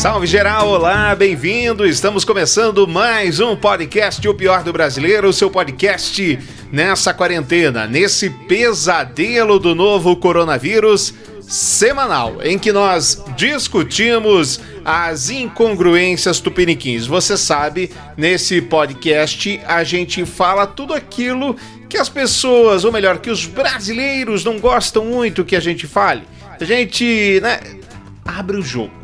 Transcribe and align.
Salve 0.00 0.26
geral, 0.26 0.66
olá, 0.66 1.14
bem-vindo. 1.14 1.86
Estamos 1.86 2.24
começando 2.24 2.88
mais 2.88 3.38
um 3.38 3.54
podcast 3.54 4.26
O 4.26 4.32
Pior 4.32 4.64
do 4.64 4.72
Brasileiro, 4.72 5.28
o 5.28 5.32
seu 5.32 5.50
podcast 5.50 6.38
nessa 6.72 7.12
quarentena, 7.12 7.86
nesse 7.86 8.30
pesadelo 8.30 9.58
do 9.58 9.74
novo 9.74 10.16
coronavírus 10.16 11.12
semanal, 11.42 12.42
em 12.42 12.58
que 12.58 12.72
nós 12.72 13.22
discutimos 13.36 14.58
as 14.86 15.28
incongruências 15.28 16.40
tupiniquins. 16.40 17.06
Você 17.06 17.36
sabe, 17.36 17.90
nesse 18.16 18.62
podcast 18.62 19.60
a 19.66 19.84
gente 19.84 20.24
fala 20.24 20.66
tudo 20.66 20.94
aquilo 20.94 21.54
que 21.90 21.98
as 21.98 22.08
pessoas, 22.08 22.86
ou 22.86 22.90
melhor, 22.90 23.18
que 23.18 23.28
os 23.28 23.44
brasileiros 23.44 24.46
não 24.46 24.58
gostam 24.58 25.04
muito 25.04 25.44
que 25.44 25.54
a 25.54 25.60
gente 25.60 25.86
fale. 25.86 26.22
A 26.58 26.64
gente, 26.64 27.38
né, 27.42 27.60
abre 28.24 28.56
o 28.56 28.62
jogo 28.62 28.99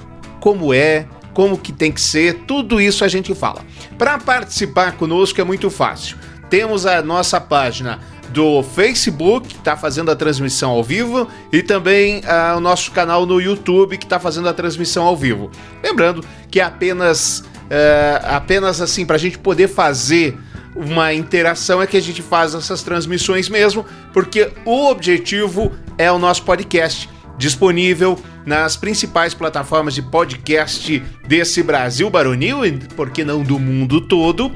como 0.46 0.72
é, 0.72 1.06
como 1.34 1.58
que 1.58 1.72
tem 1.72 1.90
que 1.90 2.00
ser, 2.00 2.44
tudo 2.46 2.80
isso 2.80 3.04
a 3.04 3.08
gente 3.08 3.34
fala. 3.34 3.64
Para 3.98 4.16
participar 4.16 4.92
conosco 4.92 5.40
é 5.40 5.42
muito 5.42 5.68
fácil. 5.68 6.16
Temos 6.48 6.86
a 6.86 7.02
nossa 7.02 7.40
página 7.40 7.98
do 8.28 8.62
Facebook, 8.62 9.48
que 9.48 9.56
está 9.56 9.76
fazendo 9.76 10.08
a 10.08 10.14
transmissão 10.14 10.70
ao 10.70 10.84
vivo, 10.84 11.26
e 11.52 11.64
também 11.64 12.20
uh, 12.20 12.56
o 12.56 12.60
nosso 12.60 12.92
canal 12.92 13.26
no 13.26 13.40
YouTube, 13.40 13.98
que 13.98 14.04
está 14.04 14.20
fazendo 14.20 14.48
a 14.48 14.52
transmissão 14.52 15.04
ao 15.04 15.16
vivo. 15.16 15.50
Lembrando 15.82 16.24
que 16.48 16.60
é 16.60 16.62
apenas, 16.62 17.40
uh, 17.40 18.26
apenas 18.26 18.80
assim, 18.80 19.04
para 19.04 19.16
a 19.16 19.18
gente 19.18 19.38
poder 19.38 19.66
fazer 19.66 20.38
uma 20.76 21.12
interação 21.12 21.82
é 21.82 21.88
que 21.88 21.96
a 21.96 22.02
gente 22.02 22.22
faz 22.22 22.54
essas 22.54 22.84
transmissões 22.84 23.48
mesmo, 23.48 23.84
porque 24.12 24.52
o 24.64 24.90
objetivo 24.90 25.72
é 25.98 26.12
o 26.12 26.20
nosso 26.20 26.44
podcast 26.44 27.08
disponível 27.38 28.18
nas 28.44 28.76
principais 28.76 29.34
plataformas 29.34 29.94
de 29.94 30.02
podcast 30.02 31.02
desse 31.26 31.62
Brasil 31.62 32.08
baronil 32.08 32.64
e, 32.64 32.72
por 32.72 33.10
que 33.10 33.24
não, 33.24 33.42
do 33.42 33.58
mundo 33.58 34.00
todo. 34.00 34.50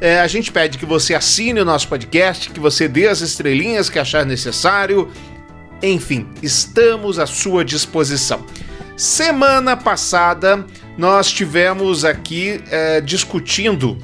É, 0.00 0.20
a 0.20 0.26
gente 0.26 0.52
pede 0.52 0.78
que 0.78 0.86
você 0.86 1.14
assine 1.14 1.60
o 1.60 1.64
nosso 1.64 1.88
podcast, 1.88 2.50
que 2.50 2.60
você 2.60 2.86
dê 2.86 3.08
as 3.08 3.20
estrelinhas 3.20 3.90
que 3.90 3.98
achar 3.98 4.24
necessário. 4.24 5.10
Enfim, 5.82 6.28
estamos 6.42 7.18
à 7.18 7.26
sua 7.26 7.64
disposição. 7.64 8.44
Semana 8.96 9.76
passada 9.76 10.64
nós 10.96 11.30
tivemos 11.30 12.04
aqui 12.04 12.60
é, 12.70 13.00
discutindo 13.00 13.96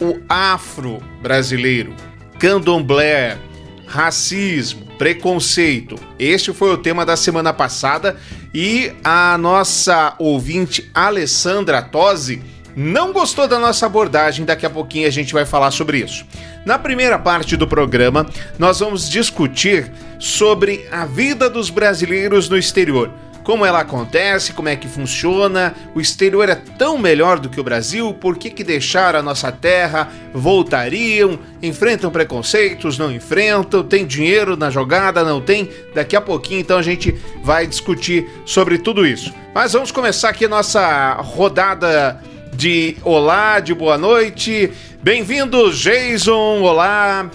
o 0.00 0.20
afro 0.28 0.98
brasileiro, 1.22 1.94
candomblé, 2.38 3.38
racismo, 3.86 4.89
preconceito. 5.00 5.96
Este 6.18 6.52
foi 6.52 6.70
o 6.74 6.76
tema 6.76 7.06
da 7.06 7.16
semana 7.16 7.54
passada 7.54 8.18
e 8.52 8.92
a 9.02 9.38
nossa 9.38 10.14
ouvinte 10.18 10.90
Alessandra 10.92 11.80
Tosi 11.80 12.42
não 12.76 13.10
gostou 13.10 13.48
da 13.48 13.58
nossa 13.58 13.86
abordagem, 13.86 14.44
daqui 14.44 14.66
a 14.66 14.70
pouquinho 14.70 15.08
a 15.08 15.10
gente 15.10 15.32
vai 15.32 15.46
falar 15.46 15.70
sobre 15.70 16.00
isso. 16.00 16.26
Na 16.66 16.78
primeira 16.78 17.18
parte 17.18 17.56
do 17.56 17.66
programa, 17.66 18.28
nós 18.58 18.80
vamos 18.80 19.08
discutir 19.08 19.90
sobre 20.18 20.86
a 20.92 21.06
vida 21.06 21.48
dos 21.48 21.70
brasileiros 21.70 22.50
no 22.50 22.58
exterior 22.58 23.10
como 23.42 23.64
ela 23.64 23.80
acontece, 23.80 24.52
como 24.52 24.68
é 24.68 24.76
que 24.76 24.88
funciona. 24.88 25.74
O 25.94 26.00
exterior 26.00 26.48
é 26.48 26.54
tão 26.54 26.98
melhor 26.98 27.38
do 27.38 27.48
que 27.48 27.60
o 27.60 27.64
Brasil, 27.64 28.12
por 28.14 28.36
que, 28.36 28.50
que 28.50 28.62
deixar 28.62 29.16
a 29.16 29.22
nossa 29.22 29.50
terra? 29.50 30.08
Voltariam? 30.32 31.38
Enfrentam 31.62 32.10
preconceitos? 32.10 32.98
Não 32.98 33.10
enfrentam? 33.10 33.82
Tem 33.82 34.06
dinheiro 34.06 34.56
na 34.56 34.70
jogada? 34.70 35.24
Não 35.24 35.40
tem? 35.40 35.68
Daqui 35.94 36.16
a 36.16 36.20
pouquinho, 36.20 36.60
então, 36.60 36.78
a 36.78 36.82
gente 36.82 37.14
vai 37.42 37.66
discutir 37.66 38.30
sobre 38.44 38.78
tudo 38.78 39.06
isso. 39.06 39.32
Mas 39.54 39.72
vamos 39.72 39.90
começar 39.90 40.30
aqui 40.30 40.44
a 40.44 40.48
nossa 40.48 41.12
rodada 41.14 42.20
de 42.52 42.96
olá, 43.02 43.60
de 43.60 43.74
boa 43.74 43.96
noite. 43.96 44.70
Bem-vindos, 45.02 45.78
Jason. 45.78 46.60
Olá. 46.60 47.30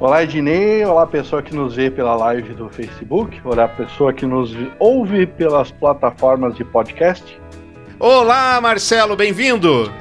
Olá, 0.00 0.22
Ednei. 0.22 0.82
Olá, 0.82 1.06
pessoa 1.06 1.42
que 1.42 1.54
nos 1.54 1.74
vê 1.76 1.90
pela 1.90 2.16
live 2.16 2.54
do 2.54 2.70
Facebook. 2.70 3.38
Olá, 3.44 3.68
pessoa 3.68 4.14
que 4.14 4.24
nos 4.24 4.50
ouve 4.78 5.26
pelas 5.26 5.70
plataformas 5.70 6.54
de 6.54 6.64
podcast. 6.64 7.38
Olá, 7.98 8.58
Marcelo, 8.62 9.14
bem-vindo. 9.14 9.92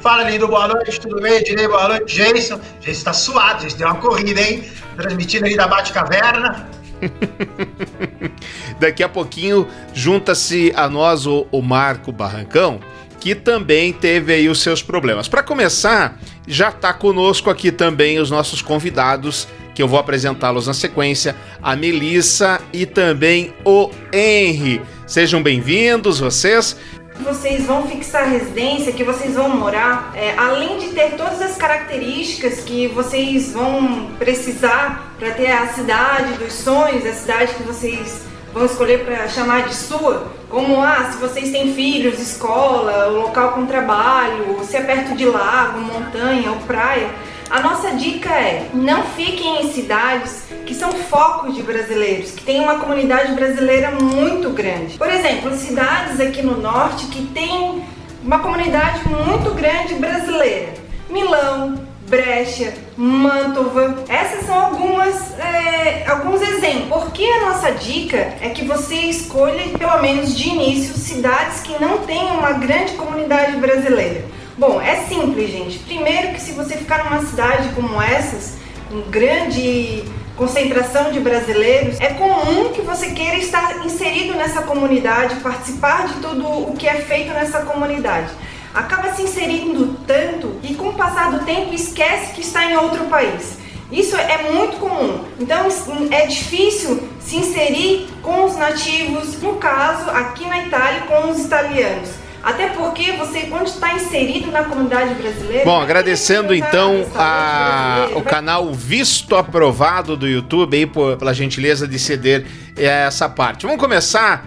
Fala, 0.00 0.28
lindo, 0.28 0.48
boa 0.48 0.66
noite, 0.66 1.00
tudo 1.00 1.22
bem? 1.22 1.34
Ednei, 1.34 1.68
boa 1.68 1.86
noite, 1.86 2.16
Jason. 2.16 2.60
Jason 2.80 3.04
tá 3.04 3.12
suado, 3.12 3.62
Jason 3.62 3.78
deu 3.78 3.86
uma 3.86 3.96
corrida, 4.00 4.40
hein? 4.40 4.64
Transmitindo 4.96 5.46
aí 5.46 5.56
da 5.56 5.68
Bate-Caverna. 5.68 6.68
Daqui 8.80 9.04
a 9.04 9.08
pouquinho 9.08 9.68
junta-se 9.94 10.72
a 10.74 10.88
nós 10.88 11.26
o, 11.28 11.46
o 11.52 11.62
Marco 11.62 12.10
Barrancão, 12.10 12.80
que 13.20 13.34
também 13.34 13.92
teve 13.92 14.32
aí 14.32 14.48
os 14.48 14.60
seus 14.60 14.82
problemas. 14.82 15.28
Para 15.28 15.42
começar, 15.42 16.18
já 16.46 16.68
está 16.68 16.92
conosco 16.92 17.50
aqui 17.50 17.72
também 17.72 18.18
os 18.18 18.30
nossos 18.30 18.62
convidados, 18.62 19.48
que 19.74 19.82
eu 19.82 19.88
vou 19.88 19.98
apresentá-los 19.98 20.66
na 20.66 20.74
sequência, 20.74 21.36
a 21.62 21.76
Melissa 21.76 22.60
e 22.72 22.86
também 22.86 23.52
o 23.64 23.90
Henry. 24.12 24.80
Sejam 25.06 25.42
bem-vindos, 25.42 26.20
vocês. 26.20 26.76
Vocês 27.20 27.64
vão 27.64 27.86
fixar 27.88 28.28
residência, 28.28 28.92
que 28.92 29.02
vocês 29.02 29.34
vão 29.34 29.48
morar, 29.48 30.12
é, 30.14 30.34
além 30.36 30.78
de 30.78 30.88
ter 30.88 31.12
todas 31.16 31.40
as 31.40 31.56
características 31.56 32.60
que 32.60 32.88
vocês 32.88 33.52
vão 33.52 34.10
precisar 34.18 35.14
para 35.18 35.30
ter 35.30 35.50
a 35.50 35.68
cidade 35.68 36.34
dos 36.34 36.52
sonhos, 36.52 37.06
a 37.06 37.12
cidade 37.12 37.54
que 37.54 37.62
vocês 37.62 38.26
vão 38.56 38.64
escolher 38.64 39.04
para 39.04 39.28
chamar 39.28 39.68
de 39.68 39.74
sua, 39.74 40.28
como 40.48 40.82
ah, 40.82 41.10
se 41.12 41.18
vocês 41.18 41.50
têm 41.50 41.74
filhos, 41.74 42.18
escola, 42.18 43.04
local 43.08 43.52
com 43.52 43.66
trabalho, 43.66 44.64
se 44.64 44.78
é 44.78 44.80
perto 44.80 45.14
de 45.14 45.26
lago, 45.26 45.78
montanha 45.80 46.50
ou 46.50 46.56
praia. 46.60 47.10
A 47.50 47.60
nossa 47.60 47.90
dica 47.90 48.30
é: 48.30 48.70
não 48.72 49.02
fiquem 49.02 49.62
em 49.62 49.72
cidades 49.72 50.44
que 50.64 50.74
são 50.74 50.90
focos 50.90 51.54
de 51.54 51.62
brasileiros, 51.62 52.30
que 52.30 52.44
tem 52.44 52.58
uma 52.60 52.76
comunidade 52.76 53.34
brasileira 53.34 53.90
muito 53.90 54.48
grande. 54.50 54.96
Por 54.96 55.10
exemplo, 55.10 55.54
cidades 55.54 56.18
aqui 56.18 56.40
no 56.40 56.58
norte 56.58 57.06
que 57.08 57.26
tem 57.26 57.84
uma 58.24 58.38
comunidade 58.38 59.02
muito 59.06 59.54
grande 59.54 59.94
brasileira. 59.96 60.72
Milão, 61.10 61.85
Brecha, 62.08 62.72
Mantova. 62.96 64.04
Essas 64.08 64.46
são 64.46 64.54
algumas, 64.54 65.36
é, 65.40 66.04
alguns 66.08 66.40
exemplos. 66.40 67.02
Porque 67.02 67.24
a 67.24 67.50
nossa 67.50 67.72
dica 67.72 68.34
é 68.40 68.50
que 68.50 68.64
você 68.64 68.94
escolha, 68.94 69.76
pelo 69.76 70.00
menos 70.00 70.36
de 70.36 70.48
início, 70.48 70.94
cidades 70.94 71.62
que 71.62 71.80
não 71.82 71.98
tenham 71.98 72.38
uma 72.38 72.52
grande 72.52 72.92
comunidade 72.92 73.56
brasileira. 73.56 74.24
Bom, 74.56 74.80
é 74.80 75.04
simples, 75.06 75.50
gente. 75.50 75.80
Primeiro 75.80 76.32
que 76.32 76.40
se 76.40 76.52
você 76.52 76.76
ficar 76.76 77.04
numa 77.04 77.26
cidade 77.26 77.70
como 77.74 78.00
essas, 78.00 78.56
com 78.88 79.00
grande 79.10 80.04
concentração 80.36 81.10
de 81.10 81.18
brasileiros, 81.18 81.98
é 82.00 82.08
comum 82.10 82.70
que 82.72 82.82
você 82.82 83.10
queira 83.10 83.36
estar 83.38 83.84
inserido 83.84 84.34
nessa 84.34 84.62
comunidade, 84.62 85.36
participar 85.36 86.06
de 86.06 86.14
tudo 86.20 86.46
o 86.46 86.74
que 86.76 86.86
é 86.86 86.94
feito 86.94 87.32
nessa 87.32 87.62
comunidade 87.62 88.30
acaba 88.76 89.14
se 89.14 89.22
inserindo 89.22 89.96
tanto 90.06 90.60
e 90.62 90.74
com 90.74 90.90
o 90.90 90.94
passar 90.94 91.30
do 91.30 91.44
tempo 91.46 91.72
esquece 91.72 92.34
que 92.34 92.42
está 92.42 92.70
em 92.70 92.76
outro 92.76 93.06
país. 93.06 93.58
Isso 93.90 94.16
é 94.16 94.52
muito 94.52 94.76
comum. 94.76 95.24
Então 95.40 95.66
é 96.10 96.26
difícil 96.26 97.08
se 97.20 97.36
inserir 97.36 98.08
com 98.22 98.44
os 98.44 98.56
nativos, 98.56 99.40
no 99.40 99.54
caso 99.54 100.10
aqui 100.10 100.46
na 100.46 100.66
Itália 100.66 101.02
com 101.02 101.30
os 101.30 101.44
italianos. 101.44 102.10
Até 102.42 102.68
porque 102.68 103.12
você, 103.12 103.40
quando 103.42 103.66
está 103.66 103.94
inserido 103.94 104.52
na 104.52 104.62
comunidade 104.62 105.14
brasileira. 105.14 105.64
Bom, 105.64 105.80
agradecendo 105.80 106.54
então 106.54 107.04
a, 107.16 108.08
o 108.14 108.22
canal 108.22 108.72
Visto 108.72 109.34
Aprovado 109.34 110.16
do 110.16 110.28
YouTube 110.28 110.76
aí 110.76 110.86
por, 110.86 111.16
pela 111.16 111.34
gentileza 111.34 111.88
de 111.88 111.98
ceder 111.98 112.46
essa 112.76 113.28
parte. 113.28 113.66
Vamos 113.66 113.80
começar 113.80 114.46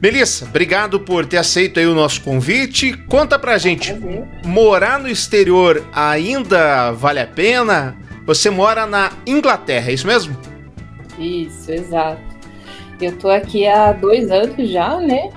Melissa, 0.00 0.44
obrigado 0.44 1.00
por 1.00 1.26
ter 1.26 1.38
aceito 1.38 1.80
aí 1.80 1.86
o 1.86 1.94
nosso 1.94 2.22
convite. 2.22 2.92
Conta 3.08 3.38
pra 3.38 3.58
gente, 3.58 3.94
morar 4.44 4.98
no 5.00 5.08
exterior 5.08 5.84
ainda 5.92 6.92
vale 6.92 7.20
a 7.20 7.26
pena? 7.26 7.96
Você 8.24 8.50
mora 8.50 8.86
na 8.86 9.10
Inglaterra, 9.26 9.90
é 9.90 9.94
isso 9.94 10.06
mesmo? 10.06 10.36
Isso, 11.18 11.72
exato. 11.72 12.20
Eu 13.00 13.16
tô 13.16 13.28
aqui 13.28 13.66
há 13.66 13.92
dois 13.92 14.30
anos 14.30 14.68
já, 14.68 15.00
né? 15.00 15.30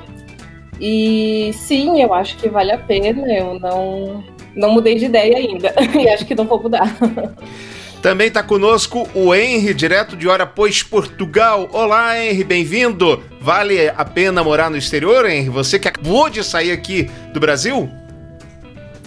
E 0.79 1.51
sim, 1.53 2.01
eu 2.01 2.13
acho 2.13 2.37
que 2.37 2.49
vale 2.49 2.71
a 2.71 2.77
pena. 2.77 3.31
Eu 3.31 3.59
não, 3.59 4.23
não 4.55 4.71
mudei 4.71 4.95
de 4.95 5.05
ideia 5.05 5.37
ainda. 5.37 5.73
e 5.99 6.09
acho 6.09 6.25
que 6.25 6.35
não 6.35 6.45
vou 6.45 6.61
mudar. 6.61 6.95
Também 8.01 8.30
está 8.30 8.42
conosco 8.42 9.07
o 9.13 9.33
Henry, 9.33 9.75
direto 9.75 10.18
de 10.18 10.27
Hora 10.27 10.48
Pois, 10.48 10.81
Portugal. 10.81 11.69
Olá, 11.71 12.18
Henry, 12.18 12.44
bem-vindo. 12.44 13.24
Vale 13.39 13.89
a 13.89 14.03
pena 14.03 14.44
morar 14.44 14.71
no 14.71 14.77
exterior, 14.77 15.30
Henry? 15.30 15.50
Você 15.50 15.77
que 15.77 15.88
acabou 15.88 16.27
de 16.27 16.44
sair 16.44 16.71
aqui 16.71 17.03
do 17.31 17.39
Brasil? 17.39 17.88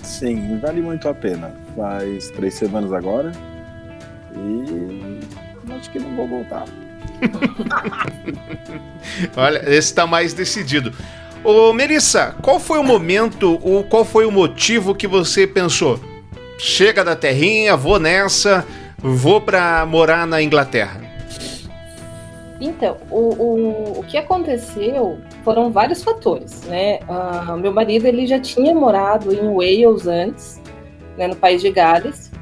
Sim, 0.01 0.61
vale 0.61 0.81
muito 0.81 1.09
a 1.09 1.15
pena. 1.15 1.53
Faz 1.75 2.31
três 2.31 2.55
semanas 2.55 2.93
agora 2.93 3.33
e 4.37 5.19
acho 5.75 5.91
que 5.91 5.99
não 5.99 6.15
vou 6.15 6.29
voltar. 6.29 6.65
Olha, 9.37 9.59
esse 9.67 9.89
está 9.89 10.07
mais 10.07 10.33
decidido. 10.33 10.93
Ô, 11.43 11.73
Melissa, 11.73 12.37
qual 12.41 12.61
foi 12.61 12.79
o 12.79 12.85
momento, 12.85 13.59
ou 13.61 13.83
qual 13.83 14.05
foi 14.05 14.25
o 14.25 14.31
motivo 14.31 14.95
que 14.95 15.09
você 15.09 15.49
pensou? 15.49 15.99
Chega 16.57 17.05
da 17.05 17.17
terrinha, 17.17 17.77
vou 17.77 17.99
nessa, 17.99 18.65
vou 19.05 19.39
para 19.39 19.85
morar 19.85 20.27
na 20.27 20.43
Inglaterra. 20.43 21.01
Então, 22.59 22.97
o, 23.11 23.19
o, 23.19 24.01
o 24.01 24.05
que 24.05 24.17
aconteceu 24.17 25.19
foram 25.43 25.71
vários 25.71 26.03
fatores, 26.03 26.63
né? 26.63 27.01
Uh, 27.07 27.57
meu 27.59 27.73
marido 27.73 28.07
ele 28.07 28.27
já 28.27 28.41
tinha 28.41 28.75
morado 28.75 29.35
em 29.35 29.53
Wales 29.53 30.07
antes, 30.07 30.63
né, 31.19 31.27
no 31.27 31.37
país 31.37 31.61
de 31.61 31.71
Gales, 31.71 32.33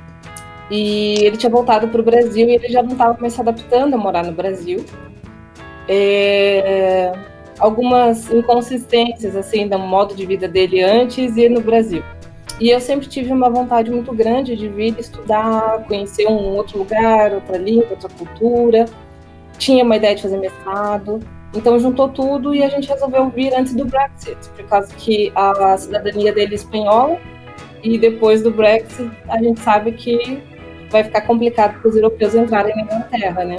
e 0.71 1.17
ele 1.25 1.37
tinha 1.37 1.51
voltado 1.51 1.89
para 1.89 2.01
o 2.01 2.05
Brasil 2.05 2.49
e 2.49 2.55
ele 2.55 2.69
já 2.69 2.83
não 2.83 2.93
estava 2.93 3.19
mais 3.21 3.33
se 3.33 3.41
adaptando 3.41 3.95
a 3.95 3.99
morar 3.99 4.25
no 4.25 4.33
Brasil. 4.33 4.85
É, 5.89 7.13
algumas 7.59 8.31
inconsistências 8.31 9.35
assim 9.35 9.67
do 9.67 9.79
modo 9.79 10.15
de 10.15 10.25
vida 10.25 10.47
dele 10.47 10.81
antes 10.81 11.37
e 11.37 11.49
no 11.49 11.61
Brasil. 11.61 12.05
E 12.63 12.71
eu 12.71 12.79
sempre 12.79 13.09
tive 13.09 13.33
uma 13.33 13.51
vontade 13.51 13.91
muito 13.91 14.15
grande 14.15 14.55
de 14.55 14.69
vir 14.69 14.95
estudar, 14.97 15.83
conhecer 15.89 16.29
um 16.29 16.55
outro 16.55 16.79
lugar, 16.79 17.33
outra 17.33 17.59
língua, 17.59 17.89
outra 17.91 18.09
cultura. 18.09 18.85
Tinha 19.59 19.83
uma 19.83 19.97
ideia 19.97 20.15
de 20.15 20.23
fazer 20.23 20.37
mestrado. 20.37 21.19
Então 21.53 21.77
juntou 21.81 22.09
tudo 22.09 22.55
e 22.55 22.63
a 22.63 22.69
gente 22.69 22.89
resolveu 22.89 23.29
vir 23.31 23.53
antes 23.53 23.75
do 23.75 23.85
Brexit, 23.85 24.39
por 24.57 24.65
causa 24.67 24.95
que 24.95 25.33
a 25.35 25.77
cidadania 25.77 26.33
dele 26.33 26.53
é 26.53 26.55
espanhola 26.55 27.19
e 27.83 27.99
depois 27.99 28.45
do 28.45 28.53
Brexit 28.53 29.11
a 29.29 29.43
gente 29.43 29.59
sabe 29.59 29.91
que 29.91 30.41
vai 30.89 31.03
ficar 31.03 31.23
complicado 31.23 31.81
para 31.81 31.89
os 31.91 31.97
europeus 31.97 32.33
entrarem 32.33 32.77
na 32.77 32.83
Inglaterra, 32.83 33.45
né? 33.45 33.57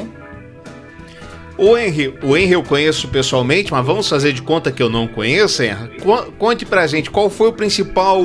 O 1.57 1.77
Henry, 1.77 2.17
o 2.23 2.37
Henry 2.37 2.53
eu 2.53 2.63
conheço 2.63 3.09
pessoalmente, 3.09 3.71
mas 3.71 3.85
vamos 3.85 4.07
fazer 4.07 4.31
de 4.31 4.41
conta 4.41 4.71
que 4.71 4.81
eu 4.81 4.89
não 4.89 5.07
conheço, 5.07 5.61
Henry. 5.61 5.97
Conte 6.39 6.65
pra 6.65 6.87
gente 6.87 7.11
qual 7.11 7.29
foi 7.29 7.49
o 7.49 7.53
principal 7.53 8.21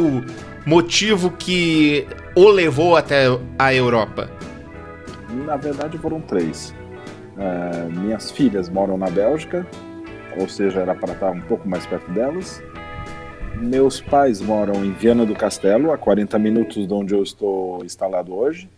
motivo 0.69 1.31
que 1.31 2.06
o 2.37 2.49
levou 2.49 2.97
até 2.97 3.25
a 3.59 3.75
Europa. 3.75 4.31
Na 5.47 5.56
verdade 5.56 5.97
foram 5.99 6.20
três. 6.20 6.75
Uh, 7.37 8.00
minhas 8.00 8.31
filhas 8.31 8.69
moram 8.69 8.99
na 8.99 9.09
Bélgica, 9.09 9.67
ou 10.38 10.49
seja, 10.49 10.81
era 10.81 10.94
para 10.94 11.12
estar 11.12 11.31
um 11.31 11.41
pouco 11.41 11.69
mais 11.69 11.87
perto 11.87 12.11
delas. 12.12 12.62
Meus 13.56 14.00
pais 14.00 14.41
moram 14.41 14.85
em 14.85 14.93
Viana 14.93 15.25
do 15.25 15.35
Castelo, 15.35 15.91
a 15.91 15.99
40 15.99 16.38
minutos 16.38 16.87
de 16.87 16.94
onde 16.94 17.15
eu 17.15 17.23
estou 17.23 17.85
instalado 17.85 18.35
hoje 18.35 18.69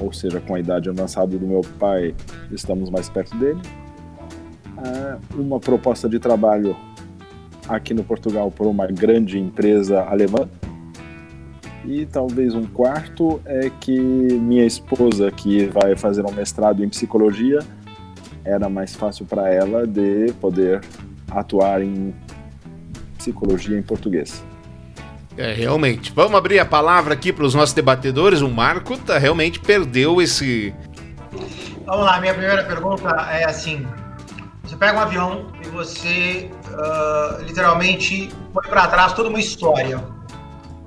ou 0.00 0.12
seja, 0.12 0.40
com 0.40 0.54
a 0.54 0.60
idade 0.60 0.88
avançada 0.88 1.36
do 1.36 1.46
meu 1.46 1.62
pai, 1.78 2.14
estamos 2.50 2.90
mais 2.90 3.08
perto 3.08 3.36
dele. 3.36 3.60
É, 4.78 5.16
uma 5.34 5.58
proposta 5.58 6.08
de 6.08 6.18
trabalho 6.18 6.76
aqui 7.68 7.92
no 7.92 8.04
Portugal 8.04 8.50
por 8.50 8.66
uma 8.66 8.86
grande 8.86 9.38
empresa 9.38 10.02
alemã. 10.02 10.48
E 11.88 12.04
talvez 12.04 12.54
um 12.54 12.66
quarto 12.66 13.40
é 13.46 13.70
que 13.80 13.98
minha 13.98 14.66
esposa, 14.66 15.30
que 15.30 15.64
vai 15.68 15.96
fazer 15.96 16.22
um 16.22 16.30
mestrado 16.30 16.84
em 16.84 16.88
psicologia, 16.90 17.60
era 18.44 18.68
mais 18.68 18.94
fácil 18.94 19.24
para 19.24 19.48
ela 19.48 19.86
de 19.86 20.30
poder 20.34 20.82
atuar 21.30 21.80
em 21.80 22.14
psicologia 23.16 23.78
em 23.78 23.80
português. 23.80 24.44
É, 25.34 25.54
realmente. 25.54 26.12
Vamos 26.14 26.36
abrir 26.36 26.58
a 26.58 26.66
palavra 26.66 27.14
aqui 27.14 27.32
para 27.32 27.46
os 27.46 27.54
nossos 27.54 27.72
debatedores. 27.72 28.42
O 28.42 28.50
Marco 28.50 28.98
tá, 28.98 29.16
realmente 29.16 29.58
perdeu 29.58 30.20
esse. 30.20 30.74
Vamos 31.86 32.04
lá, 32.04 32.20
minha 32.20 32.34
primeira 32.34 32.64
pergunta 32.64 33.08
é 33.30 33.46
assim: 33.46 33.86
você 34.62 34.76
pega 34.76 34.98
um 34.98 35.00
avião 35.00 35.46
e 35.64 35.68
você 35.68 36.50
uh, 36.66 37.42
literalmente 37.44 38.28
põe 38.52 38.68
para 38.68 38.88
trás 38.88 39.14
toda 39.14 39.30
uma 39.30 39.40
história. 39.40 40.17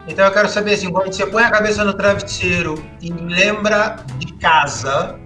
Então 0.07 0.25
eu 0.25 0.31
quero 0.31 0.49
saber 0.49 0.73
assim, 0.73 0.91
quando 0.91 1.13
você 1.13 1.25
põe 1.25 1.43
a 1.43 1.51
cabeça 1.51 1.83
no 1.83 1.93
travesseiro 1.93 2.83
e 3.01 3.11
lembra 3.11 3.97
de 4.17 4.33
casa, 4.33 5.19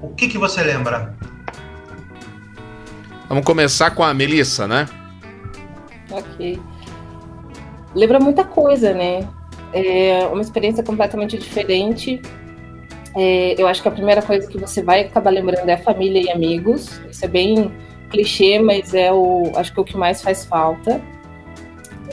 o 0.00 0.08
que 0.10 0.28
que 0.28 0.38
você 0.38 0.62
lembra? 0.62 1.14
Vamos 3.28 3.44
começar 3.44 3.90
com 3.90 4.04
a 4.04 4.14
Melissa, 4.14 4.68
né? 4.68 4.86
Ok 6.10 6.60
lembra 7.94 8.18
muita 8.18 8.44
coisa, 8.44 8.92
né? 8.92 9.26
É 9.72 10.26
uma 10.30 10.42
experiência 10.42 10.82
completamente 10.82 11.38
diferente. 11.38 12.20
É, 13.16 13.54
eu 13.56 13.66
acho 13.66 13.80
que 13.80 13.88
a 13.88 13.92
primeira 13.92 14.20
coisa 14.20 14.46
que 14.48 14.58
você 14.58 14.82
vai 14.82 15.02
acabar 15.02 15.30
lembrando 15.30 15.68
é 15.68 15.76
família 15.76 16.20
e 16.20 16.30
amigos. 16.30 17.00
Isso 17.08 17.24
é 17.24 17.28
bem 17.28 17.72
clichê, 18.10 18.58
mas 18.58 18.92
é 18.92 19.12
o 19.12 19.52
acho 19.56 19.72
que 19.72 19.78
é 19.78 19.82
o 19.82 19.84
que 19.84 19.96
mais 19.96 20.20
faz 20.20 20.44
falta. 20.44 21.00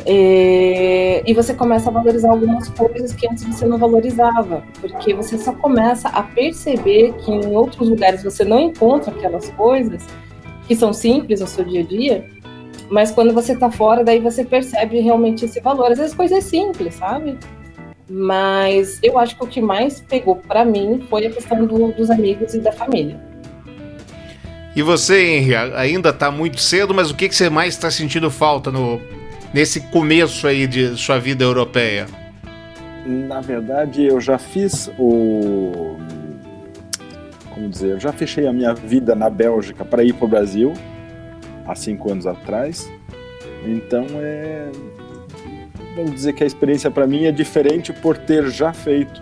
É, 0.05 1.21
e 1.25 1.33
você 1.33 1.53
começa 1.53 1.89
a 1.89 1.93
valorizar 1.93 2.31
algumas 2.31 2.69
coisas 2.69 3.13
que 3.13 3.27
antes 3.27 3.43
você 3.43 3.65
não 3.65 3.77
valorizava, 3.77 4.63
porque 4.79 5.13
você 5.13 5.37
só 5.37 5.53
começa 5.53 6.09
a 6.09 6.23
perceber 6.23 7.13
que 7.19 7.31
em 7.31 7.55
outros 7.55 7.87
lugares 7.87 8.23
você 8.23 8.43
não 8.43 8.59
encontra 8.59 9.11
aquelas 9.11 9.49
coisas 9.51 10.05
que 10.67 10.75
são 10.75 10.91
simples 10.91 11.41
no 11.41 11.47
seu 11.47 11.63
dia 11.63 11.81
a 11.81 11.83
dia 11.83 12.41
mas 12.91 13.09
quando 13.09 13.33
você 13.33 13.55
tá 13.55 13.71
fora, 13.71 14.03
daí 14.03 14.19
você 14.19 14.43
percebe 14.43 14.99
realmente 14.99 15.45
esse 15.45 15.61
valor. 15.61 15.93
Às 15.93 15.97
vezes 15.97 16.13
coisas 16.13 16.43
simples, 16.43 16.95
sabe? 16.95 17.37
Mas 18.09 18.99
eu 19.01 19.17
acho 19.17 19.37
que 19.37 19.43
o 19.45 19.47
que 19.47 19.61
mais 19.61 20.01
pegou 20.01 20.35
para 20.35 20.65
mim 20.65 21.01
foi 21.09 21.25
a 21.25 21.31
questão 21.31 21.65
do, 21.65 21.93
dos 21.93 22.11
amigos 22.11 22.53
e 22.53 22.59
da 22.59 22.73
família. 22.73 23.17
E 24.75 24.81
você, 24.81 25.37
Henry, 25.37 25.55
ainda 25.55 26.11
tá 26.11 26.29
muito 26.29 26.59
cedo, 26.59 26.93
mas 26.93 27.09
o 27.09 27.15
que, 27.15 27.29
que 27.29 27.35
você 27.35 27.49
mais 27.49 27.75
está 27.75 27.89
sentindo 27.89 28.29
falta 28.29 28.69
no, 28.69 28.99
nesse 29.53 29.81
começo 29.81 30.47
aí 30.47 30.67
de 30.67 30.97
sua 30.97 31.19
vida 31.19 31.43
europeia? 31.43 32.07
Na 33.05 33.41
verdade, 33.41 34.03
eu 34.03 34.21
já 34.21 34.37
fiz 34.37 34.89
o. 34.97 35.97
Como 37.49 37.69
dizer? 37.69 37.91
Eu 37.91 37.99
já 37.99 38.11
fechei 38.11 38.47
a 38.47 38.53
minha 38.53 38.73
vida 38.73 39.15
na 39.15 39.29
Bélgica 39.29 39.83
para 39.83 40.03
ir 40.03 40.13
para 40.13 40.25
o 40.25 40.27
Brasil 40.27 40.73
há 41.67 41.75
cinco 41.75 42.11
anos 42.11 42.27
atrás. 42.27 42.89
Então 43.65 44.05
é. 44.15 44.69
Vamos 45.95 46.11
dizer 46.13 46.33
que 46.33 46.43
a 46.43 46.47
experiência 46.47 46.89
para 46.89 47.05
mim 47.05 47.25
é 47.25 47.31
diferente 47.31 47.91
por 47.91 48.17
ter 48.17 48.49
já 48.49 48.71
feito 48.71 49.21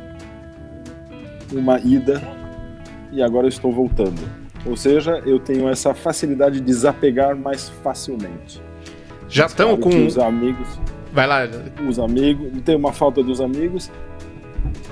uma 1.52 1.80
ida 1.80 2.22
e 3.12 3.24
agora 3.24 3.48
estou 3.48 3.72
voltando. 3.72 4.22
Ou 4.66 4.78
seja, 4.78 5.22
eu 5.26 5.40
tenho 5.40 5.68
essa 5.68 5.96
facilidade 5.96 6.60
de 6.60 6.66
desapegar 6.66 7.36
mais 7.36 7.70
facilmente. 7.82 8.62
Já 9.30 9.46
estão 9.46 9.78
com 9.78 10.06
os 10.06 10.18
amigos. 10.18 10.80
Vai 11.14 11.28
lá. 11.28 11.42
Os 11.88 12.00
amigos, 12.00 12.52
tem 12.64 12.76
uma 12.76 12.92
falta 12.92 13.24
dos 13.24 13.40
amigos, 13.40 13.92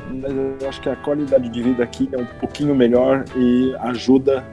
mas 0.10 0.32
eu 0.62 0.70
acho 0.70 0.82
que 0.82 0.90
a 0.90 0.96
qualidade 0.96 1.50
de 1.50 1.62
vida 1.62 1.84
aqui 1.84 2.10
é 2.12 2.18
um 2.18 2.26
pouquinho 2.40 2.76
melhor 2.76 3.26
e 3.36 3.76
ajuda 3.80 4.46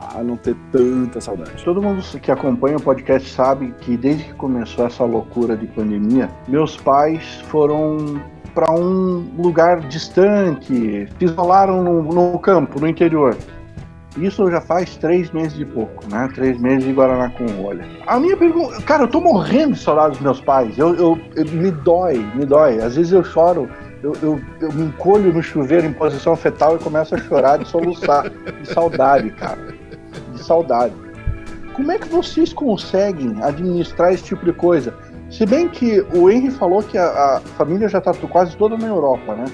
a 0.00 0.22
não 0.22 0.36
ter 0.36 0.56
tanta 0.70 1.20
saudade. 1.20 1.64
Todo 1.64 1.80
mundo 1.80 2.02
que 2.20 2.30
acompanha 2.30 2.76
o 2.76 2.82
podcast 2.82 3.28
sabe 3.28 3.72
que 3.80 3.96
desde 3.96 4.24
que 4.24 4.34
começou 4.34 4.86
essa 4.86 5.04
loucura 5.04 5.56
de 5.56 5.66
pandemia, 5.68 6.28
meus 6.48 6.76
pais 6.76 7.40
foram 7.46 8.20
para 8.54 8.70
um 8.72 9.24
lugar 9.38 9.80
distante, 9.80 11.08
se 11.18 11.24
isolaram 11.24 11.82
no, 11.82 12.02
no, 12.02 12.38
campo, 12.38 12.80
no 12.80 12.86
interior. 12.86 13.36
Isso 14.16 14.50
já 14.50 14.60
faz 14.60 14.96
três 14.96 15.30
meses 15.30 15.58
e 15.58 15.64
pouco, 15.64 16.06
né? 16.10 16.28
Três 16.34 16.60
meses 16.60 16.84
de 16.84 16.92
Guaraná 16.92 17.30
com 17.30 17.64
olha. 17.64 17.86
A 18.06 18.20
minha 18.20 18.36
pergunta, 18.36 18.80
cara, 18.82 19.04
eu 19.04 19.08
tô 19.08 19.20
morrendo 19.20 19.72
de 19.72 19.80
saudade 19.80 20.10
dos 20.10 20.20
meus 20.20 20.40
pais. 20.40 20.76
Eu, 20.78 20.94
eu, 20.94 21.18
eu, 21.34 21.44
me 21.46 21.70
dói, 21.70 22.18
me 22.34 22.44
dói. 22.44 22.78
Às 22.80 22.96
vezes 22.96 23.12
eu 23.12 23.24
choro, 23.24 23.70
eu, 24.02 24.12
eu, 24.22 24.40
eu 24.60 24.72
me 24.72 24.84
encolho 24.84 25.32
no 25.32 25.42
chuveiro 25.42 25.86
em 25.86 25.92
posição 25.92 26.36
fetal 26.36 26.76
e 26.76 26.78
começo 26.78 27.14
a 27.14 27.18
chorar 27.18 27.58
de 27.58 27.66
soluçar 27.66 28.28
de 28.28 28.68
saudade, 28.68 29.30
cara 29.30 29.72
saudade. 30.42 30.94
Como 31.74 31.90
é 31.90 31.98
que 31.98 32.08
vocês 32.08 32.52
conseguem 32.52 33.42
administrar 33.42 34.12
esse 34.12 34.24
tipo 34.24 34.44
de 34.44 34.52
coisa? 34.52 34.94
Se 35.30 35.46
bem 35.46 35.68
que 35.68 36.00
o 36.14 36.30
Henry 36.30 36.50
falou 36.50 36.82
que 36.82 36.98
a, 36.98 37.06
a 37.06 37.40
família 37.56 37.88
já 37.88 37.98
está 37.98 38.12
quase 38.12 38.54
toda 38.56 38.76
na 38.76 38.88
Europa, 38.88 39.34
né? 39.34 39.46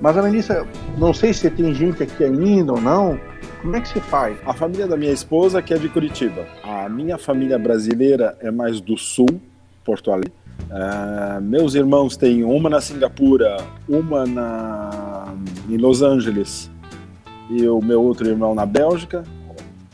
Mas 0.00 0.16
a 0.16 0.22
Melissa, 0.22 0.66
não 0.96 1.12
sei 1.12 1.32
se 1.32 1.50
tem 1.50 1.74
gente 1.74 2.02
aqui 2.02 2.24
ainda 2.24 2.72
ou 2.72 2.80
não. 2.80 3.20
Como 3.60 3.76
é 3.76 3.80
que 3.80 3.88
se 3.88 4.00
faz? 4.00 4.36
A 4.46 4.54
família 4.54 4.86
da 4.86 4.96
minha 4.96 5.12
esposa 5.12 5.60
que 5.60 5.74
é 5.74 5.78
de 5.78 5.88
Curitiba. 5.88 6.46
A 6.62 6.88
minha 6.88 7.18
família 7.18 7.58
brasileira 7.58 8.36
é 8.40 8.50
mais 8.50 8.80
do 8.80 8.96
sul, 8.96 9.40
Porto 9.84 10.10
Alegre. 10.10 10.32
Uh, 10.70 11.40
meus 11.40 11.74
irmãos 11.74 12.16
têm 12.16 12.44
uma 12.44 12.70
na 12.70 12.80
Singapura, 12.80 13.58
uma 13.88 14.24
na 14.26 15.34
em 15.68 15.76
Los 15.76 16.02
Angeles 16.02 16.70
e 17.48 17.66
o 17.66 17.80
meu 17.80 18.02
outro 18.02 18.28
irmão 18.28 18.54
na 18.54 18.66
Bélgica 18.66 19.24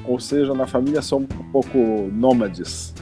ou 0.06 0.20
seja, 0.20 0.54
na 0.54 0.66
família 0.66 1.02
são 1.02 1.18
um 1.18 1.50
pouco 1.50 1.78
nômades. 2.12 2.94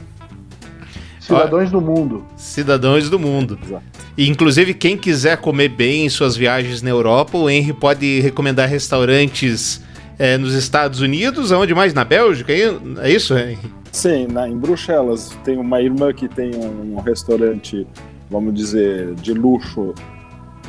Cidadãos 1.25 1.71
do 1.71 1.81
mundo. 1.81 2.25
Cidadãos 2.35 3.09
do 3.09 3.19
mundo. 3.19 3.57
Exato. 3.63 3.83
E, 4.17 4.29
inclusive, 4.29 4.73
quem 4.73 4.97
quiser 4.97 5.37
comer 5.37 5.69
bem 5.69 6.05
em 6.05 6.09
suas 6.09 6.35
viagens 6.35 6.81
na 6.81 6.89
Europa, 6.89 7.37
o 7.37 7.49
Henry 7.49 7.73
pode 7.73 8.19
recomendar 8.21 8.69
restaurantes 8.69 9.81
é, 10.17 10.37
nos 10.37 10.53
Estados 10.53 11.01
Unidos, 11.01 11.51
aonde 11.51 11.73
mais? 11.73 11.93
Na 11.93 12.03
Bélgica? 12.03 12.53
É 12.53 13.11
isso, 13.11 13.37
Henry? 13.37 13.57
Sim, 13.91 14.27
na, 14.27 14.47
em 14.47 14.57
Bruxelas 14.57 15.35
tem 15.43 15.57
uma 15.57 15.81
irmã 15.81 16.13
que 16.13 16.27
tem 16.27 16.51
um 16.55 16.99
restaurante, 16.99 17.87
vamos 18.29 18.53
dizer, 18.53 19.15
de 19.15 19.33
luxo 19.33 19.93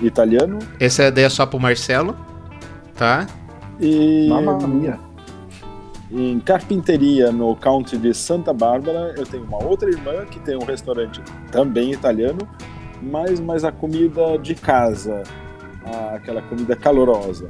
italiano. 0.00 0.58
Essa 0.80 1.04
é 1.04 1.08
ideia 1.08 1.28
só 1.30 1.44
pro 1.44 1.58
Marcelo, 1.58 2.16
tá? 2.94 3.26
E 3.80 4.26
Mamma 4.28 4.58
mia. 4.66 5.05
Em 6.10 6.38
carpinteria 6.40 7.32
no 7.32 7.56
county 7.56 7.96
de 7.96 8.14
Santa 8.14 8.52
Bárbara, 8.52 9.14
eu 9.16 9.26
tenho 9.26 9.44
uma 9.44 9.62
outra 9.62 9.88
irmã 9.90 10.24
que 10.30 10.38
tem 10.40 10.56
um 10.56 10.64
restaurante 10.64 11.20
também 11.50 11.90
italiano, 11.92 12.46
mas 13.02 13.40
mais 13.40 13.64
a 13.64 13.72
comida 13.72 14.38
de 14.38 14.54
casa, 14.54 15.22
a- 15.84 16.14
aquela 16.16 16.40
comida 16.42 16.76
calorosa. 16.76 17.48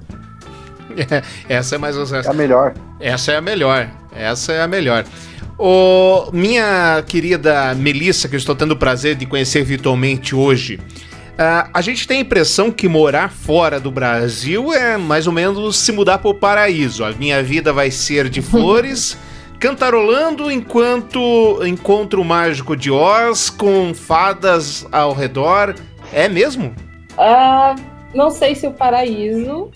Essa 1.48 1.74
é 1.74 1.78
mais 1.78 1.96
ou 1.96 2.04
É 2.16 2.30
a 2.30 2.32
melhor. 2.32 2.74
Essa 3.00 3.32
é 3.32 3.36
a 3.36 3.40
melhor. 3.40 3.90
Essa 4.12 4.52
é 4.52 4.62
a 4.62 4.68
melhor. 4.68 5.04
Ô, 5.58 6.30
minha 6.32 7.02
querida 7.06 7.74
Melissa, 7.74 8.28
que 8.28 8.34
eu 8.34 8.38
estou 8.38 8.54
tendo 8.54 8.72
o 8.72 8.76
prazer 8.76 9.14
de 9.16 9.26
conhecer 9.26 9.62
virtualmente 9.64 10.34
hoje, 10.34 10.78
ah, 11.38 11.68
a 11.74 11.80
gente 11.82 12.06
tem 12.06 12.18
a 12.18 12.20
impressão 12.22 12.70
que 12.70 12.88
morar 12.88 13.30
fora 13.30 13.78
do 13.78 13.90
Brasil 13.90 14.72
é 14.72 14.96
mais 14.96 15.26
ou 15.26 15.32
menos 15.32 15.76
se 15.76 15.92
mudar 15.92 16.18
para 16.18 16.30
o 16.30 16.34
paraíso. 16.34 17.04
A 17.04 17.12
minha 17.12 17.42
vida 17.42 17.72
vai 17.72 17.90
ser 17.90 18.28
de 18.30 18.40
flores, 18.42 19.18
cantarolando 19.60 20.50
enquanto 20.50 21.60
encontro 21.66 22.22
o 22.22 22.24
mágico 22.24 22.74
de 22.74 22.90
Oz 22.90 23.50
com 23.50 23.92
fadas 23.92 24.86
ao 24.90 25.12
redor. 25.12 25.74
É 26.12 26.26
mesmo? 26.28 26.74
Ah, 27.18 27.74
não 28.14 28.30
sei 28.30 28.54
se 28.54 28.66
o 28.66 28.72
paraíso. 28.72 29.70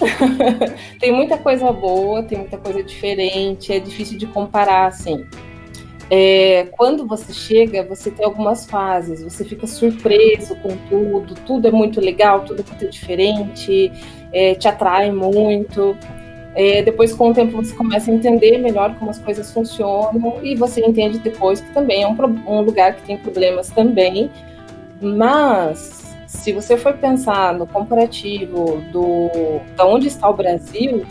tem 0.99 1.13
muita 1.13 1.37
coisa 1.37 1.71
boa, 1.71 2.23
tem 2.23 2.39
muita 2.39 2.57
coisa 2.57 2.83
diferente, 2.83 3.71
é 3.71 3.79
difícil 3.79 4.17
de 4.17 4.27
comparar, 4.27 4.87
assim. 4.87 5.27
É, 6.11 6.67
quando 6.73 7.07
você 7.07 7.33
chega, 7.33 7.85
você 7.85 8.11
tem 8.11 8.27
algumas 8.27 8.67
fases, 8.67 9.23
você 9.23 9.45
fica 9.45 9.65
surpreso 9.65 10.57
com 10.57 10.77
tudo, 10.89 11.35
tudo 11.47 11.69
é 11.69 11.71
muito 11.71 12.01
legal, 12.01 12.41
tudo 12.41 12.63
é 12.63 12.65
muito 12.65 12.89
diferente, 12.91 13.93
é, 14.33 14.55
te 14.57 14.67
atrai 14.67 15.13
muito. 15.13 15.97
É, 16.57 16.83
depois, 16.83 17.13
com 17.15 17.31
o 17.31 17.35
tempo, 17.35 17.57
você 17.57 17.73
começa 17.77 18.11
a 18.11 18.15
entender 18.15 18.59
melhor 18.59 18.97
como 18.99 19.09
as 19.09 19.21
coisas 19.21 19.53
funcionam 19.53 20.41
e 20.43 20.57
você 20.57 20.85
entende 20.85 21.21
depois 21.21 21.61
que 21.61 21.73
também 21.73 22.03
é 22.03 22.09
um, 22.09 22.17
um 22.47 22.61
lugar 22.61 22.97
que 22.97 23.03
tem 23.03 23.17
problemas 23.17 23.71
também. 23.71 24.29
Mas, 25.01 26.17
se 26.27 26.53
você 26.53 26.77
for 26.77 26.95
pensar 26.95 27.55
no 27.55 27.69
comparativo 27.69 28.83
do 28.93 29.31
da 29.77 29.87
onde 29.87 30.09
está 30.09 30.29
o 30.29 30.35
Brasil, 30.35 31.07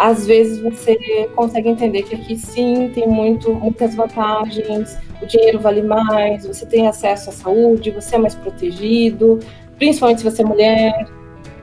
às 0.00 0.26
vezes 0.26 0.58
você 0.62 1.28
consegue 1.36 1.68
entender 1.68 2.04
que 2.04 2.14
aqui 2.14 2.34
sim 2.34 2.90
tem 2.94 3.06
muito, 3.06 3.52
muitas 3.52 3.94
vantagens, 3.94 4.96
o 5.20 5.26
dinheiro 5.26 5.60
vale 5.60 5.82
mais, 5.82 6.46
você 6.46 6.64
tem 6.64 6.88
acesso 6.88 7.28
à 7.28 7.32
saúde, 7.34 7.90
você 7.90 8.16
é 8.16 8.18
mais 8.18 8.34
protegido, 8.34 9.38
principalmente 9.76 10.22
se 10.22 10.24
você 10.24 10.40
é 10.40 10.44
mulher. 10.46 11.06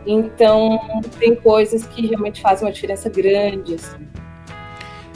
Então, 0.06 0.80
tem 1.18 1.34
coisas 1.34 1.88
que 1.88 2.06
realmente 2.06 2.40
fazem 2.40 2.68
uma 2.68 2.72
diferença 2.72 3.10
grande. 3.10 3.74
Assim. 3.74 3.98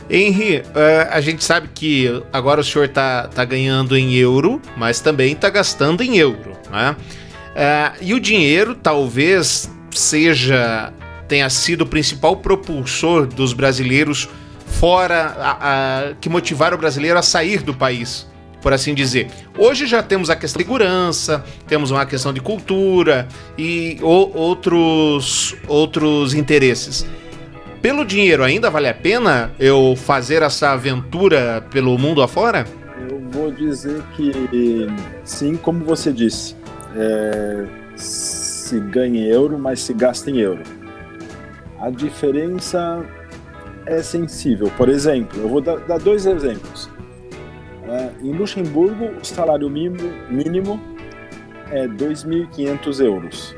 Eh, 0.10 1.08
a 1.12 1.22
gente 1.22 1.44
sabe 1.44 1.70
que 1.75 2.24
agora 2.34 2.60
o 2.60 2.63
senhor 2.63 2.90
tá, 2.90 3.28
tá 3.28 3.46
ganhando 3.46 3.96
em 3.96 4.16
euro, 4.16 4.60
mas 4.75 5.00
também 5.00 5.36
tá 5.36 5.48
gastando 5.51 6.01
em 6.01 6.18
euro, 6.18 6.54
né? 6.72 6.96
Eh, 7.56 7.92
e 8.01 8.13
o 8.16 8.20
dinheiro 8.20 8.74
talvez 8.74 9.70
seja 9.92 10.92
tenha 11.31 11.50
sido 11.50 11.83
o 11.83 11.85
principal 11.85 12.35
propulsor 12.35 13.25
dos 13.25 13.53
brasileiros 13.53 14.27
fora 14.65 15.33
a- 15.39 16.09
a- 16.09 16.13
que 16.19 16.27
motivaram 16.27 16.75
o 16.75 16.77
brasileiro 16.77 17.17
a 17.17 17.21
sair 17.21 17.61
do 17.61 17.73
país, 17.73 18.27
por 18.61 18.73
assim 18.73 18.93
dizer. 18.93 19.27
Hoje 19.57 19.85
já 19.88 20.03
temos 20.03 20.29
a 20.29 20.35
questão 20.35 20.59
de 20.59 20.65
segurança, 20.67 21.41
temos 21.69 21.89
uma 21.89 22.05
questão 22.05 22.33
de 22.33 22.41
cultura 22.41 23.29
e 23.57 23.97
o- 24.01 24.38
outros 24.38 25.55
outros 25.69 26.33
interesses. 26.33 27.05
Pelo 27.81 28.03
dinheiro 28.03 28.43
ainda 28.43 28.69
vale 28.69 28.89
a 28.89 28.93
pena 28.93 29.53
eu 29.57 29.95
fazer 29.95 30.41
essa 30.41 30.71
aventura 30.71 31.65
pelo 31.71 31.97
mundo 31.97 32.21
afora? 32.21 32.67
Eu 33.09 33.21
vou 33.31 33.50
dizer 33.53 34.01
que 34.17 34.33
sim, 35.23 35.55
como 35.55 35.85
você 35.85 36.11
disse, 36.11 36.57
é, 36.93 37.63
se 37.95 38.77
ganha 38.81 39.21
em 39.21 39.27
euro, 39.27 39.57
mas 39.57 39.79
se 39.79 39.93
gasta 39.93 40.29
em 40.29 40.38
euro. 40.39 40.80
A 41.81 41.89
diferença 41.89 43.03
é 43.88 44.03
sensível. 44.03 44.71
Por 44.77 44.88
exemplo, 44.88 45.39
eu 45.39 45.50
vou 45.50 45.61
dar, 45.61 45.77
dar 45.79 46.00
dois 46.00 46.27
exemplos. 46.27 46.88
É, 47.88 48.11
em 48.23 48.31
Luxemburgo, 48.33 49.05
o 49.19 49.25
salário 49.25 49.67
mínimo, 49.67 50.09
mínimo 50.29 50.79
é 51.71 51.88
2.500 51.88 53.03
euros. 53.03 53.55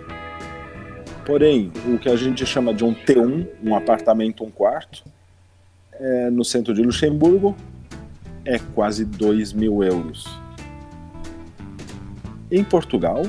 Porém, 1.26 1.70
o 1.86 1.98
que 1.98 2.10
a 2.10 2.16
gente 2.16 2.46
chama 2.46 2.74
de 2.74 2.86
um 2.86 2.96
T1, 2.96 3.46
um 3.62 3.76
apartamento 3.76 4.44
um 4.44 4.50
quarto, 4.50 5.04
é, 5.92 6.30
no 6.30 6.46
centro 6.46 6.74
de 6.74 6.82
Luxemburgo, 6.82 7.56
é 8.46 8.58
quase 8.74 9.04
2 9.04 9.52
mil 9.52 9.84
euros. 9.84 10.26
Em 12.50 12.64
Portugal, 12.64 13.24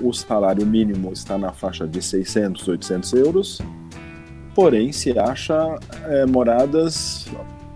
o 0.00 0.12
salário 0.12 0.66
mínimo 0.66 1.12
está 1.12 1.38
na 1.38 1.52
faixa 1.52 1.86
de 1.86 2.02
600, 2.02 2.66
800 2.66 3.12
euros, 3.14 3.62
porém 4.56 4.90
se 4.90 5.16
acha 5.18 5.78
é, 6.06 6.24
moradas 6.24 7.26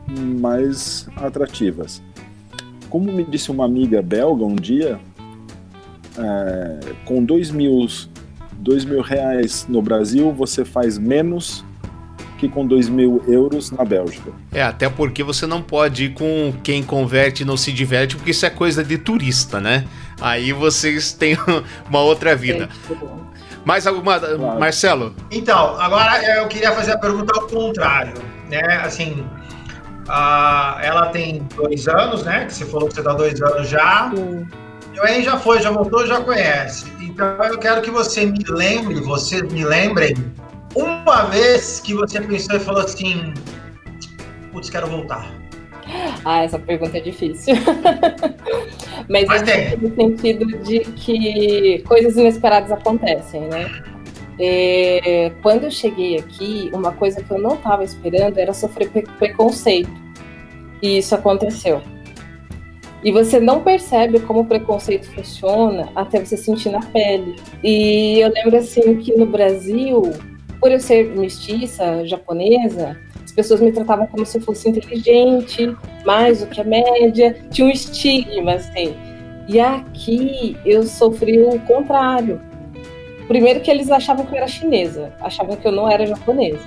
mais 0.09 1.07
atrativas. 1.15 2.03
Como 2.89 3.13
me 3.13 3.23
disse 3.23 3.51
uma 3.51 3.67
amiga 3.67 4.01
belga 4.01 4.47
um 4.47 4.57
dia, 4.57 4.99
é, 6.19 6.81
com 7.05 7.23
2 7.23 7.51
mil, 7.51 7.87
dois 8.53 8.87
mil 8.87 9.03
reais 9.03 9.67
no 9.69 9.83
Brasil 9.83 10.33
você 10.33 10.65
faz 10.65 10.97
menos 10.97 11.63
que 12.39 12.49
com 12.49 12.67
2 12.67 12.89
mil 12.89 13.23
euros 13.29 13.71
na 13.71 13.85
Bélgica. 13.85 14.33
É, 14.51 14.63
até 14.63 14.89
porque 14.89 15.23
você 15.23 15.47
não 15.47 15.61
pode 15.61 16.07
ir 16.07 16.15
com 16.15 16.55
quem 16.63 16.83
converte 16.83 17.43
e 17.43 17.47
não 17.47 17.59
se 17.59 17.71
diverte, 17.71 18.17
porque 18.17 18.31
isso 18.31 18.47
é 18.47 18.51
coisa 18.51 18.83
de 18.83 18.97
turista, 18.97 19.61
né? 19.61 19.85
Aí 20.19 20.51
vocês 20.51 21.13
têm 21.13 21.37
uma 21.91 22.01
outra 22.01 22.35
vida. 22.35 22.71
Mais 23.65 23.87
alguma. 23.87 24.19
Marcelo? 24.59 25.15
Então, 25.31 25.79
agora 25.81 26.23
eu 26.37 26.49
queria 26.49 26.73
fazer 26.73 26.93
a 26.93 26.99
pergunta 26.99 27.33
ao 27.39 27.47
contrário, 27.47 28.15
né? 28.49 28.61
Assim, 28.85 29.27
a- 30.09 30.79
ela 30.83 31.07
tem 31.07 31.47
dois 31.55 31.87
anos, 31.89 32.25
né? 32.25 32.47
Que 32.47 32.55
você 32.55 32.65
falou 32.65 32.89
que 32.89 32.95
você 32.95 33.03
dá 33.03 33.13
dois 33.13 33.41
anos 33.43 33.69
já. 33.69 34.11
E 34.95 34.99
o 35.01 35.07
Henry 35.07 35.23
já 35.23 35.39
foi, 35.39 35.61
já 35.61 35.71
voltou, 35.71 36.07
já 36.07 36.21
conhece. 36.21 36.87
Então 37.01 37.27
eu 37.45 37.59
quero 37.59 37.81
que 37.83 37.91
você 37.91 38.27
me 38.27 38.43
lembre, 38.49 39.01
vocês 39.01 39.43
me 39.53 39.65
lembrem, 39.65 40.15
uma 40.75 41.23
vez 41.25 41.81
que 41.81 41.95
você 41.95 42.21
pensou 42.21 42.57
e 42.57 42.61
falou 42.61 42.83
assim: 42.83 43.35
putz, 44.53 44.71
quero 44.71 44.87
voltar. 44.87 45.27
Ah, 46.25 46.43
essa 46.45 46.59
pergunta 46.59 46.97
é 46.99 47.01
difícil. 47.01 47.55
Mas, 49.09 49.27
Mas 49.27 49.49
é 49.49 49.77
no 49.77 49.95
sentido 49.95 50.47
de 50.63 50.81
que 50.81 51.83
coisas 51.87 52.17
inesperadas 52.17 52.71
acontecem, 52.73 53.43
né? 53.43 53.71
É, 54.39 55.33
quando 55.43 55.65
eu 55.65 55.71
cheguei 55.71 56.17
aqui, 56.19 56.71
uma 56.73 56.93
coisa 56.93 57.23
que 57.23 57.31
eu 57.31 57.39
não 57.39 57.55
estava 57.55 57.85
esperando 57.85 58.39
era 58.39 58.55
sofrer 58.55 58.89
pre- 58.89 59.07
preconceito. 59.19 59.91
E 60.81 60.99
isso 60.99 61.15
aconteceu. 61.15 61.83
E 63.05 63.13
você 63.13 63.41
não 63.41 63.63
percebe 63.63 64.21
como 64.21 64.41
o 64.41 64.45
preconceito 64.47 65.11
funciona 65.15 65.91
até 65.95 66.25
você 66.25 66.37
sentir 66.37 66.71
na 66.71 66.81
pele. 66.81 67.37
E 67.63 68.19
eu 68.21 68.31
lembro 68.33 68.57
assim 68.57 68.97
que 68.97 69.15
no 69.17 69.27
Brasil, 69.27 70.03
por 70.61 70.71
eu 70.71 70.81
ser 70.81 71.15
mestiça, 71.17 72.07
japonesa, 72.07 72.99
pessoas 73.41 73.61
me 73.61 73.73
tratavam 73.73 74.07
como 74.07 74.27
se 74.27 74.37
eu 74.37 74.43
fosse 74.43 74.69
inteligente, 74.69 75.75
mais 76.05 76.41
do 76.41 76.47
que 76.47 76.61
a 76.61 76.65
média, 76.65 77.35
tinha 77.51 77.67
um 77.67 77.71
estigma, 77.71 78.53
assim. 78.53 78.95
E 79.49 79.59
aqui 79.59 80.57
eu 80.65 80.83
sofri 80.83 81.41
o 81.41 81.59
contrário. 81.61 82.41
Primeiro 83.27 83.61
que 83.61 83.71
eles 83.71 83.91
achavam 83.91 84.27
que 84.27 84.33
eu 84.33 84.37
era 84.37 84.47
chinesa, 84.47 85.13
achavam 85.21 85.57
que 85.57 85.67
eu 85.67 85.73
não 85.73 85.91
era 85.91 86.07
japonesa. 86.07 86.61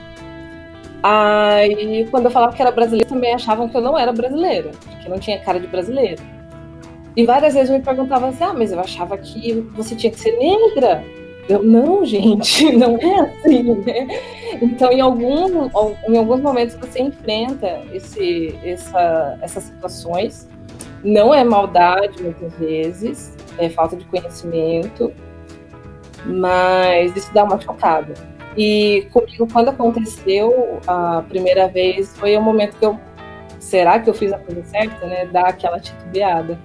Aí, 1.04 2.08
quando 2.10 2.26
eu 2.26 2.32
falava 2.32 2.54
que 2.54 2.62
era 2.62 2.72
brasileira, 2.72 3.08
também 3.08 3.34
achavam 3.34 3.70
que 3.70 3.78
eu 3.78 3.82
não 3.82 4.00
era 4.00 4.12
brasileira, 4.12 4.72
que 5.02 5.10
não 5.10 5.20
tinha 5.20 5.40
cara 5.40 5.60
de 5.60 5.68
brasileira. 5.68 6.24
E 7.16 7.26
várias 7.26 7.54
vezes 7.54 7.70
me 7.70 7.82
perguntavam 7.82 8.30
assim: 8.30 8.44
ah, 8.44 8.54
mas 8.54 8.72
eu 8.72 8.80
achava 8.80 9.16
que 9.18 9.52
você 9.76 9.96
tinha 9.96 10.12
que 10.12 10.20
ser 10.20 10.32
negra. 10.38 11.04
Eu, 11.50 11.62
não, 11.62 12.06
gente, 12.06 12.72
não 12.74 12.98
é 12.98 13.20
assim, 13.20 13.64
né? 13.64 14.08
Então, 14.62 14.92
em, 14.92 15.02
algum, 15.02 15.70
em 16.08 16.18
alguns 16.18 16.42
momentos 16.42 16.76
você 16.76 17.02
enfrenta 17.02 17.82
esse, 17.92 18.58
essa, 18.64 19.38
essas 19.42 19.64
situações. 19.64 20.48
Não 21.04 21.34
é 21.34 21.44
maldade, 21.44 22.24
muitas 22.24 22.54
vezes, 22.54 23.36
é 23.58 23.70
falta 23.70 23.98
de 23.98 24.06
conhecimento, 24.06 25.12
mas 26.26 27.14
isso 27.16 27.34
dá 27.34 27.44
uma 27.44 27.60
chocada. 27.60 28.14
E 28.56 29.08
comigo, 29.12 29.46
quando 29.52 29.70
aconteceu 29.70 30.80
a 30.88 31.24
primeira 31.28 31.68
vez, 31.68 32.16
foi 32.18 32.38
o 32.38 32.42
momento 32.42 32.78
que 32.78 32.86
eu 32.86 32.98
será 33.60 34.00
que 34.00 34.10
eu 34.10 34.14
fiz 34.14 34.32
a 34.32 34.38
coisa 34.38 34.64
certa, 34.66 35.06
né? 35.08 35.26
Dá 35.26 35.48
aquela 35.48 35.80
titubeada. 35.80 36.60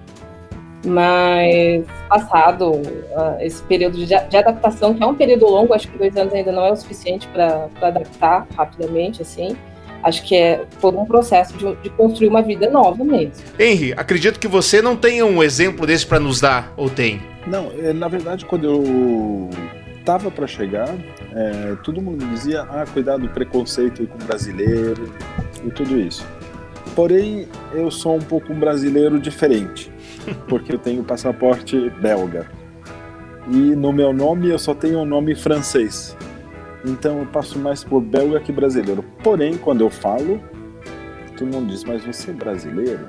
Mas 0.85 1.85
passado 2.07 2.71
uh, 2.71 3.37
esse 3.41 3.61
período 3.63 3.97
de, 3.97 4.05
de, 4.05 4.37
adaptação, 4.37 4.93
que 4.93 5.03
é 5.03 5.05
um 5.05 5.15
período 5.15 5.45
longo, 5.45 5.73
acho 5.73 5.89
que 5.89 5.97
dois 5.97 6.15
anos 6.15 6.33
ainda 6.33 6.51
não 6.51 6.65
é 6.65 6.71
o 6.71 6.75
suficiente 6.75 7.27
para 7.27 7.67
adaptar 7.81 8.47
rapidamente, 8.55 9.21
assim. 9.21 9.57
Acho 10.01 10.23
que 10.23 10.35
é 10.35 10.65
todo 10.79 10.97
um 10.97 11.05
processo 11.05 11.57
de, 11.57 11.75
de, 11.75 11.89
construir 11.89 12.29
uma 12.29 12.41
vida 12.41 12.69
nova 12.69 13.03
mesmo. 13.03 13.33
Henry, 13.59 13.93
acredito 13.97 14.39
que 14.39 14.47
você 14.47 14.81
não 14.81 14.95
tenha 14.95 15.25
um 15.25 15.43
exemplo 15.43 15.85
desse 15.85 16.05
para 16.05 16.19
nos 16.19 16.39
dar, 16.39 16.73
ou 16.77 16.89
tem? 16.89 17.21
Não, 17.45 17.69
é, 17.77 17.91
na 17.91 18.07
verdade, 18.07 18.45
quando 18.45 18.63
eu 18.63 19.49
tava 20.05 20.31
para 20.31 20.47
chegar, 20.47 20.87
é, 21.35 21.75
todo 21.83 22.01
mundo 22.01 22.25
dizia: 22.27 22.61
ah, 22.61 22.85
cuidado 22.91 23.23
do 23.23 23.29
preconceito 23.29 24.07
com 24.07 24.15
o 24.15 24.25
brasileiro 24.25 25.13
e 25.65 25.69
tudo 25.69 25.99
isso. 25.99 26.25
Porém, 26.95 27.47
eu 27.73 27.91
sou 27.91 28.15
um 28.15 28.21
pouco 28.21 28.51
um 28.51 28.59
brasileiro 28.59 29.19
diferente, 29.19 29.91
porque 30.47 30.73
eu 30.73 30.79
tenho 30.79 31.03
passaporte 31.03 31.89
belga. 32.01 32.49
E 33.47 33.75
no 33.75 33.91
meu 33.91 34.13
nome 34.13 34.49
eu 34.49 34.59
só 34.59 34.73
tenho 34.73 34.99
um 34.99 35.05
nome 35.05 35.35
francês. 35.35 36.15
Então 36.85 37.19
eu 37.19 37.25
passo 37.25 37.57
mais 37.57 37.83
por 37.83 38.01
belga 38.01 38.39
que 38.39 38.51
brasileiro. 38.51 39.03
Porém, 39.23 39.57
quando 39.57 39.81
eu 39.81 39.89
falo, 39.89 40.39
todo 41.37 41.53
mundo 41.53 41.71
diz: 41.71 41.83
Mas 41.83 42.05
você 42.05 42.31
é 42.31 42.33
brasileiro? 42.33 43.07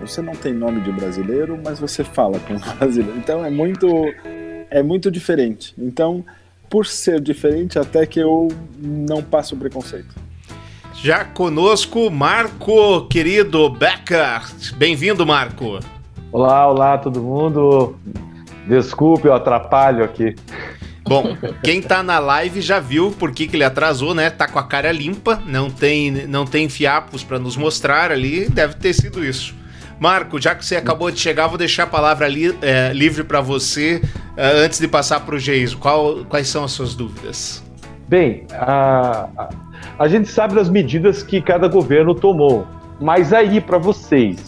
Você 0.00 0.20
não 0.20 0.34
tem 0.34 0.52
nome 0.52 0.80
de 0.80 0.90
brasileiro, 0.90 1.58
mas 1.64 1.78
você 1.78 2.02
fala 2.02 2.38
com 2.40 2.58
brasileiro. 2.76 3.16
Então 3.18 3.44
é 3.44 3.50
muito, 3.50 3.86
é 4.68 4.82
muito 4.82 5.10
diferente. 5.10 5.74
Então, 5.78 6.24
por 6.68 6.86
ser 6.86 7.20
diferente, 7.20 7.78
até 7.78 8.04
que 8.04 8.18
eu 8.18 8.48
não 8.78 9.22
passo 9.22 9.56
preconceito. 9.56 10.14
Já 10.94 11.24
conosco, 11.24 12.10
Marco, 12.10 13.06
querido 13.08 13.68
Becker. 13.70 14.42
Bem-vindo, 14.76 15.24
Marco. 15.24 15.78
Olá, 16.32 16.66
olá, 16.66 16.98
todo 16.98 17.20
mundo. 17.20 17.94
Desculpe, 18.66 19.26
eu 19.26 19.34
atrapalho 19.34 20.02
aqui. 20.02 20.34
Bom, 21.04 21.36
quem 21.62 21.82
tá 21.82 22.02
na 22.02 22.18
live 22.18 22.60
já 22.60 22.80
viu 22.80 23.10
por 23.10 23.32
que, 23.32 23.46
que 23.46 23.56
ele 23.56 23.64
atrasou, 23.64 24.14
né? 24.14 24.30
Tá 24.30 24.48
com 24.48 24.58
a 24.58 24.62
cara 24.62 24.90
limpa, 24.90 25.42
não 25.46 25.68
tem, 25.70 26.10
não 26.26 26.46
tem 26.46 26.68
fiapos 26.68 27.22
para 27.22 27.38
nos 27.38 27.56
mostrar 27.56 28.10
ali, 28.10 28.48
deve 28.48 28.74
ter 28.76 28.92
sido 28.94 29.24
isso. 29.24 29.54
Marco, 30.00 30.40
já 30.40 30.54
que 30.54 30.64
você 30.64 30.76
acabou 30.76 31.10
de 31.10 31.20
chegar, 31.20 31.48
vou 31.48 31.58
deixar 31.58 31.84
a 31.84 31.86
palavra 31.86 32.26
li, 32.26 32.56
é, 32.62 32.92
livre 32.92 33.24
para 33.24 33.40
você 33.40 34.02
é, 34.36 34.64
antes 34.64 34.78
de 34.78 34.88
passar 34.88 35.20
para 35.20 35.34
o 35.34 35.38
Geiso. 35.38 35.78
Quais 36.28 36.48
são 36.48 36.64
as 36.64 36.72
suas 36.72 36.94
dúvidas? 36.94 37.62
Bem, 38.08 38.46
a, 38.52 39.28
a 39.36 39.48
a 39.98 40.08
gente 40.08 40.28
sabe 40.28 40.54
das 40.54 40.68
medidas 40.68 41.22
que 41.22 41.40
cada 41.40 41.68
governo 41.68 42.14
tomou, 42.14 42.66
mas 43.00 43.32
aí 43.32 43.60
para 43.60 43.78
vocês, 43.78 44.38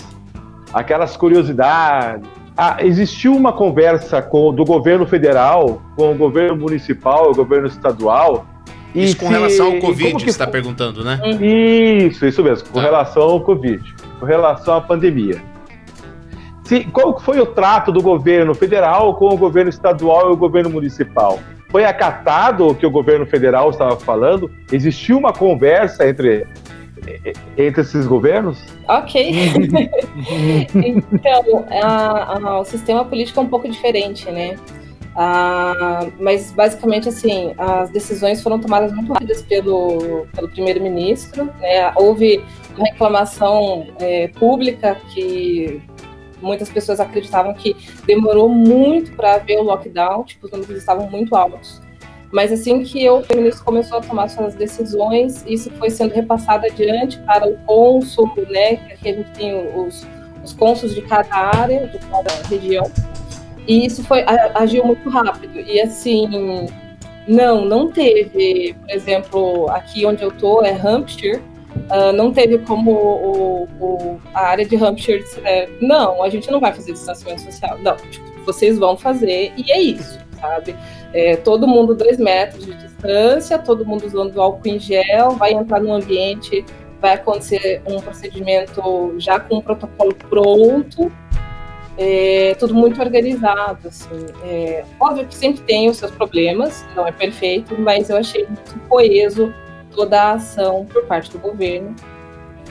aquelas 0.75 1.16
curiosidades. 1.16 2.28
Ah, 2.57 2.76
existiu 2.81 3.35
uma 3.35 3.52
conversa 3.52 4.21
com, 4.21 4.52
do 4.52 4.64
governo 4.64 5.07
federal, 5.07 5.81
com 5.97 6.12
o 6.12 6.14
governo 6.14 6.57
municipal, 6.57 7.31
o 7.31 7.35
governo 7.35 7.66
estadual. 7.66 8.47
Isso 8.95 9.16
com 9.16 9.26
se, 9.26 9.33
relação 9.33 9.66
ao 9.66 9.78
Covid, 9.81 10.14
que 10.14 10.23
você 10.23 10.31
está 10.31 10.47
perguntando, 10.47 11.02
né? 11.02 11.19
Isso, 11.40 12.25
isso 12.26 12.45
mesmo, 12.45 12.69
com 12.69 12.75
tá. 12.75 12.83
relação 12.83 13.23
ao 13.23 13.40
Covid, 13.40 13.83
com 14.21 14.26
relação 14.26 14.76
à 14.76 14.81
pandemia. 14.81 15.43
Se, 16.64 16.85
qual 16.85 17.19
foi 17.19 17.40
o 17.40 17.47
trato 17.47 17.90
do 17.90 18.00
governo 18.00 18.54
federal 18.54 19.14
com 19.14 19.28
o 19.28 19.37
governo 19.37 19.69
estadual 19.69 20.31
e 20.31 20.33
o 20.33 20.37
governo 20.37 20.71
municipal? 20.71 21.40
foi 21.75 21.85
acatado 21.85 22.69
o 22.69 22.73
que 22.73 22.87
o 22.87 22.90
governo 22.90 23.26
federal 23.26 23.69
estava 23.69 23.97
falando? 23.97 24.49
Existiu 24.71 25.19
uma 25.19 25.33
conversa 25.33 26.09
entre, 26.09 26.47
entre 27.56 27.80
esses 27.80 28.06
governos? 28.06 28.64
Ok. 28.88 29.32
então, 30.75 31.66
a, 31.82 32.38
a, 32.38 32.61
o 32.61 32.64
sistema 32.64 33.04
político 33.04 33.40
é 33.40 33.42
um 33.42 33.49
pouco 33.49 33.69
diferente, 33.69 34.30
né? 34.30 34.56
Ah, 35.17 36.08
mas 36.19 36.50
basicamente 36.50 37.08
assim, 37.08 37.54
as 37.56 37.88
decisões 37.90 38.43
foram 38.43 38.58
tomadas 38.58 38.93
muito 38.93 39.12
rápidas 39.12 39.43
pelo, 39.43 40.26
pelo 40.34 40.49
primeiro-ministro. 40.49 41.45
Né? 41.60 41.93
Houve 41.95 42.45
uma 42.76 42.86
reclamação 42.86 43.86
é, 44.00 44.28
pública 44.28 44.97
que 45.12 45.80
muitas 46.43 46.69
pessoas 46.69 46.99
acreditavam 46.99 47.54
que 47.54 47.76
demorou 48.06 48.49
muito 48.49 49.12
para 49.12 49.34
haver 49.34 49.58
o 49.58 49.62
lockdown, 49.62 50.25
tipo, 50.25 50.47
os 50.47 50.52
números 50.52 50.76
estavam 50.76 51.08
muito 51.08 51.34
altos. 51.36 51.80
Mas 52.34 52.50
assim 52.50 52.82
que 52.82 53.08
o 53.08 53.23
ministro 53.32 53.64
começou 53.64 53.99
a 53.99 54.00
tomar 54.00 54.28
suas 54.28 54.56
decisões, 54.56 55.44
isso 55.47 55.70
foi 55.78 55.88
sendo 55.88 56.12
repassado 56.12 56.66
adiante 56.66 57.16
para 57.20 57.49
o 57.49 57.56
cônsul, 57.58 58.28
né? 58.50 58.75
Que 58.75 58.92
aqui 58.92 59.08
a 59.08 59.12
gente 59.12 59.30
tem 59.30 59.54
os, 59.54 60.04
os 60.42 60.52
cônsuls 60.52 60.97
de 60.97 61.02
cada 61.02 61.32
área, 61.32 61.86
de 61.86 61.97
cada 61.99 62.32
região. 62.49 62.90
E 63.68 63.86
isso 63.86 64.02
foi 64.02 64.25
agiu 64.56 64.84
muito 64.84 65.08
rápido. 65.08 65.60
E 65.60 65.80
assim, 65.80 66.66
não, 67.28 67.64
não 67.64 67.92
teve, 67.92 68.75
por 68.80 68.90
exemplo, 68.90 69.70
aqui 69.70 70.04
onde 70.04 70.25
eu 70.25 70.32
tô 70.32 70.60
é 70.64 70.73
Hampshire, 70.73 71.40
Uh, 71.90 72.12
não 72.12 72.32
teve 72.32 72.58
como 72.58 72.92
o, 72.92 73.68
o, 73.80 74.20
a 74.32 74.42
área 74.42 74.64
de 74.64 74.76
Hampshire 74.76 75.25
é, 75.44 75.68
não, 75.80 76.23
a 76.23 76.30
gente 76.30 76.49
não 76.49 76.60
vai 76.60 76.73
fazer 76.73 76.92
distanciamento 76.92 77.42
social. 77.42 77.76
Não, 77.80 77.97
tipo, 77.97 78.25
vocês 78.44 78.78
vão 78.78 78.97
fazer 78.97 79.52
e 79.56 79.73
é 79.73 79.80
isso, 79.80 80.18
sabe? 80.40 80.76
É, 81.12 81.36
todo 81.36 81.66
mundo 81.66 81.94
dois 81.94 82.18
metros 82.18 82.64
de 82.64 82.75
distância, 82.75 83.58
todo 83.58 83.84
mundo 83.84 84.06
usando 84.06 84.40
álcool 84.40 84.68
em 84.68 84.78
gel, 84.78 85.32
vai 85.32 85.52
entrar 85.52 85.80
no 85.80 85.92
ambiente, 85.92 86.64
vai 87.00 87.14
acontecer 87.14 87.82
um 87.86 88.00
procedimento 88.00 89.14
já 89.18 89.38
com 89.38 89.56
um 89.56 89.60
protocolo 89.60 90.14
pronto, 90.14 91.12
é, 91.97 92.56
tudo 92.58 92.75
muito 92.75 93.00
organizado, 93.00 93.88
assim. 93.88 94.26
É, 94.44 94.84
óbvio 94.99 95.26
que 95.26 95.34
sempre 95.34 95.62
tem 95.62 95.88
os 95.88 95.97
seus 95.97 96.10
problemas, 96.10 96.84
não 96.97 97.06
é 97.06 97.12
perfeito, 97.12 97.78
mas 97.78 98.10
eu 98.10 98.16
achei 98.16 98.44
muito 98.47 98.78
coeso 98.88 99.52
toda 99.94 100.20
a 100.20 100.32
ação 100.32 100.86
por 100.86 101.04
parte 101.04 101.30
do 101.30 101.38
governo. 101.38 101.94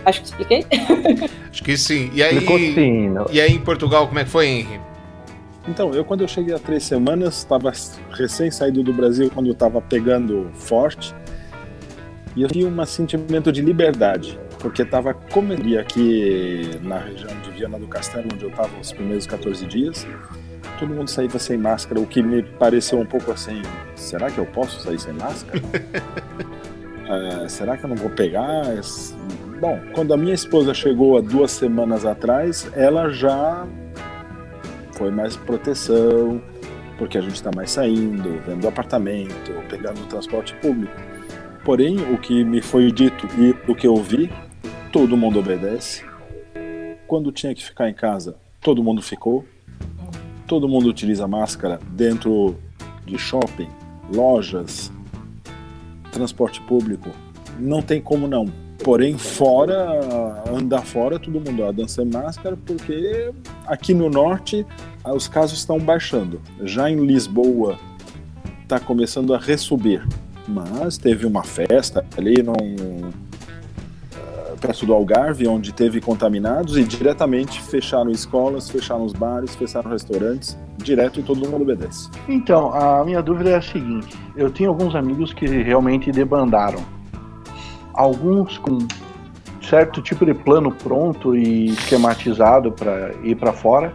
Acho 0.05 0.21
que 0.21 0.27
expliquei. 0.27 0.65
Acho 1.49 1.63
que 1.63 1.77
sim. 1.77 2.11
E 2.13 2.21
aí, 2.21 2.39
sim, 2.41 3.15
e 3.31 3.39
aí 3.39 3.53
em 3.53 3.61
Portugal, 3.61 4.07
como 4.07 4.19
é 4.19 4.25
que 4.25 4.29
foi, 4.29 4.47
Henry? 4.47 4.92
Então, 5.67 5.93
eu 5.93 6.03
quando 6.03 6.21
eu 6.21 6.27
cheguei 6.27 6.53
há 6.53 6.59
três 6.59 6.83
semanas, 6.83 7.37
estava 7.37 7.71
recém 8.11 8.51
saído 8.51 8.83
do 8.83 8.93
Brasil 8.93 9.31
quando 9.33 9.51
estava 9.51 9.81
pegando 9.81 10.49
forte. 10.53 11.15
E 12.35 12.41
eu 12.41 12.49
tinha 12.49 12.67
um 12.67 12.85
sentimento 12.85 13.51
de 13.51 13.61
liberdade, 13.61 14.39
porque 14.59 14.81
estava 14.81 15.13
como 15.13 15.53
aqui 15.79 16.79
na 16.81 16.97
região 16.97 17.31
de 17.41 17.51
Viana 17.51 17.79
do 17.79 17.87
Castelo, 17.87 18.27
onde 18.33 18.43
eu 18.43 18.49
estava 18.49 18.77
os 18.79 18.91
primeiros 18.91 19.27
14 19.27 19.65
dias. 19.67 20.05
Todo 20.79 20.93
mundo 20.93 21.09
saía 21.09 21.29
sem 21.37 21.57
máscara, 21.57 21.99
o 21.99 22.07
que 22.07 22.21
me 22.21 22.41
pareceu 22.41 22.99
um 22.99 23.05
pouco 23.05 23.31
assim: 23.31 23.61
será 23.95 24.31
que 24.31 24.39
eu 24.39 24.45
posso 24.47 24.81
sair 24.81 24.99
sem 24.99 25.13
máscara? 25.13 25.61
É, 27.05 27.49
será 27.49 27.75
que 27.75 27.83
eu 27.83 27.89
não 27.89 27.97
vou 27.97 28.09
pegar? 28.09 28.63
Bom, 29.59 29.77
quando 29.93 30.13
a 30.13 30.17
minha 30.17 30.33
esposa 30.33 30.73
chegou 30.73 31.17
há 31.17 31.21
duas 31.21 31.51
semanas 31.51 32.05
atrás, 32.05 32.69
ela 32.73 33.09
já 33.09 33.67
foi 34.93 35.11
mais 35.11 35.35
proteção, 35.35 36.41
porque 36.97 37.17
a 37.17 37.21
gente 37.21 37.35
está 37.35 37.51
mais 37.53 37.71
saindo, 37.71 38.41
vendo 38.45 38.67
apartamento, 38.67 39.51
pegando 39.69 40.05
transporte 40.07 40.53
público. 40.55 40.93
Porém, 41.65 41.97
o 42.13 42.17
que 42.17 42.43
me 42.43 42.61
foi 42.61 42.91
dito 42.91 43.27
e 43.37 43.55
o 43.69 43.75
que 43.75 43.87
eu 43.87 43.95
vi, 43.95 44.29
todo 44.91 45.17
mundo 45.17 45.39
obedece. 45.39 46.03
Quando 47.07 47.31
tinha 47.31 47.53
que 47.55 47.63
ficar 47.63 47.89
em 47.89 47.93
casa, 47.93 48.35
todo 48.61 48.83
mundo 48.83 49.01
ficou. 49.01 49.45
Todo 50.47 50.67
mundo 50.67 50.89
utiliza 50.89 51.27
máscara 51.27 51.79
dentro 51.91 52.55
de 53.05 53.17
shopping, 53.17 53.69
lojas, 54.13 54.91
transporte 56.11 56.61
público, 56.61 57.09
não 57.59 57.81
tem 57.81 58.01
como 58.01 58.27
não. 58.27 58.62
Porém, 58.83 59.17
fora, 59.17 60.43
andar 60.51 60.81
fora, 60.81 61.17
todo 61.17 61.39
mundo 61.39 61.63
anda 61.63 61.87
sem 61.87 62.05
máscara, 62.05 62.57
porque 62.65 63.31
aqui 63.65 63.93
no 63.93 64.09
norte 64.09 64.65
os 65.05 65.27
casos 65.27 65.59
estão 65.59 65.79
baixando. 65.79 66.41
Já 66.61 66.89
em 66.89 67.05
Lisboa 67.05 67.77
está 68.61 68.79
começando 68.79 69.33
a 69.33 69.37
ressubir. 69.37 70.05
Mas 70.47 70.97
teve 70.97 71.25
uma 71.25 71.43
festa 71.43 72.05
ali 72.17 72.43
num, 72.43 73.11
perto 74.63 74.85
do 74.85 74.93
Algarve, 74.93 75.45
onde 75.45 75.73
teve 75.73 75.99
contaminados 75.99 76.77
e 76.77 76.83
diretamente 76.85 77.61
fecharam 77.61 78.09
escolas, 78.09 78.69
fecharam 78.69 79.03
os 79.03 79.11
bares, 79.11 79.53
fecharam 79.55 79.91
restaurantes, 79.91 80.57
direto 80.77 81.19
e 81.19 81.23
todo 81.23 81.37
mundo 81.49 81.63
obedece. 81.63 82.09
Então, 82.29 82.73
a 82.73 83.03
minha 83.03 83.21
dúvida 83.21 83.49
é 83.49 83.55
a 83.55 83.61
seguinte: 83.61 84.17
eu 84.37 84.49
tenho 84.49 84.69
alguns 84.69 84.95
amigos 84.95 85.33
que 85.33 85.45
realmente 85.45 86.11
debandaram. 86.11 86.81
Alguns 87.93 88.57
com 88.57 88.79
certo 89.61 90.01
tipo 90.01 90.25
de 90.25 90.33
plano 90.33 90.71
pronto 90.71 91.35
e 91.35 91.67
esquematizado 91.67 92.71
para 92.71 93.11
ir 93.23 93.35
para 93.35 93.53
fora, 93.53 93.93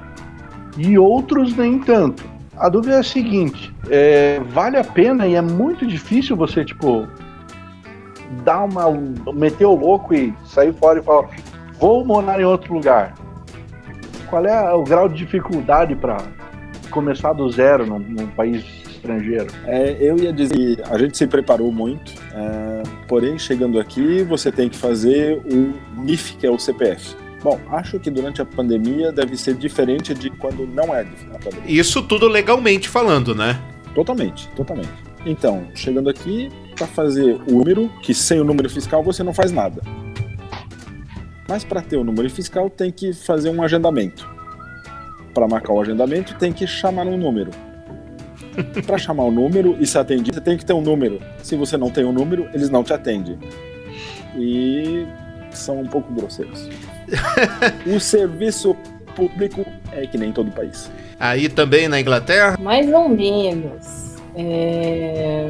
e 0.76 0.98
outros 0.98 1.56
nem 1.56 1.78
tanto. 1.78 2.24
A 2.56 2.68
dúvida 2.68 2.94
é 2.94 2.98
a 2.98 3.02
seguinte: 3.02 3.72
é, 3.88 4.40
vale 4.48 4.76
a 4.76 4.84
pena 4.84 5.26
e 5.26 5.34
é 5.34 5.42
muito 5.42 5.86
difícil 5.86 6.36
você, 6.36 6.64
tipo, 6.64 7.06
dar 8.44 8.64
uma. 8.64 8.90
meter 9.32 9.66
o 9.66 9.74
louco 9.74 10.14
e 10.14 10.34
sair 10.44 10.72
fora 10.74 10.98
e 10.98 11.02
falar: 11.02 11.28
vou 11.78 12.04
morar 12.04 12.40
em 12.40 12.44
outro 12.44 12.74
lugar. 12.74 13.14
Qual 14.28 14.44
é 14.44 14.74
o 14.74 14.84
grau 14.84 15.08
de 15.08 15.16
dificuldade 15.16 15.94
para 15.94 16.18
começar 16.90 17.32
do 17.32 17.48
zero 17.50 17.86
num, 17.86 17.98
num 17.98 18.26
país 18.28 18.64
estrangeiro? 18.98 19.46
É, 19.64 19.96
eu 20.00 20.18
ia 20.18 20.32
dizer 20.32 20.76
que 20.76 20.82
a 20.82 20.98
gente 20.98 21.16
se 21.16 21.26
preparou 21.26 21.72
muito, 21.72 22.12
é, 22.34 22.82
porém, 23.06 23.38
chegando 23.38 23.80
aqui, 23.80 24.22
você 24.22 24.52
tem 24.52 24.68
que 24.68 24.76
fazer 24.76 25.38
o 25.38 26.02
NIF, 26.02 26.36
que 26.36 26.46
é 26.46 26.50
o 26.50 26.58
CPF. 26.58 27.16
Bom, 27.42 27.58
acho 27.70 28.00
que 28.00 28.10
durante 28.10 28.42
a 28.42 28.44
pandemia 28.44 29.12
deve 29.12 29.36
ser 29.36 29.54
diferente 29.54 30.12
de 30.12 30.28
quando 30.28 30.66
não 30.66 30.94
é 30.94 31.06
a 31.32 31.38
pandemia. 31.38 31.62
Isso 31.66 32.02
tudo 32.02 32.26
legalmente 32.26 32.88
falando, 32.88 33.34
né? 33.34 33.60
Totalmente, 33.94 34.48
totalmente. 34.50 34.90
Então, 35.24 35.68
chegando 35.74 36.08
aqui, 36.08 36.48
para 36.76 36.86
fazer 36.86 37.40
o 37.46 37.52
número, 37.52 37.88
que 38.02 38.12
sem 38.12 38.40
o 38.40 38.44
número 38.44 38.68
fiscal 38.68 39.02
você 39.02 39.22
não 39.22 39.32
faz 39.32 39.52
nada. 39.52 39.82
Mas 41.48 41.64
para 41.64 41.80
ter 41.80 41.96
o 41.96 42.04
número 42.04 42.28
fiscal 42.28 42.68
tem 42.68 42.90
que 42.90 43.12
fazer 43.12 43.50
um 43.50 43.62
agendamento. 43.62 44.28
Para 45.32 45.46
marcar 45.46 45.72
o 45.72 45.80
agendamento 45.80 46.34
tem 46.36 46.52
que 46.52 46.66
chamar 46.66 47.06
um 47.06 47.16
número. 47.16 47.50
Para 48.86 48.98
chamar 48.98 49.24
o 49.24 49.30
número 49.30 49.76
e 49.80 49.86
se 49.86 49.98
atender, 49.98 50.32
você 50.32 50.40
tem 50.40 50.56
que 50.56 50.64
ter 50.64 50.72
um 50.72 50.80
número. 50.80 51.20
Se 51.42 51.56
você 51.56 51.76
não 51.76 51.90
tem 51.90 52.04
um 52.04 52.12
número, 52.12 52.48
eles 52.52 52.70
não 52.70 52.82
te 52.82 52.92
atendem. 52.92 53.38
E 54.36 55.06
são 55.50 55.80
um 55.80 55.86
pouco 55.86 56.12
grosseiros. 56.12 56.68
o 57.86 57.98
serviço 57.98 58.76
público 59.14 59.64
é 59.92 60.06
que 60.06 60.18
nem 60.18 60.32
todo 60.32 60.50
país. 60.50 60.90
Aí 61.18 61.48
também 61.48 61.88
na 61.88 62.00
Inglaterra? 62.00 62.56
Mais 62.60 62.92
ou 62.92 63.08
menos. 63.08 64.16
É... 64.36 65.48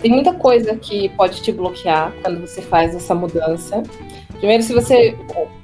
Tem 0.00 0.10
muita 0.10 0.32
coisa 0.32 0.76
que 0.76 1.08
pode 1.10 1.42
te 1.42 1.52
bloquear 1.52 2.12
quando 2.22 2.40
você 2.40 2.62
faz 2.62 2.94
essa 2.94 3.14
mudança. 3.14 3.82
Primeiro, 4.38 4.62
se 4.62 4.72
você 4.72 5.16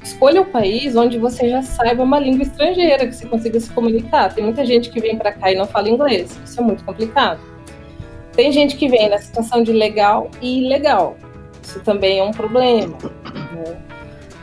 escolha 0.02 0.42
um 0.42 0.46
país 0.46 0.96
onde 0.96 1.16
você 1.16 1.48
já 1.48 1.62
saiba 1.62 2.02
uma 2.02 2.18
língua 2.18 2.42
estrangeira, 2.42 3.06
que 3.06 3.14
você 3.14 3.26
consiga 3.26 3.60
se 3.60 3.70
comunicar. 3.70 4.34
Tem 4.34 4.42
muita 4.42 4.66
gente 4.66 4.90
que 4.90 5.00
vem 5.00 5.16
para 5.16 5.32
cá 5.32 5.52
e 5.52 5.54
não 5.54 5.66
fala 5.66 5.88
inglês. 5.88 6.36
Isso 6.44 6.60
é 6.60 6.62
muito 6.62 6.84
complicado. 6.84 7.40
Tem 8.32 8.50
gente 8.50 8.76
que 8.76 8.88
vem 8.88 9.08
na 9.08 9.18
situação 9.18 9.62
de 9.62 9.72
legal 9.72 10.28
e 10.42 10.64
ilegal. 10.64 11.16
Isso 11.62 11.80
também 11.80 12.18
é 12.18 12.24
um 12.24 12.32
problema. 12.32 12.98
Né? 13.52 13.76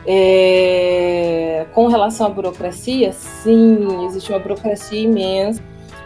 É, 0.08 1.66
com 1.74 1.88
relação 1.88 2.28
à 2.28 2.30
burocracia, 2.30 3.12
sim, 3.12 4.06
existe 4.06 4.32
uma 4.32 4.40
burocracia 4.40 5.02
imensa. 5.02 5.62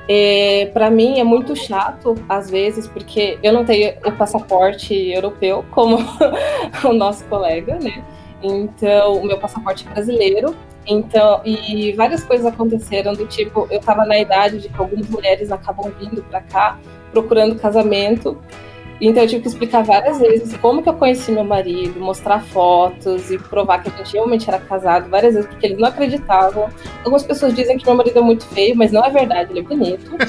É, 0.07 0.69
para 0.73 0.89
mim 0.89 1.19
é 1.19 1.23
muito 1.23 1.55
chato, 1.55 2.15
às 2.29 2.49
vezes, 2.49 2.87
porque 2.87 3.39
eu 3.41 3.51
não 3.51 3.65
tenho 3.65 3.95
o 4.05 4.11
passaporte 4.11 4.93
europeu 4.93 5.65
como 5.71 5.97
o 6.83 6.93
nosso 6.93 7.25
colega, 7.25 7.79
né? 7.79 8.03
Então, 8.43 9.15
o 9.15 9.25
meu 9.25 9.39
passaporte 9.39 9.87
é 9.87 9.93
brasileiro. 9.93 10.55
Então, 10.87 11.41
e 11.43 11.91
várias 11.93 12.23
coisas 12.23 12.45
aconteceram 12.45 13.13
do 13.13 13.25
tipo, 13.25 13.67
eu 13.71 13.79
estava 13.79 14.05
na 14.05 14.19
idade 14.19 14.59
de 14.59 14.69
que 14.69 14.79
algumas 14.79 15.09
mulheres 15.09 15.51
acabam 15.51 15.91
vindo 15.99 16.21
para 16.23 16.41
cá 16.41 16.77
procurando 17.11 17.55
casamento 17.55 18.37
então 19.01 19.23
eu 19.23 19.29
tive 19.29 19.41
que 19.41 19.47
explicar 19.47 19.83
várias 19.83 20.19
vezes 20.19 20.55
como 20.57 20.81
que 20.81 20.89
eu 20.89 20.93
conheci 20.93 21.31
meu 21.31 21.43
marido, 21.43 21.99
mostrar 21.99 22.39
fotos 22.39 23.29
e 23.29 23.37
provar 23.37 23.83
que 23.83 23.89
a 23.89 23.97
gente 23.97 24.13
realmente 24.13 24.49
era 24.49 24.59
casado 24.59 25.09
várias 25.09 25.33
vezes, 25.33 25.49
porque 25.49 25.67
eles 25.67 25.77
não 25.77 25.89
acreditavam. 25.89 26.69
Algumas 26.99 27.23
pessoas 27.23 27.53
dizem 27.53 27.77
que 27.77 27.85
meu 27.85 27.95
marido 27.95 28.19
é 28.19 28.21
muito 28.21 28.45
feio, 28.47 28.75
mas 28.75 28.91
não 28.91 29.03
é 29.03 29.09
verdade, 29.09 29.51
ele 29.51 29.59
é 29.59 29.63
bonito. 29.63 30.15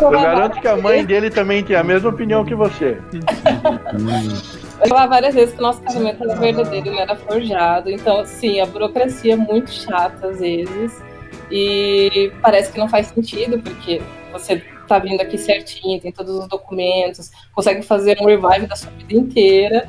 eu 0.00 0.10
garanto 0.10 0.60
que 0.60 0.68
a 0.68 0.76
mãe 0.76 1.04
dele 1.04 1.30
também 1.30 1.62
tem 1.62 1.76
a 1.76 1.84
mesma 1.84 2.10
opinião 2.10 2.44
que 2.44 2.54
você. 2.54 2.98
Eu 4.80 4.88
falar 4.88 5.06
várias 5.06 5.34
vezes 5.34 5.54
que 5.54 5.60
o 5.60 5.62
nosso 5.62 5.80
casamento 5.82 6.24
era 6.24 6.34
verdadeiro, 6.34 6.88
ele 6.88 6.98
era 6.98 7.14
forjado. 7.14 7.90
Então, 7.90 8.24
sim, 8.24 8.60
a 8.60 8.66
burocracia 8.66 9.34
é 9.34 9.36
muito 9.36 9.70
chata 9.70 10.28
às 10.28 10.40
vezes. 10.40 11.00
E 11.54 12.32
parece 12.40 12.72
que 12.72 12.78
não 12.78 12.88
faz 12.88 13.08
sentido, 13.08 13.58
porque 13.58 14.00
você 14.32 14.64
tá 14.88 14.98
vindo 14.98 15.20
aqui 15.20 15.36
certinho, 15.36 16.00
tem 16.00 16.10
todos 16.10 16.34
os 16.34 16.48
documentos, 16.48 17.30
consegue 17.52 17.82
fazer 17.82 18.16
um 18.22 18.24
revive 18.24 18.66
da 18.66 18.74
sua 18.74 18.90
vida 18.92 19.14
inteira. 19.14 19.86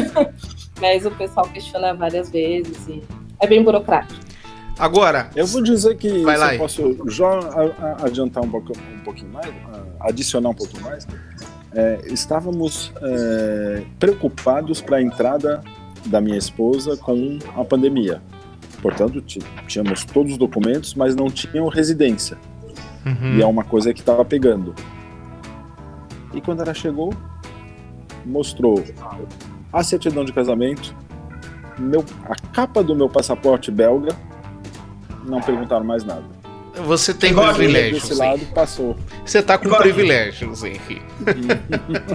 Mas 0.80 1.04
o 1.04 1.10
pessoal 1.10 1.46
questiona 1.48 1.92
várias 1.92 2.30
vezes 2.30 2.88
e 2.88 3.02
é 3.38 3.46
bem 3.46 3.62
burocrático. 3.62 4.18
Agora, 4.78 5.28
eu 5.36 5.46
vou 5.46 5.62
dizer 5.62 5.98
que 5.98 6.22
vai 6.22 6.38
lá 6.38 6.54
eu 6.54 6.60
posso 6.60 6.96
já 7.10 7.28
adiantar 8.02 8.42
um, 8.42 8.50
pouco, 8.50 8.72
um 8.72 9.00
pouquinho 9.00 9.30
mais, 9.30 9.52
adicionar 10.00 10.48
um 10.48 10.54
pouquinho 10.54 10.82
mais. 10.82 11.06
É, 11.74 12.00
estávamos 12.06 12.90
é, 13.02 13.82
preocupados 13.98 14.80
para 14.80 14.96
a 14.96 15.02
entrada 15.02 15.60
da 16.06 16.18
minha 16.18 16.38
esposa 16.38 16.96
com 16.96 17.38
a 17.54 17.62
pandemia. 17.62 18.22
Portanto, 18.82 19.20
tínhamos 19.66 20.04
todos 20.04 20.32
os 20.32 20.38
documentos, 20.38 20.94
mas 20.94 21.14
não 21.14 21.30
tinham 21.30 21.68
residência. 21.68 22.38
Uhum. 23.04 23.36
E 23.36 23.42
é 23.42 23.46
uma 23.46 23.64
coisa 23.64 23.92
que 23.92 24.00
estava 24.00 24.24
pegando. 24.24 24.74
E 26.34 26.40
quando 26.40 26.62
ela 26.62 26.74
chegou, 26.74 27.12
mostrou 28.24 28.82
a 29.72 29.82
certidão 29.82 30.24
de 30.24 30.32
casamento, 30.32 30.94
meu, 31.78 32.04
a 32.24 32.34
capa 32.52 32.82
do 32.82 32.94
meu 32.94 33.08
passaporte 33.08 33.70
belga, 33.70 34.16
não 35.24 35.40
perguntaram 35.40 35.84
mais 35.84 36.04
nada. 36.04 36.24
Você 36.86 37.12
tem 37.12 37.34
privilégio. 37.34 38.00
Desse 38.00 38.14
lado 38.14 38.44
passou. 38.54 38.96
Você 39.24 39.42
tá 39.42 39.58
com 39.58 39.68
privilégios, 39.70 40.62
Henrique. 40.64 41.02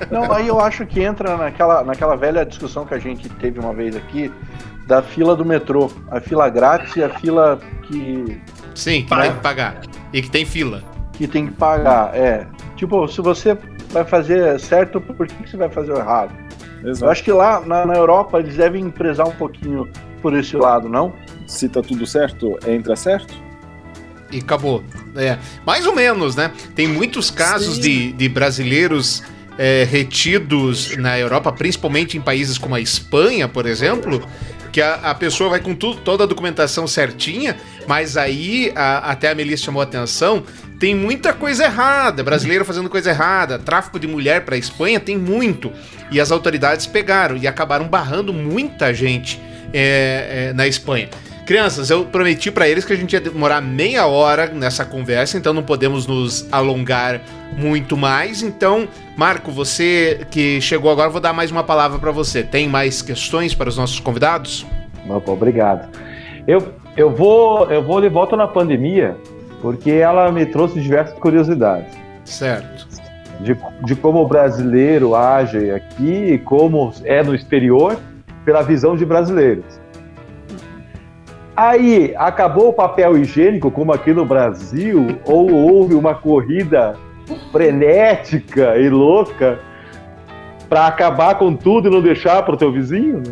Não, 0.10 0.32
aí 0.32 0.48
eu 0.48 0.60
acho 0.60 0.86
que 0.86 1.02
entra 1.02 1.38
naquela, 1.38 1.84
naquela 1.84 2.16
velha 2.16 2.46
discussão 2.46 2.86
que 2.86 2.94
a 2.94 3.00
gente 3.00 3.28
teve 3.30 3.60
uma 3.60 3.74
vez 3.74 3.96
aqui 3.96 4.32
da 4.86 5.02
fila 5.02 5.36
do 5.36 5.46
metrô. 5.46 5.92
A 6.10 6.20
fila 6.20 6.50
grátis 6.50 6.96
e 6.96 7.04
a 7.04 7.10
fila 7.10 7.60
que. 7.84 8.42
Sim, 8.74 9.04
que 9.04 9.16
né? 9.16 9.24
tem 9.24 9.34
que 9.34 9.42
pagar. 9.42 9.82
E 10.14 10.22
que 10.22 10.30
tem 10.30 10.46
fila. 10.46 10.84
Que 11.14 11.28
tem 11.28 11.48
que 11.48 11.54
pagar, 11.54 12.16
é. 12.16 12.48
Tipo, 12.76 13.08
se 13.08 13.22
você 13.22 13.58
vai 13.92 14.04
fazer 14.04 14.60
certo, 14.60 15.00
por 15.00 15.28
que 15.28 15.50
você 15.50 15.56
vai 15.56 15.70
fazer 15.70 15.94
o 15.94 15.98
errado? 15.98 16.34
Exato. 16.84 17.06
Eu 17.06 17.10
acho 17.10 17.24
que 17.24 17.32
lá 17.32 17.62
na, 17.62 17.86
na 17.86 17.96
Europa 17.96 18.40
eles 18.40 18.56
devem 18.58 18.90
prezar 18.90 19.28
um 19.28 19.32
pouquinho 19.32 19.90
por 20.22 20.36
esse 20.36 20.56
lado, 20.58 20.90
não? 20.90 21.14
Se 21.48 21.70
tá 21.70 21.82
tudo 21.82 22.06
certo, 22.06 22.58
entra 22.68 22.96
certo? 22.96 23.34
E 24.32 24.40
acabou. 24.40 24.84
É, 25.16 25.38
mais 25.66 25.86
ou 25.86 25.96
menos, 25.96 26.36
né? 26.36 26.52
Tem 26.76 26.88
muitos 26.88 27.32
casos 27.32 27.80
de, 27.80 28.12
de 28.12 28.28
brasileiros 28.28 29.24
é, 29.58 29.84
retidos 29.90 30.96
na 30.98 31.18
Europa, 31.18 31.52
principalmente 31.52 32.18
em 32.18 32.22
países 32.22 32.58
como 32.58 32.76
a 32.76 32.82
Espanha, 32.82 33.48
por 33.48 33.66
exemplo, 33.66 34.22
que 34.76 34.82
a, 34.82 34.96
a 34.96 35.16
pessoa 35.16 35.52
vai 35.52 35.62
com 35.62 35.74
tudo, 35.74 36.02
toda 36.02 36.26
a 36.26 36.28
documentação 36.28 36.86
certinha, 36.86 37.56
mas 37.88 38.18
aí 38.18 38.74
a, 38.76 39.10
até 39.10 39.32
a 39.32 39.34
Melissa 39.34 39.64
chamou 39.64 39.82
atenção, 39.82 40.44
tem 40.78 40.94
muita 40.94 41.32
coisa 41.32 41.64
errada, 41.64 42.22
brasileiro 42.22 42.66
fazendo 42.66 42.90
coisa 42.90 43.12
errada, 43.12 43.58
tráfico 43.58 43.98
de 43.98 44.06
mulher 44.06 44.44
para 44.44 44.58
Espanha 44.58 45.00
tem 45.00 45.18
muito, 45.18 45.72
e 46.12 46.20
as 46.20 46.30
autoridades 46.30 46.86
pegaram 46.86 47.38
e 47.38 47.48
acabaram 47.48 47.88
barrando 47.88 48.34
muita 48.34 48.94
gente 48.94 49.40
é, 49.74 50.50
é, 50.50 50.54
na 50.54 50.68
Espanha. 50.68 51.08
Crianças, 51.46 51.92
eu 51.92 52.06
prometi 52.06 52.50
para 52.50 52.68
eles 52.68 52.84
que 52.84 52.92
a 52.92 52.96
gente 52.96 53.14
ia 53.14 53.22
demorar 53.22 53.62
meia 53.62 54.08
hora 54.08 54.48
nessa 54.48 54.84
conversa, 54.84 55.38
então 55.38 55.54
não 55.54 55.62
podemos 55.62 56.08
nos 56.08 56.52
alongar 56.52 57.22
muito 57.56 57.96
mais. 57.96 58.42
Então, 58.42 58.88
Marco, 59.16 59.52
você 59.52 60.26
que 60.32 60.60
chegou 60.60 60.90
agora, 60.92 61.08
vou 61.08 61.22
dar 61.22 61.34
mais 61.34 61.52
uma 61.52 61.64
palavra 61.64 62.00
para 62.00 62.10
você. 62.10 62.42
Tem 62.42 62.68
mais 62.68 63.04
questões 63.04 63.54
para 63.54 63.70
os 63.70 63.78
nossos 63.78 64.00
convidados? 64.00 64.66
Obrigado. 65.28 65.88
Eu, 66.48 66.74
eu 66.98 67.12
vou 67.12 67.72
eu 67.72 67.84
vou 67.84 68.02
de 68.02 68.10
volta 68.10 68.36
na 68.36 68.48
pandemia, 68.48 69.16
porque 69.62 69.92
ela 69.92 70.32
me 70.32 70.48
trouxe 70.48 70.80
diversas 70.82 71.18
curiosidades. 71.20 71.94
Certo. 72.24 72.88
De, 73.40 73.56
de 73.84 73.96
como 73.96 74.20
o 74.20 74.28
brasileiro 74.28 75.14
age 75.14 75.70
aqui 75.70 76.34
e 76.34 76.38
como 76.40 76.92
é 77.04 77.22
no 77.22 77.36
exterior 77.36 78.00
pela 78.44 78.64
visão 78.64 78.96
de 78.96 79.06
brasileiros. 79.06 79.85
Aí 81.56 82.14
acabou 82.18 82.70
o 82.70 82.74
papel 82.74 83.18
higiênico, 83.18 83.72
como 83.72 83.94
aqui 83.94 84.12
no 84.12 84.26
Brasil, 84.26 85.20
ou 85.24 85.52
houve 85.52 85.96
uma 85.96 86.14
corrida 86.14 86.98
frenética 87.52 88.78
e 88.78 88.90
louca 88.90 89.60
para 90.68 90.88
acabar 90.88 91.36
com 91.36 91.56
tudo 91.56 91.88
e 91.88 91.92
não 91.92 92.02
deixar 92.02 92.44
para 92.44 92.56
o 92.56 92.58
teu 92.58 92.72
vizinho? 92.72 93.24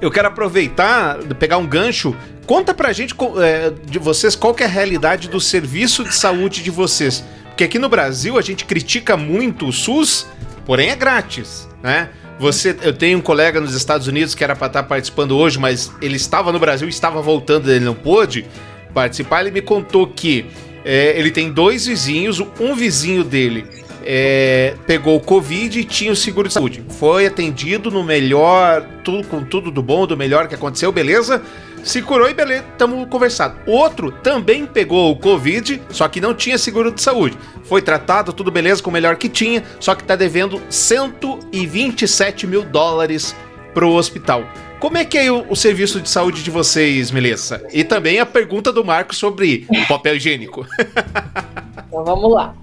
Eu 0.00 0.10
quero 0.10 0.28
aproveitar, 0.28 1.18
pegar 1.38 1.58
um 1.58 1.66
gancho. 1.66 2.14
Conta 2.46 2.72
pra 2.72 2.92
gente 2.92 3.14
é, 3.42 3.70
de 3.84 3.98
vocês 3.98 4.36
qual 4.36 4.54
é 4.58 4.64
a 4.64 4.68
realidade 4.68 5.28
do 5.28 5.40
serviço 5.40 6.04
de 6.04 6.14
saúde 6.14 6.62
de 6.62 6.70
vocês. 6.70 7.24
Porque 7.46 7.64
aqui 7.64 7.78
no 7.78 7.88
Brasil 7.88 8.38
a 8.38 8.42
gente 8.42 8.64
critica 8.64 9.16
muito 9.16 9.66
o 9.66 9.72
SUS, 9.72 10.26
porém 10.64 10.90
é 10.90 10.96
grátis, 10.96 11.68
né? 11.82 12.10
Você, 12.40 12.74
eu 12.80 12.94
tenho 12.94 13.18
um 13.18 13.20
colega 13.20 13.60
nos 13.60 13.74
Estados 13.74 14.06
Unidos 14.06 14.34
que 14.34 14.42
era 14.42 14.56
para 14.56 14.68
estar 14.68 14.82
tá 14.82 14.88
participando 14.88 15.36
hoje, 15.36 15.58
mas 15.58 15.92
ele 16.00 16.16
estava 16.16 16.50
no 16.50 16.58
Brasil 16.58 16.88
estava 16.88 17.20
voltando, 17.20 17.70
ele 17.70 17.84
não 17.84 17.94
pôde 17.94 18.46
participar. 18.94 19.42
Ele 19.42 19.50
me 19.50 19.60
contou 19.60 20.06
que 20.06 20.46
é, 20.82 21.18
ele 21.18 21.30
tem 21.30 21.52
dois 21.52 21.84
vizinhos, 21.84 22.40
um 22.58 22.74
vizinho 22.74 23.22
dele 23.22 23.79
é, 24.04 24.74
pegou 24.86 25.16
o 25.16 25.20
Covid 25.20 25.78
e 25.78 25.84
tinha 25.84 26.12
o 26.12 26.16
seguro 26.16 26.48
de 26.48 26.54
saúde. 26.54 26.84
Foi 26.90 27.26
atendido 27.26 27.90
no 27.90 28.02
melhor, 28.02 28.86
tudo 29.04 29.26
com 29.26 29.44
tudo 29.44 29.70
do 29.70 29.82
bom, 29.82 30.06
do 30.06 30.16
melhor 30.16 30.48
que 30.48 30.54
aconteceu, 30.54 30.90
beleza? 30.92 31.42
Se 31.82 32.02
curou 32.02 32.28
e 32.28 32.34
beleza, 32.34 32.64
estamos 32.72 33.08
conversando. 33.08 33.56
Outro 33.66 34.12
também 34.12 34.66
pegou 34.66 35.10
o 35.10 35.16
Covid, 35.16 35.80
só 35.90 36.06
que 36.08 36.20
não 36.20 36.34
tinha 36.34 36.58
seguro 36.58 36.92
de 36.92 37.00
saúde. 37.00 37.38
Foi 37.64 37.80
tratado, 37.80 38.32
tudo 38.32 38.50
beleza, 38.50 38.82
com 38.82 38.90
o 38.90 38.92
melhor 38.92 39.16
que 39.16 39.28
tinha, 39.28 39.64
só 39.78 39.94
que 39.94 40.02
está 40.02 40.14
devendo 40.14 40.60
127 40.68 42.46
mil 42.46 42.62
dólares 42.62 43.34
pro 43.72 43.90
hospital. 43.92 44.44
Como 44.78 44.96
é 44.96 45.04
que 45.04 45.18
é 45.18 45.30
o, 45.30 45.46
o, 45.50 45.54
serviço 45.54 46.00
de 46.00 46.08
saúde 46.08 46.42
de 46.42 46.50
vocês, 46.50 47.10
Melissa? 47.10 47.62
E 47.72 47.84
também 47.84 48.18
a 48.18 48.26
pergunta 48.26 48.72
do 48.72 48.82
Marco 48.82 49.14
sobre 49.14 49.66
papel 49.86 50.16
higiênico. 50.16 50.66
então 51.86 52.04
vamos 52.04 52.32
lá. 52.32 52.54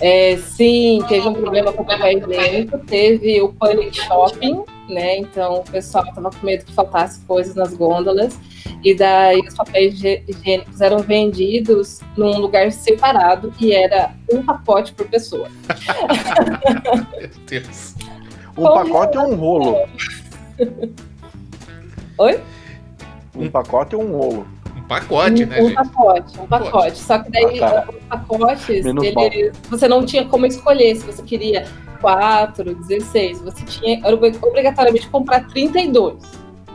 É, 0.00 0.36
sim, 0.36 1.02
teve 1.08 1.28
um 1.28 1.34
problema 1.34 1.72
com 1.72 1.82
o 1.82 1.86
papel 1.86 2.18
higiênico, 2.18 2.78
teve 2.78 3.40
o 3.40 3.52
panic 3.52 3.96
shopping, 3.96 4.64
né? 4.88 5.18
Então 5.18 5.60
o 5.60 5.64
pessoal 5.64 6.04
estava 6.04 6.30
com 6.30 6.44
medo 6.44 6.64
que 6.64 6.72
faltasse 6.72 7.20
coisas 7.26 7.54
nas 7.54 7.74
gôndolas. 7.74 8.38
E 8.82 8.94
daí 8.94 9.40
os 9.40 9.54
papéis 9.54 9.94
higiênicos 9.94 10.80
eram 10.80 10.98
vendidos 10.98 12.00
num 12.16 12.38
lugar 12.38 12.70
separado 12.72 13.52
e 13.58 13.72
era 13.72 14.12
um 14.30 14.42
pacote 14.44 14.92
por 14.92 15.06
pessoa. 15.06 15.48
Meu 17.18 17.30
Deus. 17.46 17.94
Um 18.56 18.62
pacote 18.62 19.18
ou 19.18 19.32
um 19.32 19.34
rolo? 19.36 19.88
Oi? 22.18 22.40
Um 23.34 23.50
pacote 23.50 23.96
ou 23.96 24.02
um 24.04 24.16
rolo? 24.16 24.53
Um 24.84 24.86
pacote, 24.86 25.46
né, 25.46 25.60
um 25.60 25.68
gente? 25.68 25.74
Pacote, 25.74 26.40
um 26.40 26.46
pacote. 26.46 26.98
Só 26.98 27.18
que 27.18 27.30
daí 27.30 27.62
ah, 27.62 27.86
os 27.88 28.04
pacotes, 28.04 28.68
ele, 28.68 29.52
você 29.70 29.88
não 29.88 30.04
tinha 30.04 30.26
como 30.26 30.44
escolher 30.44 30.94
se 30.96 31.06
você 31.06 31.22
queria 31.22 31.66
4, 32.00 32.74
16. 32.74 33.40
Você 33.40 33.64
tinha 33.64 34.00
obrigatoriamente 34.06 35.08
comprar 35.08 35.46
32. 35.48 36.16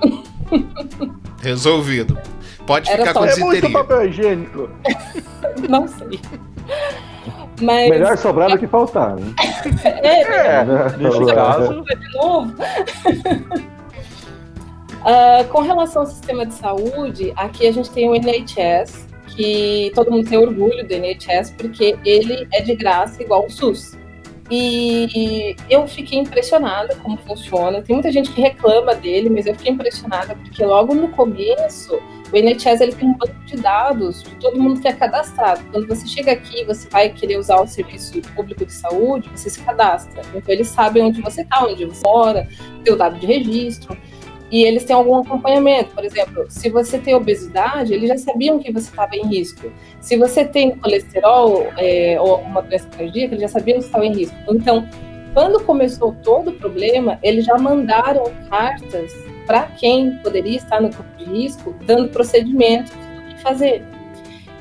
Resolvido. 1.42 2.18
Pode 2.66 2.90
Era 2.90 3.06
ficar 3.06 3.14
com 3.14 3.26
É 3.26 3.36
muito 3.36 3.72
papel 3.72 4.06
higiênico. 4.08 4.70
Não 5.70 5.88
sei. 5.88 6.20
Mas... 7.62 7.90
Melhor 7.90 8.18
sobrar 8.18 8.50
do 8.50 8.58
que 8.58 8.68
faltar. 8.68 9.16
Né? 9.16 9.34
É, 9.84 10.22
é, 10.22 10.66
nesse 10.98 11.26
caso. 11.34 11.84
De 11.84 12.18
novo. 12.18 12.56
Uh, 15.00 15.48
com 15.50 15.62
relação 15.62 16.02
ao 16.02 16.08
sistema 16.08 16.46
de 16.46 16.54
saúde, 16.54 17.32
aqui 17.36 17.66
a 17.68 17.72
gente 17.72 17.90
tem 17.90 18.10
o 18.10 18.16
NHS, 18.16 19.08
que 19.28 19.92
todo 19.96 20.12
mundo 20.12 20.30
tem 20.30 20.38
orgulho 20.38 20.86
do 20.86 20.94
NHS, 20.94 21.52
porque 21.58 21.98
ele 22.04 22.48
é 22.52 22.62
de 22.62 22.76
graça, 22.76 23.24
igual 23.24 23.46
o 23.46 23.50
SUS. 23.50 23.98
E 24.52 25.56
eu 25.70 25.88
fiquei 25.88 26.18
impressionada 26.18 26.96
como 26.96 27.18
funciona. 27.18 27.84
Tem 27.84 27.96
muita 27.96 28.12
gente 28.12 28.32
que 28.32 28.42
reclama 28.42 28.96
dele, 28.96 29.30
mas 29.30 29.46
eu 29.46 29.54
fiquei 29.54 29.72
impressionada 29.72 30.36
porque 30.36 30.66
logo 30.66 30.96
no 30.96 31.10
começo 31.10 32.00
o 32.32 32.36
NHS 32.36 32.82
ele 32.82 32.94
tem 32.94 33.10
um 33.10 33.14
banco 33.14 33.40
de 33.46 33.56
dados 33.58 34.24
de 34.24 34.36
todo 34.36 34.60
mundo 34.60 34.82
que 34.82 34.88
é 34.88 34.94
cadastrado. 34.94 35.62
Quando 35.72 35.88
você 35.88 36.08
chega 36.08 36.32
aqui, 36.32 36.64
você 36.64 36.90
vai 36.90 37.10
querer 37.10 37.38
usar 37.38 37.62
o 37.62 37.68
serviço 37.68 38.20
público 38.36 38.66
de 38.66 38.74
saúde, 38.74 39.30
você 39.30 39.52
se 39.52 39.62
cadastra. 39.62 40.22
Então 40.34 40.54
eles 40.54 40.68
sabem 40.68 41.04
onde 41.04 41.22
você 41.22 41.42
está, 41.42 41.64
onde 41.64 41.86
você 41.86 42.02
mora, 42.04 42.48
o 42.88 42.96
dado 42.96 43.20
de 43.20 43.28
registro 43.28 43.96
e 44.52 44.64
eles 44.64 44.84
têm 44.84 44.96
algum 44.96 45.16
acompanhamento. 45.18 45.94
Por 45.94 46.04
exemplo, 46.04 46.46
se 46.50 46.70
você 46.70 46.98
tem 46.98 47.14
obesidade, 47.14 47.94
eles 47.94 48.10
já 48.10 48.18
sabiam 48.18 48.60
que 48.60 48.72
você 48.72 48.90
estava 48.90 49.16
em 49.16 49.26
risco. 49.28 49.72
Se 50.02 50.18
você 50.18 50.44
tem 50.46 50.76
colesterol 50.78 51.68
é, 51.78 52.20
ou 52.20 52.40
uma 52.42 52.62
doença 52.62 52.88
cardíaca, 52.88 53.36
eles 53.36 53.42
já 53.42 53.48
sabiam 53.48 53.80
que 53.80 53.86
estava 53.86 54.06
em 54.06 54.14
risco. 54.14 54.36
Então, 54.50 54.88
quando 55.34 55.64
começou 55.64 56.16
todo 56.24 56.50
o 56.50 56.54
problema, 56.54 57.20
eles 57.22 57.46
já 57.46 57.58
mandaram 57.58 58.32
cartas 58.50 59.14
para 59.46 59.64
quem 59.64 60.18
poderia 60.18 60.58
estar 60.58 60.82
no 60.82 60.90
grupo 60.90 61.18
de 61.18 61.26
risco, 61.26 61.76
dando 61.86 62.10
procedimentos 62.10 62.92
do 62.92 63.36
que 63.36 63.42
fazer. 63.42 63.84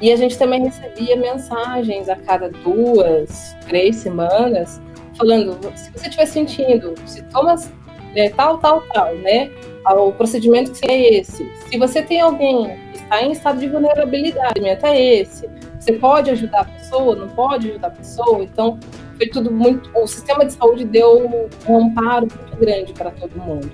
E 0.01 0.13
a 0.13 0.17
gente 0.17 0.39
também 0.39 0.63
recebia 0.63 1.17
mensagens 1.17 2.09
a 2.09 2.17
cada 2.17 2.49
duas, 2.51 3.57
três 3.67 3.97
semanas, 3.97 4.81
falando: 5.17 5.59
se 5.75 5.91
você 5.91 6.07
estiver 6.07 6.27
sentindo 6.27 6.95
sintomas 7.05 7.71
é, 8.15 8.31
tal, 8.31 8.59
tal, 8.59 8.83
tal, 8.93 9.15
né? 9.17 9.51
O 9.87 10.13
procedimento 10.13 10.73
que 10.73 10.87
é 10.87 11.19
esse. 11.19 11.51
Se 11.71 11.79
você 11.79 12.03
tem 12.03 12.21
alguém 12.21 12.79
que 12.93 12.99
está 12.99 13.23
em 13.23 13.33
estado 13.33 13.59
de 13.59 13.69
vulnerabilidade, 13.69 14.61
o 14.61 14.67
é 14.67 15.21
esse. 15.21 15.49
Você 15.79 15.95
pode 15.95 16.31
ajudar 16.31 16.61
a 16.61 16.65
pessoa, 16.65 17.17
não 17.17 17.29
pode 17.29 17.71
ajudar 17.71 17.89
a 17.89 17.93
pessoa. 17.93 18.43
Então, 18.45 18.79
foi 19.17 19.27
tudo 19.29 19.51
muito. 19.51 19.91
O 19.95 20.07
sistema 20.07 20.45
de 20.45 20.53
saúde 20.53 20.85
deu 20.85 21.49
um 21.67 21.87
amparo 21.87 22.29
muito 22.31 22.57
grande 22.59 22.93
para 22.93 23.11
todo 23.11 23.35
mundo. 23.37 23.71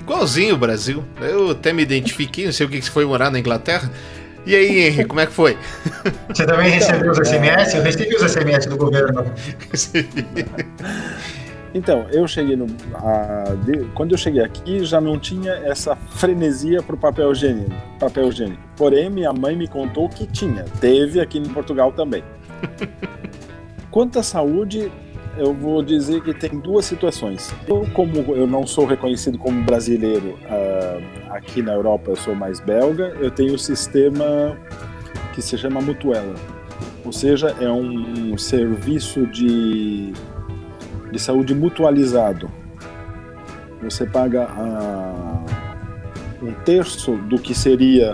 Igualzinho 0.00 0.54
o 0.54 0.58
Brasil. 0.58 1.04
Eu 1.20 1.50
até 1.50 1.72
me 1.72 1.82
identifiquei, 1.82 2.44
não 2.46 2.52
sei 2.52 2.66
o 2.66 2.68
que 2.68 2.80
você 2.80 2.90
foi 2.90 3.04
morar 3.04 3.30
na 3.30 3.38
Inglaterra. 3.38 3.90
E 4.46 4.54
aí, 4.54 4.86
Henrique, 4.86 5.06
como 5.06 5.20
é 5.20 5.26
que 5.26 5.32
foi? 5.32 5.58
Você 6.28 6.46
também 6.46 6.70
recebeu 6.70 7.10
os 7.10 7.18
SMS? 7.18 7.74
Eu 7.74 7.82
recebi 7.82 8.14
os 8.14 8.22
SMS 8.22 8.66
do 8.66 8.76
governo. 8.76 9.24
Então, 11.76 12.06
eu 12.10 12.26
cheguei 12.26 12.56
no. 12.56 12.66
A, 12.94 13.54
de, 13.66 13.84
quando 13.94 14.12
eu 14.12 14.16
cheguei 14.16 14.42
aqui, 14.42 14.82
já 14.82 14.98
não 14.98 15.18
tinha 15.18 15.52
essa 15.52 15.94
frenesia 15.94 16.82
para 16.82 16.94
o 16.94 16.98
papel 16.98 17.30
higiênico, 17.32 17.70
papel 18.00 18.30
higiênico. 18.30 18.62
Porém, 18.74 19.10
minha 19.10 19.30
mãe 19.30 19.54
me 19.54 19.68
contou 19.68 20.08
que 20.08 20.26
tinha. 20.26 20.64
Teve 20.80 21.20
aqui 21.20 21.38
em 21.38 21.44
Portugal 21.44 21.92
também. 21.92 22.24
Quanto 23.92 24.18
à 24.18 24.22
saúde, 24.22 24.90
eu 25.36 25.52
vou 25.52 25.82
dizer 25.82 26.22
que 26.22 26.32
tem 26.32 26.58
duas 26.58 26.86
situações. 26.86 27.54
Eu, 27.68 27.86
como 27.92 28.34
eu 28.34 28.46
não 28.46 28.66
sou 28.66 28.86
reconhecido 28.86 29.36
como 29.36 29.62
brasileiro 29.62 30.38
uh, 30.44 31.02
aqui 31.28 31.60
na 31.60 31.74
Europa, 31.74 32.10
eu 32.10 32.16
sou 32.16 32.34
mais 32.34 32.58
belga, 32.58 33.14
eu 33.20 33.30
tenho 33.30 33.52
o 33.52 33.56
um 33.56 33.58
sistema 33.58 34.56
que 35.34 35.42
se 35.42 35.58
chama 35.58 35.82
Mutuela. 35.82 36.36
Ou 37.04 37.12
seja, 37.12 37.54
é 37.60 37.70
um 37.70 38.38
serviço 38.38 39.26
de 39.26 40.14
de 41.16 41.22
saúde 41.22 41.54
mutualizado. 41.54 42.50
Você 43.82 44.06
paga 44.06 44.44
a, 44.44 45.44
um 46.42 46.52
terço 46.64 47.16
do 47.16 47.38
que 47.38 47.54
seria 47.54 48.12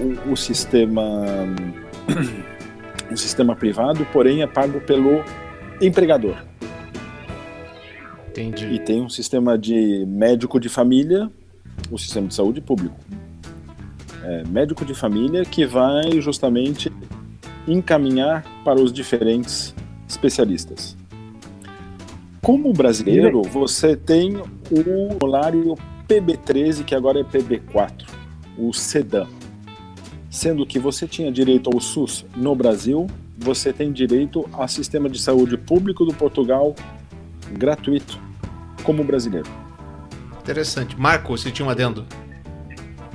o, 0.00 0.32
o 0.32 0.36
sistema 0.36 1.02
um 3.10 3.16
sistema 3.16 3.54
privado, 3.54 4.06
porém 4.12 4.42
é 4.42 4.46
pago 4.46 4.80
pelo 4.80 5.22
empregador. 5.80 6.36
Entendi. 8.28 8.66
E 8.66 8.78
tem 8.78 9.02
um 9.02 9.08
sistema 9.08 9.58
de 9.58 10.04
médico 10.06 10.58
de 10.58 10.68
família, 10.68 11.30
o 11.90 11.98
sistema 11.98 12.26
de 12.26 12.34
saúde 12.34 12.60
público. 12.60 12.96
É, 14.24 14.44
médico 14.48 14.84
de 14.84 14.94
família 14.94 15.44
que 15.44 15.66
vai 15.66 16.20
justamente 16.20 16.90
encaminhar 17.68 18.44
para 18.64 18.80
os 18.80 18.92
diferentes 18.92 19.74
especialistas. 20.08 20.96
Como 22.44 22.72
brasileiro, 22.72 23.40
você 23.42 23.94
tem 23.94 24.36
o 24.36 25.12
formulário 25.20 25.76
PB13, 26.08 26.84
que 26.84 26.92
agora 26.92 27.20
é 27.20 27.22
PB4, 27.22 28.04
o 28.58 28.72
SEDAM. 28.72 29.28
Sendo 30.28 30.66
que 30.66 30.76
você 30.76 31.06
tinha 31.06 31.30
direito 31.30 31.70
ao 31.72 31.80
SUS 31.80 32.26
no 32.34 32.56
Brasil, 32.56 33.06
você 33.38 33.72
tem 33.72 33.92
direito 33.92 34.44
ao 34.52 34.66
sistema 34.66 35.08
de 35.08 35.20
saúde 35.20 35.56
público 35.56 36.04
do 36.04 36.12
Portugal 36.12 36.74
gratuito, 37.52 38.18
como 38.82 39.04
brasileiro. 39.04 39.48
Interessante. 40.40 40.98
Marco, 41.00 41.38
você 41.38 41.48
tinha 41.52 41.64
um 41.64 41.70
adendo? 41.70 42.04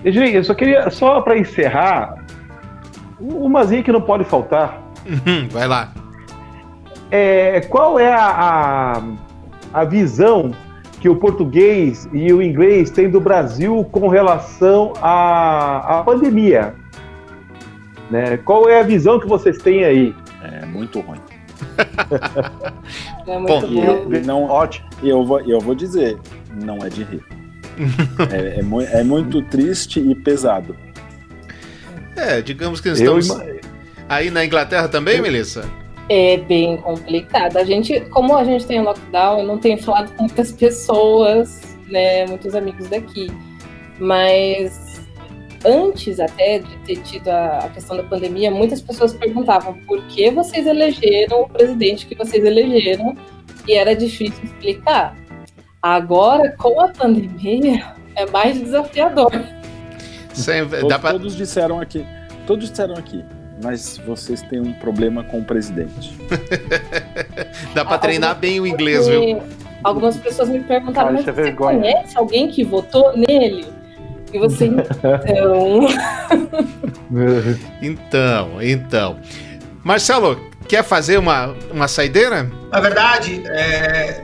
Eu 0.06 0.44
só 0.46 0.54
queria, 0.54 0.90
só 0.90 1.20
para 1.20 1.38
encerrar, 1.38 2.26
umazinha 3.20 3.84
que 3.84 3.92
não 3.92 4.02
pode 4.02 4.24
faltar. 4.24 4.82
Uhum, 5.06 5.50
vai 5.50 5.68
lá 5.68 6.07
é, 7.12 7.62
qual 7.62 8.00
é 8.00 8.12
a, 8.12 8.30
a, 8.30 9.04
a 9.74 9.86
visão 9.86 10.52
que 11.00 11.08
o 11.08 11.16
português 11.16 12.08
e 12.12 12.34
o 12.34 12.42
inglês 12.42 12.90
têm 12.90 13.10
do 13.10 13.20
Brasil 13.20 13.88
com 13.92 14.08
relação 14.08 14.94
à, 15.02 16.00
à 16.00 16.04
pandemia? 16.04 16.74
Né? 18.10 18.38
Qual 18.38 18.70
é 18.70 18.80
a 18.80 18.84
visão 18.84 19.20
que 19.20 19.28
vocês 19.28 19.58
têm 19.58 19.84
aí? 19.84 20.16
É 20.44 20.66
muito 20.66 21.00
ruim. 21.00 21.20
é 23.28 23.40
muito 23.40 23.68
bom. 23.68 23.84
Eu, 23.84 24.24
não, 24.26 24.44
ótimo. 24.44 24.88
Eu 25.04 25.26
vou, 25.26 25.40
eu 25.42 25.60
vou 25.60 25.76
dizer, 25.76 26.18
não 26.64 26.78
é 26.78 26.90
de 26.90 27.04
rir. 27.04 27.24
é, 28.32 28.60
é, 28.60 29.00
é, 29.00 29.04
muito 29.04 29.42
triste 29.44 30.00
e 30.00 30.16
pesado. 30.16 30.76
É, 32.16 32.42
digamos 32.42 32.82
que 32.82 32.90
estamos. 32.90 33.30
Eu, 33.30 33.60
aí 34.10 34.32
na 34.32 34.44
Inglaterra 34.44 34.88
também, 34.88 35.18
eu, 35.18 35.24
Melissa? 35.24 35.70
É 36.10 36.38
bem 36.38 36.78
complicado. 36.78 37.58
A 37.58 37.64
gente, 37.64 38.00
como 38.10 38.36
a 38.36 38.44
gente 38.44 38.66
tem 38.66 38.82
lockdown, 38.82 39.40
eu 39.40 39.46
não 39.46 39.58
tenho 39.58 39.78
falado 39.82 40.14
com 40.16 40.24
muitas 40.24 40.52
pessoas, 40.52 41.78
né, 41.88 42.26
muitos 42.26 42.56
amigos 42.56 42.88
daqui, 42.90 43.28
mas 44.00 45.02
antes 45.66 46.20
até 46.20 46.60
de 46.60 46.78
ter 46.80 46.98
tido 46.98 47.28
a, 47.30 47.60
a, 47.60 47.70
questão 47.70 47.98
da 47.98 48.04
pandemia, 48.04 48.52
muitas 48.52 48.82
pessoas 48.82 49.14
perguntavam 49.14 49.74
por 49.86 50.06
que 50.08 50.30
vocês 50.32 50.66
elegeram 50.66 51.42
o 51.42 51.50
presidente 51.50 52.06
que 52.06 52.16
vocês 52.16 52.44
elegeram 52.44 53.16
e 53.68 53.74
era 53.74 53.96
difícil 53.96 54.44
explicar. 54.44 55.16
Agora, 55.82 56.56
com 56.58 56.80
a 56.80 56.90
pandemia, 56.90 57.96
é 58.16 58.26
mais 58.30 58.60
desafiador. 58.60 59.32
Sempre, 60.34 60.80
todos, 60.82 60.98
pra... 60.98 61.12
todos 61.12 61.36
disseram 61.36 61.80
aqui, 61.80 62.06
todos 62.46 62.70
disseram 62.70 62.96
aqui, 62.96 63.24
mas 63.64 63.98
vocês 64.06 64.42
têm 64.44 64.60
um 64.60 64.74
problema 64.74 65.24
com 65.24 65.40
o 65.40 65.44
presidente. 65.44 66.16
dá 67.74 67.84
para 67.84 67.98
treinar 67.98 68.36
bem 68.36 68.60
o 68.60 68.68
inglês, 68.68 69.08
viu? 69.08 69.42
Algumas 69.84 70.18
pessoas 70.18 70.50
me 70.50 70.60
perguntaram, 70.60 71.14
mas 71.14 71.26
você 71.26 71.52
conhece 71.52 72.18
alguém 72.18 72.50
que 72.50 72.64
votou 72.64 73.16
nele? 73.16 73.66
E 74.34 74.40
você, 74.40 74.66
então... 75.26 75.88
então, 77.82 78.62
então. 78.62 79.18
Marcelo, 79.84 80.50
quer 80.68 80.84
fazer 80.84 81.18
uma, 81.18 81.56
uma 81.72 81.88
saideira? 81.88 82.52
Na 82.72 82.80
verdade, 82.80 83.42
é, 83.48 84.24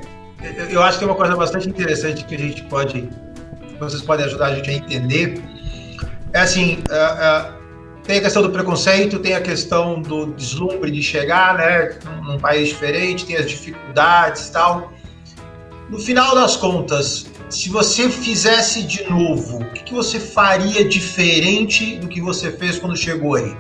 eu 0.69 0.81
acho 0.83 0.97
que 0.97 1.05
é 1.05 1.07
uma 1.07 1.15
coisa 1.15 1.35
bastante 1.35 1.69
interessante 1.69 2.25
que 2.25 2.35
a 2.35 2.37
gente 2.37 2.63
pode, 2.63 3.09
vocês 3.79 4.01
podem 4.01 4.25
ajudar 4.25 4.47
a 4.47 4.55
gente 4.55 4.69
a 4.69 4.73
entender. 4.73 5.41
É 6.33 6.39
assim, 6.39 6.83
é, 6.89 7.62
tem 8.03 8.17
a 8.17 8.21
questão 8.21 8.41
do 8.41 8.49
preconceito, 8.49 9.19
tem 9.19 9.33
a 9.33 9.41
questão 9.41 10.01
do 10.01 10.27
deslumbre 10.27 10.91
de 10.91 11.01
chegar, 11.01 11.57
né, 11.57 11.97
num, 12.23 12.37
país 12.37 12.69
diferente, 12.69 13.25
tem 13.25 13.37
as 13.37 13.49
dificuldades 13.49 14.47
e 14.47 14.51
tal. 14.51 14.91
No 15.89 15.99
final 15.99 16.35
das 16.35 16.57
contas, 16.57 17.25
se 17.49 17.69
você 17.69 18.09
fizesse 18.09 18.83
de 18.83 19.09
novo, 19.09 19.59
o 19.59 19.71
que, 19.71 19.83
que 19.83 19.93
você 19.93 20.19
faria 20.19 20.87
diferente 20.87 21.97
do 21.97 22.07
que 22.07 22.19
você 22.19 22.51
fez 22.51 22.77
quando 22.77 22.95
chegou 22.95 23.35
aí? 23.35 23.55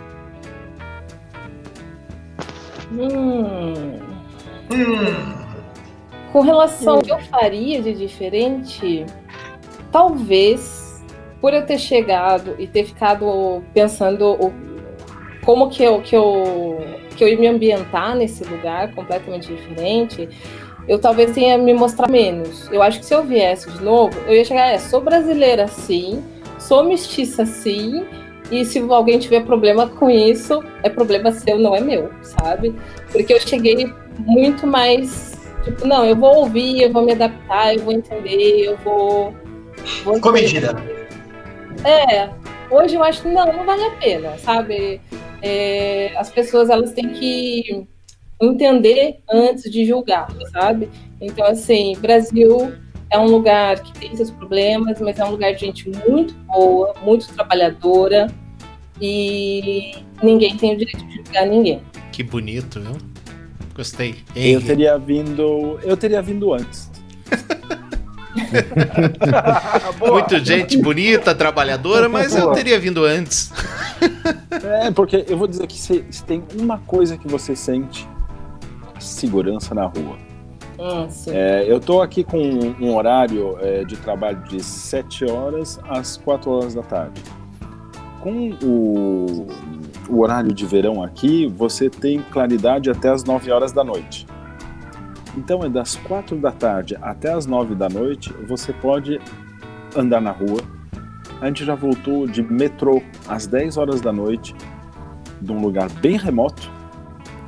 Hum. 2.91 3.99
Hum. 4.71 5.43
Com 6.31 6.41
relação 6.41 6.95
ao 6.95 7.01
que 7.01 7.11
eu 7.11 7.19
faria 7.19 7.81
de 7.81 7.93
diferente, 7.93 9.05
talvez 9.91 10.82
por 11.43 11.53
eu 11.53 11.65
ter 11.65 11.77
chegado 11.77 12.55
e 12.57 12.65
ter 12.65 12.85
ficado 12.85 13.61
pensando 13.73 14.31
o, 14.31 14.53
como 15.43 15.69
que 15.69 15.83
eu, 15.83 15.99
que, 15.99 16.15
eu, 16.15 16.81
que 17.17 17.21
eu 17.21 17.27
ia 17.27 17.37
me 17.37 17.47
ambientar 17.47 18.15
nesse 18.15 18.45
lugar 18.45 18.95
completamente 18.95 19.53
diferente, 19.53 20.29
eu 20.87 20.97
talvez 20.99 21.31
tenha 21.31 21.57
me 21.57 21.73
mostrar 21.73 22.09
menos. 22.09 22.71
Eu 22.71 22.81
acho 22.81 22.99
que 22.99 23.05
se 23.05 23.13
eu 23.13 23.25
viesse 23.25 23.69
de 23.69 23.83
novo, 23.83 24.17
eu 24.25 24.33
ia 24.33 24.45
chegar, 24.45 24.69
é, 24.69 24.77
sou 24.77 25.01
brasileira 25.01 25.67
sim, 25.67 26.23
sou 26.57 26.81
mestiça 26.85 27.45
sim, 27.45 28.05
e 28.49 28.63
se 28.63 28.79
alguém 28.79 29.19
tiver 29.19 29.43
problema 29.43 29.85
com 29.85 30.09
isso, 30.09 30.63
é 30.81 30.87
problema 30.87 31.29
seu, 31.33 31.59
não 31.59 31.75
é 31.75 31.81
meu, 31.81 32.09
sabe? 32.21 32.73
Porque 33.11 33.33
eu 33.33 33.41
cheguei 33.41 33.91
muito 34.17 34.65
mais, 34.65 35.37
tipo, 35.65 35.85
não, 35.85 36.05
eu 36.05 36.15
vou 36.15 36.37
ouvir, 36.37 36.83
eu 36.83 36.93
vou 36.93 37.03
me 37.03 37.11
adaptar, 37.11 37.75
eu 37.75 37.81
vou 37.81 37.91
entender, 37.91 38.63
eu 38.63 38.77
vou. 38.77 39.33
vou 40.05 40.21
Comedida. 40.21 41.02
É, 41.85 42.29
hoje 42.69 42.95
eu 42.95 43.03
acho 43.03 43.21
que 43.21 43.27
não, 43.27 43.51
não 43.51 43.65
vale 43.65 43.83
a 43.83 43.91
pena, 43.91 44.37
sabe? 44.37 45.01
É, 45.41 46.15
as 46.17 46.29
pessoas 46.29 46.69
elas 46.69 46.93
têm 46.93 47.09
que 47.09 47.85
entender 48.41 49.19
antes 49.29 49.69
de 49.69 49.85
julgar, 49.85 50.27
sabe? 50.51 50.89
Então, 51.19 51.45
assim, 51.45 51.95
Brasil 51.99 52.73
é 53.09 53.19
um 53.19 53.27
lugar 53.27 53.81
que 53.81 53.93
tem 53.99 54.15
seus 54.15 54.31
problemas, 54.31 54.99
mas 54.99 55.19
é 55.19 55.25
um 55.25 55.31
lugar 55.31 55.53
de 55.53 55.61
gente 55.61 55.89
muito 56.07 56.33
boa, 56.45 56.93
muito 57.03 57.27
trabalhadora 57.33 58.27
e 58.99 59.93
ninguém 60.21 60.55
tem 60.57 60.73
o 60.73 60.77
direito 60.77 61.05
de 61.05 61.15
julgar 61.17 61.45
ninguém. 61.45 61.81
Que 62.11 62.23
bonito, 62.23 62.79
viu? 62.79 62.97
Gostei. 63.75 64.15
Eu 64.35 64.61
teria 64.61 64.97
vindo, 64.97 65.79
eu 65.83 65.97
teria 65.97 66.21
vindo 66.21 66.53
antes. 66.53 66.92
Muito 69.99 70.39
gente 70.43 70.77
bonita, 70.77 71.35
trabalhadora, 71.35 72.09
mas 72.09 72.35
eu 72.35 72.51
teria 72.51 72.79
vindo 72.79 73.03
antes. 73.05 73.51
é, 74.63 74.91
porque 74.91 75.25
eu 75.27 75.37
vou 75.37 75.47
dizer 75.47 75.67
que 75.67 75.77
se, 75.77 76.03
se 76.09 76.23
tem 76.23 76.43
uma 76.55 76.79
coisa 76.79 77.17
que 77.17 77.27
você 77.27 77.55
sente 77.55 78.07
segurança 78.99 79.75
na 79.75 79.85
rua. 79.85 80.17
Hum, 80.79 81.07
é, 81.27 81.65
eu 81.67 81.77
estou 81.77 82.01
aqui 82.01 82.23
com 82.23 82.39
um 82.39 82.95
horário 82.95 83.57
é, 83.61 83.83
de 83.83 83.95
trabalho 83.95 84.41
de 84.43 84.61
7 84.63 85.25
horas 85.25 85.79
às 85.87 86.17
4 86.17 86.49
horas 86.49 86.73
da 86.73 86.81
tarde. 86.81 87.21
Com 88.19 88.51
o, 88.63 89.47
o 90.09 90.21
horário 90.21 90.53
de 90.53 90.65
verão 90.65 91.03
aqui, 91.03 91.47
você 91.47 91.89
tem 91.89 92.21
claridade 92.31 92.89
até 92.89 93.09
as 93.09 93.23
9 93.23 93.51
horas 93.51 93.71
da 93.71 93.83
noite. 93.83 94.25
Então 95.35 95.63
é 95.63 95.69
das 95.69 95.95
4 95.95 96.37
da 96.37 96.51
tarde 96.51 96.97
até 97.01 97.33
as 97.33 97.45
9 97.45 97.75
da 97.75 97.89
noite, 97.89 98.31
você 98.47 98.71
pode 98.71 99.19
andar 99.95 100.21
na 100.21 100.31
rua. 100.31 100.61
A 101.41 101.47
gente 101.47 101.65
já 101.65 101.75
voltou 101.75 102.27
de 102.27 102.41
metrô 102.41 103.01
às 103.27 103.47
10 103.47 103.77
horas 103.77 104.01
da 104.01 104.13
noite, 104.13 104.55
de 105.41 105.51
um 105.51 105.59
lugar 105.59 105.89
bem 106.01 106.17
remoto, 106.17 106.71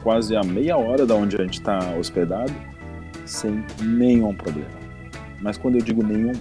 quase 0.04 0.36
a 0.36 0.43
meia 0.43 0.78
hora 0.78 1.06
da 1.06 1.15
onde 1.15 1.36
a 1.36 1.43
gente 1.43 1.60
está 1.60 1.80
hospedado, 1.98 2.54
sem 3.26 3.63
nenhum 3.82 4.36
problema. 4.36 4.69
Mas 5.41 5.58
quando 5.58 5.76
eu 5.76 5.82
digo 5.82 6.04
nenhum, 6.04 6.34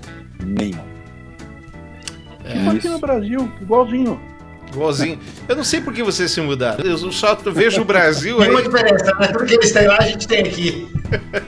nenhum. 0.44 0.84
É. 2.44 2.68
Aqui 2.68 2.88
no 2.88 2.98
Brasil, 2.98 3.50
igualzinho. 3.60 4.20
Igualzinho. 4.74 5.18
Eu 5.48 5.56
não 5.56 5.64
sei 5.64 5.80
por 5.80 5.92
que 5.92 6.02
vocês 6.02 6.30
se 6.30 6.40
mudaram. 6.40 6.84
Eu 6.84 6.98
só 7.12 7.34
vejo 7.34 7.82
o 7.82 7.84
Brasil 7.84 8.40
aí. 8.40 8.48
Tem 8.48 8.50
uma 8.50 8.62
diferença, 8.62 9.14
né? 9.18 9.28
Porque 9.28 9.54
eles 9.54 9.72
têm 9.72 9.86
lá, 9.86 9.98
a 9.98 10.06
gente 10.06 10.26
tem 10.26 10.40
aqui. 10.40 10.88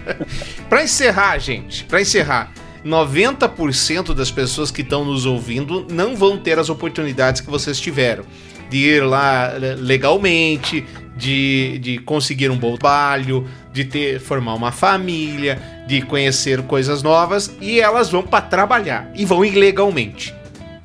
para 0.68 0.84
encerrar, 0.84 1.38
gente, 1.38 1.84
para 1.84 2.00
encerrar. 2.00 2.52
90% 2.84 4.14
das 4.14 4.30
pessoas 4.30 4.70
que 4.70 4.82
estão 4.82 5.04
nos 5.04 5.26
ouvindo 5.26 5.86
não 5.90 6.14
vão 6.14 6.38
ter 6.38 6.56
as 6.56 6.70
oportunidades 6.70 7.40
que 7.40 7.50
vocês 7.50 7.80
tiveram 7.80 8.24
de 8.68 8.78
ir 8.78 9.04
lá 9.04 9.52
legalmente, 9.78 10.84
de, 11.16 11.78
de 11.78 11.98
conseguir 11.98 12.50
um 12.50 12.58
bom 12.58 12.76
trabalho, 12.76 13.48
de 13.72 13.84
ter 13.84 14.20
formar 14.20 14.54
uma 14.54 14.72
família, 14.72 15.60
de 15.86 16.02
conhecer 16.02 16.62
coisas 16.62 17.02
novas 17.02 17.54
e 17.60 17.80
elas 17.80 18.10
vão 18.10 18.22
para 18.22 18.42
trabalhar 18.42 19.10
e 19.14 19.24
vão 19.24 19.44
ilegalmente. 19.44 20.34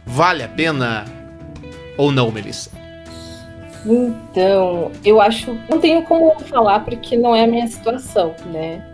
Vale 0.06 0.43
a 0.43 0.47
pena 0.47 1.06
ou 1.97 2.12
não, 2.12 2.32
Melissa? 2.32 2.71
Então, 3.86 4.91
eu 5.04 5.19
acho, 5.19 5.58
não 5.69 5.80
tenho 5.80 6.04
como 6.04 6.39
falar 6.41 6.82
porque 6.86 7.17
não 7.17 7.36
é 7.36 7.43
a 7.43 7.47
minha 7.47 7.67
situação, 7.67 8.36
né? 8.45 8.86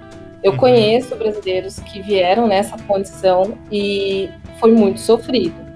Eu 0.42 0.54
uhum. 0.54 0.58
conheço 0.58 1.16
brasileiros 1.16 1.80
que 1.80 2.02
vieram 2.02 2.48
nessa 2.48 2.78
condição 2.84 3.58
e 3.72 4.30
foi 4.60 4.72
muito 4.72 5.00
sofrido 5.00 5.68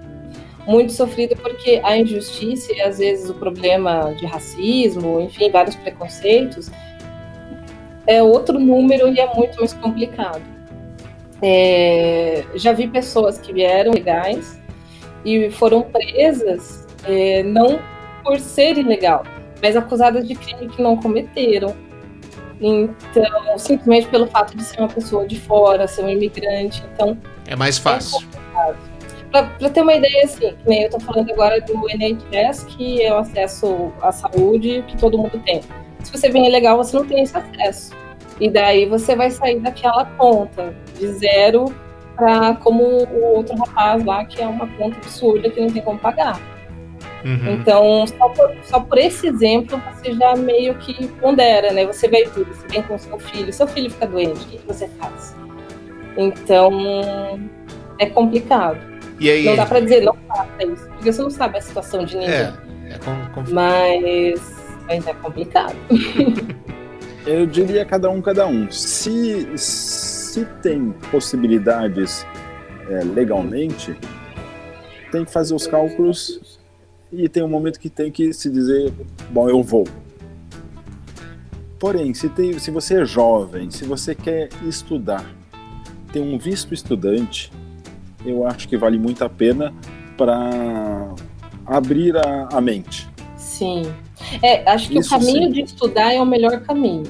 muito 0.66 0.94
sofrido 0.94 1.36
porque 1.38 1.82
a 1.84 1.98
injustiça 1.98 2.74
e 2.74 2.82
às 2.82 3.00
vezes 3.00 3.30
o 3.30 3.34
problema 3.34 4.14
de 4.18 4.26
racismo, 4.26 5.20
enfim, 5.20 5.50
vários 5.50 5.76
preconceitos, 5.76 6.70
é 8.06 8.22
outro 8.22 8.60
número 8.60 9.08
e 9.10 9.20
é 9.20 9.34
muito 9.34 9.58
mais 9.60 9.74
complicado. 9.74 10.42
É, 11.42 12.44
já 12.56 12.72
vi 12.72 12.88
pessoas 12.88 13.40
que 13.40 13.52
vieram 13.52 13.92
legais 13.94 14.60
e 15.26 15.50
foram 15.52 15.82
presas 15.82 16.81
é, 17.04 17.44
não 17.44 17.80
por 18.24 18.40
ser 18.40 18.78
ilegal, 18.78 19.24
mas 19.62 19.76
acusadas 19.76 20.28
de 20.28 20.36
crime 20.36 20.68
que 20.70 20.82
não 20.82 20.98
cometeram. 20.98 21.76
Então, 22.60 23.58
simplesmente 23.58 24.08
pelo 24.08 24.28
fato 24.28 24.56
de 24.56 24.64
ser 24.64 24.80
uma 24.80 24.88
pessoa 24.88 25.26
de 25.26 25.40
fora, 25.40 25.88
ser 25.88 26.04
um 26.04 26.10
imigrante, 26.10 26.84
então 26.94 27.18
é 27.48 27.56
mais 27.56 27.78
fácil. 27.78 28.28
É 28.56 28.92
para 29.32 29.70
ter 29.70 29.82
uma 29.82 29.94
ideia, 29.94 30.26
assim, 30.26 30.54
eu 30.68 30.86
estou 30.86 31.00
falando 31.00 31.32
agora 31.32 31.62
do 31.62 31.90
NHS, 31.90 32.66
que 32.66 33.02
é 33.02 33.14
o 33.14 33.18
acesso 33.18 33.92
à 34.02 34.12
saúde 34.12 34.84
que 34.88 34.98
todo 34.98 35.18
mundo 35.18 35.42
tem. 35.46 35.62
Se 36.04 36.12
você 36.12 36.30
vem 36.30 36.48
ilegal, 36.48 36.78
você 36.78 36.98
não 36.98 37.06
tem 37.06 37.24
esse 37.24 37.38
acesso. 37.38 37.94
E 38.40 38.50
daí 38.50 38.86
você 38.86 39.16
vai 39.16 39.32
sair 39.32 39.60
daquela 39.60 40.04
conta 40.04 40.74
de 41.00 41.08
zero 41.14 41.74
para 42.16 42.56
como 42.56 42.84
o 42.84 43.36
outro 43.36 43.56
rapaz 43.56 44.04
lá, 44.04 44.26
que 44.26 44.42
é 44.42 44.48
uma 44.48 44.68
conta 44.68 44.98
absurda 44.98 45.50
que 45.50 45.62
não 45.62 45.70
tem 45.70 45.82
como 45.82 45.98
pagar. 45.98 46.40
Uhum. 47.24 47.54
Então, 47.54 48.08
só 48.08 48.30
por, 48.30 48.52
só 48.64 48.80
por, 48.80 48.98
esse 48.98 49.28
exemplo, 49.28 49.82
você 49.94 50.14
já 50.14 50.36
meio 50.36 50.76
que 50.76 51.08
pondera, 51.20 51.72
né? 51.72 51.86
Você 51.86 52.08
vai 52.08 52.26
vir, 52.26 52.46
você 52.46 52.68
vem 52.68 52.84
com 52.84 52.98
seu 52.98 53.20
filho, 53.20 53.54
seu 53.54 53.68
filho 53.68 53.90
fica 53.90 54.08
doente, 54.08 54.42
o 54.44 54.48
que 54.48 54.68
você 54.68 54.88
faz? 55.00 55.36
Então, 56.18 56.72
é 58.00 58.06
complicado. 58.08 58.80
E 59.20 59.30
aí, 59.30 59.46
não 59.46 59.56
dá 59.56 59.66
pra 59.66 59.80
dizer, 59.80 60.02
não 60.02 60.16
faça 60.28 60.64
isso, 60.64 60.88
porque 60.90 61.12
você 61.12 61.22
não 61.22 61.30
sabe 61.30 61.58
a 61.58 61.62
situação 61.62 62.04
de 62.04 62.18
ninguém. 62.18 62.34
É, 62.34 62.54
é 62.90 62.98
com, 62.98 63.44
com... 63.44 63.54
Mas, 63.54 64.42
mas 64.88 65.08
é 65.08 65.14
complicado. 65.14 65.76
Eu 67.26 67.46
diria 67.46 67.86
cada 67.86 68.10
um, 68.10 68.20
cada 68.20 68.48
um. 68.48 68.70
Se, 68.72 69.48
se 69.56 70.44
tem 70.64 70.92
possibilidades 71.12 72.26
é, 72.90 73.04
legalmente, 73.04 73.96
tem 75.12 75.24
que 75.24 75.32
fazer 75.32 75.54
os 75.54 75.68
cálculos 75.68 76.61
e 77.12 77.28
tem 77.28 77.44
um 77.44 77.48
momento 77.48 77.80
que 77.80 77.90
tem 77.90 78.12
que 78.12 78.34
se 78.34 78.50
dizer, 78.50 78.94
bom, 79.30 79.50
eu 79.50 79.62
vou. 79.62 79.88
Porém, 81.78 82.14
se, 82.14 82.30
tem, 82.30 82.58
se 82.60 82.72
você 82.72 83.02
é 83.02 83.06
jovem, 83.06 83.70
se 83.72 83.84
você 83.84 84.16
quer 84.16 84.50
estudar, 84.64 85.26
tem 86.14 86.22
um 86.22 86.38
visto 86.38 86.74
estudante, 86.74 87.52
eu 88.26 88.46
acho 88.48 88.68
que 88.68 88.78
vale 88.78 88.98
muito 88.98 89.24
a 89.24 89.30
pena 89.30 89.74
para 90.16 91.14
abrir 91.66 92.16
a, 92.16 92.50
a, 92.52 92.62
mente. 92.62 93.10
Sim. 93.36 93.82
É, 94.42 94.70
acho 94.70 94.90
que 94.90 95.00
Isso 95.00 95.16
o 95.16 95.20
caminho 95.20 95.48
sim. 95.48 95.52
de 95.52 95.62
estudar 95.62 96.14
é 96.14 96.22
o 96.22 96.26
melhor 96.26 96.62
caminho. 96.62 97.10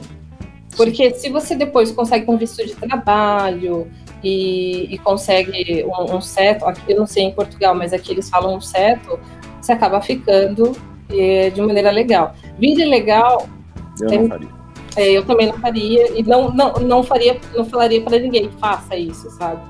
Porque 0.78 1.14
se 1.16 1.30
você 1.30 1.56
depois 1.56 1.92
consegue 1.92 2.32
um 2.32 2.38
visto 2.38 2.66
de 2.66 2.74
trabalho 2.74 3.92
e, 4.24 4.88
e 4.94 4.98
consegue 5.00 5.84
um, 5.84 6.16
um 6.16 6.22
certo, 6.22 6.66
eu 6.88 6.98
não 6.98 7.06
sei 7.06 7.24
em 7.24 7.32
Portugal, 7.34 7.76
mas 7.76 7.92
aqui 7.92 8.14
eles 8.14 8.30
falam 8.30 8.56
um 8.56 8.62
certo, 8.62 9.20
você 9.62 9.72
acaba 9.72 10.02
ficando 10.02 10.76
é, 11.10 11.50
de 11.50 11.62
maneira 11.62 11.92
legal. 11.92 12.36
Vir 12.60 12.80
ilegal. 12.80 13.48
Eu 14.00 14.22
não 14.22 14.28
faria 14.28 14.62
é, 14.96 15.12
eu 15.12 15.24
também 15.24 15.48
não 15.48 15.58
faria 15.58 16.20
e 16.20 16.24
não, 16.24 16.52
não, 16.52 16.74
não 16.74 17.04
faria, 17.04 17.40
não 17.56 17.64
falaria 17.66 18.02
para 18.02 18.20
ninguém 18.20 18.50
faça 18.60 18.96
isso, 18.96 19.30
sabe? 19.32 19.62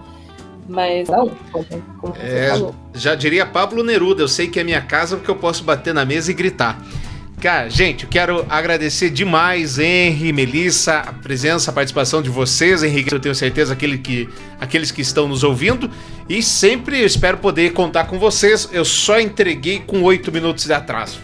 Mas 0.67 1.07
não, 1.09 1.29
como, 1.51 1.65
como 1.99 2.15
é, 2.17 2.49
falou. 2.49 2.75
Já 2.93 3.13
diria 3.13 3.45
Pablo 3.45 3.83
Neruda, 3.83 4.23
eu 4.23 4.27
sei 4.27 4.47
que 4.47 4.59
é 4.59 4.63
minha 4.63 4.81
casa 4.81 5.17
porque 5.17 5.29
eu 5.29 5.35
posso 5.35 5.63
bater 5.63 5.93
na 5.93 6.05
mesa 6.05 6.31
e 6.31 6.33
gritar. 6.33 6.81
Cara, 7.41 7.67
gente, 7.69 8.03
eu 8.03 8.09
quero 8.09 8.45
agradecer 8.47 9.09
demais, 9.09 9.79
Henry, 9.79 10.31
Melissa, 10.31 10.99
a 10.99 11.11
presença, 11.11 11.71
a 11.71 11.73
participação 11.73 12.21
de 12.21 12.29
vocês, 12.29 12.83
Henrique. 12.83 13.11
Eu 13.11 13.19
tenho 13.19 13.33
certeza 13.33 13.73
aquele 13.73 13.97
que, 13.97 14.29
aqueles 14.59 14.91
que 14.91 15.01
estão 15.01 15.27
nos 15.27 15.43
ouvindo. 15.43 15.89
E 16.29 16.43
sempre 16.43 17.03
espero 17.03 17.39
poder 17.39 17.73
contar 17.73 18.05
com 18.05 18.19
vocês. 18.19 18.69
Eu 18.71 18.85
só 18.85 19.19
entreguei 19.19 19.79
com 19.79 20.03
oito 20.03 20.31
minutos 20.31 20.65
de 20.65 20.73
atraso. 20.73 21.19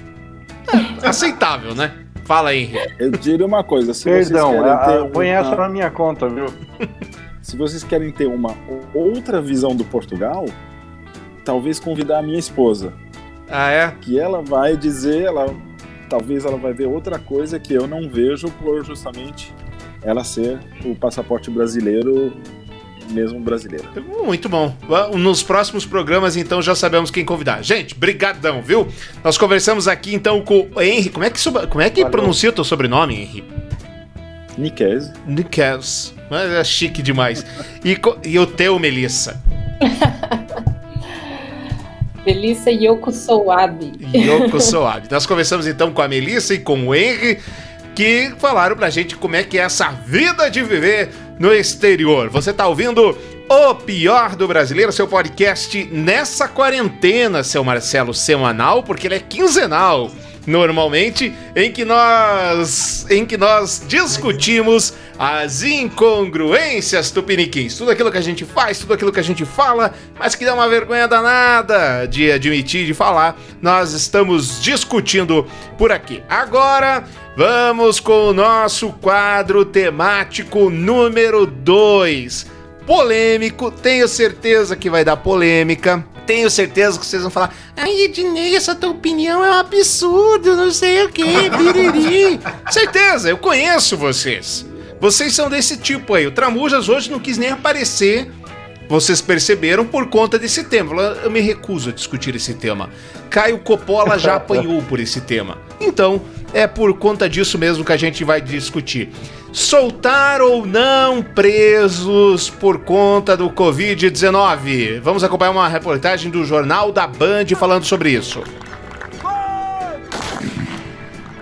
É, 1.03 1.05
aceitável, 1.07 1.75
né? 1.75 1.93
Fala 2.25 2.49
aí. 2.49 2.73
Eu 2.97 3.11
diria 3.11 3.45
uma 3.45 3.63
coisa. 3.63 3.93
Se 3.93 4.05
Perdão, 4.05 4.53
vocês 4.53 4.63
querem 4.63 5.03
ter 5.03 5.11
põe 5.11 5.27
essa 5.27 5.55
na 5.55 5.69
minha 5.69 5.91
conta, 5.91 6.27
viu? 6.27 6.47
Se 7.43 7.55
vocês 7.55 7.83
querem 7.83 8.11
ter 8.11 8.25
uma 8.25 8.57
outra 8.91 9.39
visão 9.39 9.75
do 9.75 9.85
Portugal, 9.85 10.45
talvez 11.45 11.79
convidar 11.79 12.17
a 12.17 12.21
minha 12.23 12.39
esposa. 12.39 12.91
Ah, 13.47 13.69
é? 13.69 13.93
Que 14.01 14.19
ela 14.19 14.41
vai 14.41 14.75
dizer, 14.75 15.21
ela 15.21 15.55
talvez 16.09 16.45
ela 16.45 16.57
vai 16.57 16.73
ver 16.73 16.87
outra 16.87 17.19
coisa 17.19 17.59
que 17.59 17.73
eu 17.73 17.87
não 17.87 18.09
vejo 18.09 18.49
por 18.51 18.83
justamente 18.83 19.53
ela 20.01 20.23
ser 20.23 20.59
o 20.85 20.95
passaporte 20.95 21.49
brasileiro 21.49 22.33
mesmo 23.09 23.39
brasileiro. 23.39 23.87
Muito 24.25 24.49
bom. 24.49 24.75
Nos 25.15 25.41
próximos 25.41 25.85
programas, 25.85 26.35
então, 26.35 26.61
já 26.61 26.75
sabemos 26.75 27.09
quem 27.09 27.23
convidar. 27.23 27.63
Gente, 27.63 27.95
brigadão, 27.95 28.61
viu? 28.61 28.87
Nós 29.23 29.37
conversamos 29.37 29.87
aqui, 29.87 30.13
então, 30.13 30.41
com 30.41 30.67
o 30.75 30.81
Henry. 30.81 31.09
Como 31.09 31.23
é 31.23 31.29
que, 31.29 31.39
como 31.69 31.81
é 31.81 31.89
que 31.89 32.05
pronuncia 32.05 32.49
o 32.49 32.53
teu 32.53 32.63
sobrenome, 32.63 33.15
Henry? 33.15 33.43
Niquez. 34.57 35.11
Niquez. 35.25 36.13
Mas 36.29 36.51
é 36.51 36.63
chique 36.63 37.01
demais. 37.01 37.45
E, 37.83 37.97
e 38.27 38.39
o 38.39 38.45
teu, 38.45 38.77
Melissa? 38.79 39.41
Melissa 42.27 42.69
Yoko 42.69 43.09
Soabe. 43.09 43.93
Yoko 44.13 44.59
Soabe. 44.59 45.07
Nós 45.09 45.25
conversamos 45.25 45.65
então 45.65 45.93
com 45.93 46.01
a 46.01 46.09
Melissa 46.09 46.53
e 46.53 46.59
com 46.59 46.85
o 46.85 46.93
Henry, 46.93 47.39
que 47.95 48.33
falaram 48.37 48.75
pra 48.75 48.89
gente 48.89 49.15
como 49.15 49.37
é 49.37 49.43
que 49.43 49.57
é 49.57 49.61
essa 49.61 49.91
vida 50.05 50.49
de 50.49 50.61
viver 50.61 51.09
no 51.39 51.53
exterior. 51.53 52.29
Você 52.29 52.49
está 52.51 52.67
ouvindo 52.67 53.17
o 53.47 53.75
pior 53.75 54.35
do 54.35 54.45
brasileiro, 54.45 54.91
seu 54.91 55.07
podcast 55.07 55.85
nessa 55.89 56.49
quarentena, 56.49 57.45
seu 57.45 57.63
Marcelo, 57.63 58.13
semanal, 58.13 58.83
porque 58.83 59.07
ele 59.07 59.15
é 59.15 59.19
quinzenal. 59.19 60.11
Normalmente, 60.47 61.33
em 61.53 61.71
que 61.71 61.83
nós 61.83 63.05
em 63.09 63.25
que 63.25 63.35
nós 63.37 63.83
discutimos 63.85 64.93
as 65.19 65.61
incongruências 65.61 67.11
tupiniquins, 67.11 67.75
tudo 67.75 67.91
aquilo 67.91 68.09
que 68.09 68.17
a 68.17 68.21
gente 68.21 68.45
faz, 68.45 68.79
tudo 68.79 68.93
aquilo 68.93 69.11
que 69.11 69.19
a 69.19 69.23
gente 69.23 69.43
fala, 69.43 69.93
mas 70.17 70.35
que 70.35 70.45
dá 70.45 70.53
uma 70.53 70.69
vergonha 70.69 71.07
danada 71.07 72.07
de 72.07 72.31
admitir, 72.31 72.85
de 72.85 72.93
falar, 72.93 73.37
nós 73.61 73.91
estamos 73.91 74.61
discutindo 74.61 75.45
por 75.77 75.91
aqui. 75.91 76.23
Agora, 76.29 77.03
Vamos 77.37 77.99
com 77.99 78.29
o 78.29 78.33
nosso 78.33 78.91
quadro 78.93 79.63
temático 79.63 80.71
número 80.71 81.45
2. 81.45 82.47
Polêmico, 82.83 83.69
tenho 83.69 84.07
certeza 84.07 84.75
que 84.75 84.89
vai 84.89 85.05
dar 85.05 85.17
polêmica. 85.17 86.03
Tenho 86.27 86.49
certeza 86.49 86.99
que 86.99 87.05
vocês 87.05 87.23
vão 87.23 87.31
falar: 87.31 87.55
Ai, 87.75 88.03
Ednei, 88.03 88.55
essa 88.55 88.75
tua 88.75 88.91
opinião 88.91 89.43
é 89.43 89.49
um 89.49 89.53
absurdo, 89.53 90.55
não 90.55 90.69
sei 90.69 91.05
o 91.05 91.09
que, 91.09 91.23
biriri. 91.23 92.39
certeza, 92.69 93.29
eu 93.29 93.37
conheço 93.37 93.97
vocês. 93.97 94.65
Vocês 94.99 95.33
são 95.33 95.49
desse 95.49 95.77
tipo 95.77 96.13
aí. 96.13 96.27
O 96.27 96.31
Tramujas 96.31 96.89
hoje 96.89 97.09
não 97.09 97.19
quis 97.19 97.37
nem 97.37 97.49
aparecer 97.49 98.29
vocês 98.89 99.21
perceberam 99.21 99.85
por 99.85 100.07
conta 100.07 100.39
desse 100.39 100.63
tema. 100.63 101.01
Eu 101.23 101.29
me 101.29 101.41
recuso 101.41 101.89
a 101.89 101.93
discutir 101.93 102.35
esse 102.35 102.53
tema. 102.53 102.89
Caio 103.29 103.59
Coppola 103.59 104.17
já 104.17 104.35
apanhou 104.37 104.81
por 104.83 104.99
esse 104.99 105.19
tema. 105.21 105.57
Então, 105.79 106.21
é 106.53 106.65
por 106.65 106.93
conta 106.97 107.29
disso 107.29 107.57
mesmo 107.57 107.83
que 107.83 107.91
a 107.91 107.97
gente 107.97 108.23
vai 108.23 108.39
discutir. 108.39 109.09
Soltar 109.51 110.41
ou 110.41 110.65
não 110.65 111.23
presos 111.23 112.49
por 112.49 112.79
conta 112.79 113.35
do 113.35 113.49
Covid-19? 113.49 114.99
Vamos 114.99 115.23
acompanhar 115.23 115.51
uma 115.51 115.67
reportagem 115.67 116.29
do 116.29 116.43
Jornal 116.43 116.91
da 116.91 117.07
Band 117.07 117.45
falando 117.57 117.85
sobre 117.85 118.11
isso. 118.11 118.43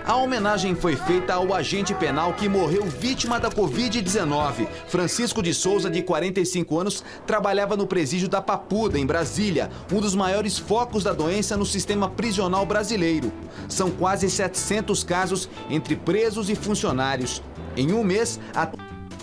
A 0.06 0.16
homenagem 0.18 0.76
foi 0.76 0.96
feita 0.96 1.34
ao 1.34 1.52
agente 1.52 1.92
penal 1.96 2.34
que 2.34 2.48
morreu 2.48 2.86
vítima 2.86 3.40
da 3.40 3.50
Covid-19. 3.50 4.68
Francisco 4.88 5.42
de 5.42 5.52
Souza, 5.52 5.90
de 5.90 6.04
45 6.04 6.80
anos, 6.80 7.04
trabalhava 7.26 7.76
no 7.76 7.88
presídio 7.88 8.30
da 8.30 8.40
Papuda, 8.40 9.00
em 9.00 9.06
Brasília, 9.06 9.72
um 9.92 10.00
dos 10.00 10.14
maiores 10.14 10.60
focos 10.60 11.04
da 11.04 11.12
doença 11.12 11.58
no 11.58 11.66
sistema 11.66 12.08
prisional 12.08 12.68
brasileiro. 12.68 13.34
São 13.68 13.90
quase 13.90 14.30
700 14.30 15.04
casos 15.04 15.50
entre 15.72 15.96
presos 15.96 16.52
e 16.52 16.56
funcionários. 16.56 17.42
Em 17.76 17.92
um 17.92 18.04
mês, 18.04 18.40
a 18.54 18.70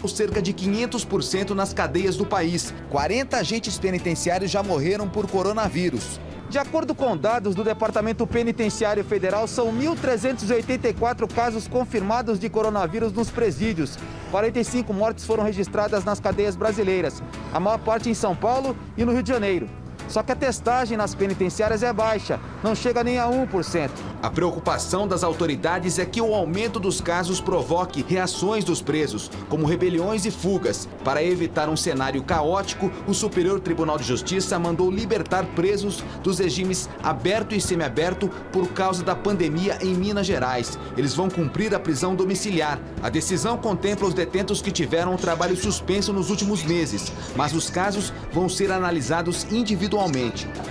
cerca 0.09 0.43
de 0.43 0.53
500% 0.53 1.51
nas 1.51 1.73
cadeias 1.73 2.17
do 2.17 2.27
país. 2.27 2.75
40 2.91 3.37
agentes 3.37 3.79
penitenciários 3.79 4.51
já 4.51 4.63
morreram 4.63 5.09
por 5.09 5.31
coronavírus. 5.31 6.21
De 6.51 6.59
acordo 6.59 6.95
com 6.95 7.17
dados 7.17 7.55
do 7.55 7.65
Departamento 7.65 8.27
Penitenciário 8.27 9.03
Federal, 9.03 9.49
são 9.49 9.73
1.384 9.73 11.27
casos 11.33 11.67
confirmados 11.67 12.39
de 12.39 12.51
coronavírus 12.51 13.11
nos 13.11 13.31
presídios. 13.31 13.99
45 14.31 14.93
mortes 14.93 15.25
foram 15.25 15.45
registradas 15.45 16.05
nas 16.05 16.21
cadeias 16.21 16.55
brasileiras, 16.55 17.23
a 17.55 17.61
maior 17.61 17.79
parte 17.79 18.11
em 18.11 18.15
São 18.15 18.37
Paulo 18.37 18.77
e 18.99 19.05
no 19.05 19.13
Rio 19.13 19.23
de 19.23 19.31
Janeiro. 19.31 19.82
Só 20.09 20.23
que 20.23 20.33
a 20.33 20.37
testagem 20.37 20.97
nas 20.97 21.15
penitenciárias 21.15 21.83
é 21.83 21.93
baixa, 21.93 22.39
não 22.63 22.75
chega 22.75 23.03
nem 23.03 23.19
a 23.19 23.27
1%. 23.27 23.91
A 24.23 24.31
preocupação 24.31 25.09
das 25.09 25.25
autoridades 25.25 25.99
é 25.99 26.05
que 26.05 26.21
o 26.21 26.35
aumento 26.35 26.79
dos 26.79 27.01
casos 27.01 27.41
provoque 27.41 28.05
reações 28.07 28.65
dos 28.65 28.81
presos, 28.81 29.31
como 29.49 29.67
rebeliões 29.67 30.25
e 30.27 30.31
fugas. 30.31 30.89
Para 31.03 31.23
evitar 31.23 31.69
um 31.69 31.77
cenário 31.77 32.23
caótico, 32.23 32.91
o 33.07 33.15
Superior 33.15 33.59
Tribunal 33.61 33.99
de 33.99 34.05
Justiça 34.05 34.59
mandou 34.59 34.91
libertar 34.91 35.45
presos 35.55 36.05
dos 36.23 36.39
regimes 36.39 36.89
aberto 37.03 37.55
e 37.55 37.61
semiaberto 37.61 38.29
por 38.53 38.69
causa 38.69 39.03
da 39.03 39.17
pandemia 39.17 39.79
em 39.81 39.95
Minas 39.95 40.27
Gerais. 40.27 40.79
Eles 40.97 41.15
vão 41.15 41.29
cumprir 41.29 41.75
a 41.75 41.81
prisão 41.81 42.15
domiciliar. 42.15 42.79
A 43.03 43.09
decisão 43.09 43.57
contempla 43.57 44.07
os 44.07 44.15
detentos 44.15 44.63
que 44.63 44.71
tiveram 44.71 45.15
o 45.15 45.19
trabalho 45.19 45.57
suspenso 45.57 46.13
nos 46.13 46.31
últimos 46.31 46.63
meses, 46.63 47.13
mas 47.35 47.53
os 47.55 47.69
casos 47.69 48.13
vão 48.33 48.49
ser 48.49 48.71
analisados 48.71 49.45
individualmente 49.51 49.92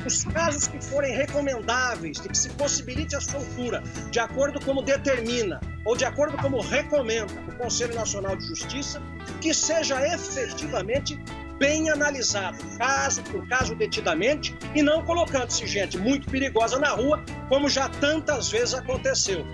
os 0.05 0.23
casos 0.25 0.67
que 0.67 0.83
forem 0.83 1.15
recomendáveis, 1.15 2.19
de 2.19 2.27
que 2.27 2.37
se 2.37 2.49
possibilite 2.49 3.15
a 3.15 3.21
soltura, 3.21 3.83
de 4.09 4.19
acordo 4.19 4.59
como 4.65 4.81
determina 4.81 5.59
ou 5.85 5.95
de 5.95 6.05
acordo 6.05 6.37
como 6.37 6.59
recomenda 6.59 7.33
o 7.47 7.55
Conselho 7.55 7.93
Nacional 7.93 8.35
de 8.35 8.47
Justiça, 8.47 9.01
que 9.39 9.53
seja 9.53 10.01
efetivamente 10.07 11.19
bem 11.59 11.91
analisado, 11.91 12.57
caso 12.77 13.21
por 13.23 13.47
caso, 13.47 13.75
detidamente, 13.75 14.55
e 14.73 14.81
não 14.81 15.03
colocando-se 15.03 15.67
gente 15.67 15.97
muito 15.97 16.27
perigosa 16.27 16.79
na 16.79 16.89
rua, 16.89 17.23
como 17.49 17.69
já 17.69 17.87
tantas 17.87 18.49
vezes 18.49 18.73
aconteceu. 18.73 19.45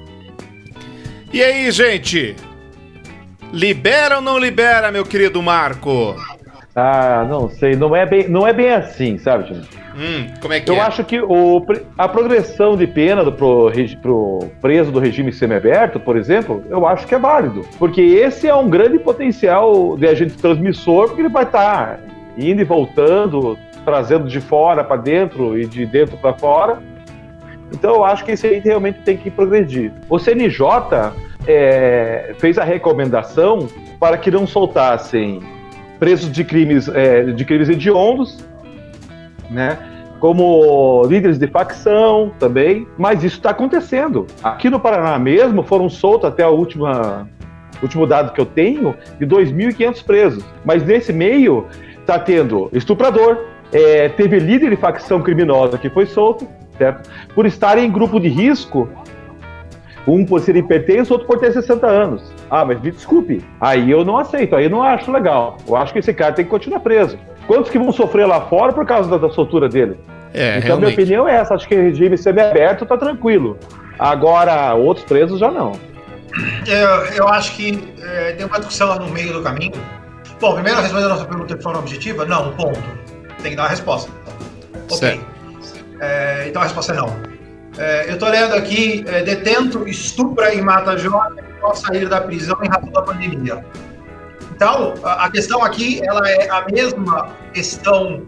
E 1.34 1.44
aí, 1.44 1.70
gente? 1.72 2.38
Libera 3.52 4.18
ou 4.18 4.22
não 4.22 4.40
libera, 4.40 4.90
meu 4.92 5.06
querido 5.06 5.42
Marco? 5.42 6.16
Ah, 6.80 7.26
não 7.28 7.50
sei, 7.50 7.76
não 7.76 7.96
é 7.96 8.06
bem, 8.06 8.30
não 8.30 8.48
é 8.48 8.54
bem 8.54 8.70
assim, 8.72 9.18
sabe, 9.18 9.48
gente? 9.48 9.68
Hum, 9.98 10.28
como 10.40 10.54
é 10.54 10.60
que 10.60 10.70
Eu 10.70 10.76
é? 10.76 10.82
acho 10.82 11.04
que 11.04 11.20
o, 11.20 11.66
a 11.98 12.08
progressão 12.08 12.78
de 12.78 12.86
pena 12.86 13.24
do, 13.24 13.32
pro, 13.32 13.72
pro 14.00 14.48
preso 14.62 14.92
do 14.92 15.00
regime 15.00 15.34
semiaberto, 15.34 16.00
por 16.00 16.16
exemplo, 16.16 16.64
eu 16.70 16.86
acho 16.86 17.08
que 17.08 17.16
é 17.16 17.18
válido. 17.18 17.66
Porque 17.80 18.00
esse 18.00 18.48
é 18.48 18.54
um 18.54 18.70
grande 18.70 19.00
potencial 19.00 19.98
de 19.98 20.06
agente 20.06 20.38
transmissor, 20.38 21.08
porque 21.08 21.24
ele 21.24 21.30
vai 21.30 21.46
estar 21.46 22.00
indo 22.38 22.62
e 22.62 22.64
voltando, 22.64 23.58
trazendo 23.84 24.28
de 24.28 24.40
fora 24.40 24.84
para 24.84 24.98
dentro 24.98 25.58
e 25.58 25.66
de 25.66 25.84
dentro 25.84 26.16
para 26.18 26.36
fora. 26.36 26.78
Então 27.74 27.96
eu 27.96 28.04
acho 28.04 28.24
que 28.24 28.34
isso 28.34 28.46
aí 28.46 28.60
realmente 28.60 29.00
tem 29.00 29.18
que 29.18 29.32
progredir. 29.32 29.92
O 30.08 30.20
CNJ 30.20 31.12
é, 31.48 32.36
fez 32.38 32.60
a 32.60 32.64
recomendação 32.64 33.68
para 34.00 34.16
que 34.16 34.30
não 34.30 34.46
soltassem 34.46 35.57
presos 36.00 36.32
de 36.32 36.44
crimes, 36.44 36.88
é, 36.88 37.24
de 37.24 37.46
crimes 37.46 37.70
hediondos, 37.70 38.38
né? 39.50 39.78
Como 40.20 41.04
líderes 41.06 41.38
de 41.38 41.48
facção 41.48 42.32
também, 42.40 42.88
mas 42.98 43.24
isso 43.24 43.38
está 43.38 43.52
acontecendo. 43.52 44.26
Aqui 44.44 44.70
no 44.70 44.80
Paraná 44.80 45.18
mesmo 45.20 45.62
foram 45.62 45.90
soltos 45.90 46.28
até 46.28 46.44
a 46.44 46.50
última 46.50 47.28
último 47.82 48.08
dado 48.08 48.34
que 48.34 48.42
eu 48.42 48.46
tenho, 48.46 48.96
de 49.20 49.26
2.500 49.26 50.04
presos. 50.04 50.44
Mas 50.66 50.84
nesse 50.84 51.14
meio 51.14 51.68
está 52.00 52.18
tendo 52.18 52.70
estuprador, 52.74 53.38
é, 53.72 54.10
teve 54.10 54.40
líder 54.40 54.70
de 54.70 54.76
facção 54.76 55.22
criminosa 55.22 55.78
que 55.78 55.90
foi 55.90 56.06
solto, 56.06 56.48
certo? 56.78 57.10
Por 57.36 57.46
estar 57.46 57.78
em 57.78 57.92
grupo 57.92 58.20
de 58.20 58.28
risco 58.28 58.90
um 60.08 60.26
por 60.26 60.40
ser 60.40 60.56
hipertenso, 60.56 61.14
outro 61.14 61.28
por 61.28 61.38
ter 61.38 61.52
60 61.52 61.86
anos. 61.86 62.34
Ah, 62.50 62.64
mas 62.64 62.82
me 62.82 62.92
desculpe. 62.92 63.44
Aí 63.60 63.92
eu 63.92 64.06
não 64.06 64.18
aceito, 64.18 64.56
aí 64.56 64.64
eu 64.64 64.70
não 64.70 64.82
acho 64.82 65.12
legal. 65.12 65.58
Eu 65.68 65.76
acho 65.76 65.92
que 65.92 66.00
esse 66.00 66.14
cara 66.14 66.34
tem 66.34 66.46
que 66.46 66.52
continuar 66.52 66.80
preso. 66.80 67.20
Quantos 67.46 67.70
que 67.70 67.78
vão 67.78 67.92
sofrer 67.92 68.26
lá 68.26 68.42
fora 68.42 68.72
por 68.72 68.86
causa 68.86 69.10
da, 69.10 69.18
da 69.18 69.30
soltura 69.30 69.68
dele? 69.68 70.00
É, 70.34 70.58
então, 70.58 70.68
realmente. 70.68 70.80
minha 70.80 70.94
opinião 70.94 71.28
é 71.28 71.36
essa. 71.36 71.56
Acho 71.56 71.68
que 71.68 71.76
o 71.76 71.82
regime 71.82 72.18
semi-aberto 72.18 72.86
tá 72.86 72.98
tranquilo. 72.98 73.58
Agora, 74.00 74.74
outros 74.74 75.06
presos 75.06 75.40
já 75.40 75.52
não. 75.52 75.74
Eu, 76.66 76.90
eu 77.16 77.28
acho 77.30 77.56
que 77.56 77.94
é, 78.02 78.34
tem 78.34 78.46
uma 78.46 78.58
discussão 78.58 78.90
lá 78.90 79.00
no 79.00 79.10
meio 79.10 79.34
do 79.34 79.42
caminho. 79.42 79.74
Bom, 80.40 80.54
primeiro, 80.54 80.80
respondendo 80.82 81.08
a 81.08 81.14
nossa 81.16 81.26
pergunta 81.26 81.56
de 81.56 81.64
forma 81.64 81.80
objetiva, 81.80 82.26
não, 82.26 82.52
ponto. 82.54 82.80
Tem 83.42 83.52
que 83.52 83.56
dar 83.58 83.64
uma 83.64 83.70
resposta. 83.70 84.12
Ok. 84.90 85.20
É, 86.00 86.46
então 86.48 86.62
a 86.62 86.66
resposta 86.66 86.94
é 86.94 86.96
não. 86.96 87.37
É, 87.78 88.10
eu 88.10 88.14
estou 88.14 88.30
lendo 88.30 88.56
aqui, 88.56 89.06
é, 89.08 89.22
detento, 89.22 89.88
estupra 89.88 90.54
e 90.54 90.62
mata 90.62 90.98
jovem 90.98 91.44
após 91.58 91.80
sair 91.80 92.10
da 92.10 92.20
prisão 92.22 92.58
em 92.64 92.68
razão 92.68 92.92
da 92.92 93.02
pandemia. 93.02 93.64
Então, 94.56 94.96
a 95.04 95.30
questão 95.30 95.64
aqui, 95.64 96.02
ela 96.04 96.28
é 96.28 96.50
a 96.50 96.66
mesma 96.72 97.30
questão 97.54 98.28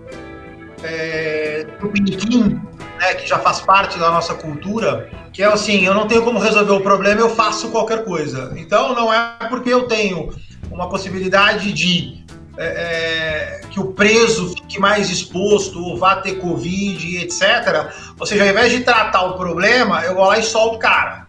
é, 0.84 1.66
do 1.82 1.90
piniquim, 1.90 2.62
né, 3.00 3.16
que 3.16 3.28
já 3.28 3.40
faz 3.40 3.62
parte 3.62 3.98
da 3.98 4.12
nossa 4.12 4.36
cultura, 4.36 5.10
que 5.34 5.42
é 5.42 5.48
assim, 5.48 5.86
eu 5.86 5.94
não 5.96 6.08
tenho 6.08 6.22
como 6.24 6.38
resolver 6.38 6.74
o 6.74 6.82
problema, 6.82 7.22
eu 7.22 7.30
faço 7.30 7.70
qualquer 7.70 8.06
coisa. 8.06 8.54
Então, 8.56 8.94
não 8.94 9.12
é 9.12 9.38
porque 9.50 9.74
eu 9.74 9.88
tenho 9.88 10.32
uma 10.70 10.88
possibilidade 10.88 11.74
de 11.74 12.24
é, 12.62 13.62
é, 13.62 13.62
que 13.70 13.80
o 13.80 13.94
preso 13.94 14.50
fique 14.50 14.78
mais 14.80 15.10
exposto 15.10 15.82
ou 15.82 15.98
vá 15.98 16.18
ter 16.18 16.36
Covid, 16.36 17.18
etc. 17.20 17.90
Ou 18.20 18.26
seja, 18.26 18.44
ao 18.44 18.50
invés 18.50 18.72
de 18.72 18.82
tratar 18.82 19.24
o 19.24 19.38
problema, 19.38 20.04
eu 20.04 20.16
vou 20.16 20.26
lá 20.26 20.38
e 20.38 20.44
solto 20.44 20.76
o 20.76 20.80
cara. 20.80 21.26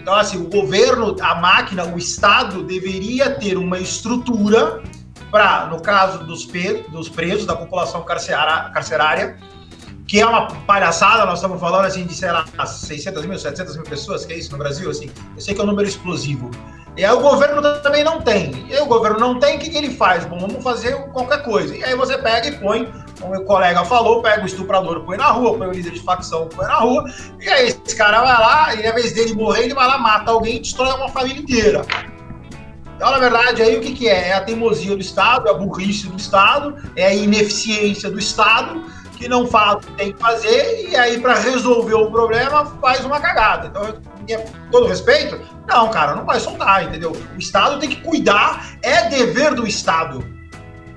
Então, 0.00 0.14
assim, 0.14 0.38
o 0.38 0.48
governo, 0.48 1.14
a 1.20 1.36
máquina, 1.36 1.84
o 1.84 1.96
Estado 1.96 2.64
deveria 2.64 3.30
ter 3.30 3.56
uma 3.56 3.78
estrutura 3.78 4.82
para, 5.30 5.66
no 5.66 5.80
caso 5.80 6.24
dos, 6.26 6.44
dos 6.90 7.08
presos, 7.08 7.46
da 7.46 7.54
população 7.54 8.02
carcerária, 8.02 9.38
que 10.06 10.20
é 10.20 10.26
uma 10.26 10.48
palhaçada, 10.66 11.24
nós 11.24 11.38
estamos 11.38 11.60
falando 11.60 11.86
assim 11.86 12.04
de, 12.04 12.14
sei 12.14 12.32
lá, 12.32 12.44
600 12.66 13.24
mil, 13.24 13.38
700 13.38 13.76
mil 13.76 13.84
pessoas, 13.84 14.26
que 14.26 14.32
é 14.32 14.38
isso 14.38 14.50
no 14.50 14.58
Brasil, 14.58 14.90
assim, 14.90 15.08
eu 15.34 15.40
sei 15.40 15.54
que 15.54 15.60
é 15.60 15.64
um 15.64 15.68
número 15.68 15.88
explosivo, 15.88 16.50
e 16.96 17.04
aí 17.04 17.12
o 17.12 17.20
governo 17.20 17.62
também 17.80 18.04
não 18.04 18.20
tem. 18.20 18.66
E 18.68 18.76
o 18.78 18.86
governo 18.86 19.18
não 19.18 19.38
tem, 19.38 19.56
o 19.56 19.60
que, 19.60 19.70
que 19.70 19.78
ele 19.78 19.90
faz? 19.94 20.24
Bom, 20.26 20.38
vamos 20.38 20.62
fazer 20.62 20.94
qualquer 21.12 21.42
coisa. 21.42 21.74
E 21.74 21.82
aí 21.82 21.94
você 21.96 22.18
pega 22.18 22.48
e 22.48 22.58
põe, 22.58 22.92
como 23.18 23.34
o 23.34 23.44
colega 23.44 23.82
falou, 23.84 24.20
pega 24.20 24.42
o 24.42 24.46
estuprador, 24.46 25.00
põe 25.00 25.16
na 25.16 25.28
rua, 25.28 25.56
põe 25.56 25.68
o 25.68 25.72
líder 25.72 25.92
de 25.92 26.00
facção, 26.00 26.48
põe 26.48 26.66
na 26.66 26.76
rua. 26.76 27.04
E 27.40 27.48
aí 27.48 27.68
esse 27.68 27.96
cara 27.96 28.20
vai 28.20 28.32
lá, 28.32 28.74
e 28.74 28.86
ao 28.86 28.92
invés 28.92 29.12
dele 29.12 29.34
morrer, 29.34 29.64
ele 29.64 29.74
vai 29.74 29.86
lá, 29.86 29.98
mata 29.98 30.30
alguém 30.30 30.56
e 30.56 30.60
destrói 30.60 30.92
uma 30.92 31.08
família 31.08 31.40
inteira. 31.40 31.82
Então, 32.96 33.10
na 33.10 33.18
verdade, 33.18 33.62
aí 33.62 33.76
o 33.76 33.80
que, 33.80 33.94
que 33.94 34.08
é? 34.08 34.28
É 34.28 34.34
a 34.34 34.42
teimosia 34.42 34.94
do 34.94 35.00
Estado, 35.00 35.48
é 35.48 35.50
a 35.50 35.54
burrice 35.54 36.08
do 36.08 36.16
Estado, 36.16 36.76
é 36.94 37.06
a 37.06 37.14
ineficiência 37.14 38.10
do 38.10 38.18
Estado, 38.18 38.84
que 39.22 39.28
não 39.28 39.46
faz 39.46 39.74
o 39.74 39.78
que 39.78 39.92
tem 39.92 40.12
que 40.12 40.18
fazer, 40.18 40.88
e 40.90 40.96
aí, 40.96 41.20
para 41.20 41.34
resolver 41.34 41.94
o 41.94 42.10
problema, 42.10 42.66
faz 42.80 43.04
uma 43.04 43.20
cagada. 43.20 43.68
Então, 43.68 44.42
todo 44.72 44.88
respeito, 44.88 45.40
não, 45.68 45.88
cara, 45.90 46.16
não 46.16 46.24
vai 46.24 46.40
soltar, 46.40 46.82
entendeu? 46.82 47.12
O 47.12 47.38
Estado 47.38 47.78
tem 47.78 47.88
que 47.88 48.00
cuidar, 48.00 48.76
é 48.82 49.08
dever 49.08 49.54
do 49.54 49.64
Estado. 49.64 50.26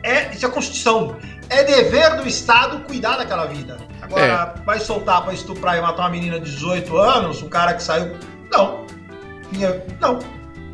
É, 0.01 0.33
isso 0.33 0.43
é 0.43 0.49
a 0.49 0.51
Constituição. 0.51 1.15
É 1.49 1.63
dever 1.63 2.15
do 2.15 2.27
Estado 2.27 2.83
cuidar 2.85 3.17
daquela 3.17 3.45
vida. 3.45 3.77
Agora, 4.01 4.55
é. 4.57 4.65
vai 4.65 4.79
soltar 4.79 5.23
para 5.23 5.33
estuprar 5.33 5.77
e 5.77 5.81
matar 5.81 6.03
uma 6.03 6.09
menina 6.09 6.39
de 6.39 6.49
18 6.49 6.97
anos, 6.97 7.43
um 7.43 7.49
cara 7.49 7.75
que 7.75 7.83
saiu. 7.83 8.15
Não. 8.51 8.87
Não. 10.01 10.17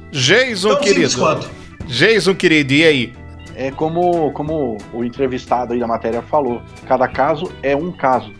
Jason, 0.10 0.78
querido. 0.78 1.50
Jason, 1.86 2.34
querido, 2.34 2.74
e 2.74 2.86
aí? 2.86 3.21
É 3.62 3.70
como, 3.70 4.32
como 4.32 4.78
o 4.92 5.04
entrevistado 5.04 5.74
aí 5.74 5.80
da 5.80 5.86
matéria 5.86 6.22
falou: 6.24 6.62
cada 6.88 7.08
caso 7.08 7.52
é 7.62 7.76
um 7.76 7.92
caso. 7.92 8.34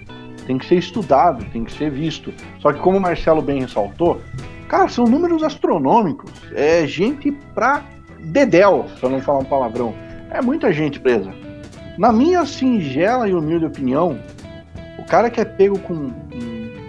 Tem 0.48 0.58
que 0.58 0.66
ser 0.66 0.76
estudado, 0.76 1.46
tem 1.54 1.64
que 1.64 1.72
ser 1.72 1.92
visto. 1.92 2.34
Só 2.60 2.74
que, 2.74 2.80
como 2.80 2.98
o 2.98 3.02
Marcelo 3.02 3.42
bem 3.42 3.62
ressaltou, 3.62 4.20
Cara, 4.72 4.88
são 4.88 5.04
números 5.04 5.44
astronômicos. 5.44 6.32
É 6.56 6.88
gente 6.88 7.30
pra 7.54 7.84
dedéu, 8.20 8.86
se 8.98 9.04
eu 9.04 9.10
não 9.10 9.20
falar 9.20 9.40
um 9.40 9.44
palavrão. 9.44 9.94
É 10.32 10.42
muita 10.42 10.72
gente 10.72 10.98
presa. 10.98 11.30
Na 11.98 12.14
minha 12.14 12.46
singela 12.46 13.28
e 13.28 13.34
humilde 13.34 13.66
opinião, 13.66 14.18
o 14.98 15.04
cara 15.04 15.30
que 15.30 15.42
é 15.42 15.46
pego 15.46 15.78
com 15.80 16.14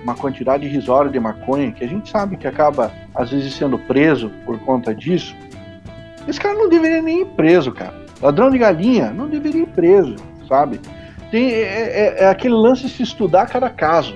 uma 0.04 0.14
quantidade 0.14 0.64
irrisória 0.64 1.10
de 1.10 1.18
maconha, 1.18 1.72
que 1.72 1.82
a 1.82 1.88
gente 1.88 2.08
sabe 2.08 2.36
que 2.36 2.46
acaba 2.46 2.92
às 3.12 3.32
vezes 3.32 3.52
sendo 3.52 3.76
preso 3.80 4.30
por 4.46 4.60
conta 4.60 4.94
disso, 4.94 5.34
esse 6.28 6.40
cara 6.40 6.54
não 6.54 6.68
deveria 6.68 7.02
nem 7.02 7.22
ir 7.22 7.26
preso, 7.34 7.72
cara. 7.72 8.01
Ladrão 8.22 8.50
de 8.50 8.58
galinha 8.58 9.10
não 9.10 9.28
deveria 9.28 9.62
ir 9.62 9.68
preso, 9.68 10.14
sabe? 10.48 10.80
Tem, 11.30 11.50
é, 11.50 11.62
é, 11.62 12.24
é 12.24 12.28
aquele 12.28 12.54
lance 12.54 12.82
de 12.82 12.90
se 12.90 13.02
estudar 13.02 13.46
cada 13.46 13.68
caso. 13.68 14.14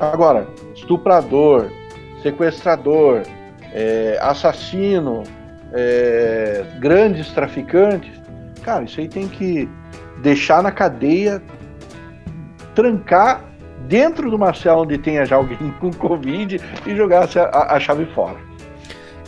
Agora, 0.00 0.48
estuprador, 0.74 1.70
sequestrador, 2.22 3.22
é, 3.72 4.18
assassino, 4.20 5.22
é, 5.72 6.64
grandes 6.80 7.30
traficantes, 7.32 8.10
cara, 8.62 8.84
isso 8.84 9.00
aí 9.00 9.08
tem 9.08 9.28
que 9.28 9.68
deixar 10.22 10.62
na 10.62 10.72
cadeia, 10.72 11.42
trancar 12.74 13.44
dentro 13.86 14.28
de 14.28 14.34
uma 14.34 14.52
cela 14.52 14.82
onde 14.82 14.98
tenha 14.98 15.24
já 15.24 15.36
alguém 15.36 15.70
com 15.80 15.92
Covid 15.92 16.60
e 16.86 16.96
jogar 16.96 17.28
a, 17.36 17.76
a 17.76 17.80
chave 17.80 18.06
fora. 18.06 18.49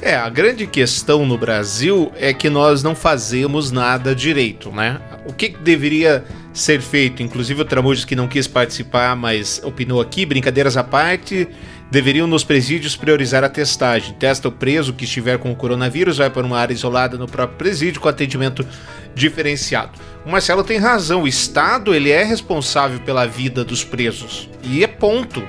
É, 0.05 0.17
a 0.17 0.29
grande 0.29 0.67
questão 0.67 1.25
no 1.25 1.39
Brasil 1.39 2.11
é 2.17 2.35
que 2.35 2.51
nós 2.51 2.83
não 2.83 2.93
fazemos 2.93 3.71
nada 3.71 4.17
direito, 4.17 4.73
né? 4.73 5.01
O 5.25 5.33
que 5.33 5.51
deveria 5.51 6.25
ser 6.53 6.81
feito? 6.81 7.23
Inclusive 7.23 7.63
o 7.63 7.65
Tramujas 7.65 8.05
que 8.05 8.17
não 8.17 8.27
quis 8.27 8.49
participar, 8.49 9.15
mas 9.15 9.63
opinou 9.63 10.01
aqui, 10.01 10.27
brincadeiras 10.27 10.77
à 10.77 10.83
parte, 10.83 11.47
deveriam 11.89 12.27
nos 12.27 12.43
presídios 12.43 12.97
priorizar 12.97 13.45
a 13.45 13.49
testagem. 13.49 14.13
Testa 14.15 14.49
o 14.49 14.53
preso 14.53 14.93
que 14.93 15.05
estiver 15.05 15.39
com 15.39 15.53
o 15.53 15.57
coronavírus, 15.57 16.19
vai 16.19 16.29
para 16.29 16.45
uma 16.45 16.59
área 16.59 16.75
isolada 16.75 17.17
no 17.17 17.29
próprio 17.29 17.57
presídio 17.57 18.01
com 18.01 18.09
atendimento 18.09 18.67
diferenciado. 19.15 19.93
O 20.27 20.31
Marcelo 20.33 20.65
tem 20.65 20.79
razão, 20.79 21.23
o 21.23 21.29
Estado 21.29 21.95
ele 21.95 22.11
é 22.11 22.25
responsável 22.25 22.99
pela 23.03 23.25
vida 23.25 23.63
dos 23.63 23.85
presos. 23.85 24.51
E 24.65 24.83
é 24.83 24.89
ponto. 24.89 25.41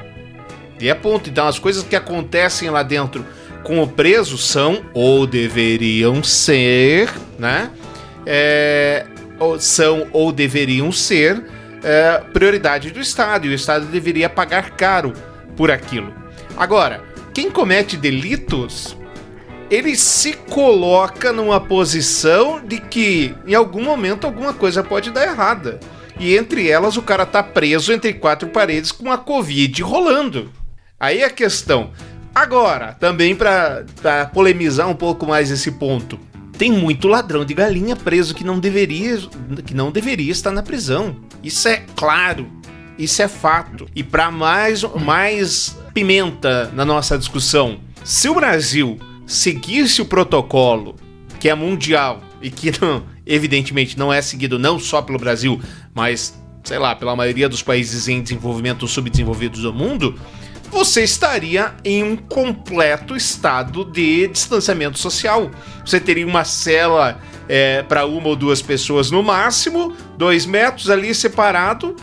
E 0.79 0.89
é 0.89 0.93
ponto. 0.93 1.27
Então 1.27 1.47
as 1.47 1.57
coisas 1.57 1.81
que 1.81 1.95
acontecem 1.95 2.69
lá 2.69 2.83
dentro 2.83 3.25
com 3.63 3.81
o 3.81 3.87
preso 3.87 4.37
são, 4.37 4.83
ou 4.93 5.25
deveriam 5.25 6.23
ser, 6.23 7.09
né? 7.39 7.71
É, 8.25 9.05
ou 9.39 9.59
são 9.59 10.07
ou 10.11 10.31
deveriam 10.31 10.91
ser 10.91 11.43
é, 11.83 12.21
prioridade 12.33 12.91
do 12.91 12.99
Estado. 12.99 13.47
E 13.47 13.49
o 13.49 13.53
Estado 13.53 13.85
deveria 13.85 14.29
pagar 14.29 14.71
caro 14.71 15.13
por 15.55 15.71
aquilo. 15.71 16.13
Agora, 16.55 17.03
quem 17.33 17.49
comete 17.49 17.97
delitos, 17.97 18.95
ele 19.69 19.95
se 19.95 20.33
coloca 20.33 21.31
numa 21.33 21.59
posição 21.59 22.61
de 22.63 22.79
que 22.79 23.35
em 23.47 23.55
algum 23.55 23.83
momento 23.83 24.25
alguma 24.25 24.53
coisa 24.53 24.83
pode 24.83 25.11
dar 25.11 25.25
errada. 25.25 25.79
E 26.19 26.35
entre 26.35 26.69
elas 26.69 26.95
o 26.95 27.01
cara 27.01 27.25
tá 27.25 27.41
preso 27.41 27.91
entre 27.91 28.13
quatro 28.13 28.47
paredes 28.49 28.91
com 28.91 29.11
a 29.11 29.17
Covid 29.17 29.81
rolando. 29.81 30.51
Aí 30.99 31.23
a 31.23 31.29
questão. 31.29 31.91
Agora, 32.33 32.93
também 32.93 33.35
para 33.35 33.85
polemizar 34.33 34.89
um 34.89 34.95
pouco 34.95 35.25
mais 35.25 35.51
esse 35.51 35.71
ponto. 35.71 36.19
Tem 36.57 36.71
muito 36.71 37.07
ladrão 37.07 37.43
de 37.45 37.53
galinha 37.53 37.95
preso 37.95 38.33
que 38.33 38.43
não 38.43 38.59
deveria 38.59 39.19
que 39.65 39.73
não 39.73 39.91
deveria 39.91 40.31
estar 40.31 40.51
na 40.51 40.63
prisão. 40.63 41.15
Isso 41.43 41.67
é 41.67 41.83
claro. 41.95 42.47
Isso 42.97 43.21
é 43.21 43.27
fato. 43.27 43.87
E 43.95 44.03
para 44.03 44.31
mais 44.31 44.83
mais 44.83 45.77
pimenta 45.93 46.71
na 46.73 46.85
nossa 46.85 47.17
discussão. 47.17 47.79
Se 48.03 48.29
o 48.29 48.35
Brasil 48.35 48.99
seguisse 49.25 50.01
o 50.01 50.05
protocolo 50.05 50.95
que 51.39 51.49
é 51.49 51.55
mundial 51.55 52.21
e 52.41 52.49
que 52.49 52.71
não, 52.81 53.03
evidentemente 53.25 53.97
não 53.97 54.11
é 54.11 54.21
seguido 54.21 54.57
não 54.57 54.79
só 54.79 55.01
pelo 55.01 55.19
Brasil, 55.19 55.61
mas 55.93 56.39
sei 56.63 56.79
lá, 56.79 56.95
pela 56.95 57.15
maioria 57.15 57.49
dos 57.49 57.61
países 57.61 58.07
em 58.07 58.21
desenvolvimento 58.21 58.87
subdesenvolvidos 58.87 59.63
do 59.63 59.73
mundo, 59.73 60.17
você 60.73 61.03
estaria 61.03 61.75
em 61.85 62.03
um 62.03 62.17
completo 62.17 63.15
estado 63.15 63.85
de 63.85 64.27
distanciamento 64.27 64.97
social. 64.97 65.51
Você 65.85 65.99
teria 65.99 66.25
uma 66.25 66.43
cela 66.43 67.19
é, 67.47 67.83
para 67.83 68.07
uma 68.07 68.29
ou 68.29 68.35
duas 68.35 68.59
pessoas 68.59 69.11
no 69.11 69.21
máximo, 69.21 69.93
dois 70.17 70.47
metros 70.47 70.89
ali 70.89 71.13
separado, 71.13 71.95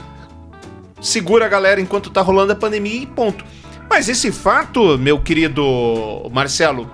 segura 1.00 1.46
a 1.46 1.48
galera 1.48 1.80
enquanto 1.80 2.10
tá 2.10 2.22
rolando 2.22 2.52
a 2.52 2.56
pandemia 2.56 3.02
e 3.02 3.06
ponto. 3.06 3.44
Mas 3.88 4.08
esse 4.08 4.30
fato, 4.30 4.96
meu 4.96 5.20
querido 5.20 5.64
Marcelo, 6.32 6.88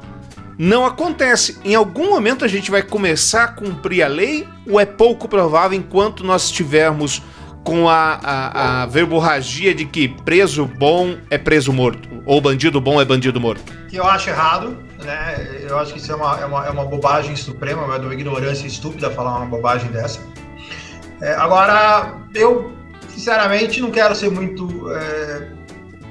não 0.58 0.86
acontece. 0.86 1.58
Em 1.62 1.74
algum 1.74 2.08
momento 2.08 2.42
a 2.42 2.48
gente 2.48 2.70
vai 2.70 2.82
começar 2.82 3.44
a 3.44 3.48
cumprir 3.48 4.02
a 4.02 4.08
lei 4.08 4.48
ou 4.66 4.80
é 4.80 4.86
pouco 4.86 5.28
provável 5.28 5.78
enquanto 5.78 6.24
nós 6.24 6.44
estivermos 6.46 7.20
com 7.66 7.88
a, 7.88 8.20
a, 8.22 8.82
a 8.82 8.86
verborragia 8.86 9.74
de 9.74 9.84
que 9.84 10.06
preso 10.06 10.64
bom 10.64 11.16
é 11.28 11.36
preso 11.36 11.72
morto, 11.72 12.08
ou 12.24 12.40
bandido 12.40 12.80
bom 12.80 13.00
é 13.00 13.04
bandido 13.04 13.40
morto? 13.40 13.64
Que 13.88 13.96
eu 13.96 14.06
acho 14.06 14.30
errado, 14.30 14.78
né? 15.02 15.64
Eu 15.68 15.76
acho 15.76 15.92
que 15.92 15.98
isso 15.98 16.12
é 16.12 16.14
uma, 16.14 16.40
é 16.40 16.46
uma, 16.46 16.66
é 16.66 16.70
uma 16.70 16.84
bobagem 16.84 17.34
suprema, 17.34 17.82
é 17.82 17.98
uma 17.98 18.14
ignorância 18.14 18.68
estúpida 18.68 19.10
falar 19.10 19.38
uma 19.38 19.46
bobagem 19.46 19.90
dessa. 19.90 20.20
É, 21.20 21.32
agora, 21.34 22.14
eu 22.36 22.72
sinceramente 23.08 23.80
não 23.80 23.90
quero 23.90 24.14
ser 24.14 24.30
muito 24.30 24.88
é, 24.92 25.48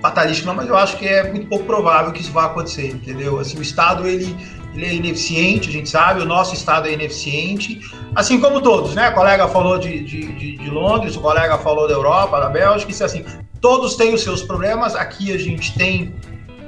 fatalístico, 0.01 0.47
não, 0.47 0.55
mas 0.55 0.67
eu 0.67 0.75
acho 0.75 0.97
que 0.97 1.07
é 1.07 1.31
muito 1.31 1.47
pouco 1.47 1.63
provável 1.63 2.11
que 2.11 2.19
isso 2.19 2.33
vá 2.33 2.47
acontecer, 2.47 2.89
entendeu? 2.89 3.39
Assim, 3.39 3.57
o 3.57 3.61
Estado 3.61 4.05
ele, 4.05 4.35
ele 4.75 4.85
é 4.85 4.93
ineficiente, 4.93 5.69
a 5.69 5.71
gente 5.71 5.89
sabe, 5.89 6.21
o 6.21 6.25
nosso 6.25 6.53
Estado 6.53 6.87
é 6.87 6.93
ineficiente, 6.93 7.79
assim 8.13 8.39
como 8.39 8.61
todos, 8.61 8.93
né? 8.93 9.09
O 9.09 9.13
colega 9.13 9.47
falou 9.47 9.77
de, 9.77 10.03
de, 10.03 10.57
de, 10.57 10.69
Londres, 10.69 11.15
o 11.15 11.21
colega 11.21 11.57
falou 11.57 11.87
da 11.87 11.93
Europa, 11.93 12.39
da 12.39 12.49
Bélgica, 12.49 12.91
isso 12.91 13.03
é 13.03 13.05
assim, 13.05 13.25
todos 13.61 13.95
têm 13.95 14.13
os 14.13 14.21
seus 14.21 14.41
problemas, 14.41 14.95
aqui 14.95 15.33
a 15.33 15.37
gente 15.37 15.77
tem 15.77 16.13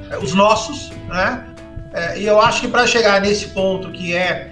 é, 0.10 0.18
os 0.18 0.34
nossos, 0.34 0.90
né? 1.08 1.46
É, 1.94 2.20
e 2.20 2.26
eu 2.26 2.40
acho 2.40 2.62
que 2.62 2.68
para 2.68 2.86
chegar 2.88 3.20
nesse 3.20 3.48
ponto 3.50 3.92
que 3.92 4.16
é, 4.16 4.52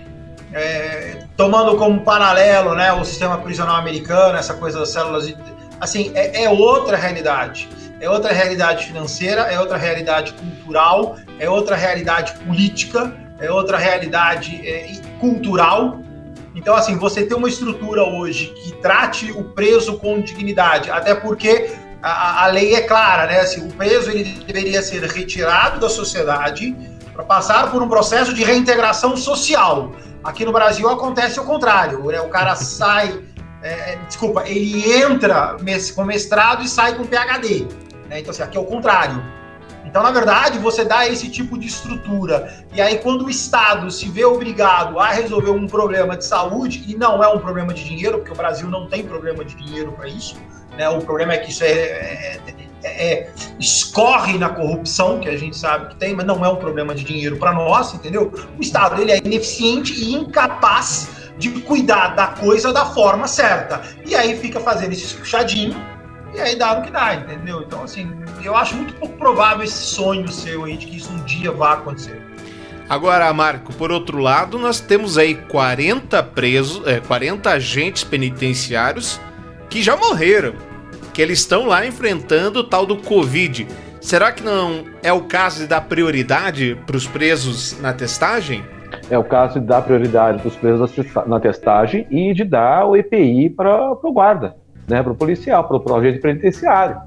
é, 0.54 1.24
tomando 1.38 1.78
como 1.78 2.02
paralelo, 2.02 2.76
né, 2.76 2.92
o 2.92 3.04
sistema 3.04 3.38
prisional 3.38 3.76
americano, 3.76 4.38
essa 4.38 4.54
coisa 4.54 4.80
das 4.80 4.90
células, 4.90 5.34
assim, 5.80 6.12
é, 6.16 6.44
é 6.44 6.50
outra 6.50 6.98
realidade 6.98 7.70
é 8.00 8.10
outra 8.10 8.34
realidade 8.34 8.86
financeira, 8.86 9.42
é 9.42 9.60
outra 9.60 9.78
realidade 9.78 10.34
cultural, 10.34 11.18
é 11.40 11.50
outra 11.50 11.76
realidade 11.76 12.34
política, 12.46 13.14
é 13.40 13.52
outra 13.52 13.78
realidade 13.78 14.62
é, 14.68 14.92
cultural. 15.20 16.00
Então, 16.56 16.76
assim, 16.76 16.98
você 16.98 17.26
tem 17.26 17.38
uma 17.38 17.50
estrutura 17.50 18.04
hoje 18.04 18.48
que 18.48 18.72
trate 18.82 19.32
o 19.32 19.44
preso 19.44 19.98
com 19.98 20.22
dignidade, 20.22 20.90
até 20.90 21.14
porque 21.14 21.70
a, 22.02 22.46
a 22.46 22.48
lei 22.48 22.76
é 22.76 22.82
clara, 22.82 23.26
né? 23.26 23.42
Assim, 23.42 23.68
o 23.68 23.74
preso 23.74 24.10
ele 24.10 24.24
deveria 24.46 24.82
ser 24.82 25.04
retirado 25.04 25.80
da 25.80 25.90
sociedade 25.90 26.76
para 27.14 27.24
passar 27.24 27.72
por 27.72 27.82
um 27.82 27.90
processo 27.90 28.34
de 28.34 28.44
reintegração 28.44 29.18
social. 29.18 29.92
Aqui 30.24 30.46
no 30.46 30.52
Brasil 30.52 30.90
acontece 30.90 31.40
o 31.40 31.44
contrário, 31.44 32.04
né? 32.06 32.20
o 32.22 32.30
cara 32.30 32.56
sai, 32.58 33.22
é, 33.62 33.98
desculpa, 34.08 34.44
ele 34.48 34.94
entra 34.94 35.58
com 35.96 36.04
mestrado 36.04 36.64
e 36.64 36.68
sai 36.68 36.96
com 36.96 37.06
PhD. 37.06 37.68
Né? 38.10 38.20
Então, 38.20 38.32
assim, 38.32 38.44
aqui 38.44 38.58
é 38.58 38.60
o 38.60 38.66
contrário. 38.66 39.22
Então, 39.96 40.04
na 40.04 40.12
verdade, 40.12 40.60
você 40.60 40.84
dá 40.84 41.08
esse 41.08 41.30
tipo 41.30 41.58
de 41.58 41.68
estrutura. 41.68 42.54
E 42.74 42.82
aí, 42.82 42.98
quando 42.98 43.24
o 43.24 43.30
Estado 43.30 43.90
se 43.90 44.10
vê 44.10 44.26
obrigado 44.26 45.00
a 45.00 45.08
resolver 45.08 45.52
um 45.52 45.68
problema 45.68 46.18
de 46.18 46.26
saúde, 46.26 46.84
e 46.86 46.98
não 46.98 47.24
é 47.24 47.30
um 47.30 47.40
problema 47.40 47.74
de 47.74 47.82
dinheiro, 47.86 48.18
porque 48.18 48.34
o 48.34 48.36
Brasil 48.36 48.70
não 48.70 48.90
tem 48.90 49.06
problema 49.06 49.46
de 49.46 49.56
dinheiro 49.56 49.94
para 49.94 50.10
isso, 50.10 50.36
né? 50.78 50.90
o 50.90 51.00
problema 51.00 51.32
é 51.32 51.38
que 51.38 51.50
isso 51.50 51.64
é, 51.64 51.72
é, 51.72 52.42
é, 52.84 53.14
é, 53.14 53.34
escorre 53.58 54.38
na 54.38 54.50
corrupção, 54.50 55.22
que 55.22 55.30
a 55.30 55.38
gente 55.38 55.58
sabe 55.58 55.88
que 55.88 55.96
tem, 55.96 56.14
mas 56.14 56.26
não 56.26 56.44
é 56.44 56.50
um 56.50 56.58
problema 56.58 56.94
de 56.94 57.06
dinheiro 57.06 57.38
para 57.38 57.54
nós, 57.54 57.94
entendeu? 57.94 58.34
O 58.60 58.62
Estado 58.62 59.02
ele 59.02 59.14
é 59.14 59.20
ineficiente 59.20 59.94
e 59.94 60.14
incapaz 60.14 61.08
de 61.38 61.52
cuidar 61.62 62.16
da 62.16 62.28
coisa 62.28 62.74
da 62.74 62.86
forma 62.88 63.30
certa. 63.30 63.82
E 64.06 64.14
aí 64.14 64.38
fica 64.38 64.60
fazendo 64.60 64.92
esse 64.92 65.16
puxadinho 65.16 65.95
e 66.36 66.40
aí 66.42 66.56
dá 66.56 66.76
no 66.76 66.84
que 66.84 66.92
dá, 66.92 67.16
entendeu? 67.16 67.62
Então, 67.62 67.84
assim, 67.84 68.12
eu 68.44 68.56
acho 68.56 68.76
muito 68.76 68.94
pouco 68.96 69.18
provável 69.18 69.64
esse 69.64 69.78
sonho 69.78 70.28
seu 70.28 70.66
aí 70.66 70.78
de 70.78 70.86
que 70.86 70.98
isso 70.98 71.12
um 71.12 71.24
dia 71.24 71.52
vá 71.52 71.74
acontecer. 71.74 72.22
Agora, 72.90 73.32
Marco, 73.34 73.74
por 73.74 73.92
outro 73.92 74.20
lado, 74.20 74.60
nós 74.60 74.80
temos 74.80 75.18
aí 75.18 75.34
40 75.34 76.22
presos, 76.24 76.86
é, 76.86 77.00
40 77.00 77.50
agentes 77.50 78.04
penitenciários 78.04 79.20
que 79.70 79.82
já 79.82 79.96
morreram, 79.96 80.54
que 81.14 81.22
eles 81.22 81.40
estão 81.40 81.66
lá 81.66 81.86
enfrentando 81.86 82.60
o 82.60 82.64
tal 82.64 82.86
do 82.86 82.98
Covid. 82.98 83.68
Será 84.00 84.32
que 84.32 84.44
não 84.44 84.84
é 85.02 85.12
o 85.12 85.22
caso 85.22 85.62
de 85.62 85.68
dar 85.68 85.82
prioridade 85.82 86.78
para 86.86 86.96
os 86.96 87.08
presos 87.08 87.80
na 87.82 87.92
testagem? 87.92 88.64
É 89.10 89.18
o 89.18 89.24
caso 89.24 89.60
de 89.60 89.66
dar 89.66 89.82
prioridade 89.82 90.40
para 90.40 90.48
os 90.48 90.56
presos 90.56 90.92
na 91.26 91.40
testagem 91.40 92.06
e 92.12 92.34
de 92.34 92.44
dar 92.44 92.86
o 92.86 92.96
EPI 92.96 93.50
para 93.50 93.94
o 93.94 94.14
guarda 94.14 94.65
né, 94.88 95.02
para 95.02 95.12
o 95.12 95.16
policial, 95.16 95.64
para 95.64 95.94
o 95.94 95.96
agente 95.96 96.20
penitenciário. 96.20 96.98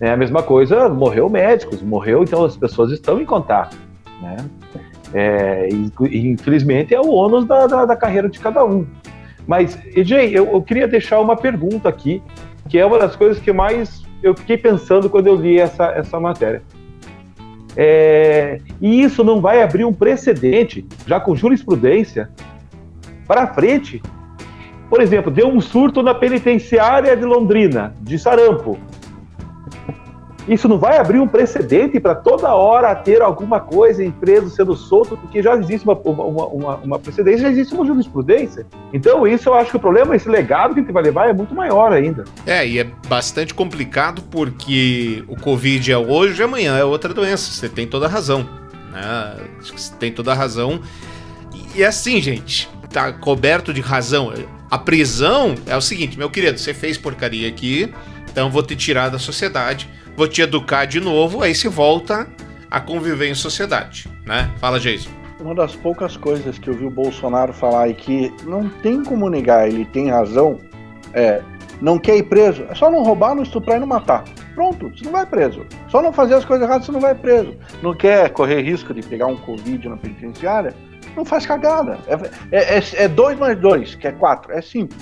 É 0.00 0.10
a 0.10 0.16
mesma 0.16 0.42
coisa, 0.42 0.88
morreu 0.88 1.28
médicos, 1.28 1.82
morreu, 1.82 2.22
então 2.22 2.44
as 2.44 2.56
pessoas 2.56 2.92
estão 2.92 3.20
em 3.20 3.24
contato. 3.24 3.76
Né? 4.20 4.36
É, 5.14 5.68
infelizmente 6.00 6.94
é 6.94 7.00
o 7.00 7.08
ônus 7.08 7.46
da, 7.46 7.66
da, 7.66 7.84
da, 7.86 7.96
carreira 7.96 8.28
de 8.28 8.38
cada 8.38 8.64
um. 8.64 8.86
Mas, 9.46 9.78
EJ, 9.94 10.12
eu, 10.32 10.46
eu, 10.46 10.62
queria 10.62 10.88
deixar 10.88 11.20
uma 11.20 11.36
pergunta 11.36 11.88
aqui, 11.88 12.22
que 12.68 12.78
é 12.78 12.84
uma 12.84 12.98
das 12.98 13.14
coisas 13.14 13.38
que 13.38 13.52
mais 13.52 14.04
eu 14.22 14.34
fiquei 14.34 14.58
pensando 14.58 15.08
quando 15.08 15.28
eu 15.28 15.36
li 15.36 15.58
essa, 15.58 15.86
essa 15.92 16.18
matéria. 16.18 16.62
É, 17.76 18.58
e 18.80 19.02
isso 19.02 19.22
não 19.22 19.40
vai 19.40 19.62
abrir 19.62 19.84
um 19.84 19.92
precedente, 19.92 20.86
já 21.06 21.20
com 21.20 21.36
jurisprudência, 21.36 22.30
para 23.26 23.46
frente, 23.48 24.02
por 24.88 25.00
exemplo, 25.00 25.30
deu 25.30 25.48
um 25.48 25.60
surto 25.60 26.02
na 26.02 26.14
penitenciária 26.14 27.16
de 27.16 27.24
Londrina, 27.24 27.94
de 28.00 28.18
sarampo. 28.18 28.78
Isso 30.48 30.68
não 30.68 30.78
vai 30.78 30.96
abrir 30.96 31.18
um 31.18 31.26
precedente 31.26 31.98
para 31.98 32.14
toda 32.14 32.54
hora 32.54 32.94
ter 32.94 33.20
alguma 33.20 33.58
coisa 33.58 34.04
em 34.04 34.12
preso 34.12 34.48
sendo 34.48 34.76
solto, 34.76 35.16
porque 35.16 35.42
já 35.42 35.56
existe 35.56 35.84
uma, 35.84 35.94
uma, 35.94 36.24
uma, 36.46 36.76
uma, 36.76 36.98
precedência, 37.00 37.40
já 37.40 37.50
existe 37.50 37.74
uma 37.74 37.84
jurisprudência. 37.84 38.64
Então, 38.92 39.26
isso 39.26 39.48
eu 39.48 39.54
acho 39.54 39.72
que 39.72 39.76
o 39.76 39.80
problema, 39.80 40.14
esse 40.14 40.28
legado 40.28 40.72
que 40.72 40.80
a 40.80 40.82
gente 40.84 40.92
vai 40.92 41.02
levar 41.02 41.28
é 41.28 41.32
muito 41.32 41.52
maior 41.52 41.92
ainda. 41.92 42.24
É, 42.46 42.66
e 42.66 42.78
é 42.78 42.86
bastante 43.08 43.52
complicado 43.52 44.22
porque 44.30 45.24
o 45.26 45.34
Covid 45.34 45.90
é 45.90 45.98
hoje 45.98 46.40
e 46.40 46.44
amanhã 46.44 46.78
é 46.78 46.84
outra 46.84 47.12
doença. 47.12 47.50
Você 47.50 47.68
tem 47.68 47.84
toda 47.84 48.06
a 48.06 48.08
razão. 48.08 48.48
Né? 48.92 49.36
Você 49.60 49.92
tem 49.96 50.12
toda 50.12 50.30
a 50.30 50.34
razão. 50.34 50.80
E 51.74 51.82
assim, 51.82 52.20
gente, 52.20 52.70
tá 52.92 53.12
coberto 53.12 53.74
de 53.74 53.80
razão. 53.80 54.32
A 54.70 54.78
prisão 54.78 55.54
é 55.66 55.76
o 55.76 55.80
seguinte, 55.80 56.18
meu 56.18 56.28
querido, 56.28 56.58
você 56.58 56.74
fez 56.74 56.98
porcaria 56.98 57.48
aqui, 57.48 57.92
então 58.30 58.50
vou 58.50 58.62
te 58.62 58.74
tirar 58.74 59.08
da 59.08 59.18
sociedade, 59.18 59.88
vou 60.16 60.26
te 60.26 60.42
educar 60.42 60.86
de 60.86 61.00
novo, 61.00 61.42
aí 61.42 61.54
se 61.54 61.68
volta 61.68 62.26
a 62.68 62.80
conviver 62.80 63.28
em 63.28 63.34
sociedade, 63.34 64.08
né? 64.24 64.50
Fala, 64.58 64.80
Jason. 64.80 65.10
Uma 65.38 65.54
das 65.54 65.76
poucas 65.76 66.16
coisas 66.16 66.58
que 66.58 66.68
eu 66.68 66.74
vi 66.74 66.84
o 66.84 66.90
Bolsonaro 66.90 67.52
falar 67.52 67.88
e 67.88 67.94
que 67.94 68.32
não 68.44 68.68
tem 68.68 69.04
como 69.04 69.28
negar, 69.28 69.68
ele 69.68 69.84
tem 69.84 70.10
razão, 70.10 70.58
é 71.12 71.42
não 71.80 71.98
quer 71.98 72.16
ir 72.16 72.24
preso, 72.24 72.64
é 72.68 72.74
só 72.74 72.90
não 72.90 73.02
roubar, 73.02 73.34
não 73.34 73.42
estuprar 73.42 73.76
e 73.76 73.80
não 73.80 73.86
matar. 73.86 74.24
Pronto, 74.54 74.88
você 74.88 75.04
não 75.04 75.12
vai 75.12 75.26
preso. 75.26 75.66
Só 75.88 76.00
não 76.00 76.12
fazer 76.12 76.34
as 76.34 76.44
coisas 76.44 76.66
erradas, 76.66 76.86
você 76.86 76.92
não 76.92 77.00
vai 77.00 77.14
preso. 77.14 77.54
Não 77.82 77.94
quer 77.94 78.30
correr 78.30 78.62
risco 78.62 78.94
de 78.94 79.02
pegar 79.02 79.26
um 79.26 79.36
Covid 79.36 79.88
na 79.88 79.96
penitenciária? 79.96 80.74
Não 81.16 81.24
faz 81.24 81.46
cagada. 81.46 81.98
É, 82.06 82.56
é, 82.56 82.78
é, 82.78 83.04
é 83.04 83.08
dois 83.08 83.38
mais 83.38 83.58
dois, 83.58 83.94
que 83.94 84.06
é 84.06 84.12
quatro. 84.12 84.52
É 84.52 84.60
simples. 84.60 85.00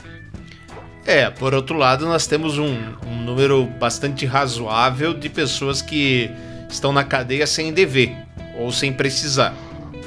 É, 1.06 1.28
por 1.28 1.52
outro 1.52 1.76
lado, 1.76 2.06
nós 2.06 2.26
temos 2.26 2.56
um, 2.56 2.76
um, 3.06 3.16
número 3.24 3.66
bastante 3.78 4.24
razoável 4.24 5.12
de 5.12 5.28
pessoas 5.28 5.82
que 5.82 6.30
estão 6.68 6.92
na 6.92 7.04
cadeia 7.04 7.46
sem 7.46 7.72
dever 7.72 8.16
ou 8.58 8.72
sem 8.72 8.90
precisar. 8.92 9.54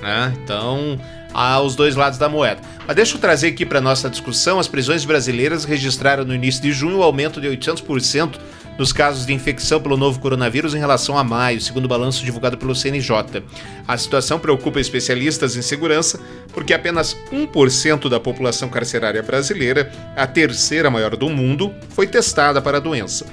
Né? 0.01 0.33
Então, 0.43 0.99
há 1.33 1.61
os 1.61 1.75
dois 1.75 1.95
lados 1.95 2.17
da 2.17 2.27
moeda. 2.27 2.61
Mas 2.87 2.95
deixa 2.95 3.15
eu 3.15 3.21
trazer 3.21 3.49
aqui 3.49 3.63
para 3.63 3.79
nossa 3.79 4.09
discussão: 4.09 4.59
as 4.59 4.67
prisões 4.67 5.05
brasileiras 5.05 5.65
registraram 5.65 6.25
no 6.25 6.33
início 6.33 6.61
de 6.61 6.71
junho 6.71 6.97
um 6.97 7.03
aumento 7.03 7.39
de 7.39 7.47
800% 7.47 8.39
nos 8.77 8.93
casos 8.93 9.25
de 9.25 9.33
infecção 9.33 9.81
pelo 9.81 9.97
novo 9.97 10.19
coronavírus 10.19 10.73
em 10.73 10.79
relação 10.79 11.17
a 11.17 11.23
maio, 11.23 11.59
segundo 11.59 11.85
o 11.85 11.87
balanço 11.87 12.23
divulgado 12.23 12.57
pelo 12.57 12.75
CNJ. 12.75 13.43
A 13.87 13.97
situação 13.97 14.39
preocupa 14.39 14.79
especialistas 14.79 15.55
em 15.55 15.61
segurança 15.61 16.19
porque 16.53 16.73
apenas 16.73 17.15
1% 17.31 18.09
da 18.09 18.19
população 18.19 18.69
carcerária 18.69 19.21
brasileira, 19.23 19.91
a 20.15 20.27
terceira 20.27 20.89
maior 20.89 21.15
do 21.15 21.29
mundo, 21.29 21.73
foi 21.89 22.07
testada 22.07 22.61
para 22.61 22.77
a 22.77 22.81
doença. 22.81 23.25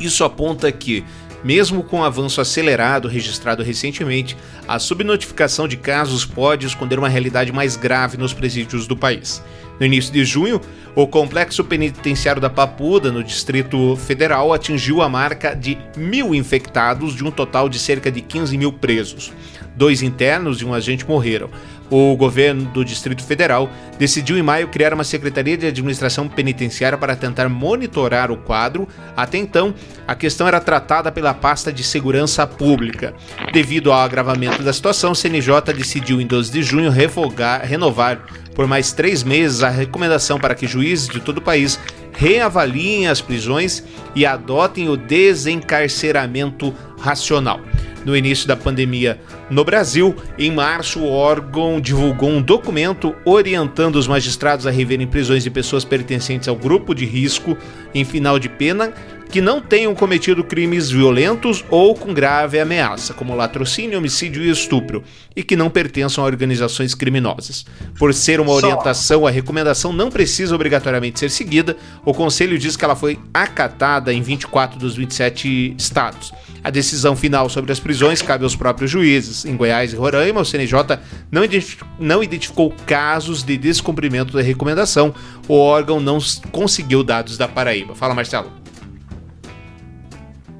Isso 0.00 0.22
aponta 0.24 0.70
que 0.70 1.04
mesmo 1.42 1.84
com 1.84 2.00
o 2.00 2.04
avanço 2.04 2.40
acelerado 2.40 3.06
registrado 3.06 3.62
recentemente, 3.62 4.36
a 4.66 4.78
subnotificação 4.78 5.68
de 5.68 5.76
casos 5.76 6.24
pode 6.24 6.66
esconder 6.66 6.98
uma 6.98 7.08
realidade 7.08 7.52
mais 7.52 7.76
grave 7.76 8.16
nos 8.16 8.32
presídios 8.32 8.86
do 8.86 8.96
país. 8.96 9.42
No 9.78 9.86
início 9.86 10.12
de 10.12 10.24
junho, 10.24 10.60
o 10.94 11.06
complexo 11.06 11.62
penitenciário 11.62 12.42
da 12.42 12.50
Papuda, 12.50 13.12
no 13.12 13.22
Distrito 13.22 13.94
Federal, 13.96 14.52
atingiu 14.52 15.00
a 15.00 15.08
marca 15.08 15.54
de 15.54 15.78
mil 15.96 16.34
infectados, 16.34 17.14
de 17.14 17.24
um 17.24 17.30
total 17.30 17.68
de 17.68 17.78
cerca 17.78 18.10
de 18.10 18.20
15 18.20 18.58
mil 18.58 18.72
presos. 18.72 19.32
Dois 19.76 20.02
internos 20.02 20.60
e 20.60 20.64
um 20.64 20.74
agente 20.74 21.06
morreram. 21.06 21.48
O 21.90 22.14
governo 22.16 22.64
do 22.66 22.84
Distrito 22.84 23.22
Federal 23.22 23.70
decidiu 23.98 24.36
em 24.36 24.42
maio 24.42 24.68
criar 24.68 24.92
uma 24.92 25.04
Secretaria 25.04 25.56
de 25.56 25.66
Administração 25.66 26.28
Penitenciária 26.28 26.98
para 26.98 27.16
tentar 27.16 27.48
monitorar 27.48 28.30
o 28.30 28.36
quadro. 28.36 28.86
Até 29.16 29.38
então, 29.38 29.72
a 30.06 30.14
questão 30.14 30.46
era 30.46 30.60
tratada 30.60 31.10
pela 31.10 31.32
pasta 31.32 31.72
de 31.72 31.82
Segurança 31.82 32.46
Pública. 32.46 33.14
Devido 33.52 33.90
ao 33.90 34.00
agravamento 34.00 34.62
da 34.62 34.72
situação, 34.72 35.12
o 35.12 35.16
CNJ 35.16 35.72
decidiu 35.74 36.20
em 36.20 36.26
12 36.26 36.52
de 36.52 36.62
junho 36.62 36.90
revogar, 36.90 37.64
renovar 37.64 38.20
por 38.58 38.66
mais 38.66 38.90
três 38.90 39.22
meses 39.22 39.62
a 39.62 39.68
recomendação 39.68 40.36
para 40.36 40.52
que 40.52 40.66
juízes 40.66 41.06
de 41.06 41.20
todo 41.20 41.38
o 41.38 41.40
país 41.40 41.78
reavaliem 42.10 43.06
as 43.06 43.20
prisões 43.20 43.84
e 44.16 44.26
adotem 44.26 44.88
o 44.88 44.96
desencarceramento 44.96 46.74
racional. 46.98 47.60
No 48.04 48.16
início 48.16 48.48
da 48.48 48.56
pandemia 48.56 49.20
no 49.48 49.64
Brasil, 49.64 50.12
em 50.36 50.50
março, 50.50 50.98
o 50.98 51.08
órgão 51.08 51.80
divulgou 51.80 52.30
um 52.30 52.42
documento 52.42 53.14
orientando 53.24 53.94
os 53.94 54.08
magistrados 54.08 54.66
a 54.66 54.72
reverem 54.72 55.06
prisões 55.06 55.44
de 55.44 55.50
pessoas 55.50 55.84
pertencentes 55.84 56.48
ao 56.48 56.56
grupo 56.56 56.96
de 56.96 57.04
risco 57.04 57.56
em 57.94 58.04
final 58.04 58.40
de 58.40 58.48
pena 58.48 58.92
que 59.28 59.40
não 59.40 59.60
tenham 59.60 59.94
cometido 59.94 60.42
crimes 60.42 60.90
violentos 60.90 61.64
ou 61.70 61.94
com 61.94 62.14
grave 62.14 62.58
ameaça, 62.58 63.12
como 63.12 63.34
latrocínio, 63.34 63.98
homicídio 63.98 64.42
e 64.42 64.50
estupro, 64.50 65.04
e 65.36 65.42
que 65.42 65.54
não 65.54 65.68
pertençam 65.68 66.24
a 66.24 66.26
organizações 66.26 66.94
criminosas. 66.94 67.66
Por 67.98 68.14
ser 68.14 68.40
uma 68.40 68.52
orientação, 68.52 69.26
a 69.26 69.30
recomendação 69.30 69.92
não 69.92 70.10
precisa 70.10 70.54
obrigatoriamente 70.54 71.20
ser 71.20 71.30
seguida. 71.30 71.76
O 72.04 72.14
Conselho 72.14 72.58
diz 72.58 72.76
que 72.76 72.84
ela 72.84 72.96
foi 72.96 73.18
acatada 73.32 74.12
em 74.12 74.22
24 74.22 74.78
dos 74.78 74.96
27 74.96 75.74
estados. 75.76 76.32
A 76.64 76.70
decisão 76.70 77.14
final 77.14 77.48
sobre 77.48 77.70
as 77.70 77.78
prisões 77.78 78.20
cabe 78.20 78.44
aos 78.44 78.56
próprios 78.56 78.90
juízes. 78.90 79.44
Em 79.44 79.56
Goiás 79.56 79.92
e 79.92 79.96
Roraima, 79.96 80.40
o 80.40 80.44
CNJ 80.44 80.98
não, 81.30 81.44
identificou, 81.44 81.88
não 82.00 82.22
identificou 82.22 82.74
casos 82.86 83.42
de 83.42 83.56
descumprimento 83.56 84.32
da 84.32 84.42
recomendação. 84.42 85.14
O 85.46 85.54
órgão 85.54 86.00
não 86.00 86.18
conseguiu 86.50 87.04
dados 87.04 87.38
da 87.38 87.46
Paraíba. 87.46 87.94
Fala, 87.94 88.14
Marcelo. 88.14 88.67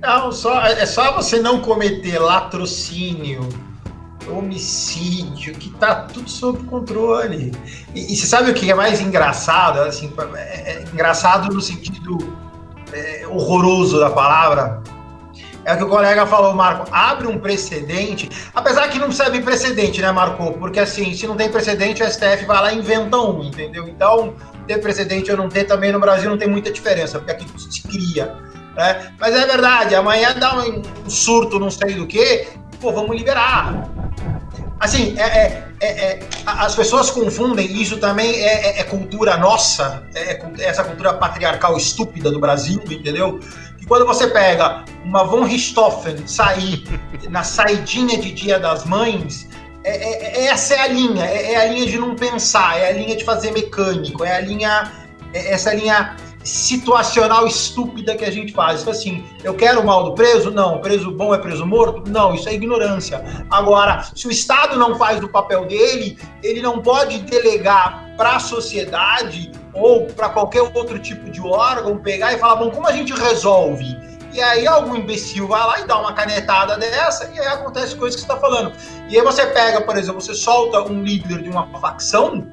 Não, 0.00 0.30
só, 0.30 0.62
é 0.62 0.86
só 0.86 1.12
você 1.12 1.40
não 1.40 1.60
cometer 1.60 2.18
latrocínio, 2.18 3.48
homicídio, 4.28 5.54
que 5.54 5.70
tá 5.70 6.02
tudo 6.02 6.28
sob 6.30 6.62
controle. 6.64 7.52
E, 7.94 8.12
e 8.12 8.16
você 8.16 8.26
sabe 8.26 8.50
o 8.50 8.54
que 8.54 8.70
é 8.70 8.74
mais 8.74 9.00
engraçado? 9.00 9.80
Assim, 9.80 10.12
é, 10.36 10.38
é 10.72 10.84
engraçado 10.92 11.52
no 11.52 11.60
sentido 11.60 12.16
é, 12.92 13.26
horroroso 13.26 13.98
da 13.98 14.10
palavra. 14.10 14.82
É 15.64 15.74
o 15.74 15.76
que 15.76 15.84
o 15.84 15.88
colega 15.88 16.24
falou, 16.26 16.54
Marco, 16.54 16.88
abre 16.90 17.26
um 17.26 17.38
precedente, 17.38 18.30
apesar 18.54 18.88
que 18.88 18.98
não 18.98 19.12
serve 19.12 19.42
precedente, 19.42 20.00
né, 20.00 20.10
Marco? 20.10 20.52
Porque 20.54 20.80
assim, 20.80 21.12
se 21.12 21.26
não 21.26 21.36
tem 21.36 21.50
precedente, 21.50 22.02
o 22.02 22.10
STF 22.10 22.46
vai 22.46 22.62
lá 22.62 22.72
e 22.72 22.78
inventa 22.78 23.18
um, 23.18 23.42
entendeu? 23.42 23.86
Então, 23.86 24.34
ter 24.66 24.78
precedente 24.80 25.30
ou 25.30 25.36
não 25.36 25.48
ter 25.48 25.64
também 25.64 25.92
no 25.92 26.00
Brasil 26.00 26.30
não 26.30 26.38
tem 26.38 26.48
muita 26.48 26.72
diferença, 26.72 27.18
porque 27.18 27.32
aqui 27.32 27.46
se 27.70 27.82
cria. 27.82 28.34
Né? 28.78 29.12
Mas 29.18 29.34
é 29.34 29.44
verdade, 29.44 29.96
amanhã 29.96 30.32
dá 30.38 30.56
um, 30.60 31.10
surto, 31.10 31.58
não 31.58 31.68
sei 31.68 31.94
do 31.94 32.06
que, 32.06 32.46
pô, 32.80 32.92
vamos 32.92 33.16
liberar. 33.16 33.90
Assim, 34.78 35.18
é, 35.18 35.24
é, 35.24 35.68
é, 35.80 35.88
é 35.88 36.20
as 36.46 36.76
pessoas 36.76 37.10
confundem, 37.10 37.66
isso 37.66 37.96
também 37.96 38.30
é, 38.36 38.78
é, 38.78 38.80
é 38.80 38.84
cultura 38.84 39.36
nossa, 39.36 40.04
essa 40.60 40.84
cultura 40.84 41.12
patriarcal 41.14 41.76
estúpida 41.76 42.30
do 42.30 42.38
Brasil, 42.38 42.80
entendeu? 42.88 43.40
Que 43.76 43.84
quando 43.84 44.06
você 44.06 44.28
pega 44.28 44.84
uma 45.04 45.24
von 45.24 45.42
Richthofen 45.42 46.24
sair 46.28 46.84
na 47.28 47.42
saidinha 47.42 48.16
de 48.16 48.30
Dia 48.30 48.60
das 48.60 48.84
Mães, 48.84 49.48
essa 49.82 50.74
é 50.74 50.80
a 50.82 50.86
linha, 50.86 51.24
é, 51.24 51.56
a 51.56 51.64
linha 51.64 51.86
de 51.86 51.98
não 51.98 52.14
pensar, 52.14 52.78
é 52.78 52.90
a 52.90 52.92
linha 52.92 53.16
de 53.16 53.24
fazer 53.24 53.50
mecânico, 53.50 54.24
é 54.24 54.36
a 54.36 54.40
linha, 54.40 54.92
essa 55.34 55.74
linha 55.74 56.14
situacional 56.48 57.46
estúpida 57.46 58.16
que 58.16 58.24
a 58.24 58.30
gente 58.30 58.52
faz. 58.52 58.86
Assim, 58.88 59.24
eu 59.44 59.54
quero 59.54 59.80
o 59.80 59.86
mal 59.86 60.04
do 60.04 60.14
preso? 60.14 60.50
Não. 60.50 60.80
Preso 60.80 61.10
bom 61.10 61.34
é 61.34 61.38
preso 61.38 61.66
morto? 61.66 62.10
Não, 62.10 62.34
isso 62.34 62.48
é 62.48 62.54
ignorância. 62.54 63.22
Agora, 63.50 64.02
se 64.14 64.26
o 64.26 64.30
Estado 64.30 64.78
não 64.78 64.96
faz 64.96 65.22
o 65.22 65.28
papel 65.28 65.66
dele, 65.66 66.18
ele 66.42 66.62
não 66.62 66.80
pode 66.80 67.18
delegar 67.18 68.08
para 68.16 68.36
a 68.36 68.40
sociedade 68.40 69.52
ou 69.74 70.06
para 70.06 70.30
qualquer 70.30 70.62
outro 70.62 70.98
tipo 70.98 71.30
de 71.30 71.40
órgão 71.40 71.98
pegar 71.98 72.32
e 72.32 72.38
falar, 72.38 72.56
bom, 72.56 72.70
como 72.70 72.86
a 72.86 72.92
gente 72.92 73.12
resolve? 73.12 73.96
E 74.32 74.40
aí 74.40 74.66
algum 74.66 74.96
imbecil 74.96 75.48
vai 75.48 75.60
lá 75.60 75.80
e 75.80 75.86
dá 75.86 75.98
uma 75.98 76.12
canetada 76.12 76.76
dessa 76.76 77.30
e 77.34 77.38
aí 77.38 77.46
acontece 77.46 77.94
coisas 77.96 78.20
que 78.20 78.26
você 78.26 78.32
está 78.32 78.40
falando. 78.40 78.72
E 79.08 79.16
aí 79.16 79.22
você 79.22 79.46
pega, 79.46 79.80
por 79.80 79.96
exemplo, 79.96 80.20
você 80.20 80.34
solta 80.34 80.82
um 80.82 81.02
líder 81.02 81.42
de 81.42 81.48
uma 81.48 81.66
facção, 81.78 82.46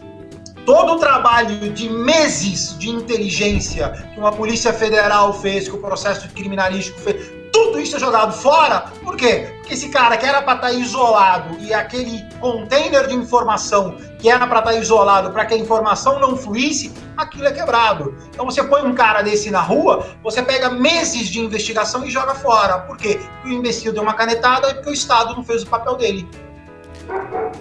todo 0.65 0.93
o 0.93 0.99
trabalho 0.99 1.71
de 1.71 1.87
meses 1.89 2.77
de 2.77 2.89
inteligência 2.89 3.91
que 4.13 4.19
uma 4.19 4.31
polícia 4.31 4.73
federal 4.73 5.33
fez, 5.33 5.67
que 5.69 5.75
o 5.75 5.79
processo 5.79 6.27
criminalístico 6.29 6.99
fez, 6.99 7.31
tudo 7.53 7.79
isso 7.79 7.95
é 7.95 7.99
jogado 7.99 8.33
fora. 8.33 8.85
Por 9.01 9.15
quê? 9.15 9.53
Porque 9.59 9.75
esse 9.75 9.89
cara 9.89 10.17
que 10.17 10.25
era 10.25 10.41
para 10.41 10.55
estar 10.55 10.67
tá 10.67 10.73
isolado 10.73 11.57
e 11.59 11.73
aquele 11.73 12.25
container 12.39 13.07
de 13.07 13.13
informação 13.13 13.95
que 14.19 14.29
era 14.29 14.45
para 14.45 14.59
estar 14.59 14.71
tá 14.71 14.77
isolado 14.77 15.31
para 15.31 15.45
que 15.45 15.53
a 15.53 15.57
informação 15.57 16.19
não 16.19 16.35
fluísse, 16.35 16.91
aquilo 17.15 17.47
é 17.47 17.51
quebrado. 17.51 18.15
Então 18.29 18.45
você 18.45 18.61
põe 18.63 18.81
um 18.81 18.93
cara 18.93 19.21
desse 19.21 19.49
na 19.51 19.61
rua, 19.61 20.05
você 20.21 20.41
pega 20.41 20.69
meses 20.69 21.27
de 21.29 21.39
investigação 21.39 22.05
e 22.05 22.09
joga 22.09 22.35
fora. 22.35 22.79
Por 22.79 22.97
quê? 22.97 23.19
Porque 23.19 23.49
o 23.49 23.51
imbecil 23.51 23.93
deu 23.93 24.03
uma 24.03 24.13
canetada 24.13 24.69
e 24.69 24.73
porque 24.73 24.89
o 24.89 24.93
Estado 24.93 25.33
não 25.33 25.43
fez 25.43 25.63
o 25.63 25.67
papel 25.67 25.95
dele. 25.95 26.27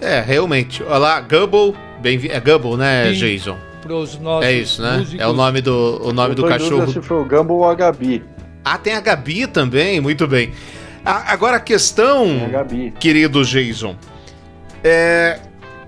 É, 0.01 0.19
realmente. 0.19 0.83
Olha 0.83 0.97
lá, 0.97 1.21
Gubble 1.21 1.75
Bem, 2.05 2.21
é 2.29 2.39
Gumball, 2.39 2.77
né, 2.77 3.11
Sim, 3.11 3.17
Jason? 3.17 3.57
é 4.43 4.53
isso, 4.53 4.79
né? 4.79 4.97
Músicos. 4.97 5.19
É 5.19 5.25
o 5.25 5.33
nome 5.33 5.59
do, 5.59 6.01
o 6.03 6.13
nome 6.13 6.33
Eu 6.33 6.35
do 6.35 6.47
cachorro. 6.47 6.91
Se 6.91 7.01
foi 7.01 7.17
o 7.17 7.25
Gumball 7.25 7.57
ou 7.57 7.67
a 7.67 7.73
Gabi. 7.73 8.23
Ah, 8.63 8.77
tem 8.77 8.93
a 8.93 9.01
Gabi 9.01 9.47
também, 9.47 9.99
muito 9.99 10.27
bem. 10.27 10.51
agora 11.03 11.57
a 11.57 11.59
questão, 11.59 12.27
a 12.53 12.99
querido 12.99 13.43
Jason, 13.43 13.95
é 14.83 15.39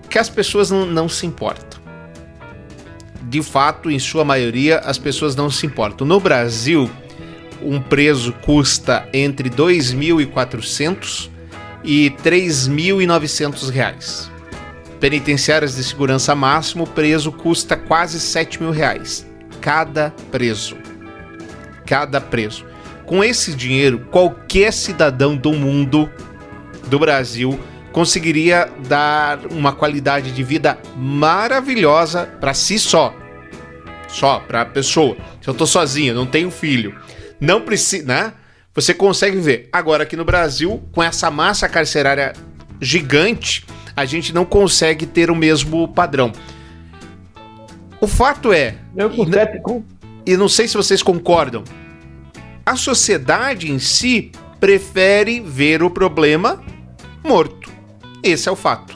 que 0.09 0.17
as 0.17 0.27
pessoas 0.27 0.71
não, 0.71 0.87
não 0.87 1.07
se 1.07 1.27
importam. 1.27 1.79
De 3.21 3.43
fato, 3.43 3.91
em 3.91 3.99
sua 3.99 4.25
maioria, 4.25 4.79
as 4.79 4.97
pessoas 4.97 5.35
não 5.35 5.51
se 5.51 5.67
importam. 5.67 6.07
No 6.07 6.19
Brasil, 6.19 6.89
um 7.61 7.79
preso 7.79 8.33
custa 8.41 9.07
entre 9.13 9.51
2.400 9.51 11.29
e 11.83 12.11
3.900 12.23 13.69
reais 13.69 14.35
penitenciárias 14.99 15.75
de 15.75 15.83
segurança 15.83 16.33
máximo, 16.35 16.87
preso 16.87 17.31
custa 17.31 17.75
quase 17.75 18.19
7 18.19 18.61
mil 18.61 18.71
reais. 18.71 19.27
Cada 19.61 20.13
preso. 20.31 20.77
Cada 21.85 22.19
preso. 22.19 22.65
Com 23.05 23.23
esse 23.23 23.53
dinheiro, 23.53 23.99
qualquer 24.11 24.73
cidadão 24.73 25.35
do 25.35 25.53
mundo, 25.53 26.11
do 26.87 26.99
Brasil, 26.99 27.59
conseguiria 27.91 28.69
dar 28.87 29.39
uma 29.51 29.73
qualidade 29.73 30.31
de 30.31 30.43
vida 30.43 30.77
maravilhosa 30.95 32.25
para 32.39 32.53
si 32.53 32.77
só. 32.77 33.15
Só, 34.07 34.39
para 34.39 34.61
a 34.61 34.65
pessoa. 34.65 35.17
Se 35.41 35.47
eu 35.47 35.53
tô 35.53 35.65
sozinho, 35.65 36.13
não 36.13 36.25
tenho 36.25 36.51
filho, 36.51 36.95
não 37.39 37.61
precisa, 37.61 38.05
né? 38.05 38.33
Você 38.73 38.93
consegue 38.93 39.37
ver. 39.37 39.69
Agora 39.71 40.03
aqui 40.03 40.15
no 40.15 40.23
Brasil, 40.23 40.87
com 40.91 41.01
essa 41.01 41.31
massa 41.31 41.67
carcerária 41.67 42.33
gigante, 42.79 43.65
a 43.97 44.05
gente 44.05 44.31
não 44.31 44.45
consegue 44.45 45.07
ter 45.07 45.31
o 45.31 45.35
mesmo 45.35 45.87
padrão. 45.87 46.31
O 47.99 48.05
fato 48.05 48.53
é. 48.53 48.75
Eu 48.95 49.11
e, 49.11 50.33
e 50.33 50.37
não 50.37 50.47
sei 50.47 50.67
se 50.67 50.77
vocês 50.77 51.01
concordam. 51.01 51.63
A 52.63 52.75
sociedade 52.75 53.71
em 53.71 53.79
si 53.79 54.31
prefere 54.59 55.39
ver 55.39 55.81
o 55.81 55.89
problema 55.89 56.61
morto. 57.23 57.71
Esse 58.23 58.47
é 58.47 58.51
o 58.51 58.55
fato. 58.55 58.93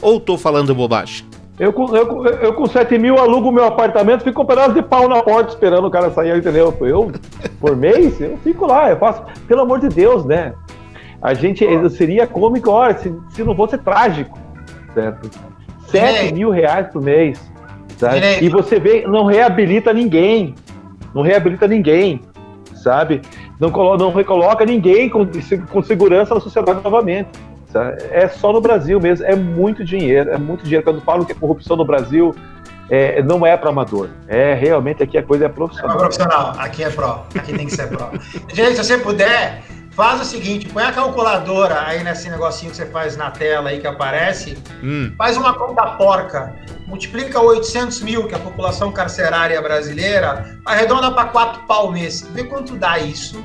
Ou 0.00 0.18
estou 0.18 0.38
falando 0.38 0.72
bobagem? 0.76 1.26
Eu, 1.58 1.74
eu, 1.92 2.26
eu 2.26 2.54
com 2.54 2.66
7 2.66 2.96
mil 2.98 3.18
alugo 3.18 3.50
meu 3.50 3.64
apartamento, 3.64 4.22
fico 4.22 4.36
com 4.36 4.42
um 4.44 4.46
pedaço 4.46 4.74
de 4.74 4.82
pau 4.82 5.08
na 5.08 5.22
porta 5.22 5.52
esperando 5.52 5.88
o 5.88 5.90
cara 5.90 6.10
sair, 6.10 6.38
entendeu? 6.38 6.74
Eu, 6.80 7.12
por 7.60 7.76
mês, 7.76 8.18
eu 8.20 8.38
fico 8.44 8.64
lá, 8.64 8.90
eu 8.90 8.96
faço. 8.96 9.22
Pelo 9.48 9.62
amor 9.62 9.80
de 9.80 9.88
Deus, 9.88 10.24
né? 10.24 10.54
A 11.22 11.34
gente 11.34 11.64
seria 11.90 12.26
cômico, 12.26 12.70
olha, 12.70 12.96
se, 12.96 13.14
se 13.30 13.42
não 13.44 13.54
fosse 13.54 13.76
trágico, 13.76 14.38
certo? 14.94 15.30
7 15.88 16.32
mil 16.32 16.50
reais 16.50 16.88
por 16.88 17.02
mês. 17.02 17.40
Sabe? 17.98 18.20
E 18.40 18.48
você 18.48 18.80
vê, 18.80 19.06
não 19.06 19.26
reabilita 19.26 19.92
ninguém. 19.92 20.54
Não 21.14 21.22
reabilita 21.22 21.66
ninguém, 21.66 22.22
sabe? 22.74 23.20
Não, 23.58 23.68
não 23.98 24.12
recoloca 24.12 24.64
ninguém 24.64 25.10
com, 25.10 25.26
com 25.70 25.82
segurança 25.82 26.34
na 26.34 26.40
sociedade 26.40 26.80
novamente. 26.82 27.28
Sabe? 27.70 28.02
É 28.10 28.26
só 28.28 28.52
no 28.52 28.60
Brasil 28.60 28.98
mesmo, 29.00 29.26
é 29.26 29.36
muito 29.36 29.84
dinheiro, 29.84 30.30
é 30.30 30.38
muito 30.38 30.62
dinheiro. 30.64 30.84
Quando 30.84 31.00
falam 31.02 31.24
que 31.24 31.32
é 31.32 31.34
corrupção 31.34 31.76
no 31.76 31.84
Brasil, 31.84 32.34
é, 32.88 33.22
não 33.22 33.44
é 33.44 33.56
para 33.56 33.70
amador. 33.70 34.08
É 34.26 34.54
realmente 34.54 35.02
aqui 35.02 35.18
a 35.18 35.22
coisa 35.22 35.44
é 35.44 35.46
É 35.46 35.50
profissional. 35.50 35.98
profissional, 35.98 36.54
aqui 36.58 36.82
é 36.82 36.90
pró, 36.90 37.26
aqui 37.34 37.52
tem 37.52 37.66
que 37.66 37.72
ser 37.74 37.88
pró. 37.88 38.10
Gente, 38.52 38.76
se 38.76 38.84
você 38.84 38.98
puder, 38.98 39.62
faz 39.90 40.20
o 40.20 40.24
seguinte, 40.24 40.68
põe 40.68 40.84
a 40.84 40.92
calculadora 40.92 41.82
aí 41.82 42.02
nesse 42.02 42.28
negocinho 42.30 42.70
que 42.70 42.76
você 42.76 42.86
faz 42.86 43.16
na 43.16 43.30
tela 43.30 43.70
aí 43.70 43.80
que 43.80 43.86
aparece, 43.86 44.56
Hum, 44.82 45.12
faz 45.16 45.36
uma 45.36 45.54
conta 45.54 45.82
porca, 45.96 46.54
multiplica 46.86 47.40
800 47.40 48.00
mil, 48.02 48.26
que 48.26 48.34
é 48.34 48.36
a 48.36 48.40
população 48.40 48.92
carcerária 48.92 49.60
brasileira, 49.60 50.58
arredonda 50.64 51.10
para 51.10 51.26
quatro 51.26 51.62
pau 51.66 51.90
mês, 51.90 52.26
vê 52.32 52.44
quanto 52.44 52.76
dá 52.76 52.98
isso, 52.98 53.44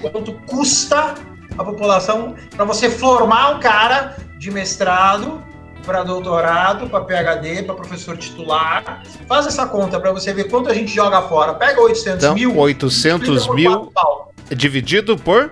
quanto 0.00 0.32
custa 0.46 1.14
a 1.56 1.64
população 1.64 2.34
para 2.56 2.64
você 2.64 2.90
formar 2.90 3.56
um 3.56 3.60
cara 3.60 4.16
de 4.38 4.50
mestrado 4.50 5.42
para 5.84 6.02
doutorado, 6.02 6.88
para 6.88 7.04
PhD, 7.04 7.62
para 7.62 7.74
professor 7.74 8.16
titular. 8.16 9.02
Faz 9.28 9.46
essa 9.46 9.66
conta 9.66 10.00
para 10.00 10.12
você 10.12 10.32
ver 10.32 10.44
quanto 10.44 10.70
a 10.70 10.74
gente 10.74 10.92
joga 10.92 11.20
fora. 11.22 11.54
Pega 11.54 11.80
800 11.80 12.24
então, 12.24 12.34
mil, 12.34 12.56
800 12.56 13.28
multiplica 13.28 13.46
por 13.46 13.54
mil 13.54 13.92
dividido 14.54 15.16
por. 15.16 15.50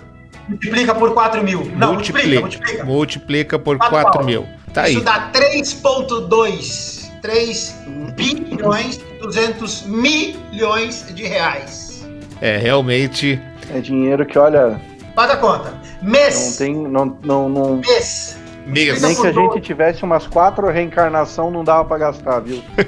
Multiplica 0.49 0.95
por 0.95 1.13
4 1.15 1.43
mil. 1.43 1.65
Não, 1.77 1.95
multiplica, 1.95 2.29
multiplica. 2.29 2.41
multiplica. 2.41 2.85
Multiplica 2.85 3.59
por 3.59 3.77
Quatro 3.79 3.91
4 3.97 4.13
pau. 4.13 4.25
mil. 4.25 4.47
Tá 4.73 4.89
Isso 4.89 4.99
aí. 4.99 5.05
dá 5.05 5.31
3,2. 5.33 7.03
3 7.21 7.77
bilhões 8.17 8.97
e 8.97 9.19
200 9.21 9.83
milhões 9.87 11.07
de 11.15 11.23
reais. 11.25 12.05
É, 12.41 12.57
realmente. 12.57 13.41
É 13.73 13.79
dinheiro 13.81 14.27
que, 14.27 14.37
olha, 14.39 14.81
Faz 15.15 15.31
a 15.31 15.37
conta. 15.37 15.71
não 16.03 16.11
Mês. 16.11 16.57
tem. 16.57 16.75
Não, 16.75 17.17
não, 17.23 17.49
não- 17.49 17.77
Mês. 17.77 18.37
Mesmo. 18.67 19.07
nem 19.09 19.17
que 19.17 19.27
a 19.27 19.33
gente 19.33 19.61
tivesse 19.61 20.05
umas 20.05 20.27
quatro 20.27 20.69
reencarnação 20.71 21.51
não 21.51 21.65
dava 21.65 21.85
pra 21.85 21.99
gastar, 21.99 22.41
viu? 22.41 22.63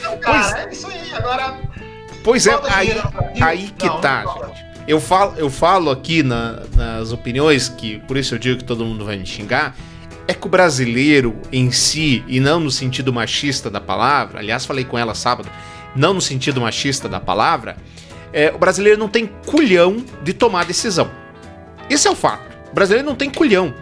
Então, 0.00 0.18
cara, 0.18 0.62
é 0.68 0.72
isso 0.72 0.86
aí. 0.86 1.14
Agora. 1.14 1.58
Pois 2.22 2.46
é, 2.46 2.58
aí, 2.74 2.92
aí 3.40 3.70
que 3.78 3.86
Não, 3.86 4.00
tá, 4.00 4.22
não 4.24 4.48
gente. 4.48 4.69
Eu 4.90 5.00
falo, 5.00 5.34
eu 5.36 5.48
falo 5.48 5.88
aqui 5.88 6.20
na- 6.22 6.62
nas 6.76 7.12
opiniões, 7.12 7.68
que 7.68 7.98
por 8.08 8.16
isso 8.16 8.34
eu 8.34 8.38
digo 8.40 8.58
que 8.58 8.64
todo 8.64 8.84
mundo 8.84 9.04
vai 9.04 9.16
me 9.16 9.24
xingar, 9.24 9.76
é 10.26 10.34
que 10.34 10.44
o 10.46 10.50
brasileiro 10.50 11.36
em 11.52 11.70
si, 11.70 12.24
e 12.26 12.40
não 12.40 12.58
no 12.58 12.72
sentido 12.72 13.12
machista 13.12 13.70
da 13.70 13.80
palavra, 13.80 14.40
aliás, 14.40 14.66
falei 14.66 14.84
com 14.84 14.98
ela 14.98 15.14
sábado, 15.14 15.48
não 15.94 16.14
no 16.14 16.20
sentido 16.20 16.60
machista 16.60 17.08
da 17.08 17.20
palavra, 17.20 17.76
é, 18.32 18.50
o 18.52 18.58
brasileiro 18.58 18.98
não 18.98 19.08
tem 19.08 19.30
culhão 19.46 20.04
de 20.24 20.32
tomar 20.32 20.64
decisão. 20.64 21.08
Esse 21.88 22.08
é 22.08 22.10
o 22.10 22.16
fato. 22.16 22.42
O 22.72 22.74
brasileiro 22.74 23.06
não 23.08 23.14
tem 23.14 23.30
culhão. 23.30 23.72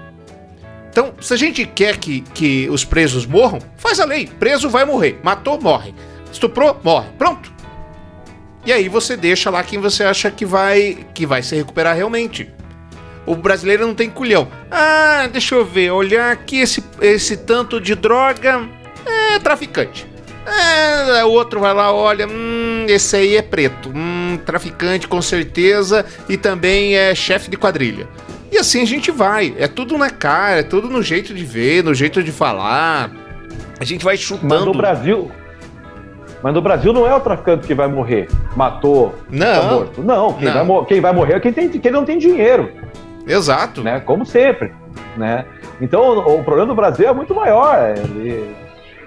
Então, 0.90 1.14
se 1.20 1.32
a 1.32 1.36
gente 1.38 1.64
quer 1.64 1.96
que, 1.96 2.20
que 2.34 2.68
os 2.70 2.84
presos 2.84 3.24
morram, 3.24 3.60
faz 3.78 3.98
a 4.00 4.04
lei. 4.04 4.26
Preso 4.26 4.68
vai 4.68 4.84
morrer. 4.84 5.20
Matou, 5.22 5.58
morre. 5.60 5.94
Estuprou, 6.30 6.78
morre. 6.84 7.08
Pronto. 7.18 7.50
E 8.68 8.72
aí 8.72 8.86
você 8.86 9.16
deixa 9.16 9.48
lá 9.48 9.62
quem 9.62 9.78
você 9.80 10.04
acha 10.04 10.30
que 10.30 10.44
vai 10.44 10.98
que 11.14 11.24
vai 11.24 11.42
se 11.42 11.56
recuperar 11.56 11.96
realmente. 11.96 12.50
O 13.24 13.34
brasileiro 13.34 13.86
não 13.86 13.94
tem 13.94 14.10
culhão. 14.10 14.46
Ah, 14.70 15.26
deixa 15.32 15.54
eu 15.54 15.64
ver, 15.64 15.90
olhar 15.90 16.30
aqui 16.30 16.60
esse, 16.60 16.84
esse 17.00 17.34
tanto 17.38 17.80
de 17.80 17.94
droga 17.94 18.68
é 19.06 19.38
traficante. 19.38 20.06
É, 20.46 21.24
o 21.24 21.30
outro 21.30 21.60
vai 21.60 21.72
lá, 21.72 21.90
olha, 21.90 22.28
hum, 22.28 22.84
esse 22.90 23.16
aí 23.16 23.36
é 23.38 23.42
preto, 23.42 23.90
hum, 23.94 24.38
traficante 24.44 25.08
com 25.08 25.22
certeza 25.22 26.04
e 26.28 26.36
também 26.36 26.94
é 26.94 27.14
chefe 27.14 27.48
de 27.48 27.56
quadrilha. 27.56 28.06
E 28.52 28.58
assim 28.58 28.82
a 28.82 28.86
gente 28.86 29.10
vai, 29.10 29.54
é 29.58 29.66
tudo 29.66 29.96
na 29.96 30.10
cara, 30.10 30.60
é 30.60 30.62
tudo 30.62 30.90
no 30.90 31.02
jeito 31.02 31.32
de 31.32 31.42
ver, 31.42 31.82
no 31.82 31.94
jeito 31.94 32.22
de 32.22 32.32
falar. 32.32 33.10
A 33.80 33.84
gente 33.86 34.04
vai 34.04 34.16
Mas 34.16 34.20
chutando. 34.20 34.66
no 34.66 34.74
Brasil. 34.74 35.32
Mas 36.42 36.54
no 36.54 36.62
Brasil 36.62 36.92
não 36.92 37.06
é 37.06 37.14
o 37.14 37.20
traficante 37.20 37.66
que 37.66 37.74
vai 37.74 37.88
morrer. 37.88 38.28
Matou, 38.54 39.10
tá 39.10 39.16
Não. 39.30 39.70
morto. 39.70 40.02
Não, 40.02 40.32
quem, 40.34 40.44
Não. 40.48 40.66
Vai, 40.66 40.84
quem 40.86 41.00
vai 41.00 41.12
morrer 41.12 41.34
é 41.34 41.40
quem, 41.40 41.52
tem, 41.52 41.68
quem 41.68 41.90
não 41.90 42.04
tem 42.04 42.16
dinheiro, 42.18 42.70
Exato. 43.26 43.82
né? 43.82 44.00
Como 44.00 44.24
sempre. 44.24 44.72
Né? 45.16 45.44
Então 45.80 46.00
o, 46.00 46.40
o 46.40 46.44
problema 46.44 46.68
do 46.68 46.74
Brasil 46.74 47.08
é 47.08 47.12
muito 47.12 47.34
maior. 47.34 47.74
é, 47.76 47.94
ele- 47.98 48.54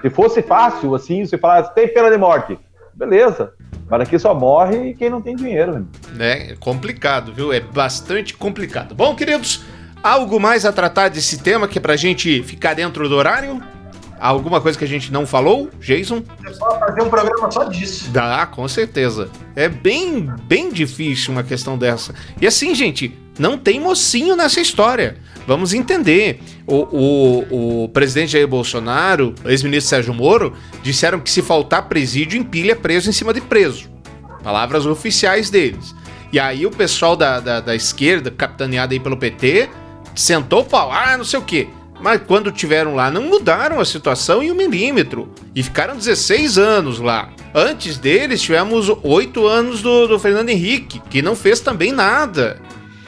se 0.01 0.09
fosse 0.09 0.41
fácil, 0.41 0.95
assim, 0.95 1.23
você 1.23 1.38
falasse, 1.38 1.73
tem 1.75 1.88
pena 1.88 2.09
de 2.09 2.17
morte. 2.17 2.57
Beleza. 2.93 3.53
Mas 3.89 4.01
aqui 4.01 4.17
só 4.17 4.34
morre 4.34 4.93
quem 4.95 5.09
não 5.09 5.21
tem 5.21 5.36
dinheiro. 5.36 5.88
né? 6.13 6.51
É 6.51 6.55
complicado, 6.59 7.32
viu? 7.34 7.53
É 7.53 7.59
bastante 7.59 8.34
complicado. 8.36 8.95
Bom, 8.95 9.13
queridos, 9.15 9.63
algo 10.01 10.39
mais 10.39 10.65
a 10.65 10.71
tratar 10.73 11.09
desse 11.09 11.41
tema 11.43 11.67
que 11.67 11.77
é 11.77 11.82
pra 11.82 11.95
gente 11.95 12.41
ficar 12.43 12.73
dentro 12.73 13.07
do 13.07 13.15
horário? 13.15 13.61
Alguma 14.22 14.61
coisa 14.61 14.78
que 14.78 14.86
a 14.86 14.88
gente 14.88 15.11
não 15.11 15.26
falou, 15.26 15.67
Jason? 15.80 16.22
É 16.45 16.53
só 16.53 16.80
fazer 16.80 17.01
um 17.01 17.09
programa 17.09 17.49
só 17.49 17.63
disso. 17.63 18.07
Dá, 18.11 18.45
com 18.45 18.67
certeza. 18.67 19.32
É 19.55 19.67
bem, 19.67 20.32
bem 20.43 20.72
difícil 20.72 21.32
uma 21.32 21.41
questão 21.41 21.76
dessa. 21.76 22.13
E 22.39 22.45
assim, 22.45 22.76
gente, 22.76 23.17
não 23.39 23.57
tem 23.57 23.80
mocinho 23.80 24.36
nessa 24.36 24.61
história. 24.61 25.17
Vamos 25.47 25.74
entender. 25.74 26.39
O, 26.67 26.76
o, 26.76 27.84
o 27.84 27.89
presidente 27.89 28.34
Jair 28.34 28.47
Bolsonaro, 28.47 29.34
o 29.43 29.49
ex-ministro 29.49 29.89
Sérgio 29.89 30.13
Moro, 30.13 30.53
disseram 30.84 31.19
que 31.19 31.32
se 31.32 31.41
faltar 31.41 31.89
presídio, 31.89 32.39
empilha 32.39 32.76
preso 32.76 33.09
em 33.09 33.13
cima 33.13 33.34
de 33.34 33.41
preso. 33.41 33.89
Palavras 34.43 34.86
oficiais 34.86 35.49
deles. 35.49 35.95
E 36.32 36.39
aí 36.39 36.63
o 36.67 36.72
pessoal 36.72 37.15
da, 37.15 37.39
da, 37.39 37.59
da 37.59 37.76
esquerda, 37.76 38.30
capitaneado 38.30 38.93
aí 38.93 38.99
pelo 38.99 39.17
PT, 39.17 39.67
sentou 40.15 40.61
o 40.61 40.65
pau, 40.65 40.91
ah, 40.91 41.17
não 41.17 41.26
sei 41.26 41.39
o 41.39 41.43
quê. 41.43 41.67
Mas 42.01 42.21
quando 42.25 42.51
tiveram 42.51 42.95
lá, 42.95 43.11
não 43.11 43.21
mudaram 43.21 43.79
a 43.79 43.85
situação 43.85 44.41
em 44.41 44.51
um 44.51 44.55
milímetro. 44.55 45.31
E 45.53 45.61
ficaram 45.61 45.95
16 45.95 46.57
anos 46.57 46.99
lá. 46.99 47.29
Antes 47.53 47.97
deles, 47.97 48.41
tivemos 48.41 48.91
8 49.03 49.45
anos 49.45 49.81
do, 49.81 50.07
do 50.07 50.19
Fernando 50.19 50.49
Henrique, 50.49 51.01
que 51.09 51.21
não 51.21 51.35
fez 51.35 51.59
também 51.59 51.91
nada. 51.91 52.59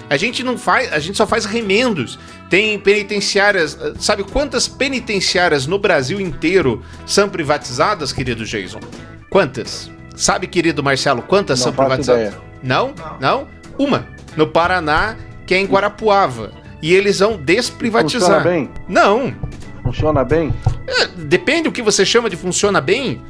A 0.09 0.17
gente 0.17 0.43
não 0.43 0.57
faz, 0.57 0.93
a 0.93 0.99
gente 0.99 1.17
só 1.17 1.25
faz 1.25 1.45
remendos. 1.45 2.19
Tem 2.49 2.77
penitenciárias, 2.77 3.77
sabe 3.99 4.23
quantas 4.23 4.67
penitenciárias 4.67 5.65
no 5.65 5.79
Brasil 5.79 6.21
inteiro 6.21 6.83
são 7.05 7.27
privatizadas, 7.27 8.13
querido 8.13 8.45
Jason? 8.45 8.79
Quantas? 9.29 9.89
Sabe, 10.15 10.45
querido 10.45 10.83
Marcelo, 10.83 11.23
quantas 11.23 11.57
Não 11.59 11.63
são 11.63 11.73
privatizadas? 11.73 12.27
ideia. 12.27 12.41
Não? 12.61 12.93
Não? 13.19 13.47
Uma. 13.77 14.07
No 14.37 14.45
Paraná, 14.45 15.15
que 15.47 15.55
é 15.55 15.57
em 15.59 15.65
Guarapuava. 15.65 16.51
E 16.83 16.93
eles 16.93 17.19
vão 17.19 17.29
Funciona 17.29 17.45
desprivatizar. 17.45 18.43
bem? 18.43 18.69
Não. 18.89 19.33
Funciona 19.81 20.21
bem? 20.25 20.53
É, 20.85 21.07
Depende 21.07 21.63
do 21.63 21.71
que 21.71 21.81
você 21.81 22.05
chama 22.05 22.29
de 22.29 22.35
funciona 22.35 22.81
bem. 22.81 23.21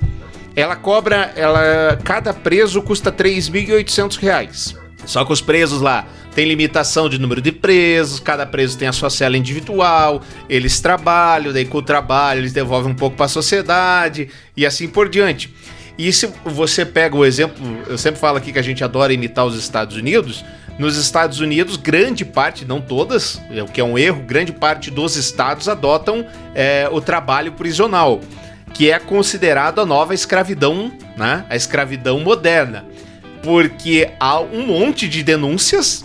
Ela 0.56 0.76
cobra, 0.76 1.32
ela 1.36 1.96
cada 2.04 2.34
preso 2.34 2.82
custa 2.82 3.12
3.800 3.12 4.18
reais. 4.18 4.76
Só 5.06 5.24
que 5.24 5.32
os 5.32 5.40
presos 5.40 5.82
lá 5.82 6.08
tem 6.34 6.48
limitação 6.48 7.08
de 7.08 7.20
número 7.20 7.42
de 7.42 7.52
presos, 7.52 8.20
cada 8.20 8.44
preso 8.44 8.76
tem 8.76 8.88
a 8.88 8.92
sua 8.92 9.12
cela 9.12 9.38
individual, 9.38 10.24
eles 10.50 10.82
trabalham, 10.82 11.54
daí 11.54 11.66
com 11.66 11.78
o 11.78 11.82
trabalho 11.82 12.40
eles 12.40 12.54
devolvem 12.54 12.92
um 12.92 12.96
pouco 12.96 13.16
para 13.16 13.28
a 13.28 13.30
sociedade 13.30 14.30
e 14.58 14.66
assim 14.66 14.88
por 14.88 15.10
diante. 15.10 15.54
E 15.96 16.12
se 16.12 16.28
você 16.44 16.84
pega 16.86 17.16
o 17.16 17.24
exemplo, 17.24 17.64
eu 17.88 18.00
sempre 18.00 18.20
falo 18.20 18.38
aqui 18.38 18.52
que 18.52 18.58
a 18.58 18.64
gente 18.64 18.84
adora 18.84 19.14
imitar 19.14 19.46
os 19.46 19.56
Estados 19.56 19.96
Unidos. 19.96 20.44
Nos 20.78 20.98
Estados 20.98 21.40
Unidos, 21.40 21.78
grande 21.78 22.26
parte, 22.26 22.66
não 22.66 22.82
todas, 22.82 23.40
é 23.52 23.62
o 23.62 23.68
que 23.68 23.80
é 23.80 23.84
um 23.84 23.98
erro, 23.98 24.24
grande 24.24 24.52
parte 24.52 24.90
dos 24.90 25.16
estados 25.16 25.70
adotam 25.70 26.26
é, 26.56 26.90
o 26.92 27.00
trabalho 27.00 27.52
prisional, 27.52 28.20
que 28.74 28.90
é 28.90 28.98
considerado 28.98 29.80
a 29.80 29.86
nova 29.86 30.16
escravidão, 30.16 30.92
né? 31.16 31.46
A 31.50 31.56
escravidão 31.56 32.20
moderna. 32.20 32.86
Porque 33.44 34.10
há 34.20 34.40
um 34.40 34.66
monte 34.66 35.08
de 35.08 35.22
denúncias 35.22 36.04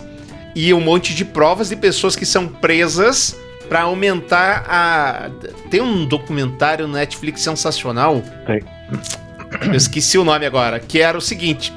e 0.55 0.73
um 0.73 0.81
monte 0.81 1.15
de 1.15 1.25
provas 1.25 1.69
de 1.69 1.75
pessoas 1.75 2.15
que 2.15 2.25
são 2.25 2.47
presas 2.47 3.35
para 3.67 3.83
aumentar 3.83 4.65
a. 4.67 5.29
Tem 5.69 5.79
um 5.79 6.05
documentário 6.05 6.87
no 6.87 6.93
Netflix 6.93 7.41
sensacional. 7.41 8.21
Tem. 8.45 8.61
Eu 9.61 9.73
esqueci 9.73 10.17
o 10.17 10.23
nome 10.23 10.45
agora, 10.45 10.79
que 10.79 10.99
era 10.99 11.17
o 11.17 11.21
seguinte: 11.21 11.73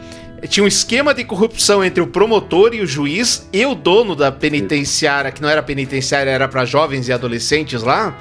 tinha 0.49 0.64
um 0.64 0.66
esquema 0.66 1.14
de 1.14 1.24
corrupção 1.24 1.84
entre 1.84 2.03
o 2.03 2.07
promotor 2.07 2.74
e 2.74 2.80
o 2.80 2.86
juiz 2.86 3.49
e 3.53 3.64
o 3.64 3.74
dono 3.74 4.16
da 4.16 4.32
penitenciária, 4.32 5.30
que 5.30 5.40
não 5.40 5.49
era 5.49 5.62
penitenciária, 5.62 6.30
era 6.30 6.49
para 6.49 6.64
jovens 6.64 7.09
e 7.09 7.12
adolescentes 7.12 7.82
lá, 7.82 8.16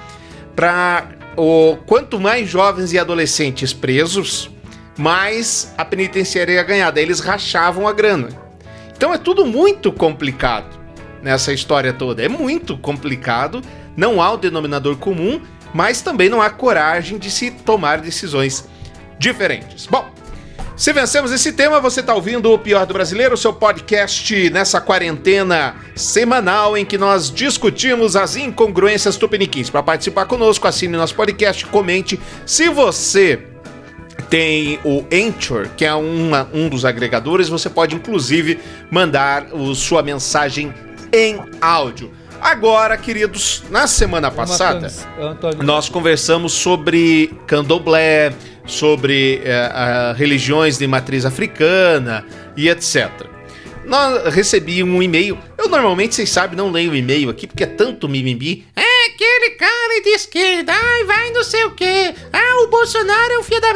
para 0.55 1.09
o 1.35 1.77
quanto 1.85 2.19
mais 2.19 2.47
jovens 2.49 2.93
e 2.93 2.99
adolescentes 2.99 3.73
presos, 3.73 4.51
mais 4.97 5.73
a 5.77 5.83
penitenciária 5.83 6.53
ia 6.53 6.63
ganhar. 6.63 6.91
Daí 6.91 7.03
eles 7.03 7.19
rachavam 7.19 7.87
a 7.87 7.93
grana. 7.93 8.29
Então 8.95 9.13
é 9.13 9.17
tudo 9.17 9.45
muito 9.45 9.91
complicado 9.91 10.79
nessa 11.23 11.51
história 11.51 11.93
toda. 11.93 12.23
É 12.23 12.29
muito 12.29 12.77
complicado. 12.77 13.61
Não 13.97 14.21
há 14.21 14.31
o 14.31 14.37
denominador 14.37 14.95
comum, 14.97 15.41
mas 15.73 16.01
também 16.01 16.29
não 16.29 16.41
há 16.41 16.49
coragem 16.49 17.17
de 17.17 17.31
se 17.31 17.51
tomar 17.51 17.99
decisões 17.99 18.67
diferentes. 19.17 19.85
Bom, 19.85 20.09
se 20.81 20.91
vencemos 20.91 21.31
esse 21.31 21.53
tema, 21.53 21.79
você 21.79 21.99
está 21.99 22.15
ouvindo 22.15 22.51
o 22.51 22.57
Pior 22.57 22.87
do 22.87 22.93
Brasileiro, 22.95 23.37
seu 23.37 23.53
podcast 23.53 24.49
nessa 24.49 24.81
quarentena 24.81 25.75
semanal 25.95 26.75
em 26.75 26.83
que 26.83 26.97
nós 26.97 27.29
discutimos 27.29 28.15
as 28.15 28.35
incongruências 28.35 29.15
tupiniquins. 29.15 29.69
Para 29.69 29.83
participar 29.83 30.25
conosco, 30.25 30.67
assine 30.67 30.97
nosso 30.97 31.13
podcast, 31.13 31.67
comente. 31.67 32.19
Se 32.47 32.67
você 32.67 33.43
tem 34.27 34.79
o 34.83 35.05
Anchor, 35.13 35.69
que 35.77 35.85
é 35.85 35.93
uma, 35.93 36.49
um 36.51 36.67
dos 36.67 36.83
agregadores. 36.83 37.47
Você 37.47 37.69
pode, 37.69 37.93
inclusive, 37.95 38.59
mandar 38.89 39.53
o, 39.53 39.75
sua 39.75 40.01
mensagem 40.01 40.73
em 41.13 41.39
áudio. 41.61 42.11
Agora, 42.41 42.97
queridos, 42.97 43.61
na 43.69 43.85
semana 43.85 44.31
passada, 44.31 44.91
nós 45.63 45.89
conversamos 45.89 46.53
sobre 46.53 47.31
candomblé, 47.45 48.33
sobre 48.65 49.41
uh, 49.43 50.13
uh, 50.13 50.17
religiões 50.17 50.77
de 50.77 50.87
matriz 50.87 51.25
africana 51.25 52.25
e 52.55 52.69
etc. 52.69 53.09
Nós 53.85 54.33
recebi 54.33 54.83
um 54.83 55.01
e-mail. 55.01 55.37
Eu 55.57 55.67
normalmente, 55.67 56.15
vocês 56.15 56.29
sabem, 56.29 56.55
não 56.55 56.71
leio 56.71 56.95
e-mail 56.95 57.29
aqui 57.29 57.47
porque 57.47 57.63
é 57.63 57.67
tanto 57.67 58.07
mimimi. 58.07 58.65
É 58.75 59.05
aquele 59.09 59.51
cara 59.51 60.01
de 60.03 60.09
esquerda, 60.09 60.71
ai, 60.73 61.03
vai 61.05 61.31
não 61.31 61.43
sei 61.43 61.65
o 61.65 61.71
quê. 61.71 62.13
Ah, 62.31 62.63
o 62.63 62.67
Bolsonaro 62.67 63.33
é 63.33 63.37
o 63.39 63.43
filho 63.43 63.61
da. 63.61 63.73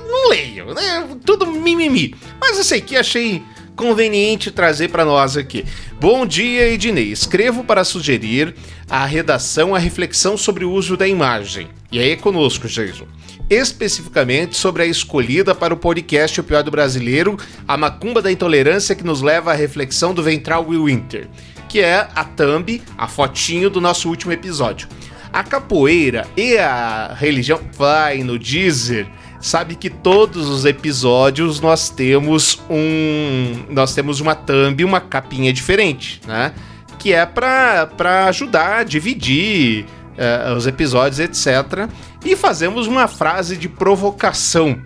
Não 0.00 0.28
leio, 0.28 0.74
né? 0.74 1.08
Tudo 1.24 1.46
mimimi. 1.46 2.14
Mas 2.40 2.58
eu 2.58 2.64
sei 2.64 2.80
que 2.80 2.96
achei 2.96 3.42
conveniente 3.74 4.50
trazer 4.50 4.88
para 4.88 5.04
nós 5.04 5.36
aqui. 5.36 5.64
Bom 6.00 6.26
dia, 6.26 6.68
Ednei. 6.68 7.12
Escrevo 7.12 7.64
para 7.64 7.84
sugerir 7.84 8.54
a 8.88 9.04
redação, 9.04 9.74
a 9.74 9.78
reflexão 9.78 10.36
sobre 10.36 10.64
o 10.64 10.70
uso 10.70 10.96
da 10.96 11.06
imagem. 11.06 11.68
E 11.90 11.98
aí 11.98 12.10
é 12.10 12.16
conosco, 12.16 12.68
Jason. 12.68 13.06
Especificamente 13.48 14.56
sobre 14.56 14.82
a 14.82 14.86
escolhida 14.86 15.54
para 15.54 15.74
o 15.74 15.76
podcast 15.76 16.40
O 16.40 16.44
Pior 16.44 16.62
do 16.62 16.70
Brasileiro, 16.70 17.36
a 17.66 17.76
macumba 17.76 18.20
da 18.20 18.30
intolerância 18.30 18.94
que 18.94 19.04
nos 19.04 19.22
leva 19.22 19.52
à 19.52 19.54
reflexão 19.54 20.12
do 20.12 20.22
Ventral 20.22 20.66
Will 20.66 20.84
Winter, 20.84 21.28
que 21.68 21.80
é 21.80 22.08
a 22.14 22.24
thumb, 22.24 22.82
a 22.96 23.06
fotinho 23.06 23.70
do 23.70 23.80
nosso 23.80 24.08
último 24.08 24.32
episódio. 24.32 24.88
A 25.32 25.44
capoeira 25.44 26.26
e 26.36 26.56
a 26.56 27.14
religião 27.18 27.60
vai 27.72 28.22
no 28.22 28.38
Deezer 28.38 29.06
sabe 29.40 29.74
que 29.74 29.90
todos 29.90 30.48
os 30.48 30.64
episódios 30.64 31.60
nós 31.60 31.88
temos 31.90 32.60
um 32.70 33.66
nós 33.68 33.94
temos 33.94 34.20
uma 34.20 34.34
thumb, 34.34 34.82
uma 34.84 35.00
capinha 35.00 35.52
diferente, 35.52 36.20
né? 36.26 36.52
Que 36.98 37.12
é 37.12 37.24
para 37.26 38.26
ajudar 38.28 38.80
a 38.80 38.84
dividir 38.84 39.84
uh, 40.16 40.54
os 40.54 40.66
episódios, 40.66 41.20
etc. 41.20 41.88
E 42.24 42.34
fazemos 42.34 42.86
uma 42.86 43.06
frase 43.06 43.56
de 43.56 43.68
provocação. 43.68 44.80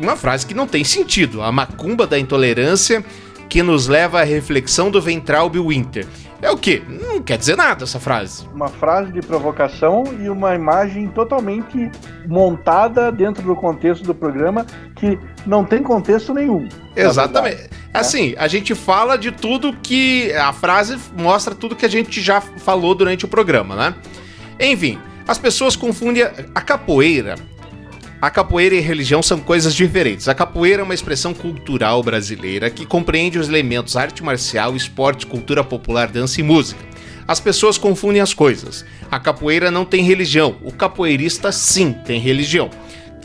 Uma 0.00 0.16
frase 0.16 0.46
que 0.46 0.54
não 0.54 0.66
tem 0.66 0.82
sentido. 0.82 1.42
A 1.42 1.52
macumba 1.52 2.06
da 2.06 2.18
intolerância 2.18 3.04
que 3.48 3.62
nos 3.62 3.86
leva 3.86 4.20
à 4.20 4.24
reflexão 4.24 4.90
do 4.90 5.00
Ventral 5.00 5.50
Winter. 5.50 6.06
É 6.44 6.50
o 6.50 6.58
quê? 6.58 6.82
Não 6.86 7.22
quer 7.22 7.38
dizer 7.38 7.56
nada 7.56 7.84
essa 7.84 7.98
frase. 7.98 8.46
Uma 8.54 8.68
frase 8.68 9.10
de 9.10 9.22
provocação 9.22 10.04
e 10.20 10.28
uma 10.28 10.54
imagem 10.54 11.08
totalmente 11.08 11.90
montada 12.26 13.10
dentro 13.10 13.42
do 13.42 13.56
contexto 13.56 14.04
do 14.04 14.14
programa 14.14 14.66
que 14.94 15.18
não 15.46 15.64
tem 15.64 15.82
contexto 15.82 16.34
nenhum. 16.34 16.68
Exatamente. 16.94 17.56
Verdade, 17.56 17.72
né? 17.72 17.90
assim, 17.94 18.34
a 18.36 18.46
gente 18.46 18.74
fala 18.74 19.16
de 19.16 19.32
tudo 19.32 19.72
que. 19.72 20.34
A 20.34 20.52
frase 20.52 20.98
mostra 21.16 21.54
tudo 21.54 21.74
que 21.74 21.86
a 21.86 21.88
gente 21.88 22.20
já 22.20 22.42
falou 22.42 22.94
durante 22.94 23.24
o 23.24 23.28
programa, 23.28 23.74
né? 23.74 23.94
Enfim, 24.60 24.98
as 25.26 25.38
pessoas 25.38 25.74
confundem 25.74 26.24
a 26.54 26.60
capoeira 26.60 27.36
a 28.24 28.30
capoeira 28.30 28.74
e 28.74 28.80
religião 28.80 29.22
são 29.22 29.38
coisas 29.38 29.74
diferentes. 29.74 30.28
A 30.28 30.34
capoeira 30.34 30.80
é 30.80 30.82
uma 30.82 30.94
expressão 30.94 31.34
cultural 31.34 32.02
brasileira 32.02 32.70
que 32.70 32.86
compreende 32.86 33.38
os 33.38 33.50
elementos 33.50 33.98
arte 33.98 34.24
marcial, 34.24 34.74
esporte, 34.74 35.26
cultura 35.26 35.62
popular, 35.62 36.08
dança 36.08 36.40
e 36.40 36.42
música. 36.42 36.82
As 37.28 37.38
pessoas 37.38 37.76
confundem 37.76 38.22
as 38.22 38.32
coisas. 38.32 38.82
A 39.10 39.20
capoeira 39.20 39.70
não 39.70 39.84
tem 39.84 40.02
religião, 40.02 40.56
o 40.62 40.72
capoeirista 40.72 41.52
sim 41.52 41.92
tem 41.92 42.18
religião. 42.18 42.70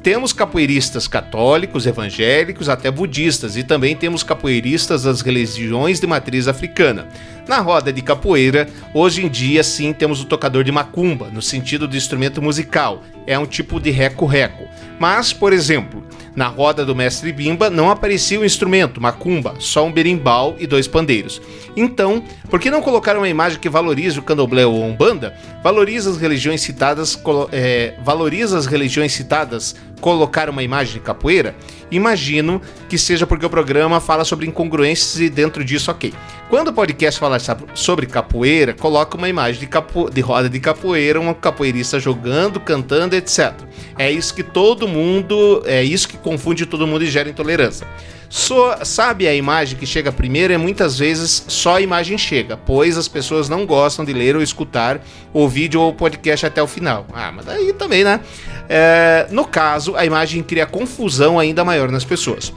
Temos 0.02 0.32
capoeiristas 0.32 1.08
católicos, 1.10 1.86
evangélicos, 1.86 2.70
até 2.70 2.89
budistas, 2.89 3.58
e 3.58 3.64
também 3.64 3.95
temos 3.95 4.24
capoeiristas 4.24 5.04
das 5.04 5.22
religiões 5.22 6.00
de 6.00 6.08
matriz 6.08 6.47
africana. 6.47 7.08
Na 7.45 7.60
roda 7.60 7.91
de 7.91 8.02
capoeira, 8.02 8.70
hoje 8.93 9.26
em 9.26 9.30
dia 9.30 9.62
sim 9.62 9.91
temos 9.91 10.22
o 10.22 10.26
tocador 10.26 10.64
de 10.64 10.72
macumba, 10.72 11.30
no 11.30 11.41
sentido 11.41 11.88
do 11.88 11.97
instrumento 11.97 12.41
musical, 12.41 13.04
é 13.28 13.38
um 13.38 13.45
tipo 13.45 13.80
de 13.80 13.91
reco-reco. 13.91 14.64
Mas, 14.97 15.34
por 15.34 15.52
exemplo, 15.52 16.04
na 16.36 16.48
roda 16.48 16.86
do 16.86 16.96
mestre 16.96 17.32
Bimba 17.32 17.70
não 17.70 17.90
aparecia 17.90 18.40
o 18.40 18.46
instrumento, 18.46 19.02
macumba, 19.02 19.56
só 19.60 19.86
um 19.86 19.92
berimbau 19.92 20.56
e 20.60 20.68
dois 20.68 20.88
pandeiros. 20.88 21.42
Então, 21.76 22.24
por 22.50 22.60
que 22.60 22.72
não 22.72 22.82
colocar 22.82 23.18
uma 23.18 23.30
imagem 23.30 23.60
que 23.60 23.70
valorize 23.70 24.20
o 24.20 24.24
candomblé 24.24 24.66
ou 24.66 24.84
umbanda? 24.84 25.36
Valoriza 25.64 26.10
as 26.10 26.18
religiões 26.18 26.62
citadas, 26.62 27.22
é, 27.52 27.94
valoriza 28.04 28.58
as 28.58 28.66
religiões 28.66 29.14
citadas 29.14 29.76
colocar 30.00 30.50
uma 30.50 30.64
imagem 30.64 30.94
de 30.94 31.00
capoeira? 31.00 31.56
Imagino 31.92 32.62
que 32.88 32.98
seja 32.98 33.26
porque 33.26 33.46
o 33.46 33.50
programa 33.50 34.00
fala 34.00 34.24
sobre 34.24 34.46
incongruências 34.48 35.20
e 35.20 35.30
dentro 35.30 35.64
disso, 35.64 35.90
ok. 35.92 36.14
Quando 36.50 36.70
o 36.70 36.74
podcast 36.74 37.20
fala 37.20 37.38
sobre 37.74 38.06
capoeira, 38.06 38.74
coloca 38.74 39.18
uma 39.18 39.30
imagem 39.30 39.60
de, 39.60 39.68
capo... 39.68 40.10
de 40.10 40.22
roda 40.22 40.50
de 40.50 40.60
capoeira, 40.60 41.20
um 41.20 41.34
capoeirista 41.34 42.00
jogando, 42.00 42.60
cantando, 42.60 43.16
etc. 43.16 43.54
É 43.98 44.12
isso 44.12 44.34
que 44.34 44.44
todo 44.44 44.88
mundo, 44.88 45.64
é 45.66 45.84
isso 45.84 46.08
que 46.08 46.18
confunde 46.18 46.66
todo 46.66 46.88
mundo 46.88 47.04
e 47.04 47.08
gera 47.08 47.30
intolerância. 47.30 47.88
So, 48.30 48.76
sabe 48.84 49.28
a 49.28 49.34
imagem 49.34 49.78
que 49.78 49.88
chega 49.88 50.12
primeiro? 50.12 50.54
É 50.54 50.58
muitas 50.58 51.00
vezes 51.00 51.44
só 51.48 51.78
a 51.78 51.82
imagem 51.82 52.16
chega, 52.16 52.56
pois 52.56 52.96
as 52.96 53.08
pessoas 53.08 53.50
não 53.50 53.66
gostam 53.66 54.06
de 54.06 54.14
ler 54.14 54.36
ou 54.36 54.42
escutar 54.42 55.02
o 55.34 55.48
vídeo 55.48 55.82
ou 55.82 55.90
o 55.90 55.94
podcast 55.94 56.46
até 56.46 56.62
o 56.62 56.68
final. 56.68 57.08
Ah, 57.12 57.32
mas 57.32 57.46
daí 57.46 57.74
também, 57.74 58.04
né? 58.04 58.20
É, 58.70 59.28
no 59.32 59.46
caso, 59.46 59.96
a 59.96 60.06
imagem 60.06 60.44
cria 60.44 60.68
confusão 60.68 61.40
ainda 61.40 61.66
maior 61.66 61.90
nas 61.90 62.06
pessoas. 62.06 62.54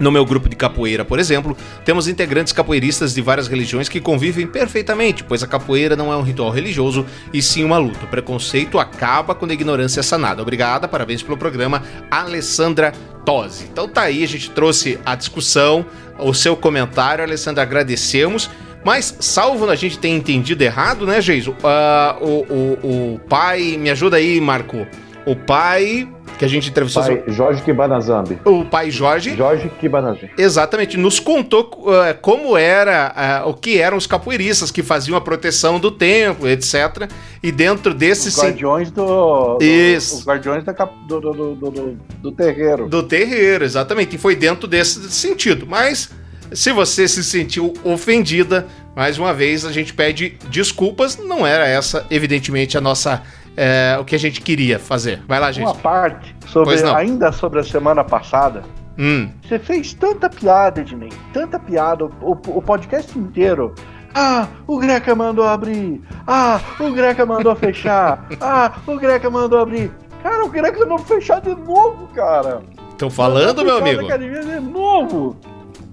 No 0.00 0.10
meu 0.10 0.24
grupo 0.24 0.48
de 0.48 0.56
capoeira, 0.56 1.04
por 1.04 1.18
exemplo, 1.18 1.54
temos 1.84 2.08
integrantes 2.08 2.54
capoeiristas 2.54 3.12
de 3.12 3.20
várias 3.20 3.46
religiões 3.46 3.86
que 3.86 4.00
convivem 4.00 4.46
perfeitamente, 4.46 5.22
pois 5.22 5.42
a 5.42 5.46
capoeira 5.46 5.94
não 5.94 6.10
é 6.10 6.16
um 6.16 6.22
ritual 6.22 6.50
religioso 6.50 7.04
e 7.34 7.42
sim 7.42 7.62
uma 7.64 7.76
luta. 7.76 8.06
O 8.06 8.08
preconceito 8.08 8.78
acaba 8.78 9.34
quando 9.34 9.50
a 9.50 9.54
ignorância 9.54 10.00
é 10.00 10.02
sanada. 10.02 10.40
Obrigada, 10.40 10.88
parabéns 10.88 11.22
pelo 11.22 11.36
programa, 11.36 11.82
Alessandra 12.10 12.94
Tosi. 13.26 13.68
Então 13.70 13.86
tá 13.86 14.00
aí, 14.00 14.24
a 14.24 14.26
gente 14.26 14.50
trouxe 14.50 14.98
a 15.04 15.14
discussão, 15.14 15.84
o 16.18 16.32
seu 16.32 16.56
comentário, 16.56 17.22
Alessandra, 17.22 17.62
agradecemos. 17.62 18.48
Mas, 18.82 19.14
salvo 19.20 19.68
a 19.68 19.76
gente 19.76 19.98
ter 19.98 20.08
entendido 20.08 20.64
errado, 20.64 21.04
né, 21.04 21.20
Geiso? 21.20 21.50
Uh, 21.50 22.24
o, 22.24 22.46
o, 22.48 23.14
o 23.14 23.18
pai. 23.28 23.76
Me 23.78 23.90
ajuda 23.90 24.16
aí, 24.16 24.40
Marco. 24.40 24.86
O 25.26 25.36
pai 25.36 26.08
que 26.40 26.44
a 26.46 26.48
gente 26.48 26.70
entrevistou. 26.70 27.02
Pai 27.02 27.22
Jorge 27.26 27.62
Kibanazambi. 27.62 28.38
O 28.46 28.64
pai 28.64 28.90
Jorge. 28.90 29.36
Jorge 29.36 29.70
Kibanazambi. 29.78 30.30
Exatamente, 30.38 30.96
nos 30.96 31.20
contou 31.20 31.70
uh, 31.82 32.18
como 32.22 32.56
era, 32.56 33.44
uh, 33.44 33.50
o 33.50 33.52
que 33.52 33.78
eram 33.78 33.98
os 33.98 34.06
capoeiristas 34.06 34.70
que 34.70 34.82
faziam 34.82 35.18
a 35.18 35.20
proteção 35.20 35.78
do 35.78 35.90
templo, 35.90 36.48
etc. 36.48 37.10
E 37.42 37.52
dentro 37.52 37.92
desses. 37.92 38.38
Os 38.38 38.42
guardiões 38.42 38.90
do. 38.90 39.58
do 39.58 39.62
Isso. 39.62 40.16
Os 40.16 40.26
guardiões 40.26 40.64
da, 40.64 40.72
do, 40.72 41.20
do, 41.20 41.32
do, 41.32 41.54
do, 41.54 41.98
do 42.22 42.32
terreiro. 42.32 42.88
Do 42.88 43.02
terreiro, 43.02 43.62
exatamente. 43.62 44.16
E 44.16 44.18
foi 44.18 44.34
dentro 44.34 44.66
desse 44.66 45.10
sentido. 45.10 45.66
Mas. 45.68 46.10
Se 46.52 46.72
você 46.72 47.06
se 47.06 47.22
sentiu 47.22 47.72
ofendida, 47.84 48.66
mais 48.96 49.16
uma 49.18 49.32
vez 49.32 49.64
a 49.64 49.70
gente 49.70 49.94
pede 49.94 50.36
desculpas. 50.50 51.16
Não 51.16 51.46
era 51.46 51.64
essa, 51.64 52.04
evidentemente, 52.10 52.76
a 52.76 52.80
nossa 52.80 53.22
é, 53.62 53.98
o 54.00 54.04
que 54.06 54.14
a 54.14 54.18
gente 54.18 54.40
queria 54.40 54.78
fazer. 54.78 55.22
Vai 55.28 55.38
lá, 55.38 55.52
gente. 55.52 55.66
Uma 55.66 55.74
parte 55.74 56.34
sobre 56.46 56.82
ainda 56.82 57.30
sobre 57.30 57.60
a 57.60 57.62
semana 57.62 58.02
passada. 58.02 58.62
Hum. 58.98 59.28
Você 59.46 59.58
fez 59.58 59.92
tanta 59.92 60.30
piada, 60.30 60.80
Ednei, 60.80 61.10
tanta 61.34 61.58
piada, 61.58 62.06
o, 62.06 62.32
o 62.32 62.62
podcast 62.62 63.18
inteiro. 63.18 63.74
Ah, 64.14 64.48
o 64.66 64.78
Greca 64.78 65.14
mandou 65.14 65.46
abrir. 65.46 66.00
Ah, 66.26 66.58
o 66.80 66.90
Greca 66.90 67.26
mandou 67.26 67.54
fechar. 67.54 68.26
Ah, 68.40 68.72
o 68.86 68.96
Greca 68.96 69.28
mandou 69.28 69.60
abrir. 69.60 69.92
Cara, 70.22 70.44
o 70.44 70.48
Greca 70.48 70.86
não 70.86 70.98
fechar 70.98 71.42
de 71.42 71.54
novo, 71.54 72.08
cara. 72.14 72.62
Estão 72.90 73.10
falando, 73.10 73.62
meu 73.62 73.76
amigo? 73.76 74.02
De 74.02 74.60
novo. 74.60 75.36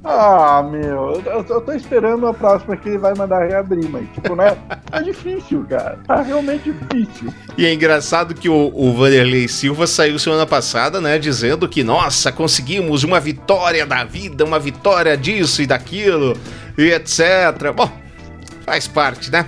Ah, 0.10 0.64
meu, 0.64 1.22
eu, 1.26 1.46
eu 1.50 1.62
tô 1.62 1.74
esperando 1.74 2.26
a 2.28 2.34
próxima 2.34 2.78
que 2.78 2.88
ele 2.88 2.98
vai 2.98 3.14
mandar 3.14 3.46
reabrir, 3.46 3.90
mas, 3.90 4.08
tipo, 4.14 4.36
né? 4.36 4.58
Tá 4.90 5.02
difícil, 5.02 5.66
cara. 5.70 6.00
Tá 6.08 6.22
realmente 6.22 6.72
difícil. 6.72 7.34
E 7.58 7.66
é 7.66 7.74
engraçado 7.74 8.34
que 8.34 8.48
o, 8.48 8.72
o 8.74 8.94
Vanderlei 8.94 9.50
Silva 9.50 9.86
saiu 9.86 10.18
semana 10.18 10.46
passada, 10.46 11.02
né? 11.02 11.20
Dizendo 11.20 11.68
que, 11.68 11.84
nossa, 11.84 12.32
conseguimos 12.32 13.04
uma 13.04 13.20
vitória 13.20 13.86
da 13.86 14.06
vida, 14.06 14.46
uma 14.46 14.60
vitória 14.60 15.18
disso 15.18 15.62
e 15.62 15.68
daquilo, 15.68 16.38
e 16.78 16.86
etc. 16.86 17.74
Bom, 17.76 17.92
faz 18.66 18.88
parte, 18.88 19.30
né? 19.30 19.46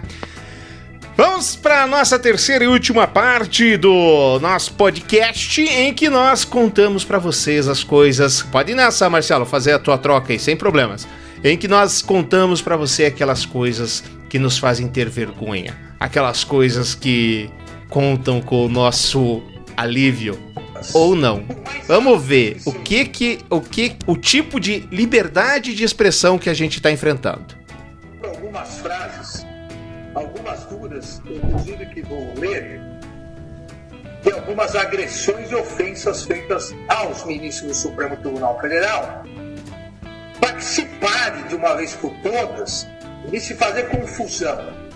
Vamos 1.20 1.53
para 1.53 1.84
a 1.84 1.86
nossa 1.86 2.17
terceira 2.17 2.63
e 2.63 2.67
última 2.70 3.05
parte 3.05 3.76
do 3.76 4.39
nosso 4.39 4.74
podcast, 4.76 5.61
em 5.61 5.93
que 5.93 6.09
nós 6.09 6.45
contamos 6.45 7.03
para 7.03 7.20
vocês 7.20 7.67
as 7.67 7.84
coisas. 7.84 8.41
Pode 8.41 8.72
ir 8.72 8.76
nessa, 8.76 9.09
Marcelo, 9.09 9.45
fazer 9.45 9.74
a 9.74 9.80
tua 9.80 9.97
troca 9.97 10.32
aí, 10.32 10.39
sem 10.39 10.55
problemas. 10.55 11.05
Em 11.43 11.57
que 11.57 11.67
nós 11.67 12.01
contamos 12.01 12.61
para 12.61 12.78
você 12.78 13.03
aquelas 13.03 13.45
coisas 13.45 14.01
que 14.30 14.39
nos 14.39 14.57
fazem 14.57 14.88
ter 14.88 15.09
vergonha, 15.09 15.78
aquelas 15.99 16.45
coisas 16.45 16.95
que 16.95 17.49
contam 17.89 18.41
com 18.41 18.65
o 18.65 18.70
nosso 18.70 19.43
alívio. 19.76 20.39
ou 20.93 21.17
não. 21.17 21.43
Vamos 21.86 22.24
ver 22.24 22.61
o 22.65 22.72
que 22.72 23.03
que 23.03 23.39
o 23.49 23.59
que 23.59 23.97
o 24.07 24.15
tipo 24.15 24.57
de 24.57 24.88
liberdade 24.89 25.76
de 25.76 25.84
expressão 25.84 26.39
que 26.39 26.49
a 26.49 26.53
gente 26.53 26.78
está 26.78 26.89
enfrentando. 26.89 27.59
Algumas 28.24 28.78
frases, 28.80 29.28
inclusive 31.25 31.85
que 31.87 32.01
vou 32.01 32.33
ler, 32.37 32.81
de 34.23 34.31
algumas 34.31 34.75
agressões 34.75 35.51
e 35.51 35.55
ofensas 35.55 36.25
feitas 36.25 36.75
aos 36.87 37.25
ministros 37.25 37.69
do 37.69 37.75
Supremo 37.75 38.17
Tribunal 38.17 38.59
Federal. 38.59 39.23
Para 40.39 40.53
que 40.53 40.63
se 40.63 40.85
pare 40.85 41.43
de 41.43 41.55
uma 41.55 41.75
vez 41.75 41.93
por 41.93 42.13
todas 42.21 42.87
de 43.29 43.39
se 43.39 43.53
fazer 43.55 43.89
confusão 43.89 44.89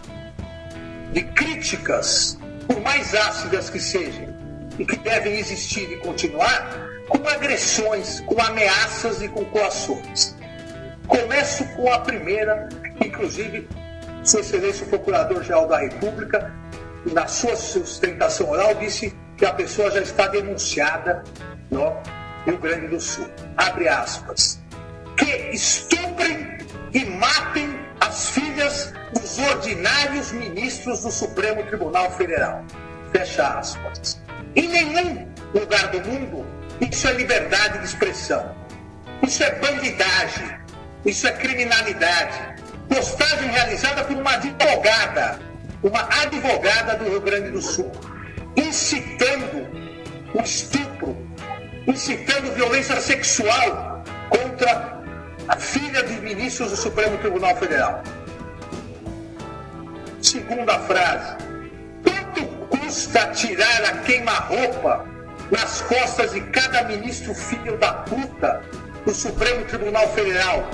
de 1.11 1.21
críticas, 1.21 2.37
por 2.67 2.81
mais 2.81 3.13
ácidas 3.13 3.69
que 3.69 3.79
sejam, 3.79 4.33
e 4.79 4.85
que 4.85 4.97
devem 4.97 5.37
existir 5.37 5.91
e 5.91 5.97
continuar, 5.97 6.89
com 7.07 7.27
agressões, 7.27 8.21
com 8.21 8.41
ameaças 8.41 9.21
e 9.21 9.27
com 9.27 9.45
coações. 9.45 10.35
Começo 11.07 11.65
com 11.75 11.91
a 11.91 11.99
primeira, 11.99 12.69
inclusive, 13.05 13.67
Sua 14.23 14.39
Excelência 14.39 14.85
o 14.85 14.89
Procurador-Geral 14.89 15.67
da 15.67 15.79
República, 15.79 16.53
na 17.11 17.27
sua 17.27 17.55
sustentação 17.55 18.49
oral, 18.49 18.75
disse 18.75 19.13
que 19.37 19.45
a 19.45 19.53
pessoa 19.53 19.91
já 19.91 20.01
está 20.01 20.27
denunciada 20.27 21.23
no 21.69 21.93
Rio 22.45 22.57
Grande 22.59 22.87
do 22.87 22.99
Sul. 22.99 23.27
Abre 23.57 23.87
aspas. 23.87 24.61
Que 25.17 25.49
estuprem 25.51 26.57
e 26.93 27.05
matem 27.05 27.79
as 27.99 28.29
filhas 28.29 28.93
dos 29.13 29.37
ordinários 29.39 30.31
ministros 30.31 31.01
do 31.01 31.11
Supremo 31.11 31.63
Tribunal 31.63 32.11
Federal. 32.11 32.63
Fecha 33.11 33.59
aspas. 33.59 34.21
Em 34.55 34.67
nenhum 34.67 35.27
lugar 35.53 35.87
do 35.87 35.99
mundo 36.01 36.45
isso 36.81 37.07
é 37.07 37.13
liberdade 37.13 37.79
de 37.79 37.85
expressão. 37.85 38.55
Isso 39.21 39.43
é 39.43 39.51
bandidagem. 39.59 40.57
Isso 41.05 41.27
é 41.27 41.31
criminalidade. 41.31 42.62
Postagem 42.93 43.49
realizada 43.49 44.03
por 44.03 44.15
uma 44.15 44.33
advogada, 44.33 45.39
uma 45.81 46.01
advogada 46.21 46.95
do 46.97 47.05
Rio 47.09 47.21
Grande 47.21 47.49
do 47.49 47.59
Sul, 47.59 47.91
incitando 48.55 49.67
o 50.31 50.39
estupro, 50.39 51.17
incitando 51.87 52.53
violência 52.53 53.01
sexual 53.01 54.03
contra 54.29 55.01
a 55.47 55.55
filha 55.55 56.03
dos 56.03 56.17
ministros 56.17 56.69
do 56.69 56.77
Supremo 56.77 57.17
Tribunal 57.17 57.55
Federal. 57.55 58.03
Segunda 60.21 60.77
frase. 60.81 61.35
Quanto 62.03 62.45
custa 62.67 63.25
tirar 63.31 63.85
a 63.85 63.97
queima-roupa 64.03 65.03
nas 65.49 65.81
costas 65.81 66.31
de 66.31 66.41
cada 66.41 66.83
ministro 66.83 67.33
filho 67.33 67.75
da 67.79 67.91
puta 67.93 68.61
do 69.03 69.11
Supremo 69.15 69.65
Tribunal 69.65 70.07
Federal 70.09 70.69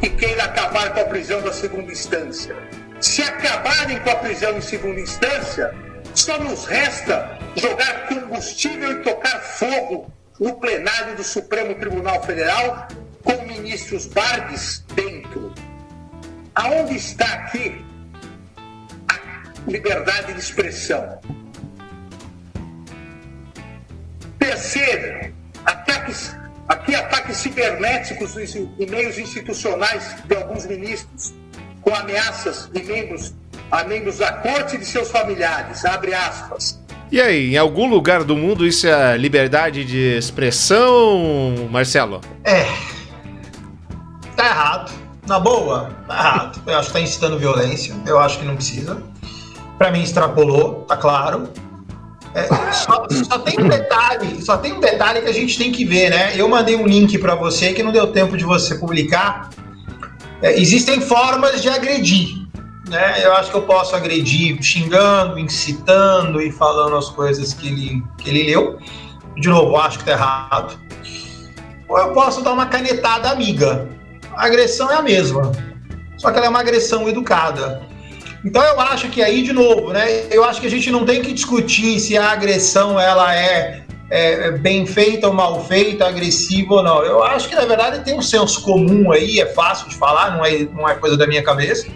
que 0.00 0.10
queira 0.10 0.44
acabar 0.44 0.94
com 0.94 1.00
a 1.00 1.04
prisão 1.04 1.42
da 1.42 1.52
segunda 1.52 1.92
instância? 1.92 2.56
Se 3.00 3.22
acabarem 3.22 4.00
com 4.00 4.10
a 4.10 4.16
prisão 4.16 4.56
em 4.56 4.60
segunda 4.60 5.00
instância, 5.00 5.74
só 6.14 6.38
nos 6.38 6.64
resta 6.64 7.38
jogar 7.56 8.08
combustível 8.08 8.92
e 8.92 9.02
tocar 9.02 9.40
fogo 9.40 10.12
no 10.38 10.54
plenário 10.54 11.16
do 11.16 11.22
Supremo 11.22 11.74
Tribunal 11.74 12.22
Federal 12.22 12.88
com 13.22 13.46
ministros 13.46 14.06
Bardes 14.06 14.84
dentro. 14.94 15.54
Aonde 16.54 16.96
está 16.96 17.26
aqui 17.26 17.84
a 19.08 19.70
liberdade 19.70 20.32
de 20.32 20.40
expressão? 20.40 21.20
Terceiro, 24.38 25.34
ataques, 25.64 26.34
aqui 26.70 26.94
ataques 26.94 27.36
cibernéticos 27.38 28.36
e 28.36 28.86
meios 28.86 29.18
institucionais 29.18 30.16
de 30.24 30.36
alguns 30.36 30.66
ministros, 30.66 31.34
com 31.82 31.92
ameaças 31.94 32.70
de 32.72 32.82
membros 32.84 33.34
a 33.70 33.84
membros 33.84 34.18
da 34.18 34.32
corte 34.32 34.76
e 34.76 34.78
de 34.78 34.84
seus 34.84 35.10
familiares. 35.10 35.84
Abre 35.84 36.14
aspas. 36.14 36.80
E 37.10 37.20
aí, 37.20 37.54
em 37.54 37.56
algum 37.56 37.88
lugar 37.88 38.22
do 38.22 38.36
mundo 38.36 38.66
isso 38.66 38.86
é 38.86 39.16
liberdade 39.16 39.84
de 39.84 40.16
expressão, 40.16 41.68
Marcelo? 41.70 42.20
É. 42.44 42.66
Tá 44.36 44.46
errado. 44.46 44.92
Na 45.26 45.38
boa, 45.38 45.90
tá 46.06 46.14
errado. 46.14 46.62
Eu 46.66 46.78
acho 46.78 46.88
que 46.88 46.92
tá 46.94 47.00
incitando 47.00 47.38
violência. 47.38 47.94
Eu 48.06 48.18
acho 48.18 48.38
que 48.38 48.44
não 48.44 48.54
precisa. 48.54 49.02
Para 49.76 49.90
mim, 49.90 50.02
extrapolou, 50.02 50.82
tá 50.82 50.96
claro. 50.96 51.48
É, 52.34 52.44
só, 52.72 53.06
só, 53.10 53.38
tem 53.40 53.58
um 53.58 53.68
detalhe, 53.68 54.40
só 54.42 54.56
tem 54.56 54.72
um 54.72 54.80
detalhe 54.80 55.20
que 55.20 55.28
a 55.28 55.32
gente 55.32 55.58
tem 55.58 55.72
que 55.72 55.84
ver, 55.84 56.10
né? 56.10 56.32
Eu 56.36 56.48
mandei 56.48 56.76
um 56.76 56.86
link 56.86 57.18
para 57.18 57.34
você 57.34 57.72
que 57.72 57.82
não 57.82 57.90
deu 57.90 58.06
tempo 58.12 58.36
de 58.36 58.44
você 58.44 58.76
publicar. 58.76 59.50
É, 60.40 60.58
existem 60.58 61.00
formas 61.00 61.60
de 61.60 61.68
agredir, 61.68 62.46
né? 62.88 63.24
Eu 63.24 63.34
acho 63.34 63.50
que 63.50 63.56
eu 63.56 63.62
posso 63.62 63.96
agredir 63.96 64.62
xingando, 64.62 65.38
incitando 65.40 66.40
e 66.40 66.52
falando 66.52 66.96
as 66.96 67.08
coisas 67.08 67.52
que 67.52 67.66
ele, 67.66 68.02
que 68.18 68.30
ele 68.30 68.44
leu. 68.44 68.78
De 69.36 69.48
novo, 69.48 69.76
acho 69.76 69.98
que 69.98 70.04
tá 70.04 70.12
errado. 70.12 70.78
Ou 71.88 71.98
eu 71.98 72.12
posso 72.12 72.42
dar 72.42 72.52
uma 72.52 72.66
canetada 72.66 73.30
amiga. 73.30 73.88
A 74.36 74.46
agressão 74.46 74.88
é 74.90 74.94
a 74.94 75.02
mesma, 75.02 75.50
só 76.16 76.30
que 76.30 76.36
ela 76.36 76.46
é 76.46 76.48
uma 76.48 76.60
agressão 76.60 77.08
educada. 77.08 77.82
Então 78.44 78.62
eu 78.62 78.80
acho 78.80 79.08
que 79.10 79.22
aí, 79.22 79.42
de 79.42 79.52
novo, 79.52 79.92
né? 79.92 80.26
Eu 80.30 80.44
acho 80.44 80.60
que 80.60 80.66
a 80.66 80.70
gente 80.70 80.90
não 80.90 81.04
tem 81.04 81.20
que 81.20 81.32
discutir 81.32 82.00
se 82.00 82.16
a 82.16 82.30
agressão 82.30 82.98
ela 82.98 83.34
é, 83.34 83.82
é, 84.10 84.32
é 84.48 84.50
bem 84.52 84.86
feita 84.86 85.28
ou 85.28 85.34
mal 85.34 85.62
feita, 85.64 86.06
agressiva 86.06 86.74
ou 86.74 86.82
não. 86.82 87.02
Eu 87.02 87.22
acho 87.22 87.48
que, 87.48 87.54
na 87.54 87.66
verdade, 87.66 88.02
tem 88.02 88.16
um 88.16 88.22
senso 88.22 88.62
comum 88.62 89.12
aí, 89.12 89.40
é 89.40 89.46
fácil 89.46 89.88
de 89.88 89.94
falar, 89.94 90.36
não 90.36 90.44
é, 90.44 90.60
não 90.64 90.88
é 90.88 90.94
coisa 90.94 91.16
da 91.16 91.26
minha 91.26 91.42
cabeça. 91.42 91.86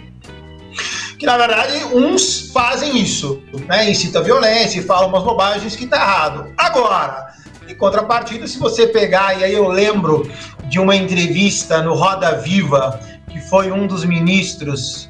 Que, 1.18 1.24
na 1.24 1.38
verdade, 1.38 1.82
uns 1.95 2.51
fazem 2.53 2.99
isso, 2.99 3.42
né? 3.66 3.90
Incita 3.90 4.20
violência 4.20 4.80
e 4.80 4.82
falam 4.82 5.09
umas 5.09 5.22
bobagens 5.22 5.74
que 5.74 5.86
tá 5.86 5.97
errado. 5.97 6.53
Agora, 6.59 7.32
em 7.66 7.74
contrapartida, 7.74 8.47
se 8.47 8.59
você 8.59 8.86
pegar, 8.86 9.38
e 9.38 9.45
aí 9.45 9.55
eu 9.55 9.68
lembro 9.68 10.30
de 10.68 10.78
uma 10.78 10.95
entrevista 10.95 11.80
no 11.80 11.95
Roda 11.95 12.32
Viva, 12.32 13.01
que 13.30 13.40
foi 13.40 13.72
um 13.72 13.86
dos 13.86 14.05
ministros 14.05 15.09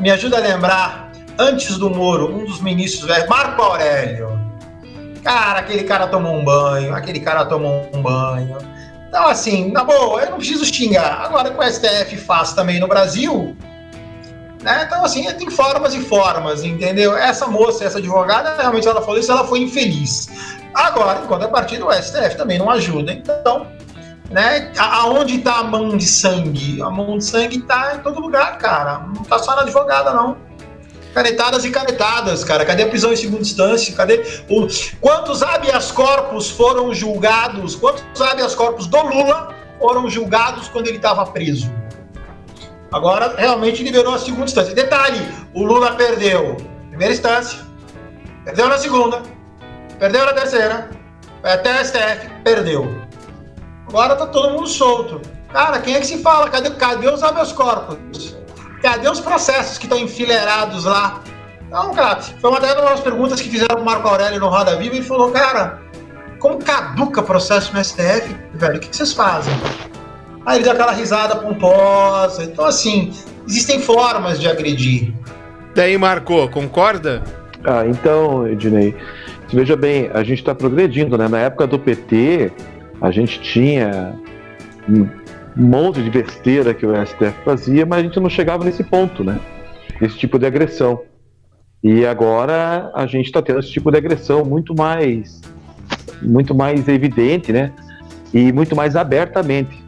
me 0.00 0.10
ajuda 0.10 0.38
a 0.38 0.40
lembrar, 0.40 1.12
antes 1.38 1.76
do 1.78 1.90
Moro, 1.90 2.34
um 2.34 2.44
dos 2.44 2.60
ministros, 2.60 3.08
Marco 3.28 3.62
Aurélio. 3.62 4.38
Cara, 5.22 5.60
aquele 5.60 5.84
cara 5.84 6.06
tomou 6.06 6.34
um 6.34 6.44
banho, 6.44 6.94
aquele 6.94 7.20
cara 7.20 7.44
tomou 7.46 7.88
um 7.92 8.02
banho. 8.02 8.58
Então, 9.08 9.26
assim, 9.26 9.70
na 9.72 9.84
boa, 9.84 10.22
eu 10.22 10.30
não 10.30 10.38
preciso 10.38 10.64
xingar. 10.64 11.22
Agora, 11.22 11.50
com 11.50 11.62
o 11.62 11.66
STF 11.66 12.16
faz 12.18 12.52
também 12.52 12.78
no 12.78 12.86
Brasil, 12.86 13.56
né? 14.62 14.84
Então, 14.86 15.04
assim, 15.04 15.24
tem 15.34 15.50
formas 15.50 15.94
e 15.94 16.00
formas, 16.00 16.62
entendeu? 16.62 17.16
Essa 17.16 17.46
moça, 17.46 17.84
essa 17.84 17.98
advogada, 17.98 18.54
realmente 18.56 18.86
ela 18.86 19.00
falou 19.00 19.18
isso, 19.18 19.32
ela 19.32 19.46
foi 19.46 19.60
infeliz. 19.60 20.28
Agora, 20.74 21.20
enquanto 21.24 21.44
a 21.44 21.48
partir 21.48 21.78
do 21.78 21.90
STF 21.92 22.36
também 22.36 22.58
não 22.58 22.70
ajuda. 22.70 23.12
Então, 23.12 23.66
né? 24.30 24.72
Aonde 24.78 25.36
está 25.36 25.58
a 25.58 25.64
mão 25.64 25.96
de 25.96 26.06
sangue? 26.06 26.80
A 26.82 26.90
mão 26.90 27.18
de 27.18 27.24
sangue 27.24 27.58
está 27.58 27.96
em 27.96 27.98
todo 28.00 28.20
lugar, 28.20 28.58
cara. 28.58 28.98
Não 29.14 29.22
está 29.22 29.38
só 29.38 29.56
na 29.56 29.62
advogada, 29.62 30.12
não. 30.12 30.36
Canetadas 31.14 31.64
e 31.64 31.70
canetadas, 31.70 32.44
cara. 32.44 32.64
Cadê 32.64 32.82
a 32.82 32.88
prisão 32.88 33.12
em 33.12 33.16
segunda 33.16 33.42
instância? 33.42 33.94
Cadê 33.94 34.22
o... 34.48 34.66
quantos 35.00 35.42
habeas 35.42 35.90
corpus 35.90 36.50
foram 36.50 36.92
julgados? 36.94 37.74
Quantos 37.74 38.20
habeas 38.20 38.54
corpus 38.54 38.86
do 38.86 39.00
Lula 39.02 39.54
foram 39.78 40.08
julgados 40.08 40.68
quando 40.68 40.88
ele 40.88 40.98
estava 40.98 41.24
preso? 41.26 41.72
Agora 42.92 43.34
realmente 43.36 43.82
liberou 43.82 44.14
a 44.14 44.18
segunda 44.18 44.44
instância. 44.44 44.74
Detalhe: 44.74 45.26
o 45.54 45.64
Lula 45.64 45.92
perdeu 45.92 46.56
primeira 46.88 47.14
instância, 47.14 47.58
perdeu 48.44 48.68
na 48.68 48.78
segunda, 48.78 49.22
perdeu 49.98 50.24
na 50.26 50.32
terceira, 50.32 50.90
até 51.42 51.78
a 51.78 51.84
STF, 51.84 52.28
perdeu. 52.42 53.07
Agora 53.88 54.14
tá 54.16 54.26
todo 54.26 54.50
mundo 54.50 54.66
solto. 54.66 55.20
Cara, 55.52 55.78
quem 55.80 55.94
é 55.94 56.00
que 56.00 56.06
se 56.06 56.18
fala? 56.22 56.50
Cadê, 56.50 56.70
cadê 56.70 57.08
os 57.08 57.22
habeas 57.22 57.52
corpus? 57.52 58.36
Cadê 58.82 59.08
os 59.08 59.20
processos 59.20 59.78
que 59.78 59.86
estão 59.86 59.98
enfileirados 59.98 60.84
lá? 60.84 61.22
Não, 61.70 61.92
cara, 61.92 62.20
foi 62.20 62.50
uma 62.50 62.60
das 62.60 63.00
perguntas 63.00 63.40
que 63.40 63.48
fizeram 63.48 63.80
o 63.80 63.84
Marco 63.84 64.06
Aurélio 64.08 64.40
no 64.40 64.48
Roda 64.48 64.76
Viva 64.76 64.96
e 64.96 65.02
falou, 65.02 65.30
cara, 65.30 65.80
como 66.38 66.58
caduca 66.58 67.22
processo 67.22 67.74
no 67.74 67.82
STF, 67.82 68.34
velho? 68.54 68.76
O 68.76 68.80
que, 68.80 68.88
que 68.88 68.96
vocês 68.96 69.12
fazem? 69.12 69.52
Aí 70.46 70.58
ele 70.58 70.64
deu 70.64 70.72
aquela 70.72 70.92
risada 70.92 71.36
pomposa. 71.36 72.44
Então, 72.44 72.64
assim, 72.64 73.12
existem 73.46 73.80
formas 73.80 74.40
de 74.40 74.48
agredir. 74.48 75.12
Daí, 75.74 75.98
Marco, 75.98 76.48
concorda? 76.48 77.22
Ah, 77.64 77.84
então, 77.86 78.46
Ednei, 78.46 78.94
veja 79.52 79.76
bem, 79.76 80.10
a 80.14 80.22
gente 80.22 80.38
está 80.38 80.54
progredindo, 80.54 81.18
né? 81.18 81.28
Na 81.28 81.38
época 81.40 81.66
do 81.66 81.78
PT, 81.78 82.52
a 83.00 83.10
gente 83.10 83.40
tinha 83.40 84.14
um 84.88 85.08
monte 85.56 86.02
de 86.02 86.10
besteira 86.10 86.74
que 86.74 86.86
o 86.86 86.94
STF 87.06 87.34
fazia, 87.44 87.86
mas 87.86 88.00
a 88.00 88.02
gente 88.02 88.20
não 88.20 88.30
chegava 88.30 88.64
nesse 88.64 88.82
ponto, 88.82 89.22
né? 89.22 89.38
Esse 90.00 90.16
tipo 90.16 90.38
de 90.38 90.46
agressão. 90.46 91.00
E 91.82 92.04
agora 92.04 92.90
a 92.94 93.06
gente 93.06 93.26
está 93.26 93.40
tendo 93.40 93.60
esse 93.60 93.70
tipo 93.70 93.90
de 93.90 93.98
agressão 93.98 94.44
muito 94.44 94.74
mais 94.74 95.40
muito 96.20 96.54
mais 96.54 96.88
evidente, 96.88 97.52
né? 97.52 97.72
E 98.34 98.52
muito 98.52 98.74
mais 98.74 98.96
abertamente. 98.96 99.82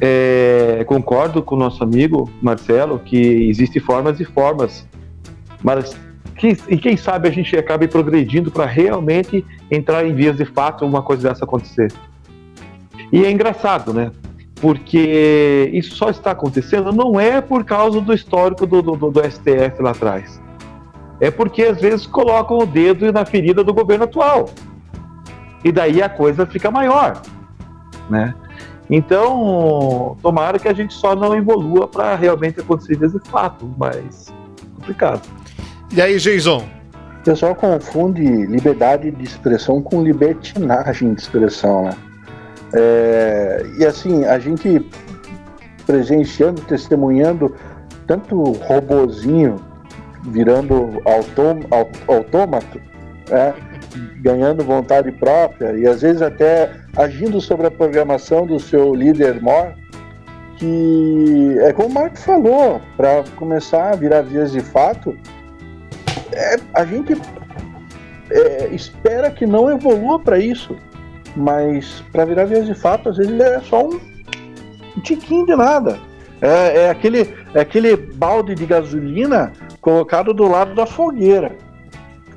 É, 0.00 0.84
concordo 0.86 1.42
com 1.42 1.54
o 1.54 1.58
nosso 1.58 1.82
amigo 1.82 2.30
Marcelo 2.42 2.98
que 2.98 3.48
existem 3.48 3.80
formas 3.80 4.18
e 4.20 4.24
formas, 4.24 4.86
mas 5.62 5.96
que, 6.36 6.56
e 6.68 6.76
quem 6.76 6.96
sabe 6.96 7.28
a 7.28 7.30
gente 7.30 7.56
acabe 7.56 7.86
progredindo 7.86 8.50
para 8.50 8.66
realmente 8.66 9.44
entrar 9.70 10.06
em 10.06 10.14
vias 10.14 10.36
de 10.36 10.44
fato 10.44 10.84
uma 10.84 11.02
coisa 11.02 11.28
dessa 11.28 11.44
acontecer. 11.44 11.92
E 13.12 13.24
é 13.24 13.30
engraçado, 13.30 13.92
né? 13.92 14.10
Porque 14.60 15.70
isso 15.72 15.96
só 15.96 16.08
está 16.10 16.30
acontecendo 16.30 16.92
não 16.92 17.18
é 17.18 17.40
por 17.40 17.64
causa 17.64 18.00
do 18.00 18.12
histórico 18.12 18.66
do, 18.66 18.80
do, 18.80 19.10
do 19.10 19.30
STF 19.30 19.82
lá 19.82 19.90
atrás. 19.90 20.40
É 21.20 21.30
porque 21.30 21.62
às 21.62 21.80
vezes 21.80 22.06
colocam 22.06 22.58
o 22.58 22.66
dedo 22.66 23.12
na 23.12 23.24
ferida 23.24 23.62
do 23.62 23.74
governo 23.74 24.04
atual. 24.04 24.50
E 25.62 25.72
daí 25.72 26.02
a 26.02 26.08
coisa 26.08 26.44
fica 26.46 26.70
maior, 26.70 27.20
né? 28.10 28.34
Então, 28.90 30.16
tomara 30.22 30.58
que 30.58 30.68
a 30.68 30.74
gente 30.74 30.92
só 30.92 31.16
não 31.16 31.34
evolua 31.34 31.88
para 31.88 32.14
realmente 32.14 32.60
acontecer 32.60 33.02
esse 33.02 33.18
fato, 33.30 33.72
mas 33.78 34.32
complicado. 34.74 35.22
E 35.94 36.02
aí, 36.02 36.18
Jason? 36.18 36.64
O 37.24 37.32
pessoal 37.32 37.54
confunde 37.54 38.22
liberdade 38.22 39.10
de 39.10 39.24
expressão 39.24 39.80
com 39.80 40.02
libertinagem 40.02 41.14
de 41.14 41.22
expressão, 41.22 41.84
né? 41.84 41.96
É, 42.74 43.64
e 43.78 43.86
assim, 43.86 44.26
a 44.26 44.38
gente 44.38 44.86
presenciando, 45.86 46.60
testemunhando 46.60 47.56
tanto 48.06 48.42
robozinho 48.42 49.56
virando 50.24 51.00
autôm, 51.06 51.60
autômato, 52.06 52.78
né? 53.30 53.54
ganhando 54.20 54.62
vontade 54.62 55.10
própria 55.12 55.72
e 55.78 55.86
às 55.86 56.02
vezes 56.02 56.20
até 56.20 56.72
agindo 56.94 57.40
sobre 57.40 57.68
a 57.68 57.70
programação 57.70 58.46
do 58.46 58.60
seu 58.60 58.94
líder 58.94 59.40
mor, 59.40 59.72
que 60.58 61.56
é 61.60 61.72
como 61.72 61.88
o 61.88 61.94
Marco 61.94 62.18
falou, 62.18 62.82
para 62.98 63.24
começar 63.36 63.92
a 63.92 63.96
virar 63.96 64.20
vias 64.20 64.52
de 64.52 64.60
fato, 64.60 65.16
é, 66.34 66.56
a 66.74 66.84
gente 66.84 67.20
é, 68.30 68.68
espera 68.68 69.30
que 69.30 69.46
não 69.46 69.70
evolua 69.70 70.18
para 70.18 70.38
isso, 70.38 70.76
mas 71.36 72.02
para 72.12 72.24
virar 72.24 72.44
vias 72.44 72.66
de 72.66 72.74
fato, 72.74 73.08
às 73.08 73.16
vezes 73.16 73.38
é 73.40 73.60
só 73.60 73.86
um, 73.86 74.00
um 74.96 75.00
tiquinho 75.00 75.46
de 75.46 75.56
nada. 75.56 75.98
É, 76.40 76.84
é, 76.84 76.90
aquele, 76.90 77.34
é 77.54 77.60
aquele 77.60 77.96
balde 77.96 78.54
de 78.54 78.66
gasolina 78.66 79.52
colocado 79.80 80.34
do 80.34 80.46
lado 80.46 80.74
da 80.74 80.84
fogueira 80.84 81.52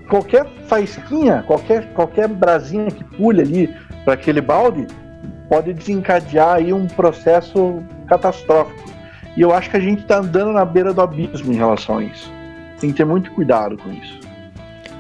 qualquer 0.07 0.45
faísquinha, 0.67 1.43
qualquer, 1.45 1.93
qualquer 1.93 2.27
brasinha 2.27 2.89
que 2.89 3.03
pule 3.03 3.41
ali 3.41 3.75
para 4.03 4.13
aquele 4.13 4.41
balde 4.41 4.87
pode 5.49 5.73
desencadear 5.73 6.55
aí 6.55 6.73
um 6.73 6.87
processo 6.87 7.81
catastrófico. 8.07 8.89
E 9.35 9.41
eu 9.41 9.53
acho 9.53 9.69
que 9.69 9.77
a 9.77 9.81
gente 9.81 10.01
está 10.01 10.17
andando 10.17 10.51
na 10.51 10.65
beira 10.65 10.93
do 10.93 11.01
abismo 11.01 11.53
em 11.53 11.55
relação 11.55 11.99
a 11.99 12.03
isso. 12.03 12.31
Tem 12.79 12.91
que 12.91 12.97
ter 12.97 13.05
muito 13.05 13.31
cuidado 13.31 13.77
com 13.77 13.91
isso. 13.91 14.19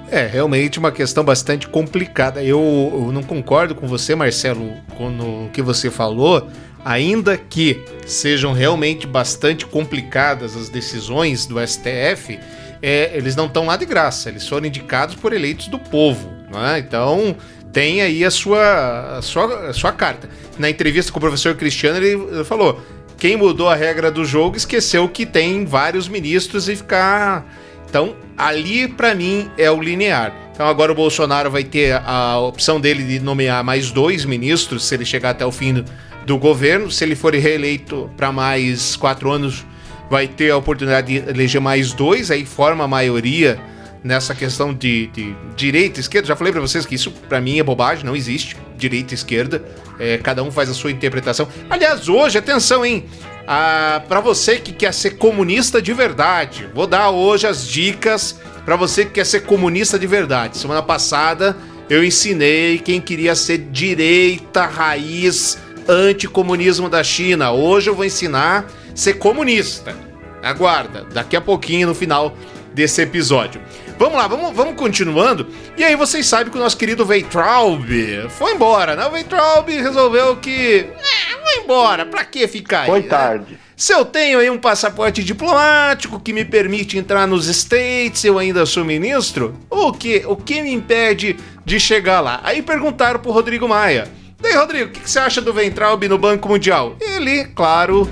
É 0.09 0.25
realmente 0.25 0.79
uma 0.79 0.91
questão 0.91 1.23
bastante 1.23 1.67
complicada. 1.67 2.41
Eu, 2.43 2.59
eu 2.93 3.11
não 3.11 3.21
concordo 3.21 3.75
com 3.75 3.87
você, 3.87 4.15
Marcelo, 4.15 4.73
com 4.95 5.09
o 5.45 5.49
que 5.51 5.61
você 5.61 5.91
falou, 5.91 6.47
ainda 6.83 7.37
que 7.37 7.83
sejam 8.05 8.53
realmente 8.53 9.05
bastante 9.05 9.65
complicadas 9.65 10.55
as 10.55 10.69
decisões 10.69 11.45
do 11.45 11.59
STF 11.65 12.39
é, 12.81 13.11
eles 13.15 13.35
não 13.35 13.45
estão 13.45 13.65
lá 13.65 13.75
de 13.75 13.85
graça, 13.85 14.29
eles 14.29 14.47
foram 14.47 14.67
indicados 14.67 15.15
por 15.15 15.33
eleitos 15.33 15.67
do 15.67 15.79
povo. 15.79 16.29
Né? 16.51 16.79
Então 16.79 17.35
tem 17.71 18.01
aí 18.01 18.23
a 18.23 18.31
sua, 18.31 19.17
a 19.17 19.21
sua, 19.21 19.69
a 19.69 19.73
sua 19.73 19.91
carta. 19.91 20.29
Na 20.57 20.69
entrevista 20.69 21.11
com 21.11 21.17
o 21.17 21.21
professor 21.21 21.55
Cristiano, 21.55 21.97
ele 21.97 22.43
falou: 22.43 22.81
quem 23.17 23.35
mudou 23.35 23.69
a 23.69 23.75
regra 23.75 24.11
do 24.11 24.23
jogo 24.23 24.57
esqueceu 24.57 25.07
que 25.09 25.25
tem 25.25 25.65
vários 25.65 26.07
ministros 26.07 26.69
e 26.69 26.75
ficar. 26.75 27.45
Então, 27.89 28.15
ali 28.37 28.87
para 28.87 29.15
mim 29.15 29.49
é 29.57 29.69
o 29.71 29.81
linear. 29.81 30.33
Então, 30.51 30.67
agora 30.67 30.91
o 30.91 30.95
Bolsonaro 30.95 31.51
vai 31.51 31.63
ter 31.63 32.01
a 32.05 32.39
opção 32.39 32.79
dele 32.79 33.03
de 33.03 33.19
nomear 33.19 33.63
mais 33.63 33.91
dois 33.91 34.25
ministros 34.25 34.85
se 34.85 34.95
ele 34.95 35.05
chegar 35.05 35.31
até 35.31 35.45
o 35.45 35.51
fim 35.51 35.73
do, 35.73 35.85
do 36.25 36.37
governo. 36.37 36.91
Se 36.91 37.03
ele 37.03 37.15
for 37.15 37.33
reeleito 37.33 38.09
para 38.17 38.31
mais 38.31 38.95
quatro 38.95 39.31
anos, 39.31 39.65
vai 40.09 40.27
ter 40.27 40.51
a 40.51 40.57
oportunidade 40.57 41.19
de 41.19 41.29
eleger 41.29 41.61
mais 41.61 41.93
dois, 41.93 42.31
aí 42.31 42.45
forma 42.45 42.83
a 42.83 42.87
maioria 42.87 43.59
nessa 44.03 44.33
questão 44.33 44.73
de, 44.73 45.07
de 45.07 45.35
direita 45.55 45.99
e 45.99 46.01
esquerda. 46.01 46.27
Já 46.27 46.35
falei 46.35 46.51
para 46.51 46.61
vocês 46.61 46.85
que 46.85 46.95
isso 46.95 47.11
para 47.11 47.41
mim 47.41 47.59
é 47.59 47.63
bobagem, 47.63 48.05
não 48.05 48.15
existe 48.15 48.57
direita 48.77 49.13
e 49.13 49.15
esquerda. 49.15 49.63
É, 49.99 50.17
cada 50.17 50.43
um 50.43 50.51
faz 50.51 50.69
a 50.69 50.73
sua 50.73 50.91
interpretação. 50.91 51.47
Aliás, 51.69 52.07
hoje, 52.07 52.37
atenção, 52.37 52.85
hein? 52.85 53.05
Ah, 53.49 54.03
para 54.09 54.19
você 54.19 54.57
que 54.57 54.73
quer 54.73 54.93
ser 54.93 55.11
comunista 55.11 55.81
de 55.81 55.93
verdade, 55.93 56.69
vou 56.73 56.85
dar 56.85 57.11
hoje 57.11 57.47
as 57.47 57.65
dicas 57.65 58.37
para 58.65 58.75
você 58.75 59.05
que 59.05 59.11
quer 59.11 59.25
ser 59.25 59.41
comunista 59.41 59.97
de 59.97 60.05
verdade. 60.05 60.57
Semana 60.57 60.83
passada 60.83 61.55
eu 61.89 62.03
ensinei 62.03 62.77
quem 62.77 62.99
queria 62.99 63.33
ser 63.35 63.59
direita 63.59 64.65
raiz 64.65 65.57
anticomunismo 65.87 66.89
da 66.89 67.01
China. 67.01 67.51
Hoje 67.51 67.89
eu 67.89 67.95
vou 67.95 68.03
ensinar 68.03 68.69
ser 68.93 69.13
comunista. 69.13 69.95
Aguarda, 70.43 71.05
daqui 71.13 71.37
a 71.37 71.41
pouquinho 71.41 71.87
no 71.87 71.95
final 71.95 72.35
desse 72.73 73.01
episódio. 73.01 73.61
Vamos 73.97 74.15
lá, 74.15 74.27
vamos, 74.27 74.55
vamos 74.55 74.75
continuando. 74.75 75.47
E 75.75 75.83
aí 75.83 75.95
vocês 75.95 76.25
sabem 76.27 76.51
que 76.51 76.57
o 76.57 76.61
nosso 76.61 76.77
querido 76.77 77.05
Veitraub 77.05 77.83
foi 78.29 78.53
embora, 78.53 78.95
né? 78.95 79.05
O 79.07 79.11
Veitraub 79.11 79.67
resolveu 79.69 80.37
que. 80.37 80.87
É, 80.87 81.35
vou 81.43 81.63
embora, 81.63 82.05
pra 82.05 82.23
que 82.23 82.47
ficar 82.47 82.81
aí? 82.81 82.87
Foi 82.87 83.01
né? 83.01 83.07
tarde. 83.07 83.59
Se 83.75 83.93
eu 83.93 84.03
tenho 84.03 84.39
aí 84.39 84.49
um 84.49 84.57
passaporte 84.57 85.23
diplomático 85.23 86.19
que 86.19 86.33
me 86.33 86.43
permite 86.43 86.97
entrar 86.97 87.27
nos 87.27 87.47
States, 87.47 88.23
eu 88.23 88.39
ainda 88.39 88.65
sou 88.65 88.83
ministro, 88.83 89.55
o 89.69 89.91
que, 89.91 90.23
o 90.25 90.35
que 90.35 90.63
me 90.63 90.73
impede 90.73 91.35
de 91.63 91.79
chegar 91.79 92.19
lá? 92.19 92.39
Aí 92.43 92.61
perguntaram 92.61 93.19
pro 93.19 93.31
Rodrigo 93.31 93.67
Maia. 93.67 94.07
Daí, 94.39 94.53
Rodrigo, 94.53 94.89
o 94.89 94.91
que, 94.91 94.99
que 94.99 95.09
você 95.09 95.19
acha 95.19 95.41
do 95.41 95.53
Ventralb 95.53 96.07
no 96.07 96.17
Banco 96.17 96.47
Mundial? 96.49 96.95
Ele, 96.99 97.45
claro, 97.45 98.09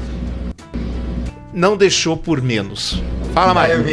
não 1.54 1.78
deixou 1.78 2.16
por 2.18 2.42
menos. 2.42 3.02
Fala, 3.34 3.54
Maia. 3.54 3.84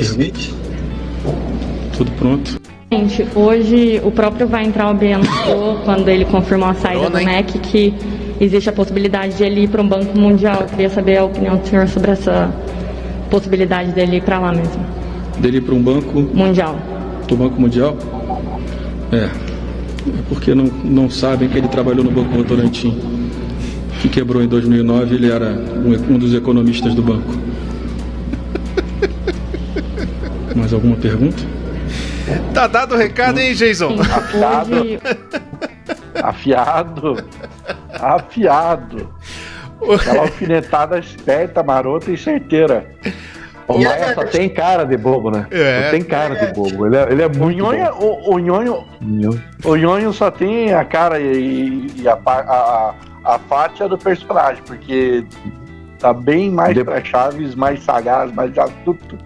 Tudo 2.03 2.11
pronto. 2.19 2.61
Gente, 2.91 3.25
hoje 3.33 4.01
o 4.05 4.11
próprio 4.11 4.49
Weintraub 4.53 5.01
anunciou, 5.01 5.77
quando 5.85 6.09
ele 6.09 6.25
confirmou 6.25 6.69
a 6.69 6.75
saída 6.75 7.05
Dona, 7.05 7.21
do 7.21 7.25
MEC, 7.25 7.59
que 7.61 7.95
existe 8.41 8.69
a 8.69 8.73
possibilidade 8.73 9.37
de 9.37 9.45
ele 9.45 9.63
ir 9.63 9.69
para 9.69 9.81
um 9.81 9.89
banco 9.89 10.19
mundial. 10.19 10.63
Eu 10.63 10.67
queria 10.67 10.91
saber 10.91 11.19
a 11.19 11.25
opinião 11.25 11.57
do 11.57 11.65
senhor 11.65 11.87
sobre 11.87 12.11
essa 12.11 12.53
possibilidade 13.31 13.93
dele 13.93 14.17
ir 14.17 14.23
para 14.23 14.41
lá 14.41 14.53
mesmo. 14.53 14.85
Dele 15.39 15.59
ir 15.59 15.61
para 15.61 15.75
um 15.77 15.81
banco 15.81 16.21
mundial. 16.35 16.77
Para 17.25 17.35
o 17.35 17.37
banco 17.37 17.61
mundial? 17.61 17.97
É. 19.13 19.27
É 19.27 20.23
porque 20.29 20.53
não, 20.53 20.65
não 20.85 21.09
sabem 21.09 21.49
que 21.49 21.57
ele 21.57 21.69
trabalhou 21.69 22.03
no 22.03 22.11
Banco 22.11 22.37
Votorantim, 22.37 22.99
que 24.01 24.09
quebrou 24.09 24.43
em 24.43 24.49
2009. 24.49 25.15
Ele 25.15 25.31
era 25.31 25.53
um, 25.53 26.15
um 26.15 26.19
dos 26.19 26.35
economistas 26.35 26.95
do 26.95 27.03
banco. 27.03 27.33
Mais 30.57 30.73
alguma 30.73 30.97
pergunta? 30.97 31.62
Tá 32.55 32.67
dado 32.67 32.95
o 32.95 32.99
recado, 32.99 33.39
hein, 33.39 33.55
Jason? 33.55 33.97
Afiado. 34.01 34.77
Afiado. 36.23 37.25
Afiado. 37.93 39.15
Aquela 39.95 40.23
alfinetada 40.23 40.99
esperta, 40.99 41.63
marota 41.63 42.11
e 42.11 42.17
certeira. 42.17 42.87
O 43.67 43.79
Maia 43.79 44.15
só 44.15 44.25
tem 44.25 44.49
cara 44.49 44.85
de 44.85 44.97
bobo, 44.97 45.31
né? 45.31 45.47
É. 45.51 45.85
Só 45.85 45.91
tem 45.91 46.03
cara 46.03 46.35
de 46.35 46.53
bobo. 46.53 46.87
Ele 46.87 46.97
é, 46.97 47.13
ele 47.13 47.23
é 47.23 47.29
muito. 47.29 47.43
O 47.45 47.51
Nhonho, 47.51 47.91
o, 47.95 48.35
o, 48.35 48.39
Nhonho, 48.39 48.85
o 49.65 49.77
Nhonho 49.77 50.13
só 50.13 50.31
tem 50.31 50.73
a 50.73 50.85
cara 50.85 51.19
e, 51.19 51.87
e 51.97 52.09
a, 52.09 52.19
a, 52.25 52.33
a, 52.33 52.95
a 53.25 53.39
fátia 53.39 53.89
do 53.89 53.97
personagem, 53.97 54.63
porque 54.65 55.25
tá 55.99 56.13
bem 56.13 56.51
mais 56.51 56.75
de... 56.75 56.85
pra 56.85 57.03
Chaves, 57.03 57.55
mais 57.55 57.83
sagaz, 57.83 58.33
mais 58.33 58.57
astuto 58.59 59.17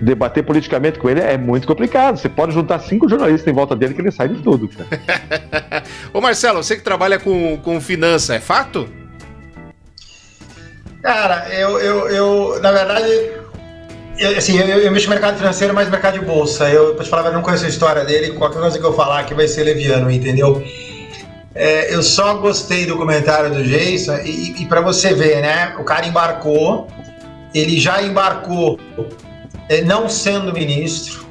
debater 0.00 0.42
politicamente 0.42 0.98
com 0.98 1.10
ele 1.10 1.20
é 1.20 1.36
muito 1.36 1.66
complicado. 1.66 2.16
Você 2.16 2.28
pode 2.28 2.52
juntar 2.52 2.78
cinco 2.80 3.08
jornalistas 3.08 3.46
em 3.46 3.54
volta 3.54 3.76
dele 3.76 3.94
que 3.94 4.00
ele 4.00 4.10
sai 4.10 4.28
de 4.28 4.42
tudo. 4.42 4.68
Cara. 4.68 5.82
Ô 6.12 6.20
Marcelo, 6.20 6.62
você 6.62 6.76
que 6.76 6.82
trabalha 6.82 7.18
com, 7.18 7.58
com 7.58 7.80
finança, 7.80 8.34
é 8.34 8.40
fato? 8.40 8.88
Cara, 11.02 11.48
eu, 11.54 11.78
eu, 11.78 12.08
eu 12.08 12.60
na 12.60 12.72
verdade, 12.72 13.32
eu, 14.18 14.36
assim, 14.36 14.58
eu, 14.58 14.66
eu 14.66 14.92
mexo 14.92 15.06
no 15.06 15.14
mercado 15.14 15.36
financeiro, 15.38 15.74
mas 15.74 15.88
mercado 15.88 16.18
de 16.18 16.24
bolsa. 16.24 16.68
Eu, 16.70 16.94
pra 16.94 17.04
te 17.04 17.10
falar, 17.10 17.26
eu 17.26 17.32
não 17.32 17.42
conheço 17.42 17.64
a 17.64 17.68
história 17.68 18.04
dele. 18.04 18.32
Qualquer 18.32 18.60
coisa 18.60 18.78
que 18.78 18.84
eu 18.84 18.92
falar 18.92 19.20
aqui 19.20 19.34
vai 19.34 19.48
ser 19.48 19.64
leviano, 19.64 20.10
entendeu? 20.10 20.62
É, 21.54 21.92
eu 21.92 22.02
só 22.02 22.34
gostei 22.34 22.86
do 22.86 22.96
comentário 22.96 23.50
do 23.50 23.64
Jason 23.64 24.18
e, 24.18 24.62
e 24.62 24.66
para 24.66 24.80
você 24.80 25.12
ver, 25.12 25.42
né? 25.42 25.74
O 25.78 25.84
cara 25.84 26.06
embarcou, 26.06 26.86
ele 27.52 27.78
já 27.80 28.00
embarcou 28.02 28.78
não 29.84 30.08
sendo 30.08 30.52
ministro, 30.52 31.24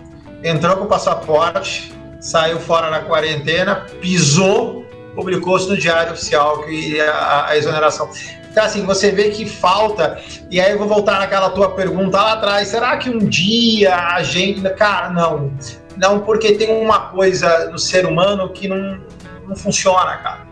entrou 0.43 0.77
com 0.77 0.85
o 0.85 0.87
passaporte, 0.87 1.93
saiu 2.19 2.59
fora 2.59 2.89
da 2.89 3.01
quarentena, 3.01 3.85
pisou, 4.01 4.85
publicou-se 5.15 5.67
no 5.67 5.77
Diário 5.77 6.13
Oficial 6.13 6.63
que 6.63 6.99
a, 7.01 7.47
a 7.47 7.57
exoneração. 7.57 8.09
Então, 8.51 8.63
assim, 8.63 8.85
você 8.85 9.11
vê 9.11 9.29
que 9.29 9.45
falta. 9.45 10.19
E 10.49 10.59
aí 10.59 10.71
eu 10.71 10.77
vou 10.77 10.87
voltar 10.87 11.19
naquela 11.19 11.49
tua 11.49 11.71
pergunta 11.71 12.17
lá 12.17 12.33
atrás: 12.33 12.67
será 12.69 12.97
que 12.97 13.09
um 13.09 13.19
dia 13.19 13.95
a 13.95 14.23
gente. 14.23 14.61
Cara, 14.71 15.09
não. 15.09 15.51
Não, 15.97 16.21
porque 16.21 16.53
tem 16.53 16.71
uma 16.71 17.09
coisa 17.09 17.69
no 17.69 17.77
ser 17.77 18.05
humano 18.05 18.49
que 18.49 18.67
não, 18.67 19.01
não 19.47 19.55
funciona, 19.55 20.15
cara. 20.17 20.47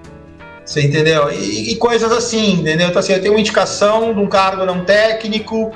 Você 0.64 0.82
entendeu? 0.82 1.32
E, 1.32 1.72
e 1.72 1.76
coisas 1.78 2.12
assim, 2.12 2.60
entendeu? 2.60 2.90
Então, 2.90 3.00
assim, 3.00 3.14
eu 3.14 3.22
tenho 3.22 3.34
uma 3.34 3.40
indicação 3.40 4.14
de 4.14 4.20
um 4.20 4.28
cargo 4.28 4.66
não 4.66 4.84
técnico, 4.84 5.72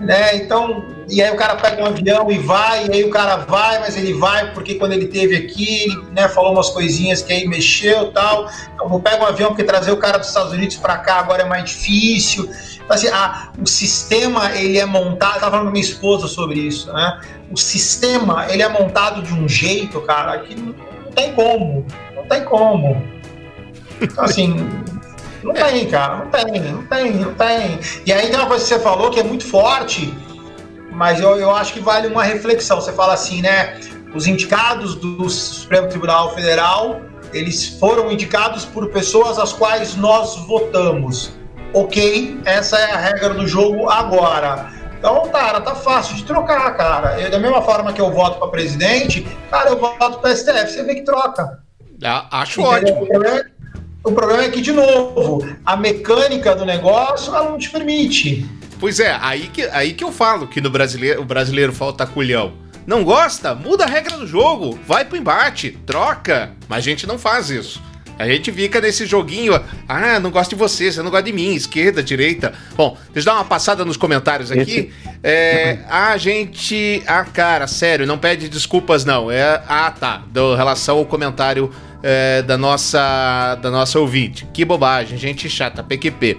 né? 0.00 0.36
Então, 0.36 0.84
e 1.08 1.22
aí 1.22 1.30
o 1.30 1.36
cara 1.36 1.56
pega 1.56 1.82
um 1.82 1.86
avião 1.86 2.30
e 2.30 2.38
vai, 2.38 2.86
e 2.86 2.92
aí 2.92 3.04
o 3.04 3.10
cara 3.10 3.36
vai, 3.36 3.78
mas 3.80 3.96
ele 3.96 4.12
vai 4.14 4.52
porque 4.52 4.74
quando 4.74 4.92
ele 4.92 5.06
teve 5.06 5.36
aqui, 5.36 5.84
ele 5.84 5.96
né, 6.12 6.28
falou 6.28 6.52
umas 6.52 6.70
coisinhas 6.70 7.22
que 7.22 7.32
aí 7.32 7.46
mexeu 7.46 8.12
tal. 8.12 8.50
Então, 8.74 8.88
vou 8.88 9.00
pegar 9.00 9.24
um 9.24 9.26
avião 9.26 9.50
porque 9.50 9.64
trazer 9.64 9.92
o 9.92 9.96
cara 9.96 10.18
dos 10.18 10.28
Estados 10.28 10.52
Unidos 10.52 10.76
para 10.76 10.98
cá 10.98 11.16
agora 11.16 11.42
é 11.42 11.46
mais 11.46 11.64
difícil. 11.64 12.44
Então, 12.86 12.94
assim, 12.94 13.08
a, 13.08 13.50
o 13.58 13.66
sistema 13.66 14.52
ele 14.54 14.78
é 14.78 14.86
montado. 14.86 15.36
Eu 15.36 15.40
tava 15.40 15.50
falando 15.52 15.66
com 15.66 15.72
minha 15.72 15.84
esposa 15.84 16.28
sobre 16.28 16.60
isso, 16.60 16.92
né? 16.92 17.20
O 17.50 17.56
sistema 17.56 18.46
ele 18.50 18.62
é 18.62 18.68
montado 18.68 19.22
de 19.22 19.32
um 19.32 19.48
jeito, 19.48 20.00
cara, 20.02 20.38
que 20.40 20.54
não, 20.54 20.74
não 21.04 21.12
tem 21.12 21.32
como, 21.32 21.86
não 22.14 22.24
tem 22.24 22.44
como. 22.44 23.02
Então, 24.00 24.24
assim, 24.24 24.54
não 25.46 25.54
tem, 25.54 25.86
cara, 25.88 26.16
não 26.16 26.26
tem, 26.26 26.60
não 26.60 26.82
tem, 26.86 27.12
não 27.12 27.34
tem. 27.34 27.80
E 28.04 28.12
aí 28.12 28.28
tem 28.28 28.36
uma 28.36 28.46
coisa 28.46 28.64
que 28.64 28.68
você 28.68 28.80
falou 28.80 29.10
que 29.10 29.20
é 29.20 29.22
muito 29.22 29.46
forte, 29.46 30.12
mas 30.90 31.20
eu, 31.20 31.36
eu 31.36 31.54
acho 31.54 31.72
que 31.72 31.80
vale 31.80 32.08
uma 32.08 32.24
reflexão. 32.24 32.80
Você 32.80 32.92
fala 32.92 33.14
assim, 33.14 33.42
né? 33.42 33.78
Os 34.14 34.26
indicados 34.26 34.94
do 34.94 35.28
Supremo 35.28 35.88
Tribunal 35.88 36.34
Federal, 36.34 37.00
eles 37.32 37.68
foram 37.78 38.10
indicados 38.10 38.64
por 38.64 38.88
pessoas 38.88 39.38
às 39.38 39.52
quais 39.52 39.94
nós 39.94 40.36
votamos. 40.46 41.32
Ok, 41.74 42.40
essa 42.44 42.78
é 42.78 42.92
a 42.92 42.96
regra 42.96 43.34
do 43.34 43.46
jogo 43.46 43.88
agora. 43.88 44.70
Então, 44.98 45.28
cara, 45.28 45.60
tá 45.60 45.74
fácil 45.74 46.16
de 46.16 46.24
trocar, 46.24 46.74
cara. 46.76 47.20
Eu, 47.20 47.30
da 47.30 47.38
mesma 47.38 47.60
forma 47.60 47.92
que 47.92 48.00
eu 48.00 48.10
voto 48.10 48.38
para 48.38 48.48
presidente, 48.48 49.26
cara, 49.50 49.70
eu 49.70 49.78
voto 49.78 50.18
para 50.18 50.34
STF. 50.34 50.72
Você 50.72 50.82
vê 50.82 50.94
que 50.94 51.02
troca. 51.02 51.60
Ah, 52.02 52.40
acho 52.40 52.60
Entendeu? 52.60 52.94
ótimo. 52.94 53.55
O 54.06 54.12
problema 54.12 54.44
é 54.44 54.48
que, 54.48 54.60
de 54.60 54.70
novo, 54.70 55.44
a 55.64 55.76
mecânica 55.76 56.54
do 56.54 56.64
negócio 56.64 57.34
ela 57.34 57.50
não 57.50 57.58
te 57.58 57.68
permite. 57.68 58.46
Pois 58.78 59.00
é, 59.00 59.18
aí 59.20 59.48
que, 59.48 59.62
aí 59.64 59.94
que 59.94 60.04
eu 60.04 60.12
falo 60.12 60.46
que 60.46 60.60
no 60.60 60.70
brasileiro, 60.70 61.22
o 61.22 61.24
brasileiro 61.24 61.72
falta 61.72 62.06
culhão. 62.06 62.52
Não 62.86 63.02
gosta? 63.02 63.52
Muda 63.52 63.82
a 63.82 63.88
regra 63.88 64.16
do 64.16 64.24
jogo, 64.24 64.78
vai 64.86 65.04
pro 65.04 65.18
embate, 65.18 65.76
troca. 65.84 66.52
Mas 66.68 66.78
a 66.78 66.82
gente 66.82 67.04
não 67.04 67.18
faz 67.18 67.50
isso. 67.50 67.82
A 68.16 68.28
gente 68.28 68.52
fica 68.52 68.80
nesse 68.80 69.06
joguinho, 69.06 69.60
ah, 69.88 70.20
não 70.20 70.30
gosto 70.30 70.50
de 70.50 70.56
você, 70.56 70.90
você 70.90 71.02
não 71.02 71.10
gosta 71.10 71.24
de 71.24 71.32
mim, 71.32 71.54
esquerda, 71.54 72.00
direita. 72.00 72.54
Bom, 72.76 72.96
deixa 73.12 73.28
eu 73.28 73.34
dar 73.34 73.40
uma 73.40 73.44
passada 73.44 73.84
nos 73.84 73.96
comentários 73.96 74.52
aqui. 74.52 74.92
É, 75.20 75.80
a 75.90 76.16
gente. 76.16 77.02
Ah, 77.08 77.24
cara, 77.24 77.66
sério, 77.66 78.06
não 78.06 78.18
pede 78.18 78.48
desculpas, 78.48 79.04
não. 79.04 79.32
É, 79.32 79.60
ah, 79.68 79.90
tá. 79.90 80.22
Do 80.28 80.54
relação 80.54 80.98
ao 80.98 81.04
comentário 81.04 81.70
é, 82.02 82.42
da, 82.42 82.56
nossa, 82.56 83.54
da 83.56 83.70
nossa 83.70 83.98
ouvinte. 83.98 84.46
Que 84.52 84.64
bobagem, 84.64 85.18
gente 85.18 85.48
chata, 85.48 85.82
PQP. 85.82 86.36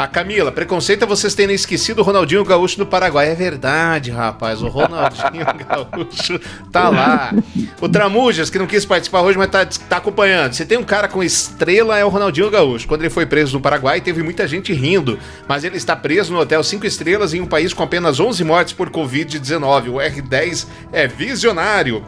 A 0.00 0.06
Camila, 0.06 0.50
preconceito 0.50 1.02
é 1.02 1.06
vocês 1.06 1.34
terem 1.34 1.54
esquecido 1.54 1.98
o 1.98 2.02
Ronaldinho 2.02 2.42
Gaúcho 2.42 2.78
do 2.78 2.86
Paraguai. 2.86 3.28
É 3.28 3.34
verdade, 3.34 4.10
rapaz. 4.10 4.62
O 4.62 4.68
Ronaldinho 4.68 5.44
Gaúcho 5.68 6.40
tá 6.72 6.88
lá. 6.88 7.34
O 7.80 7.86
Tramujas, 7.86 8.48
que 8.48 8.58
não 8.58 8.66
quis 8.66 8.86
participar 8.86 9.20
hoje, 9.20 9.36
mas 9.36 9.50
tá, 9.50 9.66
tá 9.66 9.98
acompanhando. 9.98 10.54
Você 10.54 10.64
tem 10.64 10.78
um 10.78 10.82
cara 10.82 11.06
com 11.06 11.22
estrela, 11.22 11.98
é 11.98 12.04
o 12.04 12.08
Ronaldinho 12.08 12.50
Gaúcho. 12.50 12.88
Quando 12.88 13.02
ele 13.02 13.10
foi 13.10 13.26
preso 13.26 13.58
no 13.58 13.60
Paraguai, 13.60 14.00
teve 14.00 14.22
muita 14.22 14.48
gente 14.48 14.72
rindo. 14.72 15.18
Mas 15.46 15.64
ele 15.64 15.76
está 15.76 15.94
preso 15.94 16.32
no 16.32 16.40
hotel 16.40 16.64
5 16.64 16.86
estrelas 16.86 17.34
em 17.34 17.42
um 17.42 17.46
país 17.46 17.74
com 17.74 17.82
apenas 17.82 18.18
11 18.18 18.42
mortes 18.42 18.72
por 18.72 18.88
Covid-19. 18.88 19.88
O 19.88 19.96
R10 19.96 20.66
é 20.92 21.06
visionário. 21.06 22.02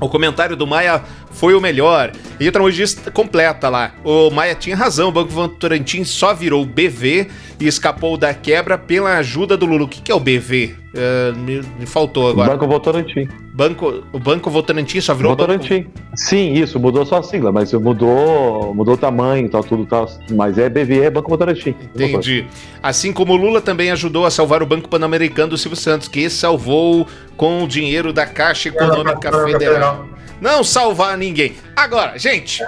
O 0.00 0.08
comentário 0.08 0.54
do 0.54 0.64
Maia 0.64 1.02
foi 1.38 1.54
o 1.54 1.60
melhor. 1.60 2.10
E 2.40 2.48
o 2.48 2.52
tramonjista 2.52 3.10
completa 3.12 3.68
lá. 3.68 3.92
O 4.04 4.28
Maia 4.28 4.56
tinha 4.56 4.76
razão, 4.76 5.08
o 5.08 5.12
Banco 5.12 5.30
Votorantim 5.30 6.02
só 6.02 6.34
virou 6.34 6.64
BV 6.66 7.28
e 7.60 7.66
escapou 7.66 8.16
da 8.16 8.34
quebra 8.34 8.76
pela 8.76 9.16
ajuda 9.18 9.56
do 9.56 9.64
Lulu. 9.64 9.84
O 9.84 9.88
que, 9.88 10.02
que 10.02 10.10
é 10.10 10.14
o 10.14 10.20
BV? 10.20 10.74
Uh, 10.88 10.98
é, 10.98 11.32
me, 11.32 11.60
me, 11.78 11.86
faltou 11.86 12.28
agora. 12.28 12.50
Banco 12.50 12.66
Votorantim. 12.66 13.28
Banco, 13.52 14.02
o 14.12 14.18
Banco 14.18 14.50
Votorantim 14.50 15.00
só 15.00 15.14
virou 15.14 15.32
Votorantim. 15.32 15.82
Banco... 15.82 15.90
Sim, 16.16 16.54
isso, 16.54 16.80
mudou 16.80 17.06
só 17.06 17.18
a 17.18 17.22
sigla, 17.22 17.52
mas 17.52 17.72
mudou, 17.72 18.74
mudou 18.74 18.94
o 18.94 18.98
tamanho 18.98 19.46
e 19.46 19.48
tal, 19.48 19.62
tudo 19.62 19.86
tal. 19.86 20.08
Mas 20.32 20.58
é 20.58 20.68
BV, 20.68 21.02
é 21.02 21.10
Banco 21.10 21.30
Votorantim. 21.30 21.74
Entendi. 21.94 22.46
Assim 22.82 23.12
como 23.12 23.34
o 23.34 23.36
Lula 23.36 23.60
também 23.60 23.92
ajudou 23.92 24.26
a 24.26 24.30
salvar 24.30 24.60
o 24.60 24.66
Banco 24.66 24.88
Pan-Americano 24.88 25.50
do 25.50 25.58
Silvio 25.58 25.78
Santos, 25.78 26.08
que 26.08 26.28
salvou 26.28 27.06
com 27.36 27.62
o 27.62 27.68
dinheiro 27.68 28.12
da 28.12 28.26
Caixa 28.26 28.70
Econômica 28.70 29.30
Federal. 29.44 30.18
Não 30.40 30.62
salvar 30.62 31.16
ninguém. 31.18 31.56
Agora, 31.74 32.18
gente, 32.18 32.62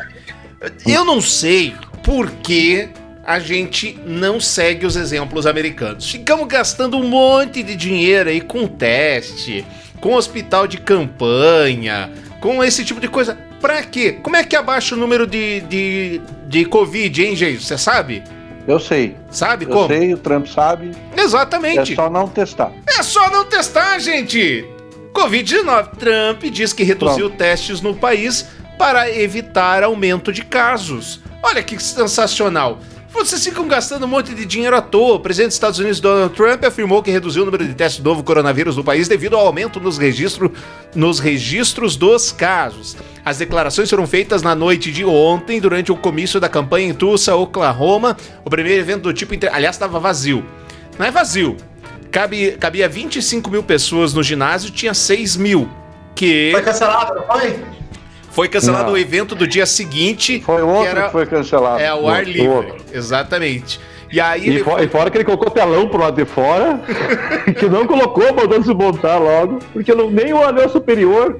eu 0.87 1.05
não 1.05 1.21
sei 1.21 1.75
por 2.03 2.31
que 2.31 2.89
a 3.25 3.39
gente 3.39 3.99
não 4.05 4.41
segue 4.41 4.87
os 4.87 4.97
exemplos 4.97 5.47
americanos. 5.47 6.11
Ficamos 6.11 6.49
gastando 6.49 6.97
um 6.99 7.09
monte 7.09 7.63
de 7.63 7.77
dinheiro 7.77 8.29
aí 8.29 8.41
com 8.41 8.67
teste, 8.67 9.65
com 10.01 10.15
hospital 10.15 10.67
de 10.67 10.79
campanha, 10.79 12.11
com 12.41 12.63
esse 12.65 12.85
tipo 12.85 13.01
de 13.01 13.09
coisa. 13.09 13.39
Pra 13.61 13.83
quê? 13.83 14.13
Como 14.23 14.37
é 14.37 14.43
que 14.43 14.57
abaixa 14.57 14.95
o 14.95 14.99
número 14.99 15.27
de, 15.27 15.61
de, 15.61 16.21
de 16.47 16.65
Covid, 16.65 17.25
hein, 17.25 17.37
gente? 17.37 17.63
Você 17.63 17.77
sabe? 17.77 18.23
Eu 18.67 18.81
sei. 18.81 19.17
Sabe 19.31 19.65
Eu 19.65 19.71
como? 19.71 19.93
Eu 19.93 20.01
sei, 20.01 20.15
o 20.15 20.19
Trump 20.19 20.47
sabe. 20.47 20.93
Exatamente. 21.17 21.93
É 21.93 21.97
só 21.97 22.11
não 22.11 22.27
testar. 22.27 22.73
É 22.99 23.03
só 23.03 23.31
não 23.31 23.45
testar, 23.45 23.99
gente. 23.99 24.65
Covid-19. 25.13 25.97
Trump 25.97 26.43
diz 26.51 26.73
que 26.73 26.83
reduziu 26.83 27.29
Pronto. 27.29 27.39
testes 27.39 27.81
no 27.81 27.95
país 27.95 28.47
para 28.79 29.11
evitar 29.11 29.83
aumento 29.83 30.33
de 30.33 30.45
casos. 30.45 31.21
Olha 31.43 31.63
que 31.63 31.79
sensacional. 31.83 32.81
Vocês 33.13 33.45
ficam 33.45 33.67
gastando 33.67 34.05
um 34.05 34.09
monte 34.09 34.33
de 34.33 34.47
dinheiro 34.47 34.77
à 34.77 34.81
toa. 34.81 35.17
O 35.17 35.21
presidente 35.21 35.49
dos 35.49 35.57
Estados 35.57 35.79
Unidos, 35.81 35.99
Donald 35.99 36.33
Trump, 36.35 36.65
afirmou 36.65 37.03
que 37.03 37.11
reduziu 37.11 37.43
o 37.43 37.45
número 37.45 37.67
de 37.67 37.75
testes 37.75 38.01
do 38.01 38.09
novo 38.09 38.23
coronavírus 38.23 38.77
no 38.77 38.85
país 38.85 39.09
devido 39.09 39.37
ao 39.37 39.47
aumento 39.47 39.81
nos, 39.81 39.99
registro, 39.99 40.53
nos 40.95 41.19
registros 41.19 41.97
dos 41.97 42.31
casos. 42.31 42.97
As 43.25 43.39
declarações 43.39 43.91
foram 43.91 44.07
feitas 44.07 44.43
na 44.43 44.55
noite 44.55 44.93
de 44.93 45.05
ontem, 45.05 45.61
durante 45.61 45.91
o 45.91 45.97
comício 45.97 46.39
da 46.39 46.49
campanha 46.49 46.89
em 46.89 46.95
Tulsa, 46.95 47.35
Oklahoma. 47.35 48.17
O 48.45 48.51
primeiro 48.51 48.81
evento 48.81 49.03
do 49.03 49.13
tipo. 49.13 49.35
Aliás, 49.53 49.75
estava 49.75 49.99
vazio. 49.99 50.47
Não 50.97 51.05
é 51.05 51.11
vazio. 51.11 51.57
Cabe, 52.11 52.53
cabia 52.53 52.89
25 52.89 53.51
mil 53.51 53.63
pessoas 53.63 54.13
no 54.13 54.23
ginásio, 54.23 54.71
tinha 54.71 54.95
6 54.95 55.37
mil. 55.37 55.69
Que. 56.15 56.51
Foi 56.53 56.63
cancelado, 56.63 57.15
não 57.15 57.23
foi? 57.23 57.57
Foi 58.31 58.49
cancelado 58.49 58.87
não. 58.87 58.93
o 58.93 58.99
evento 58.99 59.35
do 59.35 59.47
dia 59.47 59.67
seguinte. 59.67 60.41
Foi 60.45 60.63
outro 60.63 60.83
que, 60.83 60.89
era, 60.89 61.07
que 61.07 61.13
foi 61.13 61.27
cancelado. 61.27 61.81
É, 61.81 61.93
o 61.95 62.09
ar 62.09 62.25
livre. 62.25 62.49
Outro. 62.49 62.77
Exatamente. 62.93 63.81
E 64.11 64.21
aí. 64.21 64.57
E, 64.57 64.65
for, 64.65 64.83
e, 64.83 64.89
fora 64.89 65.11
que 65.11 65.17
ele 65.17 65.25
colocou 65.25 65.51
telão 65.51 65.89
pro 65.89 66.01
lado 66.01 66.17
de 66.17 66.25
fora, 66.25 66.81
que 67.59 67.69
não 67.69 67.87
colocou, 67.87 68.33
mandando 68.35 68.65
se 68.65 68.75
montar 68.75 69.19
logo, 69.19 69.59
porque 69.73 69.95
não, 69.95 70.11
nem 70.11 70.33
o 70.33 70.43
anel 70.43 70.69
superior 70.69 71.37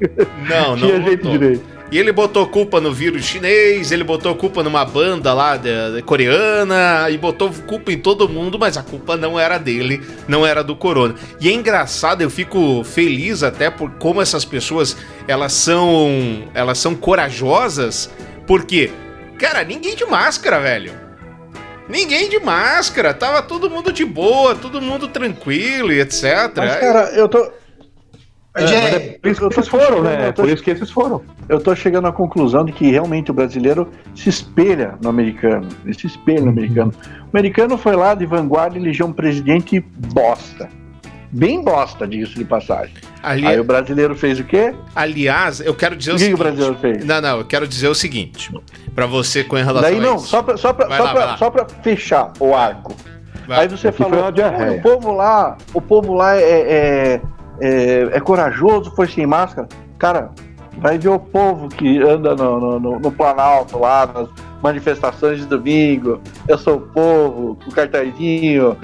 não, 0.49 0.77
tinha 0.79 0.99
não 0.99 1.05
jeito 1.05 1.29
direito. 1.29 1.80
E 1.91 1.99
ele 1.99 2.13
botou 2.13 2.47
culpa 2.47 2.81
no 2.81 2.93
vírus 2.93 3.25
chinês, 3.25 3.91
ele 3.91 4.05
botou 4.05 4.33
culpa 4.37 4.63
numa 4.63 4.85
banda 4.85 5.35
lá 5.35 5.57
de, 5.57 5.97
de, 5.97 6.03
coreana, 6.03 7.11
e 7.11 7.19
botou 7.19 7.51
culpa 7.67 7.91
em 7.91 7.99
todo 7.99 8.29
mundo, 8.29 8.57
mas 8.61 8.77
a 8.77 8.83
culpa 8.83 9.17
não 9.17 9.39
era 9.39 9.59
dele, 9.59 10.01
não 10.29 10.47
era 10.47 10.63
do 10.63 10.77
corona. 10.77 11.17
E 11.41 11.49
é 11.49 11.53
engraçado, 11.53 12.23
eu 12.23 12.31
fico 12.31 12.85
feliz 12.85 13.43
até 13.43 13.71
por 13.71 13.91
como 13.93 14.23
essas 14.23 14.45
pessoas, 14.45 14.97
elas 15.27 15.53
são, 15.53 16.45
elas 16.55 16.79
são 16.79 16.95
corajosas, 16.95 18.09
porque, 18.47 18.93
cara, 19.37 19.65
ninguém 19.65 19.97
de 19.97 20.05
máscara, 20.05 20.61
velho. 20.61 20.93
Ninguém 21.89 22.29
de 22.29 22.39
máscara, 22.39 23.13
tava 23.13 23.43
todo 23.43 23.69
mundo 23.69 23.93
de 23.93 24.05
boa, 24.05 24.55
todo 24.55 24.81
mundo 24.81 25.09
tranquilo 25.09 25.93
e 25.93 26.01
etc. 26.01 26.23
Mas, 26.55 26.77
cara, 26.77 27.11
eu 27.17 27.29
tô, 27.29 27.51
é, 28.55 28.65
é, 28.65 28.99
por 29.19 29.31
isso 29.31 29.41
que 29.41 29.47
esses 29.47 29.69
foram, 29.69 30.03
né? 30.03 30.33
Tô, 30.33 30.43
por 30.43 30.51
isso 30.51 30.63
que 30.63 30.71
esses 30.71 30.91
foram. 30.91 31.23
Eu 31.49 31.61
tô 31.61 31.75
chegando 31.75 32.09
à 32.09 32.13
conclusão 32.13 32.65
de 32.65 32.73
que 32.73 32.91
realmente 32.91 33.31
o 33.31 33.35
brasileiro 33.35 33.89
se 34.15 34.29
espelha 34.29 34.99
no 35.01 35.09
americano. 35.09 35.69
Ele 35.85 35.95
se 35.95 36.09
espelha 36.09 36.41
no 36.41 36.47
uhum. 36.47 36.53
americano. 36.53 36.93
O 37.33 37.37
americano 37.37 37.79
foi 37.79 37.95
lá 37.95 38.15
de 38.15 38.27
vanguarda 38.27 38.77
e 38.77 38.81
elegeu 38.81 39.07
um 39.07 39.13
presidente 39.13 39.81
bosta. 40.13 40.69
Bem 41.33 41.63
bosta, 41.63 42.09
disso 42.09 42.35
de 42.35 42.45
passagem. 42.45 42.95
Ali... 43.23 43.47
Aí 43.47 43.61
o 43.61 43.63
brasileiro 43.63 44.17
fez 44.17 44.41
o 44.41 44.45
quê? 44.45 44.75
Aliás, 44.97 45.61
eu 45.61 45.75
quero 45.75 45.95
dizer 45.95 46.11
o, 46.11 46.15
o 46.17 46.19
seguinte. 46.19 46.35
O 46.35 46.37
que 46.37 46.43
o 46.43 46.45
brasileiro 46.45 46.79
fez? 46.79 47.05
Não, 47.05 47.21
não, 47.21 47.39
eu 47.39 47.45
quero 47.45 47.69
dizer 47.69 47.87
o 47.87 47.95
seguinte. 47.95 48.53
Para 48.97 49.07
você 49.07 49.45
com 49.45 49.55
relação 49.55 49.83
Daí 49.83 50.01
não, 50.01 50.19
só 50.19 50.43
pra, 50.43 50.57
só, 50.57 50.73
pra, 50.73 50.89
só, 50.89 51.05
lá, 51.05 51.13
pra, 51.13 51.37
só 51.37 51.51
pra 51.51 51.67
fechar 51.85 52.33
o 52.41 52.53
arco. 52.53 52.97
Vai. 53.47 53.61
Aí 53.61 53.69
você 53.69 53.93
falou, 53.93 54.25
o 54.29 54.83
povo 54.83 55.13
lá, 55.13 55.57
o 55.73 55.81
povo 55.81 56.15
lá 56.15 56.37
é, 56.37 56.43
é 56.43 57.21
é, 57.61 58.09
é 58.13 58.21
corajoso, 58.21 58.93
foi 58.95 59.07
sem 59.09 59.27
máscara. 59.27 59.69
Cara, 59.99 60.31
Vai 60.79 60.99
ver 60.99 61.09
o 61.09 61.19
povo 61.19 61.69
que 61.69 61.99
anda 61.99 62.35
no, 62.35 62.79
no, 62.79 63.01
no 63.01 63.13
Planalto 63.13 63.79
lá, 63.79 64.07
nas 64.07 64.29
manifestações 64.63 65.39
de 65.39 65.47
domingo. 65.47 66.21
Eu 66.47 66.57
sou 66.57 66.77
o 66.77 66.81
povo, 66.81 67.59
o 67.67 67.73
cartazinho, 67.73 68.77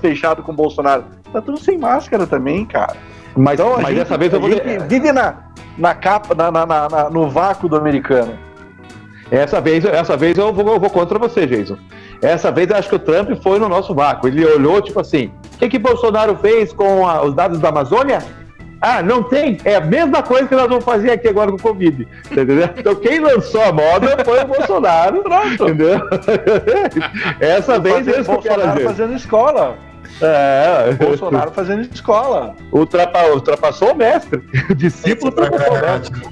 fechado 0.00 0.42
com 0.42 0.52
o 0.52 0.54
Bolsonaro. 0.54 1.04
Tá 1.32 1.40
tudo 1.40 1.58
sem 1.58 1.78
máscara 1.78 2.26
também, 2.26 2.64
cara. 2.64 2.96
Mas, 3.34 3.58
então, 3.58 3.74
mas 3.76 3.88
gente, 3.88 3.96
dessa 3.96 4.18
vez 4.18 4.32
eu 4.32 4.40
vou. 4.40 4.50
Vive 4.88 5.12
na, 5.12 5.34
na 5.76 5.94
capa, 5.94 6.34
na, 6.34 6.50
na, 6.52 6.66
na, 6.66 7.10
no 7.10 7.28
vácuo 7.28 7.68
do 7.68 7.76
americano. 7.76 8.38
Essa 9.30 9.60
vez, 9.60 9.84
essa 9.84 10.16
vez 10.16 10.36
eu 10.36 10.52
vou, 10.52 10.74
eu 10.74 10.78
vou 10.78 10.90
contra 10.90 11.18
você, 11.18 11.46
Jason. 11.46 11.76
Essa 12.22 12.52
vez 12.52 12.70
eu 12.70 12.76
acho 12.76 12.88
que 12.88 12.94
o 12.94 12.98
Trump 12.98 13.30
foi 13.42 13.58
no 13.58 13.68
nosso 13.68 13.92
vácuo. 13.94 14.28
Ele 14.28 14.44
olhou, 14.44 14.80
tipo 14.80 15.00
assim, 15.00 15.32
o 15.54 15.58
que, 15.58 15.68
que 15.68 15.78
Bolsonaro 15.78 16.36
fez 16.36 16.72
com 16.72 17.06
a, 17.06 17.22
os 17.22 17.34
dados 17.34 17.58
da 17.58 17.68
Amazônia? 17.68 18.18
Ah, 18.80 19.02
não 19.02 19.22
tem? 19.22 19.56
É 19.64 19.76
a 19.76 19.80
mesma 19.80 20.22
coisa 20.22 20.46
que 20.46 20.54
nós 20.54 20.68
vamos 20.68 20.84
fazer 20.84 21.12
aqui 21.12 21.26
agora 21.26 21.50
com 21.50 21.56
o 21.56 21.60
Covid. 21.60 22.06
Entendeu? 22.30 22.68
Então 22.76 22.94
quem 22.96 23.18
lançou 23.18 23.62
a 23.62 23.72
moda 23.72 24.22
foi 24.22 24.42
o 24.42 24.46
Bolsonaro. 24.46 25.22
Pronto. 25.24 25.64
Entendeu? 25.64 26.00
Essa 27.40 27.78
vez 27.78 28.06
é 28.06 28.20
eu 28.20 28.38
quero 28.38 28.80
fazendo 28.82 29.14
escola. 29.14 29.78
É, 30.20 30.92
Bolsonaro 30.92 31.50
fazendo 31.52 31.80
escola. 31.92 32.54
Ultrapa, 32.70 33.24
ultrapassou 33.28 33.92
o 33.92 33.96
mestre. 33.96 34.42
O 34.68 34.74
discípulo 34.74 35.30
ultrapassou 35.30 35.76
o 35.76 35.80
mestre. 35.80 36.22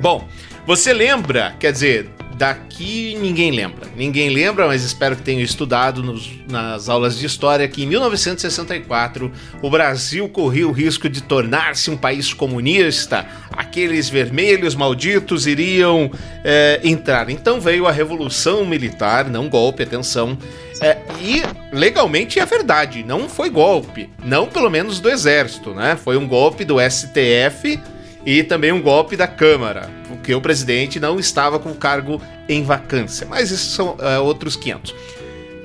Bom, 0.00 0.24
você 0.66 0.92
lembra, 0.92 1.54
quer 1.60 1.70
dizer, 1.70 2.10
daqui 2.38 3.18
ninguém 3.20 3.50
lembra. 3.50 3.88
Ninguém 3.96 4.30
lembra, 4.30 4.68
mas 4.68 4.84
espero 4.84 5.16
que 5.16 5.22
tenham 5.22 5.42
estudado 5.42 6.02
nos, 6.04 6.30
nas 6.48 6.88
aulas 6.88 7.18
de 7.18 7.26
história 7.26 7.66
que 7.66 7.82
em 7.82 7.86
1964 7.86 9.30
o 9.60 9.68
Brasil 9.68 10.28
corria 10.28 10.66
o 10.66 10.70
risco 10.70 11.08
de 11.08 11.20
tornar-se 11.20 11.90
um 11.90 11.96
país 11.96 12.32
comunista. 12.32 13.26
Aqueles 13.50 14.08
vermelhos 14.08 14.76
malditos 14.76 15.48
iriam 15.48 16.10
é, 16.44 16.80
entrar. 16.84 17.28
Então 17.28 17.60
veio 17.60 17.88
a 17.88 17.90
Revolução 17.90 18.64
Militar, 18.64 19.28
não 19.28 19.48
golpe, 19.48 19.82
atenção. 19.82 20.38
É, 20.80 20.96
e 21.20 21.42
legalmente 21.72 22.38
é 22.38 22.46
verdade, 22.46 23.02
não 23.02 23.28
foi 23.28 23.50
golpe. 23.50 24.08
Não 24.24 24.46
pelo 24.46 24.70
menos 24.70 25.00
do 25.00 25.10
Exército, 25.10 25.74
né? 25.74 25.98
Foi 26.00 26.16
um 26.16 26.28
golpe 26.28 26.64
do 26.64 26.76
STF 26.78 27.80
e 28.28 28.42
também 28.42 28.70
um 28.70 28.82
golpe 28.82 29.16
da 29.16 29.26
Câmara, 29.26 29.88
porque 30.06 30.34
o 30.34 30.40
presidente 30.42 31.00
não 31.00 31.18
estava 31.18 31.58
com 31.58 31.70
o 31.70 31.74
cargo 31.74 32.20
em 32.46 32.62
vacância. 32.62 33.26
Mas 33.26 33.50
isso 33.50 33.70
são 33.74 33.96
uh, 33.96 34.22
outros 34.22 34.54
500. 34.54 34.94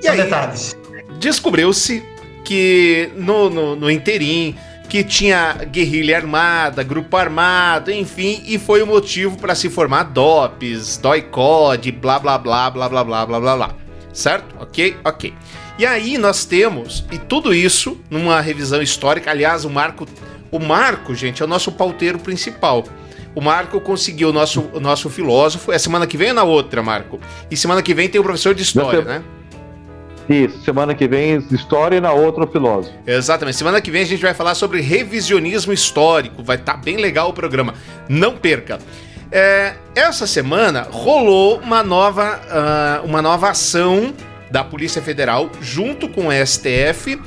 E 0.01 0.07
aí, 0.07 0.15
detalhes. 0.15 0.73
Descobriu-se 1.19 2.01
que 2.45 3.09
no, 3.17 3.49
no, 3.49 3.75
no 3.75 3.91
interim 3.91 4.55
que 4.87 5.03
tinha 5.03 5.55
guerrilha 5.69 6.15
armada, 6.15 6.83
grupo 6.83 7.17
armado, 7.17 7.91
enfim, 7.91 8.41
e 8.45 8.57
foi 8.57 8.81
o 8.81 8.87
motivo 8.87 9.37
para 9.37 9.55
se 9.55 9.69
formar 9.69 10.03
DOPS, 10.03 10.97
DOICOD, 10.99 11.91
blá 11.91 12.17
blá 12.17 12.37
blá 12.37 12.69
blá 12.69 12.87
blá 12.87 13.03
blá 13.03 13.25
blá 13.25 13.39
blá 13.41 13.55
blá. 13.57 13.75
Certo? 14.13 14.55
Ok? 14.57 14.95
Ok. 15.03 15.33
E 15.77 15.85
aí 15.85 16.17
nós 16.17 16.45
temos, 16.45 17.03
e 17.11 17.17
tudo 17.17 17.53
isso 17.53 17.99
numa 18.09 18.39
revisão 18.39 18.81
histórica, 18.81 19.31
aliás, 19.31 19.65
o 19.65 19.69
Marco 19.69 20.07
o 20.53 20.59
Marco, 20.59 21.15
gente, 21.15 21.41
é 21.41 21.45
o 21.45 21.47
nosso 21.47 21.71
pauteiro 21.71 22.19
principal. 22.19 22.83
O 23.33 23.41
Marco 23.41 23.81
conseguiu 23.81 24.29
o 24.29 24.33
nosso, 24.33 24.69
o 24.71 24.79
nosso 24.79 25.09
filósofo. 25.09 25.71
É 25.71 25.79
semana 25.79 26.05
que 26.05 26.15
vem 26.15 26.29
ou 26.29 26.35
na 26.35 26.43
outra, 26.43 26.83
Marco? 26.83 27.19
E 27.49 27.57
semana 27.57 27.81
que 27.81 27.91
vem 27.91 28.07
tem 28.07 28.21
o 28.21 28.23
professor 28.23 28.53
de 28.53 28.61
história, 28.61 29.01
né? 29.01 29.23
Isso, 30.29 30.61
semana 30.63 30.93
que 30.93 31.07
vem 31.07 31.43
história 31.51 31.97
e 31.97 31.99
na 31.99 32.13
outra 32.13 32.43
o 32.43 32.47
filósofo. 32.47 32.95
Exatamente. 33.05 33.57
Semana 33.57 33.81
que 33.81 33.89
vem 33.89 34.03
a 34.03 34.05
gente 34.05 34.21
vai 34.21 34.35
falar 34.35 34.53
sobre 34.53 34.79
revisionismo 34.79 35.73
histórico. 35.73 36.43
Vai 36.43 36.57
estar 36.57 36.73
tá 36.73 36.77
bem 36.77 36.97
legal 36.97 37.29
o 37.29 37.33
programa. 37.33 37.73
Não 38.07 38.37
perca. 38.37 38.77
É, 39.31 39.73
essa 39.95 40.27
semana 40.27 40.87
rolou 40.91 41.57
uma 41.57 41.81
nova, 41.81 42.39
uh, 43.01 43.05
uma 43.07 43.23
nova 43.23 43.49
ação 43.49 44.13
da 44.51 44.63
Polícia 44.63 45.01
Federal 45.01 45.49
junto 45.59 46.07
com 46.07 46.27
o 46.27 46.31
STF 46.31 47.19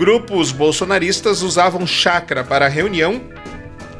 Grupos 0.00 0.50
bolsonaristas 0.50 1.42
usavam 1.42 1.86
chácara 1.86 2.42
para 2.42 2.66
reunião 2.68 3.20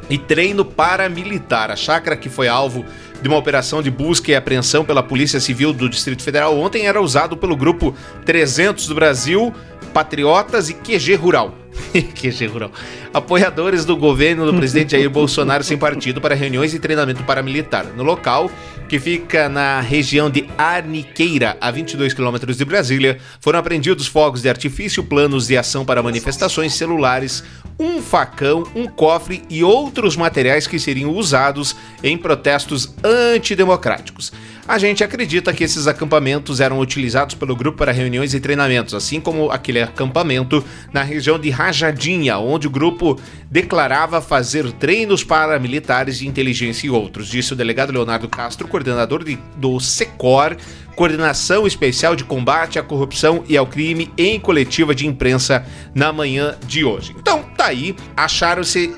e 0.09 0.17
treino 0.17 0.65
paramilitar. 0.65 1.69
A 1.69 1.75
chácara 1.75 2.17
que 2.17 2.27
foi 2.27 2.47
alvo 2.47 2.83
de 3.21 3.27
uma 3.27 3.37
operação 3.37 3.83
de 3.83 3.91
busca 3.91 4.31
e 4.31 4.35
apreensão 4.35 4.83
pela 4.83 5.03
Polícia 5.03 5.39
Civil 5.39 5.71
do 5.71 5.87
Distrito 5.87 6.23
Federal 6.23 6.57
ontem 6.57 6.87
era 6.87 6.99
usado 6.99 7.37
pelo 7.37 7.55
grupo 7.55 7.95
300 8.25 8.87
do 8.87 8.95
Brasil, 8.95 9.53
Patriotas 9.93 10.71
e 10.71 10.73
QG 10.73 11.13
Rural. 11.13 11.53
QG 11.93 12.47
Rural. 12.47 12.71
Apoiadores 13.13 13.85
do 13.85 13.95
governo 13.95 14.43
do 14.51 14.57
presidente 14.57 14.93
Jair 14.93 15.07
Bolsonaro 15.07 15.63
sem 15.63 15.77
partido 15.77 16.19
para 16.19 16.33
reuniões 16.33 16.73
e 16.73 16.79
treinamento 16.79 17.23
paramilitar. 17.25 17.85
No 17.95 18.01
local, 18.01 18.49
que 18.91 18.99
fica 18.99 19.47
na 19.47 19.79
região 19.79 20.29
de 20.29 20.49
Arniqueira, 20.57 21.55
a 21.61 21.71
22 21.71 22.13
quilômetros 22.13 22.57
de 22.57 22.65
Brasília, 22.65 23.19
foram 23.39 23.57
apreendidos 23.57 24.05
fogos 24.05 24.41
de 24.41 24.49
artifício, 24.49 25.01
planos 25.01 25.47
de 25.47 25.57
ação 25.57 25.85
para 25.85 26.03
manifestações 26.03 26.73
celulares, 26.73 27.41
um 27.79 28.01
facão, 28.01 28.65
um 28.75 28.87
cofre 28.87 29.43
e 29.49 29.63
outros 29.63 30.17
materiais 30.17 30.67
que 30.67 30.77
seriam 30.77 31.09
usados 31.09 31.73
em 32.03 32.17
protestos 32.17 32.93
antidemocráticos. 33.01 34.33
A 34.71 34.77
gente 34.77 35.03
acredita 35.03 35.51
que 35.51 35.65
esses 35.65 35.85
acampamentos 35.85 36.61
eram 36.61 36.79
utilizados 36.79 37.35
pelo 37.35 37.57
grupo 37.57 37.79
para 37.79 37.91
reuniões 37.91 38.33
e 38.33 38.39
treinamentos, 38.39 38.93
assim 38.93 39.19
como 39.19 39.51
aquele 39.51 39.81
acampamento 39.81 40.63
na 40.93 41.03
região 41.03 41.37
de 41.37 41.49
Rajadinha, 41.49 42.37
onde 42.37 42.67
o 42.67 42.69
grupo 42.69 43.19
declarava 43.49 44.21
fazer 44.21 44.71
treinos 44.71 45.25
paramilitares 45.25 46.19
de 46.19 46.25
inteligência 46.25 46.87
e 46.87 46.89
outros, 46.89 47.27
disse 47.27 47.51
o 47.51 47.55
delegado 47.57 47.91
Leonardo 47.91 48.29
Castro, 48.29 48.65
coordenador 48.65 49.25
de, 49.25 49.37
do 49.57 49.77
SECOR, 49.77 50.55
Coordenação 50.95 51.67
Especial 51.67 52.15
de 52.15 52.23
Combate 52.23 52.79
à 52.79 52.81
Corrupção 52.81 53.43
e 53.49 53.57
ao 53.57 53.67
Crime 53.67 54.09
em 54.17 54.39
coletiva 54.39 54.95
de 54.95 55.05
imprensa 55.05 55.65
na 55.93 56.13
manhã 56.13 56.55
de 56.65 56.85
hoje. 56.85 57.13
Então, 57.19 57.43
tá 57.57 57.65
aí, 57.65 57.93
acharam-se 58.15 58.95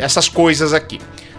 essas 0.00 0.28
coisas 0.28 0.72
aqui. 0.72 0.98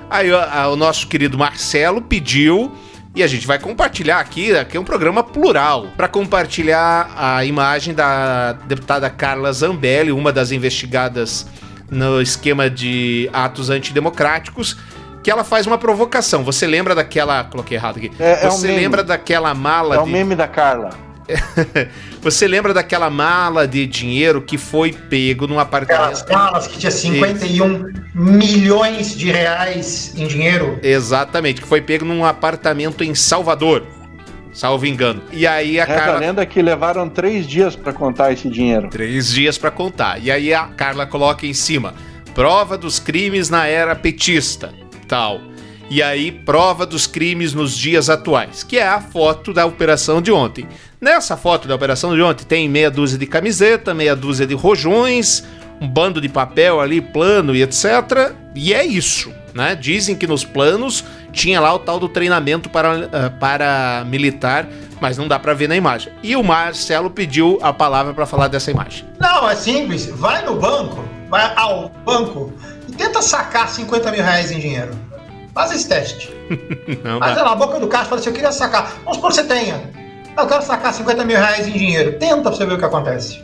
Aí 0.10 0.32
a, 0.32 0.70
o 0.70 0.78
nosso 0.78 1.06
querido 1.08 1.38
Marcelo 1.38 2.02
pediu 2.02 2.72
e 3.18 3.24
a 3.24 3.28
gente 3.28 3.48
vai 3.48 3.58
compartilhar 3.58 4.20
aqui, 4.20 4.56
aqui 4.56 4.78
é 4.78 4.80
um 4.80 4.84
programa 4.84 5.24
plural, 5.24 5.88
para 5.98 6.08
compartilhar 6.08 7.10
a 7.18 7.44
imagem 7.44 7.96
da 7.96 8.54
deputada 8.54 9.10
Carla 9.10 9.52
Zambelli, 9.52 10.12
uma 10.12 10.32
das 10.32 10.52
investigadas 10.52 11.48
no 11.90 12.22
esquema 12.22 12.70
de 12.70 13.28
atos 13.34 13.72
antidemocráticos, 13.72 14.78
que 15.24 15.32
ela 15.32 15.44
faz 15.44 15.66
uma 15.66 15.80
provocação. 15.80 16.44
Você 16.44 16.68
lembra 16.68 16.94
daquela. 16.94 17.44
Coloquei 17.44 17.76
errado 17.76 17.98
aqui. 17.98 18.12
É, 18.20 18.46
é 18.46 18.50
Você 18.52 18.72
um 18.72 18.76
lembra 18.76 19.04
daquela 19.04 19.52
mala. 19.56 19.96
É 19.96 20.00
o 20.00 20.06
de... 20.06 20.12
meme 20.12 20.36
da 20.36 20.48
Carla. 20.48 21.07
Você 22.22 22.48
lembra 22.48 22.74
daquela 22.74 23.10
mala 23.10 23.68
de 23.68 23.86
dinheiro 23.86 24.42
que 24.42 24.58
foi 24.58 24.92
pego 24.92 25.48
num 25.48 25.60
apartamento? 25.60 26.22
Aquelas 26.22 26.44
malas 26.44 26.68
que 26.68 26.78
tinha 26.78 26.92
51 26.92 27.92
milhões 28.14 29.18
de 29.18 29.32
reais 29.32 30.14
em 30.16 30.28
dinheiro? 30.28 30.80
Exatamente, 30.82 31.62
que 31.62 31.68
foi 31.68 31.82
pego 31.82 32.06
num 32.06 32.26
apartamento 32.26 33.04
em 33.04 33.14
Salvador 33.14 33.84
salvo 34.58 34.88
engano. 34.88 35.22
E 35.32 35.46
aí 35.46 35.80
a 35.80 35.86
Reza 35.86 36.00
Carla. 36.00 36.20
lenda 36.20 36.46
que 36.46 36.60
levaram 36.64 37.08
três 37.08 37.46
dias 37.46 37.76
para 37.76 37.94
contar 37.94 38.34
esse 38.34 38.50
dinheiro. 38.50 38.90
Três 38.90 39.32
dias 39.32 39.56
para 39.56 39.70
contar. 39.70 40.20
E 40.20 40.32
aí 40.32 40.52
a 40.52 40.66
Carla 40.66 41.06
coloca 41.06 41.46
em 41.46 41.54
cima: 41.54 41.94
prova 42.34 42.76
dos 42.76 43.00
crimes 43.00 43.52
na 43.52 43.68
era 43.68 43.96
petista, 43.96 44.74
tal. 45.08 45.42
E 45.90 46.04
aí, 46.04 46.34
prova 46.34 46.86
dos 46.86 47.08
crimes 47.08 47.54
nos 47.54 47.78
dias 47.78 48.10
atuais, 48.10 48.62
que 48.62 48.78
é 48.78 48.86
a 48.86 49.00
foto 49.00 49.54
da 49.54 49.66
operação 49.66 50.22
de 50.22 50.34
ontem. 50.34 50.68
Nessa 51.00 51.38
foto 51.38 51.68
da 51.68 51.76
operação 51.76 52.16
de 52.16 52.22
ontem 52.24 52.44
tem 52.44 52.68
meia 52.68 52.90
dúzia 52.90 53.20
de 53.20 53.28
camiseta, 53.28 53.94
meia 53.94 54.16
dúzia 54.16 54.48
de 54.48 54.56
rojões, 54.56 55.44
um 55.80 55.88
bando 55.88 56.20
de 56.20 56.28
papel 56.28 56.82
ali, 56.82 57.00
plano 57.00 57.56
e 57.56 57.62
etc. 57.62 58.34
E 58.56 58.74
é 58.74 58.84
isso, 58.84 59.32
né? 59.54 59.76
Dizem 59.76 60.16
que 60.16 60.26
nos 60.26 60.44
planos 60.44 61.04
tinha 61.32 61.62
lá 61.62 61.72
o 61.72 61.78
tal 61.78 62.00
do 62.00 62.10
treinamento 62.10 62.68
para, 62.68 62.98
uh, 62.98 63.40
para 63.40 64.04
militar, 64.08 64.68
mas 65.00 65.20
não 65.20 65.28
dá 65.28 65.38
para 65.38 65.54
ver 65.54 65.70
na 65.70 65.76
imagem. 65.76 66.12
E 66.24 66.36
o 66.36 66.44
Marcelo 66.44 67.12
pediu 67.12 67.60
a 67.62 67.72
palavra 67.72 68.12
para 68.12 68.26
falar 68.26 68.48
dessa 68.48 68.72
imagem. 68.72 69.06
Não, 69.20 69.48
é 69.48 69.56
simples. 69.56 70.08
Vai 70.08 70.44
no 70.44 70.56
banco, 70.56 71.06
vai 71.30 71.54
ao 71.56 71.90
banco 72.04 72.52
e 72.88 72.92
tenta 72.92 73.22
sacar 73.22 73.70
50 73.70 74.12
mil 74.12 74.24
reais 74.24 74.50
em 74.50 74.60
dinheiro. 74.60 74.98
Faz 75.54 75.72
esse 75.72 75.88
teste. 75.88 76.36
não, 77.04 77.20
Faz 77.20 77.38
lá, 77.38 77.52
a 77.52 77.56
boca 77.56 77.80
do 77.80 77.88
caixa 77.88 78.06
fala 78.06 78.20
assim: 78.20 78.30
eu 78.30 78.34
queria 78.34 78.52
sacar. 78.52 78.94
Vamos 79.04 79.18
supor 79.18 79.30
que 79.30 79.36
você 79.36 79.44
tenha. 79.44 80.07
Eu 80.38 80.46
quero 80.46 80.62
sacar 80.62 80.94
50 80.94 81.26
mil 81.26 81.36
reais 81.36 81.68
em 81.68 81.72
dinheiro. 81.72 82.20
Tenta 82.20 82.44
pra 82.44 82.52
você 82.52 82.66
ver 82.66 82.74
o 82.74 82.78
que 82.78 82.86
acontece. 82.86 83.44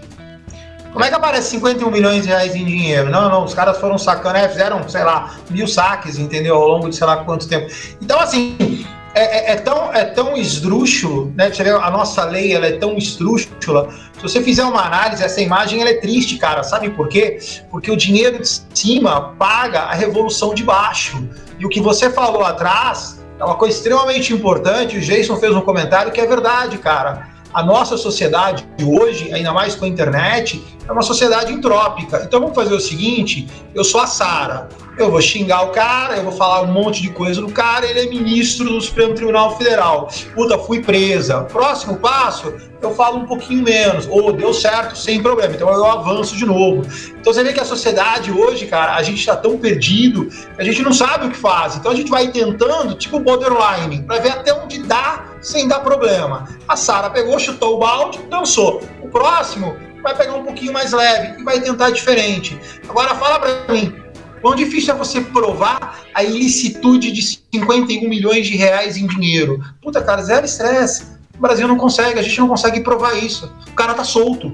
Como 0.91 1.03
é 1.03 1.09
que 1.09 1.15
aparece 1.15 1.49
51 1.49 1.89
milhões 1.89 2.21
de 2.21 2.29
reais 2.29 2.55
em 2.55 2.63
dinheiro? 2.63 3.09
Não, 3.09 3.27
não, 3.29 3.43
os 3.43 3.55
caras 3.55 3.79
foram 3.79 3.97
sacando, 3.97 4.37
é, 4.37 4.47
fizeram, 4.47 4.87
sei 4.87 5.03
lá, 5.03 5.35
mil 5.49 5.67
saques, 5.67 6.19
entendeu? 6.19 6.55
Ao 6.55 6.67
longo 6.67 6.87
de 6.87 6.95
sei 6.95 7.07
lá 7.07 7.17
quanto 7.17 7.47
tempo. 7.47 7.67
Então, 7.99 8.19
assim, 8.19 8.85
é, 9.15 9.23
é, 9.23 9.51
é, 9.53 9.55
tão, 9.55 9.91
é 9.91 10.05
tão 10.05 10.37
esdrúxulo, 10.37 11.33
né? 11.35 11.51
Você 11.51 11.63
vê, 11.63 11.71
a 11.71 11.89
nossa 11.89 12.23
lei 12.25 12.53
ela 12.53 12.67
é 12.67 12.73
tão 12.73 12.95
esdrúxula. 12.95 13.89
Se 14.13 14.21
você 14.21 14.43
fizer 14.43 14.63
uma 14.63 14.85
análise, 14.85 15.23
essa 15.23 15.41
imagem 15.41 15.81
ela 15.81 15.89
é 15.89 15.95
triste, 15.95 16.37
cara. 16.37 16.61
Sabe 16.61 16.91
por 16.91 17.07
quê? 17.07 17.39
Porque 17.71 17.89
o 17.89 17.97
dinheiro 17.97 18.39
de 18.39 18.61
cima 18.75 19.33
paga 19.39 19.79
a 19.79 19.95
revolução 19.95 20.53
de 20.53 20.63
baixo. 20.63 21.27
E 21.59 21.65
o 21.65 21.69
que 21.69 21.81
você 21.81 22.11
falou 22.11 22.43
atrás 22.43 23.22
é 23.39 23.43
uma 23.43 23.55
coisa 23.55 23.75
extremamente 23.75 24.33
importante. 24.33 24.97
O 24.97 25.01
Jason 25.01 25.37
fez 25.37 25.53
um 25.53 25.61
comentário 25.61 26.11
que 26.11 26.21
é 26.21 26.25
verdade, 26.25 26.77
cara. 26.77 27.32
A 27.53 27.61
nossa 27.61 27.97
sociedade 27.97 28.67
de 28.75 28.83
hoje, 28.83 29.31
ainda 29.31 29.53
mais 29.53 29.75
com 29.75 29.85
a 29.85 29.87
internet, 29.87 30.63
é 30.87 30.91
uma 30.91 31.03
sociedade 31.03 31.53
entrópica. 31.53 32.23
Então 32.25 32.39
vamos 32.39 32.55
fazer 32.55 32.73
o 32.73 32.79
seguinte: 32.79 33.47
eu 33.75 33.83
sou 33.83 34.01
a 34.01 34.07
Sara, 34.07 34.69
eu 34.97 35.11
vou 35.11 35.21
xingar 35.21 35.61
o 35.63 35.69
cara, 35.69 36.17
eu 36.17 36.23
vou 36.23 36.31
falar 36.31 36.61
um 36.63 36.71
monte 36.71 37.01
de 37.01 37.09
coisa 37.09 37.41
do 37.41 37.51
cara, 37.51 37.85
ele 37.85 37.99
é 37.99 38.05
ministro 38.07 38.67
do 38.67 38.81
Supremo 38.81 39.13
Tribunal 39.13 39.55
Federal. 39.55 40.09
Puta, 40.33 40.57
fui 40.57 40.81
presa. 40.81 41.41
Próximo 41.43 41.97
passo, 41.97 42.53
eu 42.81 42.93
falo 42.95 43.19
um 43.19 43.25
pouquinho 43.27 43.63
menos. 43.63 44.07
Ou 44.07 44.33
deu 44.33 44.51
certo, 44.51 44.97
sem 44.97 45.21
problema. 45.21 45.53
Então 45.53 45.71
eu 45.71 45.85
avanço 45.85 46.35
de 46.35 46.45
novo. 46.45 46.81
Então 47.19 47.31
você 47.31 47.43
vê 47.43 47.53
que 47.53 47.59
a 47.59 47.65
sociedade 47.65 48.31
hoje, 48.31 48.65
cara, 48.65 48.95
a 48.95 49.03
gente 49.03 49.19
está 49.19 49.35
tão 49.35 49.57
perdido, 49.57 50.27
a 50.57 50.63
gente 50.63 50.81
não 50.81 50.91
sabe 50.91 51.27
o 51.27 51.29
que 51.29 51.37
faz. 51.37 51.75
Então 51.75 51.91
a 51.91 51.95
gente 51.95 52.09
vai 52.09 52.29
tentando, 52.29 52.95
tipo 52.95 53.19
borderline, 53.19 54.01
para 54.01 54.19
ver 54.19 54.31
até 54.31 54.53
onde 54.53 54.79
dá 54.79 55.32
sem 55.43 55.67
dar 55.67 55.81
problema. 55.81 56.47
A 56.67 56.75
Sara 56.75 57.09
pegou, 57.09 57.37
chutou 57.37 57.75
o 57.75 57.79
balde, 57.79 58.19
dançou. 58.29 58.81
O 59.01 59.09
próximo 59.09 59.75
vai 60.01 60.15
pegar 60.15 60.33
um 60.33 60.43
pouquinho 60.43 60.73
mais 60.73 60.91
leve 60.91 61.39
e 61.39 61.43
vai 61.43 61.61
tentar 61.61 61.91
diferente. 61.91 62.59
Agora 62.89 63.13
fala 63.15 63.39
para 63.39 63.73
mim, 63.73 64.03
Quão 64.43 64.55
difícil 64.55 64.93
é 64.93 64.97
você 64.97 65.21
provar 65.21 66.01
a 66.13 66.21
ilicitude 66.21 67.13
de 67.13 67.21
51 67.21 68.09
milhões 68.09 68.45
de 68.45 68.57
reais 68.57 68.97
em 68.97 69.07
dinheiro? 69.07 69.63
Puta, 69.81 70.03
cara, 70.03 70.21
zero 70.21 70.45
estresse. 70.45 71.03
O 71.37 71.39
Brasil 71.39 71.65
não 71.65 71.77
consegue, 71.77 72.19
a 72.19 72.21
gente 72.21 72.37
não 72.41 72.49
consegue 72.49 72.81
provar 72.81 73.13
isso. 73.13 73.49
O 73.69 73.71
cara 73.71 73.93
tá 73.93 74.03
solto. 74.03 74.51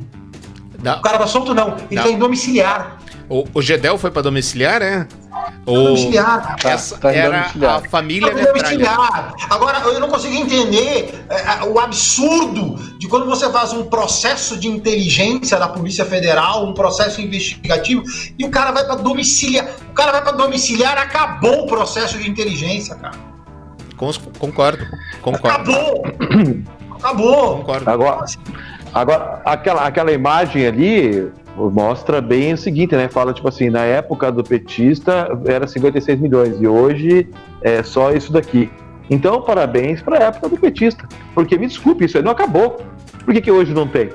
Não. 0.84 1.00
O 1.00 1.02
cara 1.02 1.18
tá 1.18 1.26
solto, 1.26 1.56
não. 1.56 1.76
Ele 1.90 1.96
não. 1.96 2.04
tá 2.04 2.10
em 2.12 2.20
domiciliar. 2.20 3.00
O, 3.30 3.46
o 3.54 3.62
Gedel 3.62 3.98
foi 3.98 4.10
para 4.10 4.24
domiciliar, 4.24 4.82
é? 4.82 5.08
O... 5.66 5.74
Domiciliar. 5.74 6.56
Essa 6.64 6.96
tá, 6.96 7.10
tá 7.10 7.14
era 7.14 7.42
a 7.76 7.82
família 7.88 8.34
tá 8.34 8.44
domiciliar. 8.44 9.36
Agora, 9.50 9.80
eu 9.82 10.00
não 10.00 10.10
consigo 10.10 10.34
entender 10.34 11.24
é, 11.30 11.64
o 11.66 11.80
absurdo 11.80 12.76
de 12.98 13.08
quando 13.08 13.28
você 13.28 13.48
faz 13.52 13.72
um 13.72 13.86
processo 13.86 14.58
de 14.58 14.68
inteligência 14.68 15.60
da 15.60 15.68
Polícia 15.68 16.04
Federal, 16.06 16.66
um 16.66 16.74
processo 16.74 17.22
investigativo, 17.22 18.04
e 18.38 18.44
o 18.44 18.50
cara 18.50 18.72
vai 18.72 18.84
para 18.84 18.96
domiciliar. 18.96 19.68
O 19.92 19.94
cara 19.94 20.12
vai 20.12 20.24
para 20.24 20.32
domiciliar, 20.32 20.98
acabou 20.98 21.66
o 21.66 21.68
processo 21.68 22.18
de 22.18 22.28
inteligência, 22.28 22.96
cara. 22.96 23.16
Concordo. 23.96 24.88
Concordo. 25.22 25.48
Acabou. 25.48 26.04
acabou. 26.98 27.58
Concordo. 27.58 27.90
Agora, 27.90 28.26
agora 28.94 29.42
aquela, 29.46 29.86
aquela 29.86 30.12
imagem 30.12 30.66
ali 30.66 31.32
mostra 31.72 32.22
bem 32.22 32.54
o 32.54 32.58
seguinte, 32.58 32.96
né? 32.96 33.10
Fala 33.10 33.34
tipo 33.34 33.48
assim, 33.48 33.70
na 33.70 33.84
época 33.84 34.32
do 34.32 34.44
petista 34.44 35.28
era 35.46 35.68
56 35.68 36.20
milhões 36.20 36.62
e 36.62 36.68
hoje 36.68 37.28
é 37.62 37.84
só 37.84 38.12
isso 38.14 38.32
daqui. 38.32 38.70
Então, 39.10 39.42
parabéns 39.42 40.02
para 40.02 40.18
a 40.18 40.28
época 40.28 40.50
do 40.50 40.58
petista. 40.58 41.08
Porque 41.34 41.58
me 41.58 41.68
desculpe, 41.68 42.06
isso 42.06 42.18
aí 42.18 42.24
não 42.24 42.32
acabou. 42.32 42.80
Por 43.26 43.34
que, 43.34 43.42
que 43.42 43.52
hoje 43.52 43.74
não 43.74 43.88
tem? 43.88 44.10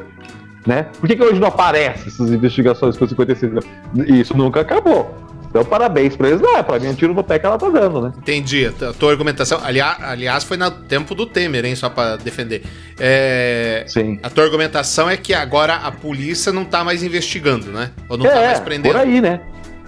Né? 0.66 0.86
Por 0.98 1.08
que, 1.08 1.16
que 1.16 1.22
hoje 1.22 1.40
não 1.40 1.48
aparece 1.48 2.08
essas 2.08 2.30
investigações 2.30 2.96
com 2.96 3.06
56 3.06 3.52
milhões? 3.52 3.66
Isso 4.08 4.36
nunca 4.36 4.60
acabou. 4.60 5.14
Então, 5.54 5.64
parabéns 5.64 6.16
pra 6.16 6.26
eles. 6.26 6.40
Não, 6.40 6.56
é 6.56 6.64
pra 6.64 6.80
mim 6.80 6.88
é 6.88 6.90
um 6.90 6.94
tiro 6.96 7.14
no 7.14 7.22
pé 7.22 7.38
que 7.38 7.46
ela 7.46 7.56
tá 7.56 7.68
dando, 7.68 8.00
né? 8.02 8.12
Entendi. 8.18 8.66
A 8.66 8.92
tua 8.92 9.12
argumentação. 9.12 9.60
Aliás, 9.62 10.02
aliás 10.02 10.42
foi 10.42 10.56
no 10.56 10.68
tempo 10.68 11.14
do 11.14 11.26
Temer, 11.26 11.64
hein? 11.64 11.76
Só 11.76 11.88
pra 11.88 12.16
defender. 12.16 12.64
É, 12.98 13.84
Sim. 13.86 14.18
A 14.20 14.28
tua 14.28 14.42
argumentação 14.42 15.08
é 15.08 15.16
que 15.16 15.32
agora 15.32 15.76
a 15.76 15.92
polícia 15.92 16.52
não 16.52 16.64
tá 16.64 16.82
mais 16.82 17.04
investigando, 17.04 17.66
né? 17.66 17.92
Ou 18.08 18.18
não 18.18 18.24
tá 18.24 18.32
é, 18.32 18.34
tá 18.34 18.46
mais 18.46 18.58
prendendo. 18.58 18.92
Por 18.92 19.00
aí, 19.00 19.20
né? 19.20 19.42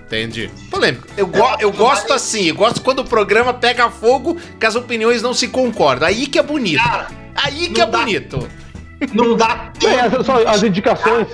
Entendi. 0.07 0.49
Polêmico. 0.71 1.05
Eu, 1.17 1.27
go 1.27 1.57
eu 1.59 1.73
gosto 1.73 2.13
assim, 2.13 2.45
eu 2.45 2.55
gosto 2.55 2.81
quando 2.81 3.01
o 3.01 3.05
programa 3.05 3.53
pega 3.53 3.91
fogo 3.91 4.37
que 4.61 4.67
as 4.67 4.77
opiniões 4.77 5.21
não 5.21 5.35
se 5.35 5.49
concordam. 5.49 6.07
Aí 6.07 6.29
que 6.29 6.39
é 6.39 6.45
bonito. 6.45 6.81
Cara, 6.81 7.09
aí 7.35 7.71
que 7.71 7.81
é 7.81 7.87
dá. 7.87 7.99
bonito. 7.99 8.49
Não 9.13 9.37
dá 9.37 9.71
tempo. 9.79 9.93
É, 9.93 10.07
essas, 10.07 10.29
as 10.29 10.63
indicações, 10.63 11.29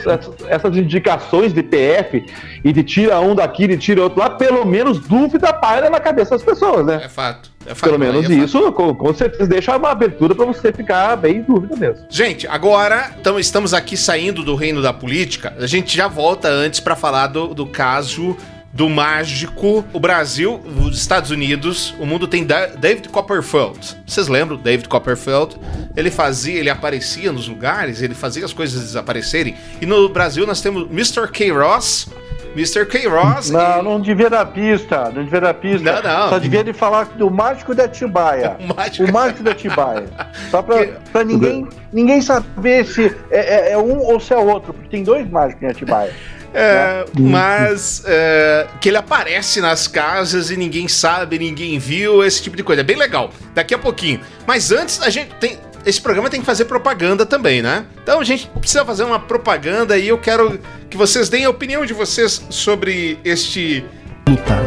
essas 0.48 0.76
indicações 0.76 1.52
de 1.52 1.62
PF 1.62 2.24
e 2.64 2.72
de 2.72 2.82
tira 2.82 3.20
um 3.20 3.34
daqui 3.34 3.64
e 3.64 3.76
tira 3.76 4.02
outro 4.02 4.18
lá, 4.18 4.30
pelo 4.30 4.64
menos 4.64 4.98
dúvida 4.98 5.52
paira 5.52 5.88
na 5.88 6.00
cabeça 6.00 6.30
das 6.30 6.42
pessoas, 6.42 6.84
né? 6.84 7.02
É 7.04 7.08
fato. 7.08 7.50
É 7.64 7.74
fato 7.74 7.84
pelo 7.84 7.98
menos 7.98 8.28
é 8.28 8.34
isso, 8.34 8.72
com, 8.72 8.92
com, 8.94 9.14
certeza, 9.14 9.46
deixa 9.48 9.76
uma 9.76 9.90
abertura 9.90 10.34
para 10.34 10.44
você 10.44 10.72
ficar 10.72 11.16
bem 11.16 11.36
em 11.36 11.42
dúvida 11.42 11.76
mesmo. 11.76 12.04
Gente, 12.10 12.46
agora 12.48 13.12
então, 13.20 13.38
estamos 13.38 13.72
aqui 13.72 13.96
saindo 13.96 14.42
do 14.42 14.56
reino 14.56 14.82
da 14.82 14.92
política. 14.92 15.54
A 15.58 15.66
gente 15.66 15.96
já 15.96 16.08
volta 16.08 16.48
antes 16.48 16.80
para 16.80 16.96
falar 16.96 17.28
do, 17.28 17.54
do 17.54 17.66
caso 17.66 18.36
do 18.72 18.88
mágico, 18.88 19.84
o 19.92 20.00
Brasil, 20.00 20.60
os 20.82 20.96
Estados 20.96 21.30
Unidos, 21.30 21.94
o 22.00 22.06
mundo 22.06 22.26
tem 22.26 22.44
David 22.44 23.08
Copperfield. 23.10 23.96
Vocês 24.06 24.28
lembram 24.28 24.56
David 24.56 24.88
Copperfield? 24.88 25.58
Ele 25.94 26.10
fazia, 26.10 26.58
ele 26.58 26.70
aparecia 26.70 27.30
nos 27.30 27.46
lugares, 27.46 28.00
ele 28.00 28.14
fazia 28.14 28.44
as 28.44 28.52
coisas 28.52 28.80
desaparecerem. 28.80 29.54
E 29.80 29.84
no 29.84 30.08
Brasil 30.08 30.46
nós 30.46 30.62
temos 30.62 30.90
Mr. 30.90 31.30
K. 31.30 31.52
Ross. 31.52 32.08
Mr. 32.54 32.86
K. 32.86 33.06
Ross. 33.08 33.50
Não, 33.50 33.80
e... 33.80 33.82
não 33.82 34.00
devia 34.00 34.30
dar 34.30 34.46
pista, 34.46 35.10
não 35.10 35.24
devia 35.24 35.40
dar 35.40 35.54
pista. 35.54 35.92
Não, 35.92 36.02
não. 36.02 36.28
Só 36.30 36.38
devia 36.38 36.64
de 36.64 36.72
falar 36.72 37.04
do 37.16 37.30
mágico 37.30 37.74
da 37.74 37.88
Tibaia. 37.88 38.56
o, 38.60 38.74
mágico... 38.74 39.08
o 39.08 39.12
mágico 39.12 39.42
da 39.42 39.54
Tibaia. 39.54 40.08
Só 40.50 40.62
pra, 40.62 40.86
que... 40.86 40.92
pra 41.10 41.24
ninguém, 41.24 41.66
ninguém 41.92 42.22
saber 42.22 42.86
se 42.86 43.14
é, 43.30 43.70
é, 43.70 43.72
é 43.72 43.78
um 43.78 43.98
ou 43.98 44.18
se 44.18 44.32
é 44.32 44.38
outro, 44.38 44.72
porque 44.72 44.88
tem 44.88 45.02
dois 45.02 45.28
mágicos 45.30 45.62
em 45.62 45.66
Atibaia. 45.66 46.12
É, 46.54 47.04
mas 47.18 48.02
é, 48.04 48.66
que 48.80 48.88
ele 48.88 48.98
aparece 48.98 49.60
nas 49.60 49.88
casas 49.88 50.50
e 50.50 50.56
ninguém 50.56 50.86
sabe, 50.86 51.38
ninguém 51.38 51.78
viu, 51.78 52.22
esse 52.22 52.42
tipo 52.42 52.56
de 52.56 52.62
coisa. 52.62 52.82
É 52.82 52.84
bem 52.84 52.96
legal. 52.96 53.30
Daqui 53.54 53.74
a 53.74 53.78
pouquinho. 53.78 54.20
Mas 54.46 54.70
antes, 54.70 55.00
a 55.00 55.10
gente 55.10 55.34
tem. 55.36 55.58
Esse 55.84 56.00
programa 56.00 56.30
tem 56.30 56.38
que 56.38 56.46
fazer 56.46 56.66
propaganda 56.66 57.26
também, 57.26 57.60
né? 57.60 57.84
Então 58.02 58.20
a 58.20 58.24
gente 58.24 58.48
precisa 58.60 58.84
fazer 58.84 59.02
uma 59.02 59.18
propaganda 59.18 59.98
e 59.98 60.06
eu 60.06 60.18
quero 60.18 60.60
que 60.88 60.96
vocês 60.96 61.28
deem 61.28 61.44
a 61.44 61.50
opinião 61.50 61.84
de 61.84 61.92
vocês 61.92 62.44
sobre 62.50 63.18
este. 63.24 63.84
Lutar. 64.28 64.62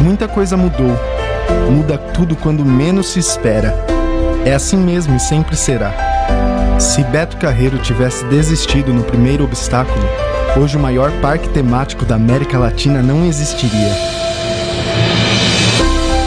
Muita 0.00 0.28
coisa 0.28 0.56
mudou. 0.56 0.98
Muda 1.70 1.96
tudo 1.96 2.36
quando 2.36 2.64
menos 2.64 3.08
se 3.08 3.18
espera. 3.18 3.74
É 4.44 4.52
assim 4.52 4.76
mesmo 4.76 5.16
e 5.16 5.20
sempre 5.20 5.56
será. 5.56 5.94
Se 6.78 7.02
Beto 7.04 7.38
Carreiro 7.38 7.78
tivesse 7.78 8.24
desistido 8.26 8.92
no 8.92 9.04
primeiro 9.04 9.44
obstáculo, 9.44 10.06
hoje 10.56 10.76
o 10.76 10.80
maior 10.80 11.10
parque 11.20 11.48
temático 11.48 12.04
da 12.04 12.14
América 12.14 12.58
Latina 12.58 13.02
não 13.02 13.24
existiria. 13.24 13.92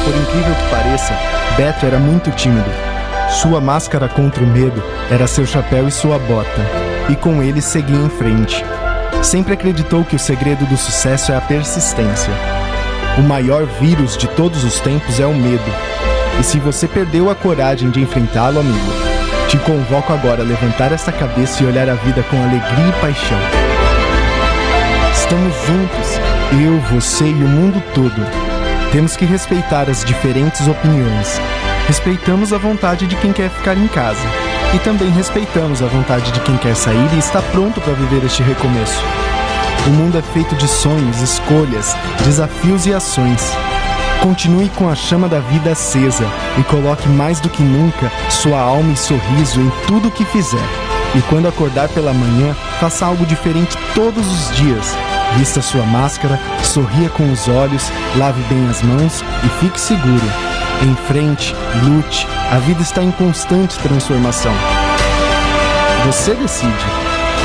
Por 0.04 0.16
incrível 0.16 0.56
que 0.56 0.70
pareça, 0.70 1.14
Beto 1.56 1.86
era 1.86 1.98
muito 1.98 2.32
tímido. 2.32 2.70
Sua 3.42 3.62
máscara 3.62 4.08
contra 4.08 4.44
o 4.44 4.48
medo 4.48 4.84
era 5.10 5.28
seu 5.28 5.46
chapéu 5.46 5.88
e 5.88 5.92
sua 5.92 6.18
bota, 6.20 6.62
e 7.10 7.16
com 7.16 7.42
ele 7.42 7.62
seguia 7.62 7.98
em 7.98 8.10
frente. 8.10 8.64
Sempre 9.22 9.54
acreditou 9.54 10.04
que 10.04 10.16
o 10.16 10.20
segredo 10.20 10.66
do 10.66 10.78
sucesso 10.78 11.32
é 11.32 11.38
a 11.38 11.42
persistência. 11.42 12.34
O 13.18 13.22
maior 13.22 13.66
vírus 13.80 14.16
de 14.16 14.28
todos 14.28 14.64
os 14.64 14.80
tempos 14.80 15.20
é 15.20 15.26
o 15.26 15.34
medo. 15.34 15.72
E 16.40 16.44
se 16.44 16.60
você 16.60 16.88
perdeu 16.88 17.30
a 17.30 17.36
coragem 17.36 17.90
de 17.90 18.02
enfrentá-lo, 18.02 18.60
amigo, 18.60 18.94
te 19.50 19.58
convoco 19.58 20.14
agora 20.14 20.42
a 20.42 20.46
levantar 20.46 20.92
essa 20.92 21.12
cabeça 21.12 21.64
e 21.64 21.66
olhar 21.66 21.90
a 21.90 21.96
vida 21.96 22.22
com 22.24 22.38
alegria 22.38 22.90
e 22.90 23.02
paixão. 23.02 23.67
Estamos 25.28 25.54
juntos, 25.66 26.20
eu, 26.64 26.80
você 26.90 27.26
e 27.26 27.34
o 27.34 27.50
mundo 27.50 27.84
todo. 27.94 28.26
Temos 28.94 29.18
que 29.18 29.26
respeitar 29.26 29.90
as 29.90 30.06
diferentes 30.06 30.66
opiniões. 30.66 31.42
Respeitamos 31.86 32.54
a 32.54 32.58
vontade 32.58 33.06
de 33.06 33.18
quem 33.18 33.34
quer 33.34 33.50
ficar 33.50 33.78
em 33.78 33.90
casa. 33.90 34.26
E 34.74 34.80
também 34.80 35.10
respeitamos 35.10 35.84
a 35.84 35.88
vontade 35.88 36.32
de 36.32 36.40
quem 36.40 36.56
quer 36.56 36.78
sair 36.78 37.14
e 37.14 37.20
está 37.20 37.42
pronto 37.42 37.82
para 37.82 37.92
viver 37.92 38.26
este 38.26 38.42
recomeço. 38.42 39.04
O 39.86 39.90
mundo 39.90 40.18
é 40.18 40.22
feito 40.22 40.56
de 40.56 40.66
sonhos, 40.66 41.22
escolhas, 41.22 41.94
desafios 42.24 42.86
e 42.86 42.94
ações. 42.94 43.52
Continue 44.22 44.70
com 44.78 44.90
a 44.90 44.96
chama 44.96 45.28
da 45.28 45.42
vida 45.42 45.74
acesa 45.74 46.26
e 46.58 46.64
coloque 46.64 47.10
mais 47.10 47.42
do 47.42 47.50
que 47.50 47.62
nunca 47.62 48.10
sua 48.30 48.62
alma 48.62 48.94
e 48.94 48.98
sorriso 48.98 49.60
em 49.60 49.70
tudo 49.88 50.08
o 50.08 50.12
que 50.12 50.24
fizer. 50.24 50.70
E 51.16 51.22
quando 51.24 51.50
acordar 51.50 51.90
pela 51.90 52.14
manhã, 52.14 52.56
faça 52.80 53.06
algo 53.06 53.26
diferente 53.26 53.78
todos 53.94 54.26
os 54.26 54.56
dias 54.56 54.96
Vista 55.36 55.62
sua 55.62 55.84
máscara, 55.84 56.40
sorria 56.64 57.10
com 57.10 57.32
os 57.32 57.48
olhos, 57.48 57.92
lave 58.16 58.42
bem 58.44 58.68
as 58.70 58.82
mãos 58.82 59.24
e 59.46 59.50
fique 59.60 59.80
seguro. 59.80 60.26
Em 60.82 60.96
frente, 61.08 61.54
lute, 61.84 62.28
a 62.52 62.60
vida 62.60 62.82
está 62.82 63.04
em 63.04 63.12
constante 63.12 63.78
transformação. 63.80 64.54
Você 66.06 66.34
decide. 66.36 66.74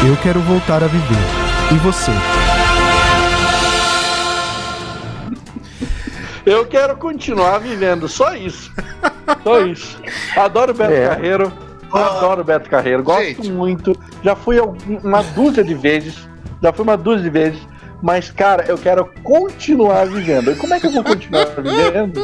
Eu 0.07 0.17
quero 0.23 0.41
voltar 0.41 0.83
a 0.83 0.87
viver. 0.87 1.17
E 1.73 1.75
você? 1.77 2.13
Eu 6.45 6.67
quero 6.67 6.97
continuar 6.97 7.59
vivendo, 7.59 8.09
só 8.09 8.35
isso. 8.35 8.73
Só 9.43 9.61
isso. 9.61 10.01
Adoro 10.37 10.75
Beto 10.75 10.93
é. 10.93 11.09
Carreiro. 11.09 11.53
Adoro 11.93 12.45
Beto 12.45 12.69
Carreiro. 12.69 13.03
Gosto 13.03 13.23
Gente. 13.23 13.53
muito. 13.53 13.97
Já 14.23 14.35
fui 14.35 14.57
uma 15.03 15.23
dúzia 15.23 15.63
de 15.63 15.75
vezes. 15.75 16.29
Já 16.63 16.73
fui 16.73 16.85
uma 16.85 16.97
dúzia 16.97 17.23
de 17.23 17.31
vezes 17.31 17.72
mas, 18.03 18.31
cara, 18.31 18.65
eu 18.67 18.77
quero 18.77 19.09
continuar 19.23 20.07
vivendo. 20.07 20.51
E 20.51 20.57
como 20.57 20.75
é 20.75 20.81
que 20.81 20.89
eu 20.89 20.91
vou 20.91 21.05
continuar 21.05 21.47
vivendo? 21.57 22.21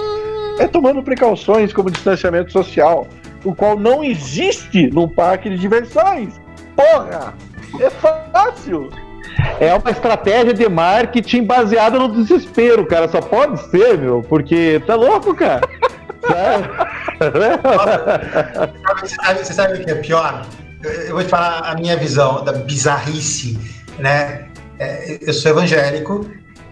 É 0.58 0.66
tomando 0.66 1.02
precauções 1.02 1.72
como 1.72 1.90
distanciamento 1.90 2.50
social, 2.50 3.06
o 3.44 3.54
qual 3.54 3.78
não 3.78 4.02
existe 4.02 4.90
num 4.90 5.08
parque 5.08 5.48
de 5.48 5.56
diversões. 5.56 6.40
Porra! 6.74 7.32
É 7.78 7.88
fácil! 7.90 8.90
É 9.60 9.72
uma 9.72 9.90
estratégia 9.90 10.52
de 10.52 10.68
marketing 10.68 11.44
baseada 11.44 11.96
no 11.96 12.08
desespero, 12.08 12.84
cara. 12.86 13.08
Só 13.08 13.20
pode 13.20 13.60
ser, 13.70 13.96
meu, 13.96 14.22
porque 14.28 14.82
tá 14.84 14.96
louco, 14.96 15.32
cara. 15.34 15.60
você, 19.00 19.14
sabe, 19.14 19.38
você 19.44 19.52
sabe 19.52 19.80
o 19.80 19.84
que 19.84 19.90
é 19.90 19.94
pior? 19.96 20.44
Eu, 20.82 20.90
eu, 20.90 21.14
vou 21.14 21.22
te 21.22 21.28
falar 21.28 21.60
a 21.60 21.74
minha 21.74 21.96
visão 21.96 22.44
da 22.44 22.52
bizarrice, 22.52 23.58
né? 23.98 24.47
É, 24.78 25.18
eu 25.20 25.32
sou 25.32 25.50
evangélico, 25.50 26.28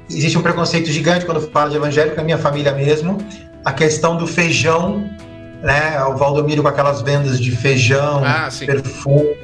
existe 0.08 0.38
um 0.38 0.42
preconceito 0.42 0.90
gigante 0.90 1.24
quando 1.24 1.40
falo 1.50 1.70
de 1.70 1.76
evangélico 1.76 2.16
na 2.16 2.22
minha 2.22 2.38
família 2.38 2.72
mesmo. 2.72 3.18
A 3.64 3.72
questão 3.72 4.16
do 4.16 4.26
feijão, 4.26 5.10
né? 5.62 6.02
O 6.04 6.16
Valdomiro 6.16 6.62
com 6.62 6.68
aquelas 6.68 7.02
vendas 7.02 7.40
de 7.40 7.50
feijão, 7.50 8.22
ah, 8.24 8.48
perfume. 8.64 9.36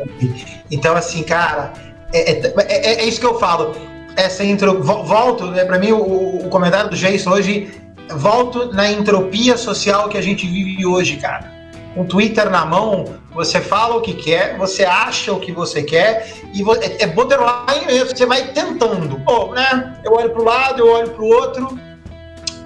Então, 0.71 0.95
assim, 0.95 1.23
cara, 1.23 1.73
é, 2.13 2.33
é, 2.33 2.55
é, 2.69 3.03
é, 3.03 3.05
isso 3.05 3.21
que 3.21 3.27
eu 3.27 3.39
falo. 3.39 3.75
Essa 4.15 4.45
intro, 4.45 4.83
volto, 4.83 5.47
né? 5.47 5.65
Para 5.65 5.79
mim, 5.79 5.93
o, 5.93 6.47
o 6.47 6.49
comentário 6.49 6.91
do 6.91 6.97
Jason 6.97 7.31
hoje 7.31 7.71
volto 8.17 8.73
na 8.73 8.91
entropia 8.91 9.57
social 9.57 10.09
que 10.09 10.19
a 10.19 10.23
gente 10.23 10.47
vive 10.47 10.85
hoje, 10.87 11.17
cara. 11.17 11.52
O 11.95 12.05
Twitter 12.05 12.49
na 12.49 12.65
mão, 12.65 13.05
você 13.35 13.61
fala 13.61 13.97
o 13.97 14.01
que 14.01 14.15
quer, 14.15 14.57
você 14.57 14.85
acha 14.85 15.33
o 15.33 15.41
que 15.41 15.53
você 15.53 15.83
quer, 15.83 16.33
e 16.55 16.63
é, 16.63 17.03
é 17.05 17.07
borderline 17.07 17.87
mesmo, 17.87 18.17
você 18.17 18.25
vai 18.25 18.49
tentando. 18.53 19.21
Pô, 19.21 19.53
né? 19.53 19.95
Eu 20.05 20.13
olho 20.13 20.31
pro 20.31 20.45
lado, 20.45 20.81
eu 20.81 20.91
olho 20.91 21.11
pro 21.11 21.27
outro. 21.27 21.79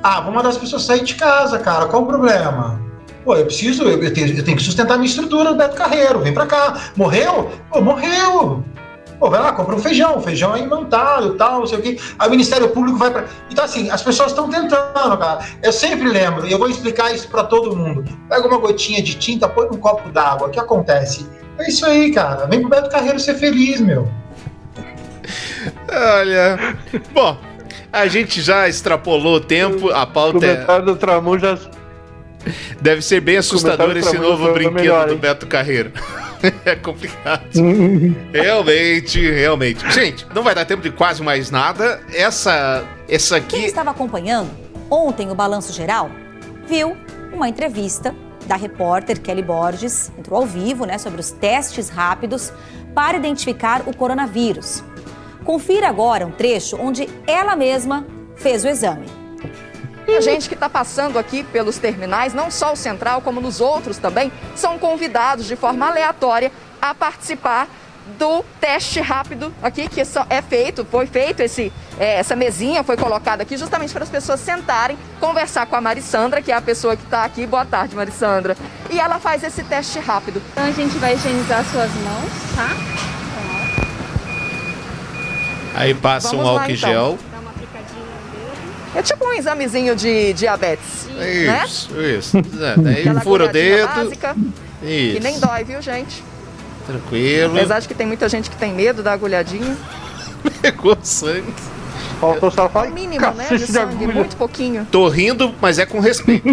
Ah, 0.02 0.20
vou 0.20 0.32
mandar 0.32 0.50
as 0.50 0.58
pessoas 0.58 0.82
sair 0.82 1.02
de 1.02 1.14
casa, 1.14 1.58
cara, 1.58 1.86
qual 1.86 2.02
o 2.02 2.06
problema? 2.06 2.80
Pô, 3.24 3.34
eu 3.34 3.44
preciso, 3.44 3.82
eu, 3.82 4.14
tenho, 4.14 4.38
eu 4.38 4.44
tenho 4.44 4.56
que 4.56 4.62
sustentar 4.62 4.96
minha 4.96 5.08
estrutura 5.08 5.52
Beto 5.52 5.74
Carreiro, 5.74 6.20
vem 6.20 6.32
pra 6.32 6.46
cá. 6.46 6.80
Morreu? 6.94 7.50
Pô, 7.68 7.80
morreu. 7.80 8.64
Pô, 9.18 9.30
vai 9.30 9.40
lá, 9.40 9.52
compra 9.52 9.74
um 9.74 9.78
feijão, 9.78 10.20
feijão 10.20 10.54
é 10.54 10.60
imantado 10.60 11.34
tal, 11.34 11.60
não 11.60 11.66
sei 11.66 11.78
o 11.78 11.82
quê. 11.82 11.98
Aí 12.18 12.28
o 12.28 12.30
Ministério 12.30 12.68
Público 12.68 12.98
vai 12.98 13.10
para. 13.10 13.26
Então, 13.50 13.64
assim, 13.64 13.90
as 13.90 14.02
pessoas 14.02 14.30
estão 14.30 14.48
tentando, 14.50 15.16
cara. 15.16 15.44
Eu 15.62 15.72
sempre 15.72 16.08
lembro, 16.08 16.46
e 16.46 16.52
eu 16.52 16.58
vou 16.58 16.68
explicar 16.68 17.14
isso 17.14 17.28
para 17.28 17.44
todo 17.44 17.74
mundo. 17.74 18.04
Pega 18.28 18.46
uma 18.46 18.58
gotinha 18.58 19.02
de 19.02 19.14
tinta, 19.14 19.48
põe 19.48 19.66
num 19.68 19.78
copo 19.78 20.10
d'água. 20.10 20.48
O 20.48 20.50
que 20.50 20.60
acontece? 20.60 21.26
É 21.58 21.68
isso 21.68 21.86
aí, 21.86 22.12
cara. 22.12 22.46
Vem 22.46 22.60
pro 22.60 22.68
Beto 22.68 22.90
Carreiro 22.90 23.18
ser 23.18 23.34
feliz, 23.34 23.80
meu. 23.80 24.06
Olha. 25.90 26.76
Bom, 27.12 27.38
a 27.92 28.06
gente 28.06 28.42
já 28.42 28.68
extrapolou 28.68 29.36
o 29.36 29.40
tempo, 29.40 29.90
a 29.90 30.06
pauta 30.06 30.38
o 30.38 30.44
é. 30.44 30.82
do 30.82 30.96
Tramon 30.96 31.38
já. 31.38 31.58
Deve 32.80 33.02
ser 33.02 33.20
bem 33.20 33.38
assustador 33.38 33.96
esse 33.96 34.16
novo 34.18 34.52
brinquedo 34.52 34.74
melhor, 34.74 35.08
do 35.08 35.16
Beto 35.16 35.46
Carreiro. 35.46 35.92
é 36.64 36.76
complicado. 36.76 37.48
realmente, 38.32 39.20
realmente. 39.30 39.90
Gente, 39.90 40.26
não 40.34 40.42
vai 40.42 40.54
dar 40.54 40.64
tempo 40.64 40.82
de 40.82 40.90
quase 40.90 41.22
mais 41.22 41.50
nada. 41.50 42.00
Essa, 42.12 42.84
essa 43.08 43.36
aqui. 43.36 43.56
Quem 43.56 43.66
estava 43.66 43.90
acompanhando 43.90 44.50
ontem 44.90 45.30
o 45.30 45.34
balanço 45.34 45.72
geral 45.72 46.10
viu 46.66 46.96
uma 47.32 47.48
entrevista 47.48 48.14
da 48.46 48.56
repórter 48.56 49.20
Kelly 49.20 49.42
Borges, 49.42 50.10
entrou 50.16 50.40
ao 50.40 50.46
vivo, 50.46 50.84
né, 50.84 50.98
sobre 50.98 51.20
os 51.20 51.32
testes 51.32 51.88
rápidos 51.88 52.52
para 52.94 53.16
identificar 53.16 53.82
o 53.86 53.94
coronavírus. 53.94 54.82
Confira 55.44 55.88
agora 55.88 56.26
um 56.26 56.30
trecho 56.30 56.76
onde 56.80 57.08
ela 57.26 57.54
mesma 57.56 58.06
fez 58.36 58.64
o 58.64 58.68
exame. 58.68 59.25
A 60.08 60.20
gente 60.20 60.48
que 60.48 60.54
está 60.54 60.68
passando 60.68 61.18
aqui 61.18 61.42
pelos 61.42 61.78
terminais, 61.78 62.32
não 62.32 62.50
só 62.50 62.72
o 62.72 62.76
Central, 62.76 63.20
como 63.20 63.40
nos 63.40 63.60
outros 63.60 63.98
também, 63.98 64.32
são 64.54 64.78
convidados 64.78 65.46
de 65.46 65.56
forma 65.56 65.88
aleatória 65.88 66.52
a 66.80 66.94
participar 66.94 67.68
do 68.18 68.44
teste 68.60 69.00
rápido 69.00 69.52
aqui 69.60 69.88
que 69.88 70.00
é 70.00 70.42
feito, 70.42 70.84
foi 70.84 71.06
feito 71.06 71.40
esse, 71.40 71.72
é, 71.98 72.20
essa 72.20 72.36
mesinha 72.36 72.84
foi 72.84 72.96
colocada 72.96 73.42
aqui 73.42 73.56
justamente 73.56 73.92
para 73.92 74.04
as 74.04 74.08
pessoas 74.08 74.38
sentarem, 74.38 74.96
conversar 75.18 75.66
com 75.66 75.74
a 75.74 75.80
Marissandra, 75.80 76.40
que 76.40 76.52
é 76.52 76.54
a 76.54 76.62
pessoa 76.62 76.96
que 76.96 77.02
está 77.02 77.24
aqui. 77.24 77.46
Boa 77.46 77.64
tarde, 77.64 77.96
Marissandra. 77.96 78.56
E 78.90 79.00
ela 79.00 79.18
faz 79.18 79.42
esse 79.42 79.64
teste 79.64 79.98
rápido. 79.98 80.40
Então 80.52 80.64
a 80.64 80.70
gente 80.70 80.96
vai 80.98 81.14
higienizar 81.14 81.64
suas 81.64 81.90
mãos, 81.94 82.30
tá? 82.54 82.68
Aí 85.74 85.92
passa 85.94 86.28
Vamos 86.28 86.46
um 86.46 86.48
álcool 86.48 86.70
então. 86.70 86.76
gel. 86.76 87.18
É 88.94 89.02
tipo 89.02 89.26
um 89.26 89.32
examezinho 89.32 89.94
de 89.94 90.32
diabetes. 90.32 91.08
Isso, 91.64 91.92
né? 91.92 92.14
isso. 92.16 92.38
É, 92.38 92.76
daí 92.80 93.20
fura 93.22 93.46
o 93.46 93.48
dedo. 93.48 93.88
Básica, 93.88 94.36
isso. 94.82 95.16
E 95.16 95.20
nem 95.20 95.38
dói, 95.38 95.64
viu, 95.64 95.82
gente? 95.82 96.22
Tranquilo. 96.86 97.56
Apesar 97.56 97.80
de 97.80 97.88
que 97.88 97.94
tem 97.94 98.06
muita 98.06 98.28
gente 98.28 98.48
que 98.48 98.56
tem 98.56 98.72
medo 98.72 99.02
da 99.02 99.12
agulhadinha. 99.12 99.76
Pegou 100.62 100.96
sangue. 101.02 101.52
Faltou 102.20 102.50
só 102.50 102.68
falar. 102.68 102.86
É 102.86 102.90
mínimo, 102.90 103.30
né? 103.32 103.46
De 103.48 103.66
sangue, 103.66 104.06
muito 104.06 104.36
pouquinho. 104.36 104.86
Tô 104.90 105.08
rindo, 105.08 105.54
mas 105.60 105.78
é 105.78 105.84
com 105.84 106.00
respeito. 106.00 106.48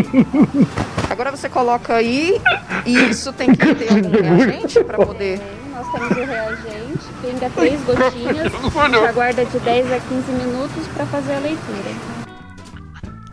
Agora 1.10 1.32
você 1.32 1.48
coloca 1.48 1.96
aí 1.96 2.42
e 2.86 3.10
isso 3.10 3.32
tem 3.32 3.54
que 3.54 3.76
ter 3.76 3.90
algum 3.92 4.10
reagente 4.10 4.84
para 4.84 4.98
poder. 4.98 5.40
Nós 5.72 5.92
temos 5.92 6.12
o 6.12 6.26
reagente, 6.26 7.00
pinga 7.22 7.50
três 7.52 7.82
gotinhas, 7.82 8.52
a 8.76 8.90
gente 8.90 8.98
aguarda 9.06 9.46
de 9.46 9.60
10 9.60 9.92
a 9.94 10.00
15 10.00 10.32
minutos 10.32 10.88
para 10.94 11.06
fazer 11.06 11.34
a 11.34 11.40
leitura. 11.40 12.23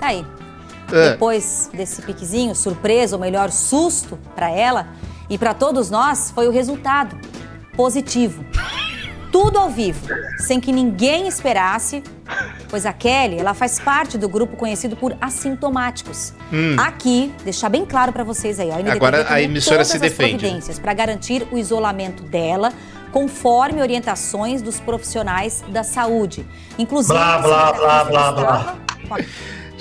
Tá 0.01 0.09
aí. 0.09 0.25
É. 0.93 1.11
Depois 1.11 1.71
desse 1.73 2.03
piquezinho, 2.03 2.55
surpresa, 2.55 3.15
ou 3.15 3.21
melhor, 3.21 3.51
susto 3.51 4.19
para 4.35 4.51
ela 4.51 4.89
e 5.29 5.39
para 5.39 5.55
todos 5.55 5.91
nós, 5.91 6.33
foi 6.35 6.49
o 6.49 6.51
resultado 6.51 7.17
positivo. 7.77 8.45
Tudo 9.31 9.59
ao 9.61 9.71
vivo, 9.71 10.09
sem 10.39 10.59
que 10.59 10.73
ninguém 10.73 11.29
esperasse, 11.29 12.03
pois 12.69 12.85
a 12.85 12.93
Kelly, 12.93 13.39
ela 13.39 13.55
faz 13.55 13.79
parte 13.79 14.19
do 14.19 14.29
grupo 14.29 14.57
conhecido 14.57 14.97
por 14.97 15.17
assintomáticos. 15.21 16.33
Hum. 16.53 16.75
Aqui, 16.77 17.33
deixar 17.45 17.69
bem 17.69 17.87
claro 17.87 18.13
para 18.13 18.25
vocês 18.25 18.59
aí, 18.59 18.71
ó, 18.71 18.75
a 18.75 18.93
Agora 18.93 19.25
a 19.33 19.41
emissora 19.41 19.85
se 19.85 20.01
defende. 20.01 20.39
providências 20.39 20.81
para 20.81 20.93
garantir 20.93 21.47
o 21.53 21.59
isolamento 21.59 22.25
dela, 22.25 22.73
conforme 23.13 23.81
orientações 23.81 24.61
dos 24.63 24.81
profissionais 24.81 25.63
da 25.69 25.85
saúde. 25.85 26.45
Inclusive, 26.77 27.15
blá, 27.15 27.39
blá, 27.39 27.73
blá, 27.73 28.05
blá, 28.05 28.33
blá. 28.33 28.77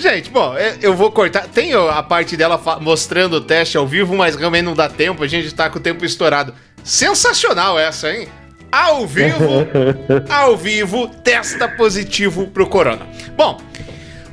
Gente, 0.00 0.30
bom, 0.30 0.56
é, 0.56 0.78
eu 0.80 0.94
vou 0.96 1.12
cortar. 1.12 1.46
Tem 1.46 1.74
a 1.74 2.02
parte 2.02 2.34
dela 2.34 2.58
mostrando 2.80 3.34
o 3.34 3.40
teste 3.42 3.76
ao 3.76 3.86
vivo, 3.86 4.16
mas 4.16 4.34
realmente 4.34 4.64
não 4.64 4.72
dá 4.72 4.88
tempo, 4.88 5.22
a 5.22 5.28
gente 5.28 5.54
tá 5.54 5.68
com 5.68 5.78
o 5.78 5.82
tempo 5.82 6.06
estourado. 6.06 6.54
Sensacional 6.82 7.78
essa, 7.78 8.10
hein? 8.10 8.26
Ao 8.72 9.06
vivo, 9.06 9.66
ao 10.30 10.56
vivo, 10.56 11.06
testa 11.06 11.68
positivo 11.68 12.46
pro 12.46 12.66
corona. 12.66 13.06
Bom, 13.36 13.60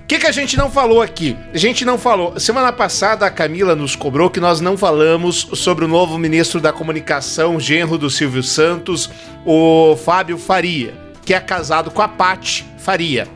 o 0.04 0.08
que, 0.08 0.20
que 0.20 0.28
a 0.28 0.32
gente 0.32 0.56
não 0.56 0.72
falou 0.72 1.02
aqui? 1.02 1.36
A 1.54 1.58
gente 1.58 1.84
não 1.84 1.98
falou. 1.98 2.40
Semana 2.40 2.72
passada 2.72 3.26
a 3.26 3.30
Camila 3.30 3.76
nos 3.76 3.94
cobrou 3.94 4.30
que 4.30 4.40
nós 4.40 4.62
não 4.62 4.78
falamos 4.78 5.50
sobre 5.54 5.84
o 5.84 5.88
novo 5.88 6.18
ministro 6.18 6.62
da 6.62 6.72
comunicação, 6.72 7.60
genro 7.60 7.98
do 7.98 8.10
Silvio 8.10 8.42
Santos, 8.42 9.10
o 9.46 9.98
Fábio 9.98 10.38
Faria, 10.38 10.94
que 11.26 11.34
é 11.34 11.42
casado 11.42 11.92
com 11.92 12.02
a 12.02 12.08
Pati 12.08 12.66
Faria. 12.78 13.28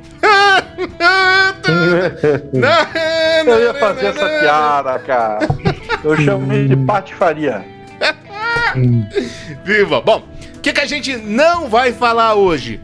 Eu 3.46 3.62
ia 3.62 3.74
fazer 3.76 4.08
essa 4.08 4.28
piada, 4.40 5.00
cara. 5.00 5.40
Eu 6.04 6.18
chamei 6.18 6.68
de 6.68 6.76
patifaria. 6.76 7.66
Viva! 9.64 10.02
Bom, 10.02 10.24
o 10.56 10.60
que, 10.60 10.74
que 10.74 10.82
a 10.82 10.86
gente 10.86 11.18
não 11.18 11.68
vai 11.70 11.92
falar 11.94 12.36
hoje? 12.36 12.80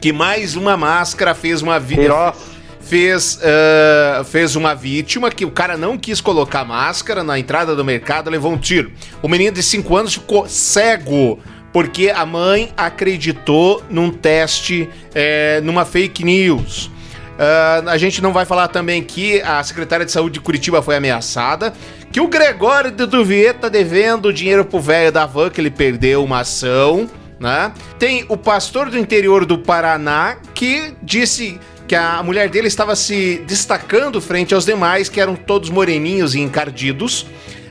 Que 0.00 0.12
mais 0.12 0.56
uma 0.56 0.76
máscara 0.76 1.34
fez 1.34 1.62
uma 1.62 1.78
vítima. 1.78 2.34
Fez, 2.80 3.36
uh, 3.36 4.24
fez 4.24 4.56
uma 4.56 4.74
vítima 4.74 5.30
que 5.30 5.44
o 5.44 5.50
cara 5.50 5.76
não 5.76 5.98
quis 5.98 6.22
colocar 6.22 6.64
máscara 6.64 7.22
na 7.22 7.38
entrada 7.38 7.76
do 7.76 7.84
mercado, 7.84 8.30
levou 8.30 8.50
um 8.50 8.56
tiro. 8.56 8.90
O 9.20 9.28
menino 9.28 9.52
de 9.52 9.62
5 9.62 9.94
anos 9.94 10.14
ficou 10.14 10.48
cego 10.48 11.38
porque 11.72 12.10
a 12.10 12.24
mãe 12.24 12.72
acreditou 12.76 13.82
num 13.90 14.10
teste, 14.10 14.88
é, 15.14 15.60
numa 15.62 15.84
fake 15.84 16.24
news. 16.24 16.90
Uh, 17.38 17.88
a 17.88 17.96
gente 17.96 18.20
não 18.20 18.32
vai 18.32 18.44
falar 18.44 18.66
também 18.66 19.00
que 19.00 19.40
a 19.42 19.62
secretária 19.62 20.04
de 20.04 20.10
saúde 20.10 20.34
de 20.34 20.40
Curitiba 20.40 20.82
foi 20.82 20.96
ameaçada, 20.96 21.72
que 22.10 22.20
o 22.20 22.26
Gregório 22.26 22.90
de 22.90 23.06
Duvier 23.06 23.54
tá 23.54 23.68
devendo 23.68 24.32
dinheiro 24.32 24.64
pro 24.64 24.80
velho 24.80 25.12
da 25.12 25.24
van, 25.24 25.48
que 25.48 25.60
ele 25.60 25.70
perdeu 25.70 26.24
uma 26.24 26.40
ação, 26.40 27.08
né? 27.38 27.72
Tem 27.96 28.24
o 28.28 28.36
pastor 28.36 28.90
do 28.90 28.98
interior 28.98 29.46
do 29.46 29.56
Paraná 29.56 30.38
que 30.52 30.94
disse 31.00 31.60
que 31.86 31.94
a 31.94 32.20
mulher 32.24 32.48
dele 32.48 32.66
estava 32.66 32.96
se 32.96 33.42
destacando 33.46 34.20
frente 34.20 34.52
aos 34.52 34.66
demais, 34.66 35.08
que 35.08 35.20
eram 35.20 35.36
todos 35.36 35.70
moreninhos 35.70 36.34
e 36.34 36.40
encardidos. 36.40 37.24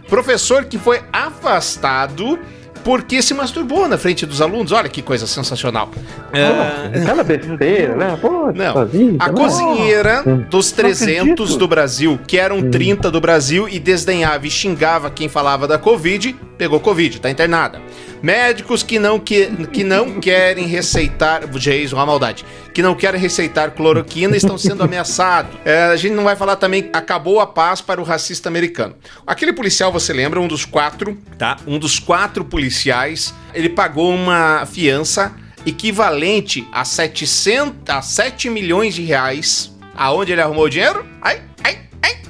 Professor 0.08 0.64
que 0.64 0.78
foi 0.78 1.02
afastado 1.12 2.40
porque 2.84 3.22
se 3.22 3.34
masturbou 3.34 3.88
na 3.88 3.98
frente 3.98 4.26
dos 4.26 4.42
alunos. 4.42 4.72
Olha 4.72 4.90
que 4.90 5.02
coisa 5.02 5.28
sensacional. 5.28 5.90
é... 6.34 7.00
Aquela 7.02 7.24
besteira, 7.24 7.96
né? 7.96 8.18
Pô. 8.22 8.52
Não, 8.54 8.74
sozinho, 8.74 9.18
a 9.20 9.30
cozinheira 9.30 10.24
dos 10.50 10.72
300 10.72 11.58
do 11.58 11.68
Brasil, 11.68 12.20
que 12.28 12.38
eram 12.38 12.70
30 12.70 13.12
do 13.12 13.20
Brasil 13.20 13.68
e 13.68 13.80
desdenhava 13.80 14.48
e 14.48 14.50
xingava 14.50 15.10
quem 15.10 15.28
falava 15.28 15.68
da 15.68 15.78
Covid, 15.78 16.36
pegou 16.58 16.80
Covid, 16.80 17.22
tá 17.22 17.30
internada. 17.30 17.82
Médicos 18.22 18.84
que 18.84 18.98
não, 19.00 19.20
que, 19.20 19.48
que 19.68 19.84
não 19.84 20.20
querem 20.20 20.66
receitar. 20.66 21.48
Jason, 21.48 22.00
a 22.00 22.06
maldade. 22.06 22.46
Que 22.74 22.82
não 22.82 22.96
querem 22.96 23.20
receitar 23.20 23.72
cloroquina 23.72 24.36
estão 24.36 24.58
sendo 24.58 24.84
ameaçados. 24.84 25.52
É, 25.66 25.86
a 25.86 25.96
gente 25.96 26.14
não 26.14 26.24
vai 26.24 26.36
falar 26.36 26.56
também. 26.56 26.90
Acabou 26.94 27.40
a 27.40 27.48
paz 27.48 27.82
para 27.82 28.02
o 28.02 28.04
racista 28.04 28.50
americano. 28.50 28.96
Aquele 29.26 29.54
policial, 29.54 29.92
você 29.92 30.14
lembra? 30.14 30.40
Um 30.40 30.48
dos 30.48 30.66
quatro, 30.66 31.18
tá? 31.38 31.58
Um 31.66 31.78
dos 31.80 32.00
quatro 32.00 32.44
policiais. 32.46 33.34
Ele 33.54 33.70
pagou 33.70 34.14
uma 34.14 34.66
fiança 34.66 35.34
equivalente 35.66 36.68
a 36.72 36.86
700, 36.86 37.90
a 37.90 38.02
7 38.02 38.50
milhões 38.50 38.96
de 38.96 39.04
reais. 39.04 39.76
Aonde 39.96 40.32
ele 40.32 40.42
arrumou 40.42 40.66
o 40.66 40.70
dinheiro? 40.70 41.06
Ai, 41.22 41.42
ai, 41.64 41.80
ai. 42.04 42.22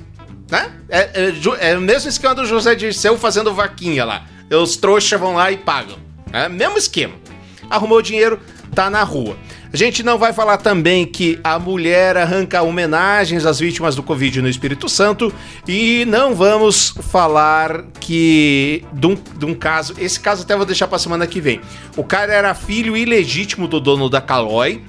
Né? 0.49 0.71
É, 0.89 0.99
é, 0.99 1.71
é 1.71 1.77
o 1.77 1.81
mesmo 1.81 2.09
esquema 2.09 2.33
do 2.33 2.45
José 2.45 2.73
Dirceu 2.75 3.17
fazendo 3.17 3.53
vaquinha 3.53 4.05
lá. 4.05 4.25
Os 4.49 4.77
trouxas 4.77 5.19
vão 5.19 5.35
lá 5.35 5.51
e 5.51 5.57
pagam. 5.57 5.97
É 6.31 6.47
mesmo 6.47 6.77
esquema. 6.77 7.15
Arrumou 7.69 7.97
o 7.97 8.01
dinheiro, 8.01 8.39
tá 8.73 8.89
na 8.89 9.03
rua. 9.03 9.37
A 9.71 9.75
gente 9.75 10.01
não 10.01 10.17
vai 10.17 10.31
falar 10.31 10.57
também 10.57 11.05
que 11.05 11.39
a 11.43 11.59
mulher 11.59 12.15
arranca 12.15 12.61
homenagens 12.61 13.45
às 13.45 13.59
vítimas 13.59 13.95
do 13.95 14.03
Covid 14.03 14.41
no 14.41 14.47
Espírito 14.47 14.87
Santo 14.87 15.33
e 15.67 16.05
não 16.05 16.33
vamos 16.33 16.93
falar 17.11 17.83
que 17.99 18.83
de 18.93 19.07
um, 19.07 19.15
de 19.15 19.45
um 19.45 19.53
caso, 19.53 19.93
esse 19.97 20.19
caso 20.19 20.43
até 20.43 20.55
vou 20.55 20.65
deixar 20.65 20.87
pra 20.87 20.97
semana 20.97 21.27
que 21.27 21.41
vem. 21.41 21.59
O 21.97 22.03
cara 22.03 22.33
era 22.33 22.53
filho 22.53 22.95
ilegítimo 22.95 23.67
do 23.67 23.79
dono 23.79 24.09
da 24.09 24.21
Calói, 24.21 24.81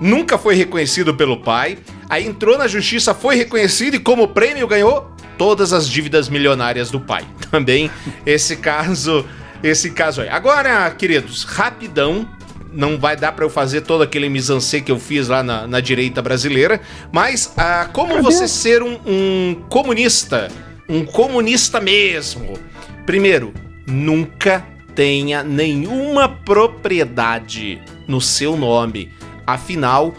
nunca 0.00 0.36
foi 0.36 0.56
reconhecido 0.56 1.14
pelo 1.14 1.36
pai, 1.38 1.78
aí 2.08 2.26
entrou 2.26 2.58
na 2.58 2.66
justiça, 2.66 3.14
foi 3.14 3.36
reconhecido 3.36 3.94
e 3.94 4.00
como 4.00 4.26
prêmio 4.28 4.66
ganhou 4.66 5.08
todas 5.36 5.72
as 5.72 5.88
dívidas 5.88 6.28
milionárias 6.28 6.90
do 6.90 7.00
pai. 7.00 7.24
Também 7.50 7.90
esse 8.24 8.56
caso, 8.56 9.24
esse 9.62 9.90
caso 9.90 10.22
aí. 10.22 10.28
Agora, 10.28 10.90
queridos, 10.90 11.44
rapidão, 11.44 12.28
não 12.72 12.98
vai 12.98 13.16
dar 13.16 13.32
pra 13.32 13.44
eu 13.44 13.50
fazer 13.50 13.80
todo 13.82 14.02
aquele 14.02 14.28
mise-en-scène 14.28 14.84
que 14.84 14.92
eu 14.92 14.98
fiz 14.98 15.28
lá 15.28 15.42
na, 15.42 15.66
na 15.66 15.80
direita 15.80 16.20
brasileira, 16.20 16.80
mas 17.10 17.52
ah, 17.56 17.88
como 17.92 18.22
você 18.22 18.46
ser 18.46 18.82
um, 18.82 18.98
um 19.06 19.62
comunista, 19.68 20.48
um 20.88 21.04
comunista 21.04 21.80
mesmo. 21.80 22.58
Primeiro, 23.06 23.54
nunca 23.86 24.66
tenha 24.94 25.42
nenhuma 25.42 26.28
propriedade 26.28 27.80
no 28.06 28.20
seu 28.20 28.56
nome. 28.56 29.12
Afinal, 29.46 30.14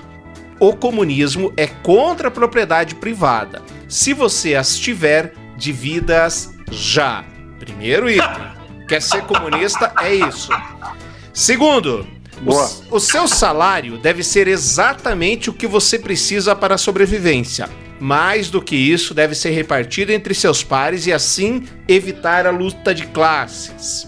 o 0.60 0.74
comunismo 0.74 1.54
é 1.58 1.68
contra 1.68 2.30
a 2.30 2.32
propriedade 2.32 2.96
privada. 2.96 3.62
Se 3.88 4.14
você 4.14 4.56
as 4.56 4.78
tiver, 4.78 5.34
divida-as 5.58 6.54
já. 6.70 7.24
Primeiro 7.60 8.10
item. 8.10 8.58
Quer 8.88 9.02
ser 9.02 9.24
comunista? 9.24 9.94
É 10.00 10.14
isso. 10.14 10.50
Segundo, 11.34 12.08
o, 12.46 12.96
o 12.96 13.00
seu 13.00 13.28
salário 13.28 13.98
deve 13.98 14.24
ser 14.24 14.48
exatamente 14.48 15.50
o 15.50 15.54
que 15.54 15.68
você 15.68 15.98
precisa 15.98 16.56
para 16.56 16.76
a 16.76 16.78
sobrevivência. 16.78 17.70
Mais 18.00 18.50
do 18.50 18.62
que 18.62 18.76
isso, 18.76 19.14
deve 19.14 19.34
ser 19.34 19.50
repartido 19.52 20.12
entre 20.12 20.34
seus 20.34 20.64
pares 20.64 21.08
e 21.08 21.14
assim 21.14 21.68
evitar 21.88 22.46
a 22.46 22.52
luta 22.52 22.94
de 22.94 23.08
classes. 23.08 24.08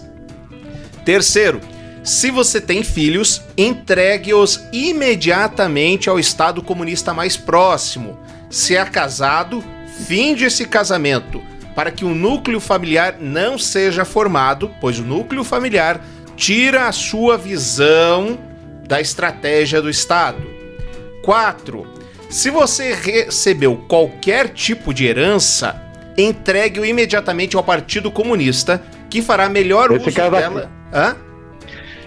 Terceiro, 1.04 1.60
se 2.04 2.30
você 2.30 2.60
tem 2.60 2.84
filhos, 2.84 3.42
entregue-os 3.58 4.60
imediatamente 4.72 6.08
ao 6.08 6.18
Estado 6.18 6.62
comunista 6.62 7.12
mais 7.12 7.36
próximo. 7.36 8.18
Se 8.50 8.76
é 8.76 8.84
casado, 8.84 9.64
finde 10.06 10.44
esse 10.44 10.66
casamento, 10.66 11.40
para 11.74 11.90
que 11.90 12.04
o 12.04 12.14
núcleo 12.14 12.60
familiar 12.60 13.16
não 13.20 13.56
seja 13.56 14.04
formado, 14.04 14.70
pois 14.80 14.98
o 14.98 15.04
núcleo 15.04 15.44
familiar 15.44 16.04
tira 16.36 16.88
a 16.88 16.92
sua 16.92 17.38
visão 17.38 18.38
da 18.86 19.00
estratégia 19.00 19.80
do 19.80 19.88
Estado. 19.88 20.42
4. 21.22 21.86
Se 22.28 22.50
você 22.50 22.92
recebeu 22.92 23.76
qualquer 23.88 24.48
tipo 24.48 24.92
de 24.92 25.06
herança, 25.06 25.80
entregue-o 26.18 26.84
imediatamente 26.84 27.56
ao 27.56 27.62
Partido 27.62 28.10
Comunista, 28.10 28.82
que 29.08 29.22
fará 29.22 29.48
melhor 29.48 29.92
Esse 29.92 30.08
uso 30.08 30.30
dela. 30.30 30.70
Hã? 30.92 31.16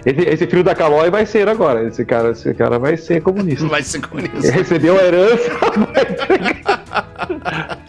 Esse, 0.05 0.21
esse 0.29 0.47
filho 0.47 0.63
da 0.63 0.75
Calói 0.75 1.09
vai 1.09 1.25
ser 1.25 1.47
agora. 1.47 1.87
Esse 1.87 2.03
cara, 2.03 2.31
esse 2.31 2.53
cara 2.53 2.77
vai 2.77 2.97
ser 2.97 3.21
comunista. 3.21 3.65
Vai 3.67 3.83
ser 3.83 4.01
comunista. 4.01 4.51
Recebeu 4.51 4.99
a 4.99 5.03
herança. 5.03 5.51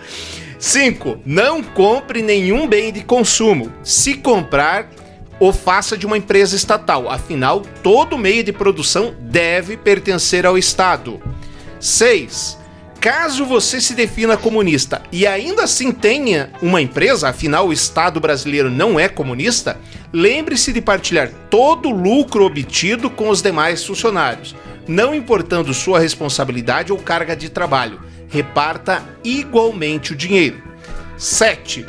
5. 0.58 1.20
Não 1.26 1.62
compre 1.62 2.22
nenhum 2.22 2.66
bem 2.66 2.92
de 2.92 3.02
consumo. 3.02 3.70
Se 3.82 4.14
comprar, 4.14 4.88
o 5.38 5.52
faça 5.52 5.96
de 5.96 6.06
uma 6.06 6.16
empresa 6.16 6.56
estatal. 6.56 7.10
Afinal, 7.10 7.60
todo 7.82 8.16
meio 8.16 8.42
de 8.42 8.52
produção 8.52 9.14
deve 9.20 9.76
pertencer 9.76 10.46
ao 10.46 10.56
Estado. 10.56 11.20
6. 11.80 12.58
Caso 13.00 13.44
você 13.44 13.82
se 13.82 13.92
defina 13.94 14.34
comunista 14.34 15.02
e 15.12 15.26
ainda 15.26 15.64
assim 15.64 15.92
tenha 15.92 16.50
uma 16.62 16.80
empresa, 16.80 17.28
afinal 17.28 17.68
o 17.68 17.72
Estado 17.72 18.18
brasileiro 18.18 18.70
não 18.70 18.98
é 18.98 19.10
comunista, 19.10 19.78
lembre-se 20.14 20.72
de 20.72 20.80
partilhar 20.80 21.28
todo 21.50 21.88
o 21.88 21.92
lucro 21.92 22.44
obtido 22.44 23.10
com 23.10 23.28
os 23.28 23.42
demais 23.42 23.84
funcionários, 23.84 24.54
não 24.86 25.12
importando 25.12 25.74
sua 25.74 25.98
responsabilidade 25.98 26.92
ou 26.92 26.98
carga 26.98 27.34
de 27.34 27.48
trabalho. 27.48 28.00
Reparta 28.28 29.02
igualmente 29.24 30.12
o 30.12 30.16
dinheiro. 30.16 30.62
7. 31.18 31.84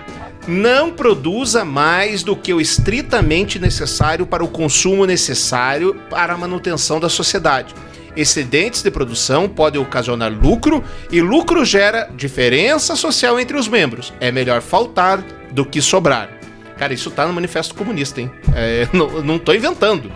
Não 0.48 0.92
produza 0.92 1.64
mais 1.64 2.24
do 2.24 2.36
que 2.36 2.52
o 2.52 2.60
estritamente 2.60 3.60
necessário 3.60 4.26
para 4.26 4.44
o 4.44 4.48
consumo 4.48 5.06
necessário 5.06 5.96
para 6.10 6.34
a 6.34 6.38
manutenção 6.38 7.00
da 7.00 7.10
sociedade. 7.10 7.76
Excedentes 8.16 8.82
de 8.82 8.90
produção 8.90 9.48
podem 9.48 9.82
ocasionar 9.82 10.32
lucro 10.32 10.84
e 11.12 11.22
lucro 11.22 11.64
gera 11.64 12.10
diferença 12.16 12.96
social 12.96 13.40
entre 13.40 13.58
os 13.58 13.68
membros. 13.68 14.14
É 14.20 14.32
melhor 14.32 14.62
faltar 14.62 15.22
do 15.52 15.66
que 15.66 15.82
sobrar. 15.82 16.45
Cara, 16.78 16.94
isso 16.94 17.10
tá 17.12 17.26
no 17.26 17.34
Manifesto 17.34 17.74
Comunista, 17.76 18.22
hein? 18.22 18.32
É, 18.54 18.88
não, 18.94 19.22
não 19.22 19.40
tô 19.40 19.54
inventando. 19.54 20.12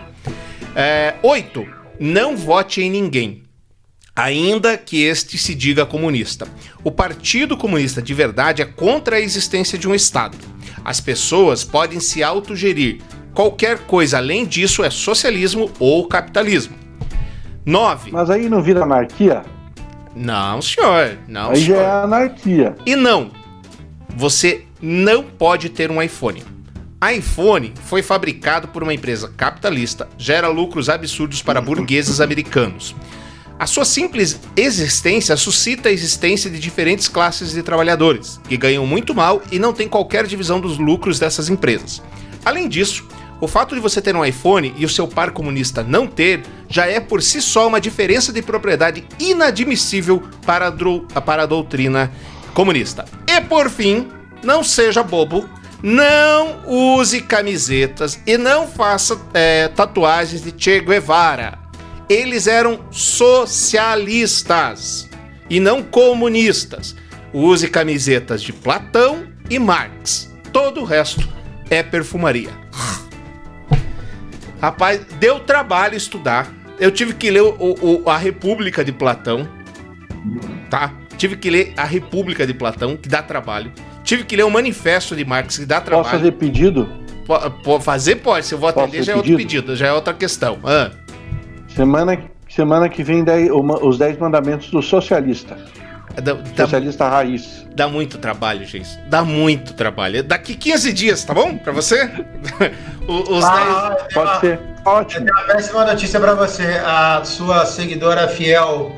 8. 1.22 1.66
não 1.98 2.36
vote 2.36 2.80
em 2.80 2.90
ninguém 2.90 3.42
ainda 4.14 4.76
que 4.76 5.02
este 5.02 5.38
se 5.38 5.54
diga 5.54 5.86
comunista. 5.86 6.46
O 6.84 6.90
Partido 6.90 7.56
Comunista 7.56 8.02
de 8.02 8.12
verdade 8.12 8.62
é 8.62 8.64
contra 8.64 9.16
a 9.16 9.20
existência 9.20 9.78
de 9.78 9.88
um 9.88 9.94
Estado. 9.94 10.36
As 10.84 11.00
pessoas 11.00 11.64
podem 11.64 12.00
se 12.00 12.22
autogerir. 12.22 13.00
Qualquer 13.34 13.78
coisa 13.80 14.18
além 14.18 14.44
disso 14.44 14.84
é 14.84 14.90
socialismo 14.90 15.70
ou 15.78 16.06
capitalismo. 16.06 16.76
9. 17.64 18.10
Mas 18.10 18.30
aí 18.30 18.48
não 18.48 18.62
vira 18.62 18.82
anarquia? 18.82 19.42
Não, 20.14 20.60
senhor. 20.60 21.18
Não, 21.28 21.50
aí 21.50 21.64
senhor. 21.64 21.76
já 21.76 21.82
é 21.82 22.02
anarquia. 22.02 22.76
E 22.84 22.96
não, 22.96 23.30
você 24.16 24.64
não 24.80 25.22
pode 25.22 25.68
ter 25.68 25.90
um 25.90 26.02
iPhone. 26.02 26.42
iPhone 27.14 27.72
foi 27.84 28.02
fabricado 28.02 28.68
por 28.68 28.82
uma 28.82 28.94
empresa 28.94 29.32
capitalista, 29.36 30.08
gera 30.18 30.48
lucros 30.48 30.88
absurdos 30.88 31.42
para 31.42 31.60
burgueses 31.60 32.20
americanos. 32.20 32.94
A 33.58 33.66
sua 33.66 33.84
simples 33.84 34.40
existência 34.56 35.36
suscita 35.36 35.90
a 35.90 35.92
existência 35.92 36.50
de 36.50 36.58
diferentes 36.58 37.08
classes 37.08 37.52
de 37.52 37.62
trabalhadores, 37.62 38.40
que 38.48 38.56
ganham 38.56 38.86
muito 38.86 39.14
mal 39.14 39.42
e 39.52 39.58
não 39.58 39.74
têm 39.74 39.86
qualquer 39.86 40.26
divisão 40.26 40.60
dos 40.60 40.78
lucros 40.78 41.18
dessas 41.18 41.50
empresas. 41.50 42.02
Além 42.42 42.68
disso, 42.68 43.06
o 43.38 43.46
fato 43.46 43.74
de 43.74 43.80
você 43.80 44.00
ter 44.00 44.14
um 44.14 44.24
iPhone 44.24 44.74
e 44.76 44.84
o 44.84 44.88
seu 44.88 45.06
par 45.06 45.30
comunista 45.30 45.82
não 45.82 46.06
ter 46.06 46.42
já 46.68 46.86
é 46.86 47.00
por 47.00 47.22
si 47.22 47.42
só 47.42 47.66
uma 47.68 47.80
diferença 47.80 48.32
de 48.32 48.40
propriedade 48.40 49.04
inadmissível 49.18 50.22
para 50.44 50.68
a, 50.68 51.20
para 51.20 51.42
a 51.42 51.46
doutrina 51.46 52.10
comunista. 52.54 53.04
E 53.26 53.40
por 53.42 53.68
fim, 53.68 54.08
não 54.42 54.62
seja 54.62 55.02
bobo, 55.02 55.48
não 55.82 56.60
use 56.66 57.22
camisetas 57.22 58.20
e 58.26 58.36
não 58.36 58.66
faça 58.68 59.18
é, 59.32 59.68
tatuagens 59.68 60.42
de 60.42 60.52
Che 60.56 60.80
Guevara. 60.80 61.58
Eles 62.08 62.46
eram 62.46 62.80
socialistas 62.90 65.08
e 65.48 65.58
não 65.60 65.82
comunistas. 65.82 66.94
Use 67.32 67.68
camisetas 67.68 68.42
de 68.42 68.52
Platão 68.52 69.24
e 69.48 69.58
Marx. 69.58 70.30
Todo 70.52 70.80
o 70.80 70.84
resto 70.84 71.26
é 71.70 71.82
perfumaria. 71.82 72.50
Rapaz, 74.60 75.00
deu 75.18 75.40
trabalho 75.40 75.96
estudar. 75.96 76.52
Eu 76.78 76.90
tive 76.90 77.14
que 77.14 77.30
ler 77.30 77.42
o- 77.42 78.02
o- 78.04 78.10
a 78.10 78.16
República 78.18 78.84
de 78.84 78.92
Platão, 78.92 79.48
tá? 80.68 80.92
Tive 81.16 81.36
que 81.36 81.50
ler 81.50 81.72
a 81.76 81.84
República 81.84 82.46
de 82.46 82.54
Platão, 82.54 82.96
que 82.96 83.08
dá 83.08 83.22
trabalho. 83.22 83.72
Tive 84.10 84.24
que 84.24 84.34
ler 84.34 84.42
o 84.42 84.50
Manifesto 84.50 85.14
de 85.14 85.24
Marx, 85.24 85.56
que 85.56 85.64
dá 85.64 85.80
trabalho. 85.80 86.02
Posso 86.02 86.16
fazer 86.16 86.32
pedido? 86.32 86.88
Po- 87.24 87.48
po- 87.62 87.80
fazer 87.80 88.16
pode, 88.16 88.44
se 88.44 88.52
eu 88.52 88.58
vou 88.58 88.68
atender 88.68 89.04
já 89.04 89.12
é 89.12 89.14
outro 89.14 89.36
pedido? 89.36 89.76
já 89.76 89.86
é 89.86 89.92
outra 89.92 90.12
questão. 90.12 90.58
Ah, 90.64 90.90
Semana, 91.76 92.18
Semana 92.48 92.88
que 92.88 93.04
vem 93.04 93.22
daí, 93.22 93.52
uma, 93.52 93.78
os 93.78 93.98
10 93.98 94.18
mandamentos 94.18 94.68
do 94.72 94.82
socialista. 94.82 95.56
Dá, 96.20 96.32
dá, 96.32 96.64
socialista 96.64 97.08
raiz. 97.08 97.64
Dá 97.76 97.86
muito 97.86 98.18
trabalho, 98.18 98.66
gente. 98.66 98.98
Dá 99.06 99.22
muito 99.22 99.74
trabalho. 99.74 100.24
Daqui 100.24 100.56
15 100.56 100.92
dias, 100.92 101.22
tá 101.22 101.32
bom? 101.32 101.56
Pra 101.56 101.72
você? 101.72 102.10
os 103.06 103.44
ah, 103.44 103.96
10... 104.00 104.12
Pode 104.12 104.28
uma, 104.28 104.40
ser. 104.40 104.60
Ótimo. 104.84 105.20
Eu 105.28 105.34
tenho 105.34 105.46
uma 105.46 105.54
péssima 105.54 105.84
notícia 105.84 106.18
pra 106.18 106.34
você. 106.34 106.64
A 106.84 107.22
sua 107.22 107.64
seguidora 107.64 108.26
fiel 108.26 108.90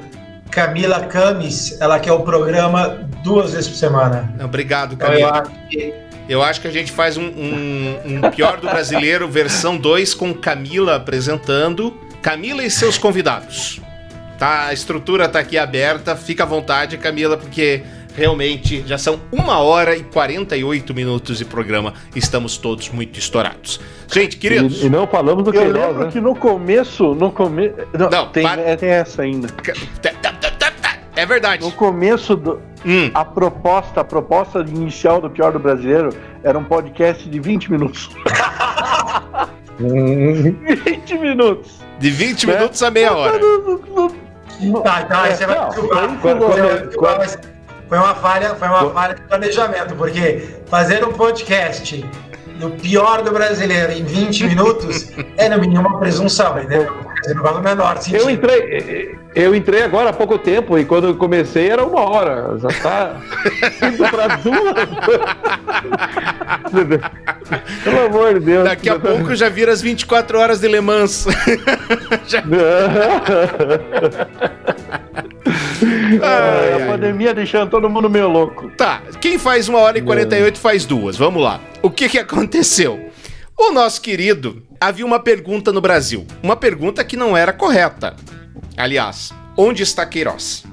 Camila 0.51 1.01
Camis, 1.01 1.78
ela 1.82 2.01
quer 2.01 2.12
o 2.12 2.20
programa 2.20 3.06
duas 3.23 3.53
vezes 3.53 3.69
por 3.69 3.77
semana. 3.77 4.32
Obrigado, 4.43 4.97
Camila. 4.97 5.20
Então, 5.20 5.28
eu, 5.28 5.43
acho 5.43 5.69
que... 5.69 5.94
eu 6.28 6.43
acho 6.43 6.61
que 6.61 6.69
a 6.69 6.70
gente 6.70 6.93
faz 6.93 7.16
um, 7.16 7.24
um, 7.24 8.01
um 8.05 8.31
Pior 8.31 8.61
do 8.61 8.69
Brasileiro, 8.69 9.28
versão 9.28 9.77
2, 9.77 10.15
com 10.15 10.35
Camila 10.35 10.97
apresentando. 10.97 11.97
Camila 12.20 12.62
e 12.62 12.70
seus 12.70 12.99
convidados. 12.99 13.81
Tá, 14.39 14.66
a 14.66 14.73
estrutura 14.73 15.28
tá 15.28 15.39
aqui 15.39 15.57
aberta, 15.57 16.16
fica 16.16 16.43
à 16.43 16.47
vontade, 16.47 16.99
Camila, 16.99 17.36
porque 17.36 17.82
realmente 18.15 18.85
já 18.86 18.99
são 18.99 19.20
uma 19.31 19.59
hora 19.59 19.97
e 19.97 20.03
48 20.03 20.94
minutos 20.94 21.39
de 21.39 21.44
programa. 21.44 21.94
Estamos 22.15 22.57
todos 22.57 22.90
muito 22.90 23.19
estourados. 23.19 23.81
Gente, 24.12 24.36
queridos. 24.36 24.82
E, 24.82 24.86
e 24.86 24.90
não 24.90 25.07
falamos 25.07 25.44
do 25.44 25.53
que 25.53 25.59
Eu 25.59 25.73
lembro 25.73 26.05
né? 26.05 26.11
que 26.11 26.20
no 26.20 26.35
começo. 26.35 27.15
No 27.15 27.31
começo. 27.31 27.74
Não, 27.99 28.11
não 28.11 28.28
tem, 28.28 28.43
para... 28.43 28.62
é, 28.62 28.77
tem 28.77 28.90
essa 28.90 29.23
ainda. 29.23 29.49
É 31.15 31.27
verdade. 31.27 31.62
No 31.62 31.73
começo 31.73 32.36
do. 32.36 32.61
Hum. 32.84 33.10
A 33.14 33.24
proposta, 33.24 34.00
a 34.00 34.04
proposta 34.04 34.60
inicial 34.60 35.20
do 35.20 35.30
Pior 35.30 35.52
do 35.52 35.59
Brasileiro 35.59 36.10
era 36.42 36.59
um 36.59 36.64
podcast 36.64 37.28
de 37.28 37.40
20 37.40 37.70
minutos. 37.70 38.10
20 39.78 41.18
minutos. 41.18 41.80
De 41.98 42.10
20 42.10 42.46
né? 42.46 42.54
minutos 42.54 42.82
a 42.82 42.90
meia 42.90 43.14
hora. 43.14 43.38
Tá, 44.84 45.02
então 45.02 45.20
aí 45.20 45.34
você 45.34 45.46
vai 45.46 45.66
desculpar. 45.68 46.09
Foi 47.88 47.98
uma 47.98 48.14
falha, 48.14 48.54
foi 48.54 48.68
uma 48.68 48.90
falha 48.90 49.14
de 49.14 49.22
planejamento, 49.22 49.94
porque 49.96 50.48
fazer 50.66 51.04
um 51.04 51.12
podcast 51.12 52.04
no 52.59 52.70
pior 52.70 53.22
do 53.22 53.32
brasileiro 53.32 53.92
em 53.92 54.04
20 54.04 54.46
minutos 54.46 55.12
é 55.36 55.48
no 55.48 55.60
mínimo 55.60 55.80
uma 55.80 55.98
presunção, 55.98 56.59
entendeu? 56.59 56.90
Não 57.34 57.42
faz 57.42 57.56
o 57.56 57.60
menor 57.60 57.98
sentido. 57.98 58.22
Eu 58.22 58.30
entrei, 58.30 59.18
eu 59.34 59.54
entrei 59.54 59.82
agora 59.82 60.10
há 60.10 60.12
pouco 60.12 60.38
tempo 60.38 60.78
e 60.78 60.84
quando 60.84 61.14
comecei 61.14 61.68
era 61.68 61.84
uma 61.84 62.00
hora. 62.00 62.59
Já 62.59 62.68
tá 62.68 63.20
indo 63.88 64.09
pra 64.09 64.36
duas. 64.36 64.74
Pelo 67.82 68.06
amor 68.06 68.34
de 68.34 68.40
Deus. 68.46 68.64
Daqui 68.64 68.90
a 68.90 68.98
pouco 68.98 69.34
já 69.34 69.48
vira 69.48 69.72
as 69.72 69.80
24 69.80 70.38
horas 70.38 70.60
de 70.60 70.68
Le 70.68 70.80
Mans. 70.80 71.26
já... 72.28 72.42
ai, 76.22 76.82
a 76.82 76.86
pandemia 76.86 77.32
deixando 77.34 77.70
todo 77.70 77.88
mundo 77.88 78.10
meio 78.10 78.28
louco. 78.28 78.70
Tá, 78.76 79.02
quem 79.20 79.38
faz 79.38 79.68
uma 79.68 79.78
hora 79.78 79.98
e 79.98 80.02
48 80.02 80.59
faz 80.59 80.84
duas. 80.84 81.16
Vamos 81.16 81.42
lá. 81.42 81.60
O 81.80 81.90
que 81.90 82.09
que 82.09 82.18
aconteceu? 82.18 83.10
O 83.59 83.72
nosso 83.72 84.00
querido, 84.00 84.62
havia 84.80 85.06
uma 85.06 85.20
pergunta 85.20 85.72
no 85.72 85.80
Brasil. 85.80 86.26
Uma 86.42 86.56
pergunta 86.56 87.04
que 87.04 87.16
não 87.16 87.36
era 87.36 87.52
correta. 87.52 88.14
Aliás, 88.76 89.32
onde 89.56 89.82
está 89.82 90.05
Queiroz? 90.06 90.64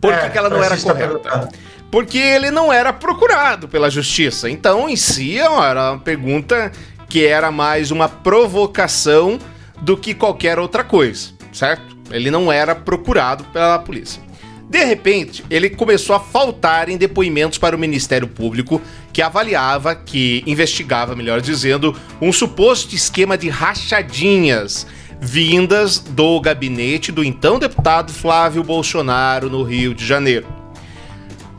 Por 0.00 0.12
que, 0.12 0.26
é, 0.26 0.30
que 0.30 0.38
ela 0.38 0.48
não 0.48 0.62
era 0.62 0.76
correta? 0.76 1.48
Porque 1.90 2.18
ele 2.18 2.50
não 2.50 2.72
era 2.72 2.92
procurado 2.92 3.66
pela 3.66 3.90
justiça. 3.90 4.48
Então, 4.48 4.88
em 4.88 4.96
si, 4.96 5.38
era 5.38 5.92
uma 5.92 5.98
pergunta 5.98 6.70
que 7.08 7.26
era 7.26 7.50
mais 7.50 7.90
uma 7.90 8.08
provocação 8.08 9.38
do 9.80 9.96
que 9.96 10.14
qualquer 10.14 10.58
outra 10.58 10.84
coisa, 10.84 11.30
certo? 11.52 11.96
Ele 12.10 12.30
não 12.30 12.52
era 12.52 12.74
procurado 12.74 13.44
pela 13.44 13.78
polícia. 13.78 14.22
De 14.68 14.84
repente, 14.84 15.42
ele 15.48 15.70
começou 15.70 16.14
a 16.14 16.20
faltar 16.20 16.90
em 16.90 16.98
depoimentos 16.98 17.56
para 17.56 17.74
o 17.74 17.78
Ministério 17.78 18.28
Público, 18.28 18.82
que 19.12 19.22
avaliava, 19.22 19.94
que 19.94 20.44
investigava, 20.46 21.16
melhor 21.16 21.40
dizendo, 21.40 21.96
um 22.20 22.30
suposto 22.30 22.94
esquema 22.94 23.38
de 23.38 23.48
rachadinhas 23.48 24.86
vindas 25.20 25.98
do 25.98 26.40
gabinete 26.40 27.12
do 27.12 27.24
então 27.24 27.58
deputado 27.58 28.12
Flávio 28.12 28.62
Bolsonaro 28.62 29.50
no 29.50 29.62
Rio 29.62 29.94
de 29.94 30.06
Janeiro. 30.06 30.58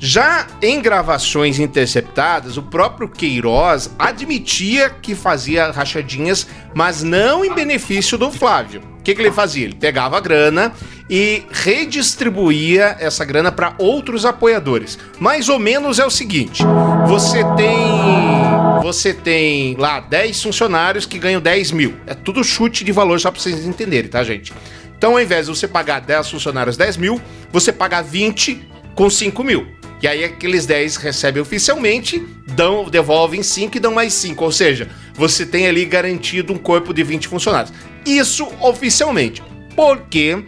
Já 0.01 0.47
em 0.61 0.81
gravações 0.81 1.59
interceptadas, 1.59 2.55
o 2.55 2.63
próprio 2.63 3.09
Queiroz 3.09 3.91
admitia 3.99 4.89
que 4.89 5.13
fazia 5.13 5.71
rachadinhas, 5.71 6.47
mas 6.73 7.03
não 7.03 7.43
em 7.43 7.53
benefício 7.53 8.17
do 8.17 8.31
Flávio. 8.31 8.81
O 8.99 9.03
que, 9.03 9.13
que 9.13 9.21
ele 9.21 9.31
fazia? 9.31 9.65
Ele 9.65 9.75
pegava 9.75 10.17
a 10.17 10.21
grana 10.21 10.71
e 11.09 11.43
redistribuía 11.51 12.95
essa 12.99 13.25
grana 13.25 13.51
para 13.51 13.73
outros 13.77 14.23
apoiadores. 14.25 14.97
Mais 15.19 15.49
ou 15.49 15.59
menos 15.59 15.99
é 15.99 16.05
o 16.05 16.09
seguinte: 16.09 16.63
você 17.05 17.43
tem. 17.57 18.68
Você 18.81 19.13
tem 19.13 19.75
lá 19.77 19.99
10 19.99 20.41
funcionários 20.41 21.05
que 21.05 21.19
ganham 21.19 21.41
10 21.41 21.71
mil. 21.71 21.95
É 22.05 22.13
tudo 22.13 22.43
chute 22.43 22.83
de 22.83 22.91
valor, 22.91 23.19
só 23.19 23.31
para 23.31 23.39
vocês 23.39 23.65
entenderem, 23.65 24.09
tá, 24.09 24.23
gente? 24.23 24.53
Então, 24.97 25.13
ao 25.13 25.21
invés 25.21 25.45
de 25.45 25.55
você 25.55 25.67
pagar 25.67 26.01
10 26.01 26.29
funcionários 26.29 26.77
10 26.77 26.97
mil, 26.97 27.21
você 27.51 27.71
paga 27.71 28.01
20 28.01 28.67
com 28.95 29.09
5 29.09 29.43
mil. 29.43 29.67
E 30.01 30.07
aí 30.07 30.23
aqueles 30.23 30.65
10 30.65 30.95
recebem 30.97 31.41
oficialmente, 31.41 32.25
dão, 32.47 32.89
devolvem 32.89 33.43
5 33.43 33.75
e 33.75 33.79
dão 33.79 33.93
mais 33.93 34.13
5. 34.13 34.43
Ou 34.43 34.51
seja, 34.51 34.87
você 35.13 35.45
tem 35.45 35.67
ali 35.67 35.83
garantido 35.85 36.53
um 36.53 36.57
corpo 36.57 36.93
de 36.93 37.03
20 37.03 37.27
funcionários. 37.27 37.73
Isso 38.05 38.47
oficialmente. 38.61 39.43
Porque 39.75 40.43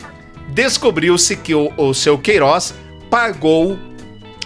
descobriu-se 0.49 1.36
que 1.36 1.53
o, 1.53 1.72
o 1.78 1.94
seu 1.94 2.18
Queiroz 2.18 2.74
pagou 3.10 3.78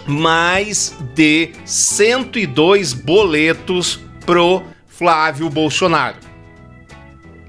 mais 0.06 0.96
de 1.14 1.50
102 1.64 2.92
boletos 2.92 4.00
pro 4.24 4.62
Flávio 4.86 5.50
Bolsonaro. 5.50 6.16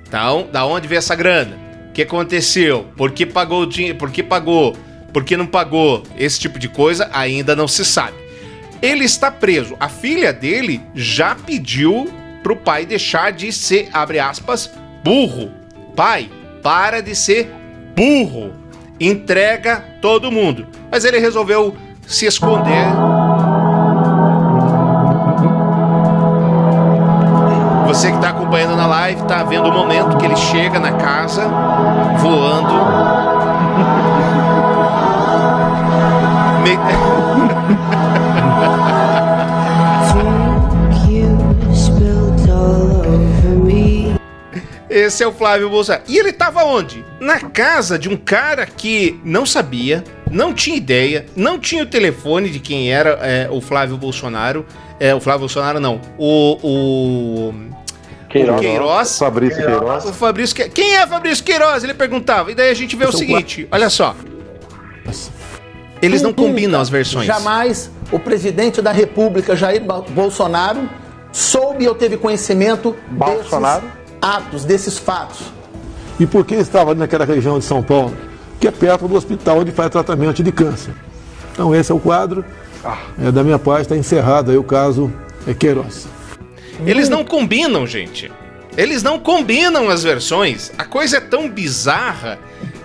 Então, 0.08 0.48
da 0.52 0.66
onde 0.66 0.88
veio 0.88 1.00
essa 1.00 1.16
grana? 1.16 1.58
O 1.90 1.94
que 1.94 2.02
aconteceu? 2.02 2.88
Por 2.96 3.12
que 3.12 3.26
pagou 3.26 3.64
o 3.64 3.68
dinheiro? 3.68 3.98
Por 3.98 4.12
que 4.12 4.24
pagou? 4.24 4.76
Por 5.14 5.24
que 5.24 5.36
não 5.36 5.46
pagou? 5.46 6.04
Esse 6.18 6.40
tipo 6.40 6.60
de 6.60 6.68
coisa 6.68 7.10
ainda 7.14 7.56
não 7.56 7.68
se 7.68 7.84
sabe. 7.84 8.16
Ele 8.82 9.04
está 9.04 9.32
preso. 9.32 9.76
A 9.80 9.90
filha 9.90 10.32
dele 10.32 10.82
já 10.94 11.36
pediu 11.36 12.08
pro 12.44 12.56
pai 12.56 12.86
deixar 12.86 13.32
de 13.32 13.52
ser, 13.52 13.90
abre 13.92 14.20
aspas, 14.20 14.72
burro. 15.04 15.52
Pai, 15.96 16.30
para 16.62 17.02
de 17.02 17.16
ser 17.16 17.52
burro. 17.96 18.54
Entrega 19.00 19.84
todo 20.02 20.32
mundo. 20.32 20.68
Mas 20.92 21.04
ele 21.04 21.20
resolveu 21.20 21.76
se 22.08 22.26
esconder. 22.26 22.88
Você 27.86 28.10
que 28.10 28.16
está 28.16 28.30
acompanhando 28.30 28.76
na 28.76 28.88
live, 28.88 29.22
está 29.22 29.44
vendo 29.44 29.70
o 29.70 29.74
momento 29.74 30.18
que 30.18 30.26
ele 30.26 30.36
chega 30.36 30.80
na 30.80 30.94
casa 30.94 31.48
voando. 32.20 33.28
Esse 44.90 45.24
é 45.24 45.28
o 45.28 45.32
Flávio 45.32 45.70
Bolsonaro. 45.70 46.04
E 46.08 46.18
ele 46.18 46.30
estava 46.30 46.64
onde? 46.66 47.06
Na 47.20 47.40
casa 47.40 47.98
de 47.98 48.10
um 48.10 48.18
cara 48.18 48.66
que 48.66 49.20
não 49.24 49.46
sabia, 49.46 50.04
não 50.32 50.54
tinha 50.54 50.76
ideia, 50.76 51.26
não 51.36 51.60
tinha 51.60 51.84
o 51.84 51.86
telefone 51.86 52.50
de 52.50 52.60
quem 52.60 52.92
era 52.92 53.12
é, 53.22 53.48
o 53.50 53.62
Flávio 53.62 53.98
Bolsonaro. 53.98 54.66
É, 55.00 55.14
o 55.14 55.20
Flávio 55.20 55.42
Bolsonaro 55.42 55.80
não. 55.80 56.02
O. 56.18 56.58
o... 56.64 57.54
Queiroz. 58.30 58.58
O 58.58 58.62
Queiroz. 58.62 59.18
Fabrício 59.18 59.66
Queiroz. 59.66 60.06
O 60.06 60.14
Fabrício 60.14 60.56
Que... 60.56 60.70
Quem 60.70 60.96
é 60.96 61.08
Fabrício 61.08 61.44
Queiroz? 61.44 61.84
Ele 61.84 61.94
perguntava. 61.94 62.52
E 62.52 62.56
daí 62.56 62.70
a 62.70 62.74
gente 62.74 62.96
vê 62.96 63.06
o 63.06 63.12
seguinte: 63.12 63.68
olha 63.72 63.90
só. 63.90 64.16
Eles 66.02 66.22
não 66.22 66.34
combinam 66.34 66.80
as 66.80 66.90
versões. 66.90 67.26
Jamais 67.26 67.90
o 68.12 68.20
presidente 68.20 68.82
da 68.82 68.92
República, 68.92 69.56
Jair 69.56 69.82
Bolsonaro, 70.10 70.90
soube 71.32 71.88
ou 71.88 71.96
teve 71.96 72.18
conhecimento 72.18 72.96
Bolsonaro? 73.10 73.82
desses 73.82 73.98
atos, 74.22 74.66
desses 74.66 74.98
fatos. 74.98 75.40
E 76.20 76.26
por 76.26 76.46
que 76.46 76.56
estava 76.56 76.96
naquela 76.96 77.26
região 77.26 77.60
de 77.60 77.66
São 77.66 77.84
Paulo? 77.84 78.14
Que 78.68 78.70
é 78.70 78.72
perto 78.72 79.08
do 79.08 79.16
hospital 79.16 79.60
onde 79.60 79.72
faz 79.72 79.90
tratamento 79.90 80.44
de 80.44 80.52
câncer. 80.52 80.94
Então 81.54 81.74
esse 81.74 81.90
é 81.90 81.96
o 81.96 82.00
quadro. 82.00 82.44
Ah. 82.84 82.98
É, 83.18 83.32
da 83.32 83.42
minha 83.42 83.58
parte 83.58 83.84
está 83.84 83.96
encerrado 83.96 84.52
aí 84.52 84.58
o 84.58 84.64
caso 84.64 85.10
é 85.48 85.54
Queiroz. 85.54 86.06
Eles 86.86 87.08
não 87.08 87.24
combinam, 87.24 87.88
gente. 87.88 88.30
Eles 88.76 89.02
não 89.02 89.20
combinam 89.20 89.90
as 89.90 90.04
versões. 90.04 90.70
A 90.78 90.84
coisa 90.84 91.16
é 91.16 91.22
tão 91.22 91.50
bizarra 91.50 92.38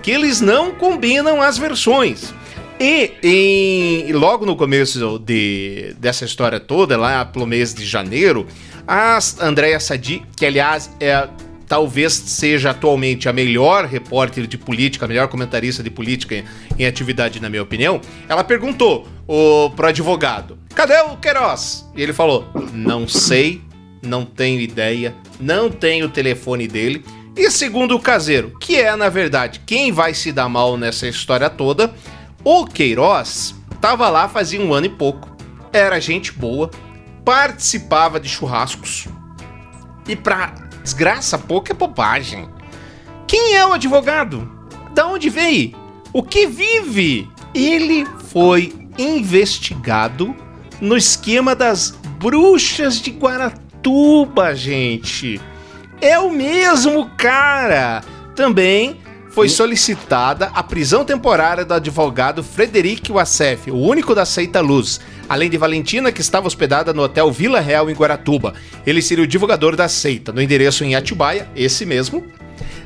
que 0.03 0.13
eles 0.13 0.41
não 0.41 0.71
combinam 0.71 1.43
as 1.43 1.59
versões. 1.59 2.33
E 2.79 3.11
em, 3.21 4.13
logo 4.13 4.47
no 4.47 4.55
começo 4.55 5.19
de, 5.19 5.97
dessa 5.99 6.25
história 6.25 6.61
toda, 6.61 6.97
lá 6.97 7.25
pelo 7.25 7.45
mês 7.45 7.75
de 7.75 7.85
janeiro, 7.85 8.47
a 8.87 9.19
Andréia 9.41 9.81
Sadi, 9.81 10.23
que 10.37 10.47
aliás 10.47 10.89
é 11.01 11.29
talvez 11.73 12.13
seja 12.13 12.73
atualmente 12.73 13.31
a 13.31 13.33
melhor 13.33 13.87
repórter 13.87 14.47
de 14.47 14.59
política, 14.59 15.07
a 15.07 15.09
melhor 15.09 15.27
comentarista 15.29 15.83
de 15.83 15.89
política 15.89 16.35
em, 16.35 16.45
em 16.79 16.85
atividade, 16.85 17.41
na 17.41 17.49
minha 17.49 17.63
opinião, 17.63 17.99
ela 18.29 18.45
perguntou 18.45 19.09
o, 19.27 19.71
pro 19.71 19.87
advogado: 19.87 20.59
cadê 20.75 21.01
o 21.01 21.17
Queiroz? 21.17 21.91
E 21.97 22.03
ele 22.03 22.13
falou: 22.13 22.47
não 22.75 23.09
sei, 23.09 23.63
não 24.03 24.23
tenho 24.23 24.61
ideia, 24.61 25.15
não 25.41 25.71
tenho 25.71 26.05
o 26.05 26.11
telefone 26.11 26.69
dele. 26.69 27.03
E 27.35 27.51
segundo 27.51 27.97
o 27.97 28.01
caseiro, 28.01 28.53
que 28.61 28.77
é 28.77 28.95
na 28.95 29.09
verdade 29.09 29.63
quem 29.65 29.91
vai 29.91 30.13
se 30.13 30.31
dar 30.31 30.51
mal 30.51 30.77
nessa 30.77 31.09
história 31.09 31.49
toda, 31.49 31.95
o 32.45 32.67
Queiroz 32.67 33.55
tava 33.81 34.11
lá 34.11 34.29
fazia 34.29 34.61
um 34.61 34.75
ano 34.75 34.85
e 34.85 34.91
pouco, 34.91 35.35
era 35.73 35.99
gente 35.99 36.33
boa, 36.33 36.71
participava 37.25 38.21
de 38.21 38.29
churrascos. 38.29 39.09
E 40.07 40.15
pra 40.15 40.53
desgraça 40.83 41.39
pouca 41.39 41.73
é 41.73 41.75
bobagem. 41.75 42.49
Quem 43.27 43.55
é 43.55 43.67
o 43.67 43.73
advogado? 43.73 44.51
Da 44.95 45.07
onde 45.07 45.31
veio? 45.31 45.73
O 46.13 46.23
que 46.23 46.47
vive? 46.47 47.31
Ele 47.55 48.07
foi 48.29 48.75
investigado 48.99 50.35
no 50.81 50.97
esquema 50.97 51.55
das 51.55 51.91
bruxas 52.19 53.01
de 53.01 53.11
Guaratuba, 53.11 54.55
gente. 54.55 55.41
É 56.01 56.19
o 56.19 56.31
mesmo 56.31 57.11
cara. 57.17 58.03
Também 58.35 59.02
foi 59.33 59.49
solicitada 59.49 60.51
a 60.55 60.63
prisão 60.63 61.05
temporária 61.07 61.65
do 61.65 61.73
advogado 61.73 62.43
Frederic 62.45 63.11
Wassef, 63.11 63.71
o 63.71 63.79
único 63.79 64.15
da 64.15 64.27
seita 64.27 64.61
Luz, 64.61 65.01
além 65.27 65.49
de 65.49 65.57
Valentina, 65.57 66.13
que 66.13 66.21
estava 66.21 66.47
hospedada 66.47 66.93
no 66.93 67.03
Hotel 67.03 67.33
Vila 67.33 67.59
Real 67.59 67.89
em 67.89 67.95
Guaratuba. 67.95 68.53
Ele 68.87 69.01
seria 69.01 69.25
o 69.25 69.27
divulgador 69.27 69.75
da 69.75 69.89
seita, 69.89 70.33
no 70.33 70.43
endereço 70.43 70.85
em 70.85 70.95
Atibaia, 70.95 71.49
esse 71.57 71.87
mesmo. 71.87 72.27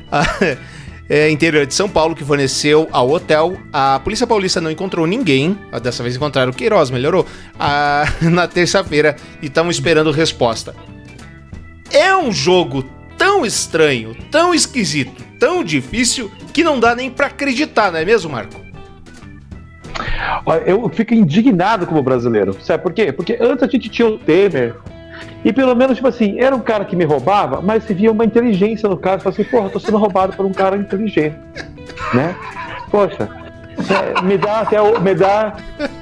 é, 1.09 1.29
interior 1.29 1.65
de 1.65 1.73
São 1.73 1.89
Paulo, 1.89 2.15
que 2.15 2.23
forneceu 2.23 2.87
ao 2.93 3.09
hotel. 3.09 3.57
A 3.73 3.99
Polícia 3.99 4.25
Paulista 4.25 4.61
não 4.61 4.71
encontrou 4.71 5.05
ninguém. 5.05 5.57
Dessa 5.83 6.01
vez 6.01 6.15
encontraram 6.15 6.53
o 6.53 6.55
Queiroz, 6.55 6.89
melhorou. 6.89 7.25
Ah, 7.59 8.05
na 8.23 8.47
terça-feira 8.47 9.17
e 9.41 9.47
estão 9.47 9.69
esperando 9.69 10.11
resposta. 10.11 10.73
É 11.91 12.15
um 12.15 12.31
jogo 12.31 12.85
tão 13.17 13.45
estranho, 13.45 14.15
tão 14.31 14.53
esquisito, 14.53 15.26
tão 15.39 15.63
difícil 15.63 16.31
que 16.53 16.63
não 16.63 16.79
dá 16.79 16.95
nem 16.95 17.09
para 17.09 17.27
acreditar, 17.27 17.91
não 17.91 17.99
é 17.99 18.05
mesmo, 18.05 18.31
Marco? 18.31 18.67
Eu 20.65 20.87
fico 20.89 21.13
indignado 21.13 21.85
como 21.85 22.01
brasileiro. 22.03 22.55
Sabe 22.61 22.83
por 22.83 22.93
quê? 22.93 23.11
Porque 23.11 23.37
antes 23.39 23.63
a 23.63 23.67
gente 23.67 23.89
tinha 23.89 24.07
o 24.07 24.17
Temer. 24.17 24.75
E 25.43 25.51
pelo 25.51 25.75
menos, 25.75 25.95
tipo 25.95 26.07
assim, 26.07 26.39
era 26.39 26.55
um 26.55 26.59
cara 26.59 26.85
que 26.85 26.95
me 26.95 27.03
roubava, 27.03 27.61
mas 27.61 27.83
se 27.83 27.93
via 27.93 28.11
uma 28.11 28.25
inteligência 28.25 28.87
no 28.87 28.97
cara. 28.97 29.19
Falei 29.19 29.39
assim, 29.39 29.49
porra, 29.49 29.69
tô 29.69 29.79
sendo 29.79 29.97
roubado 29.97 30.33
por 30.33 30.45
um 30.45 30.51
cara 30.51 30.75
inteligente. 30.77 31.35
Né? 32.13 32.35
Poxa, 32.91 33.29
é, 33.77 34.21
me 34.21 34.37
dá 34.37 34.61
até 34.61 34.77
me 34.99 35.13
dá 35.13 35.55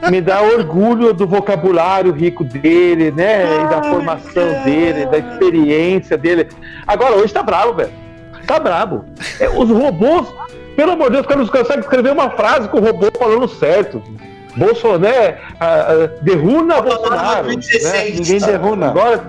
me 0.10 0.22
dá 0.22 0.42
orgulho 0.42 1.14
do 1.14 1.28
vocabulário 1.28 2.12
rico 2.14 2.44
dele, 2.44 3.12
né? 3.12 3.44
E 3.44 3.70
da 3.70 3.84
formação 3.84 4.64
dele, 4.64 5.06
da 5.06 5.18
experiência 5.18 6.18
dele. 6.18 6.48
Agora 6.88 7.16
hoje 7.16 7.34
tá 7.34 7.44
bravo, 7.44 7.74
velho. 7.74 8.05
Tá 8.46 8.60
bravo. 8.60 9.06
É, 9.40 9.50
os 9.50 9.70
robôs, 9.70 10.28
pelo 10.76 10.92
amor 10.92 11.06
de 11.06 11.14
Deus, 11.14 11.22
os 11.22 11.28
caras 11.28 11.48
não 11.48 11.52
conseguem 11.52 11.82
escrever 11.82 12.12
uma 12.12 12.30
frase 12.32 12.70
com 12.70 12.78
o 12.78 12.82
robô 12.82 13.08
falando 13.18 13.48
certo. 13.48 14.02
Bolsonaro, 14.56 15.00
né? 15.00 15.38
derruna 16.22 16.82
Bolsonaro. 16.82 17.44
2016, 17.44 17.94
né? 17.94 18.10
Ninguém 18.16 18.40
derruna. 18.40 18.88
Agora, 18.88 19.28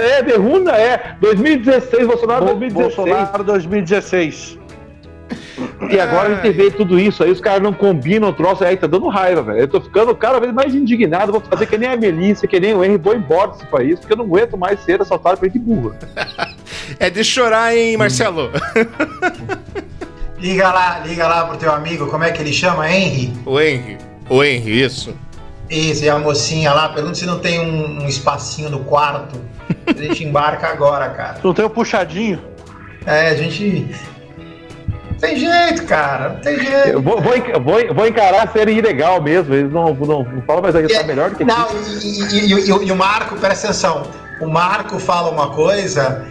é. 0.00 0.18
é, 0.18 0.22
derruna 0.22 0.72
é. 0.72 1.14
2016, 1.20 2.06
Bolsonaro 2.06 2.44
Bo 2.46 2.54
2016. 2.54 2.96
Bolsonaro 2.96 3.44
2016. 3.44 4.58
E 5.90 6.00
agora 6.00 6.32
a 6.32 6.34
gente 6.34 6.50
vê 6.50 6.70
tudo 6.70 6.98
isso 6.98 7.22
aí, 7.22 7.30
os 7.30 7.40
caras 7.40 7.62
não 7.62 7.72
combinam 7.72 8.28
o 8.28 8.32
troço, 8.32 8.64
aí 8.64 8.76
tá 8.76 8.86
dando 8.86 9.06
raiva, 9.08 9.42
velho. 9.42 9.60
Eu 9.60 9.68
tô 9.68 9.80
ficando 9.80 10.14
cada 10.14 10.40
vez 10.40 10.52
mais 10.52 10.74
indignado, 10.74 11.30
vou 11.30 11.40
fazer 11.40 11.66
que 11.66 11.78
nem 11.78 11.88
a 11.88 11.96
Melissa, 11.96 12.46
que 12.46 12.58
nem 12.58 12.74
o 12.74 12.82
Henry, 12.82 12.96
vou 12.96 13.14
embora 13.14 13.52
desse 13.52 13.66
país, 13.66 13.98
porque 14.00 14.12
eu 14.12 14.16
não 14.16 14.24
aguento 14.24 14.56
mais 14.56 14.80
ser 14.80 15.00
assaltado 15.00 15.38
por 15.38 15.46
gente 15.46 15.58
burra. 15.58 15.96
é 16.98 17.10
de 17.10 17.24
chorar, 17.24 17.76
hein, 17.76 17.96
Marcelo? 17.96 18.50
liga 20.38 20.70
lá, 20.70 21.00
liga 21.00 21.26
lá 21.26 21.46
pro 21.46 21.56
teu 21.56 21.72
amigo, 21.72 22.06
como 22.08 22.24
é 22.24 22.30
que 22.30 22.42
ele 22.42 22.52
chama, 22.52 22.90
Henry? 22.90 23.32
O 23.46 23.60
Henry, 23.60 23.98
o 24.28 24.44
Henry, 24.44 24.82
isso. 24.82 25.14
Isso, 25.70 26.04
e 26.04 26.10
a 26.10 26.18
mocinha 26.18 26.72
lá, 26.72 26.90
pergunta 26.90 27.14
se 27.14 27.26
não 27.26 27.38
tem 27.38 27.58
um, 27.58 28.02
um 28.02 28.06
espacinho 28.06 28.68
no 28.68 28.80
quarto. 28.80 29.40
A 29.86 29.92
gente 29.92 30.24
embarca 30.24 30.68
agora, 30.68 31.08
cara. 31.10 31.40
Não 31.42 31.54
tem 31.54 31.64
o 31.64 31.68
um 31.68 31.70
puxadinho? 31.70 32.40
É, 33.06 33.28
a 33.28 33.34
gente 33.34 33.88
tem 35.20 35.36
jeito, 35.36 35.84
cara. 35.86 36.30
Não 36.30 36.40
tem 36.40 36.58
jeito. 36.58 36.88
Eu 36.88 37.02
vou, 37.02 37.20
vou, 37.20 37.32
vou, 37.62 37.94
vou 37.94 38.06
encarar 38.06 38.52
ser 38.52 38.68
ilegal 38.68 39.22
mesmo. 39.22 39.54
Eles 39.54 39.72
não, 39.72 39.94
não, 39.94 40.22
não 40.22 40.42
falam, 40.42 40.62
mas 40.62 40.76
aí 40.76 40.86
tá 40.86 41.02
melhor 41.02 41.30
do 41.30 41.36
que 41.36 41.44
Não, 41.44 41.66
e, 42.02 42.36
e, 42.36 42.52
e, 42.52 42.86
e, 42.86 42.92
o 42.92 42.96
Marco, 42.96 43.36
presta 43.36 43.68
atenção. 43.68 44.02
O 44.40 44.46
Marco 44.46 44.98
fala 44.98 45.30
uma 45.30 45.50
coisa 45.50 46.26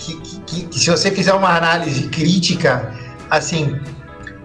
que, 0.00 0.20
que, 0.20 0.64
que, 0.66 0.78
se 0.78 0.90
você 0.90 1.10
fizer 1.10 1.32
uma 1.34 1.54
análise 1.54 2.08
crítica, 2.08 2.92
assim, 3.28 3.78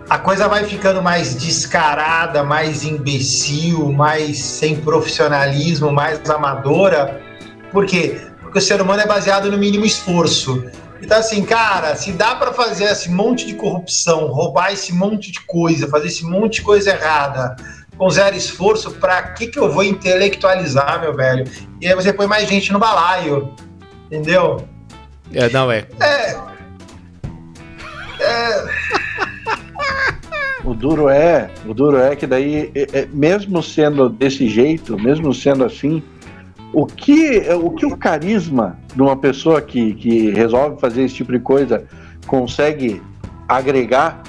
a 0.10 0.20
coisa 0.20 0.48
vai 0.48 0.66
ficando 0.66 1.02
mais 1.02 1.36
descarada, 1.36 2.44
mais 2.44 2.84
imbecil, 2.84 3.92
mais 3.92 4.38
sem 4.38 4.76
profissionalismo, 4.76 5.92
mais 5.92 6.30
amadora. 6.30 7.22
Por 7.72 7.86
quê? 7.86 8.22
Porque 8.42 8.60
o 8.60 8.62
ser 8.62 8.82
humano 8.82 9.02
é 9.02 9.08
baseado 9.08 9.50
no 9.50 9.58
mínimo 9.58 9.86
esforço. 9.86 10.64
Então, 11.02 11.18
assim, 11.18 11.44
cara, 11.44 11.96
se 11.96 12.12
dá 12.12 12.36
para 12.36 12.54
fazer 12.54 12.86
esse 12.86 13.10
monte 13.10 13.46
de 13.46 13.56
corrupção, 13.56 14.28
roubar 14.28 14.72
esse 14.72 14.94
monte 14.94 15.32
de 15.32 15.42
coisa, 15.42 15.88
fazer 15.88 16.08
esse 16.08 16.26
monte 16.26 16.56
de 16.56 16.62
coisa 16.62 16.92
errada, 16.92 17.56
com 17.98 18.10
zero 18.10 18.36
esforço, 18.36 18.92
pra 18.92 19.22
que, 19.34 19.48
que 19.48 19.60
eu 19.60 19.72
vou 19.72 19.84
intelectualizar, 19.84 21.02
meu 21.02 21.16
velho? 21.16 21.46
E 21.82 21.88
aí 21.88 21.96
você 21.96 22.14
põe 22.14 22.28
mais 22.28 22.48
gente 22.48 22.72
no 22.72 22.80
balaio, 22.80 23.54
entendeu? 24.06 24.68
É, 25.34 25.50
não 25.50 25.72
é. 25.72 25.86
É. 26.00 26.36
É. 28.22 28.66
O 30.64 30.74
duro 30.74 31.10
é, 31.10 31.50
o 31.66 31.74
duro 31.76 31.98
é 31.98 32.16
que 32.16 32.26
daí, 32.26 32.72
é, 32.74 33.02
é, 33.02 33.08
mesmo 33.14 33.62
sendo 33.62 34.10
desse 34.10 34.48
jeito, 34.48 34.98
mesmo 35.00 35.32
sendo 35.32 35.64
assim, 35.64 36.02
o 36.74 36.88
que, 36.88 37.42
o 37.54 37.70
que 37.70 37.86
o 37.86 37.96
carisma 37.96 38.78
de 38.96 39.02
uma 39.02 39.16
pessoa 39.16 39.62
que, 39.62 39.94
que 39.94 40.32
resolve 40.32 40.82
fazer 40.82 41.04
esse 41.04 41.16
tipo 41.16 41.32
de 41.32 41.40
coisa 41.40 41.86
consegue 42.26 43.02
agregar, 43.48 44.24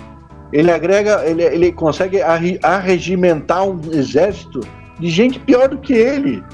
ele 0.53 0.71
agrega, 0.71 1.25
ele, 1.25 1.43
ele 1.43 1.73
consegue 1.73 2.19
arregimentar 2.63 3.65
um 3.65 3.81
exército 3.93 4.61
de 5.01 5.09
gente 5.09 5.39
pior 5.41 5.69
do 5.69 5.79
que 5.79 5.95
ele. 5.95 6.45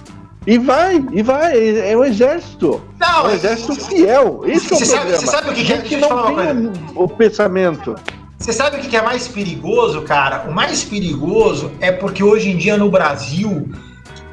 E 0.47 0.59
vai, 0.59 1.05
e 1.13 1.23
vai, 1.23 1.79
é 1.91 1.97
um 1.97 2.05
exército. 2.05 2.83
Não, 2.99 3.27
é 3.27 3.29
um 3.29 3.31
exército 3.31 3.75
fiel. 3.77 4.43
Esse 4.45 4.73
é 4.73 4.77
o 4.77 4.79
problema. 4.79 5.17
Você 5.17 5.27
sabe 5.27 5.51
o 5.51 5.55
que, 5.55 5.65
que, 5.65 5.79
que 5.83 5.97
não 5.97 6.35
tem 6.35 6.73
o 6.97 7.09
pensamento. 7.09 7.95
Você 8.39 8.53
sabe 8.53 8.79
o 8.79 8.81
que 8.81 8.97
é 8.97 9.03
mais 9.03 9.29
perigoso, 9.29 10.03
cara? 10.03 10.49
O 10.49 10.53
mais 10.53 10.83
perigoso 10.83 11.71
é 11.81 11.93
porque 11.93 12.25
hoje 12.25 12.51
em 12.51 12.57
dia 12.57 12.77
no 12.77 12.91
Brasil 12.91 13.71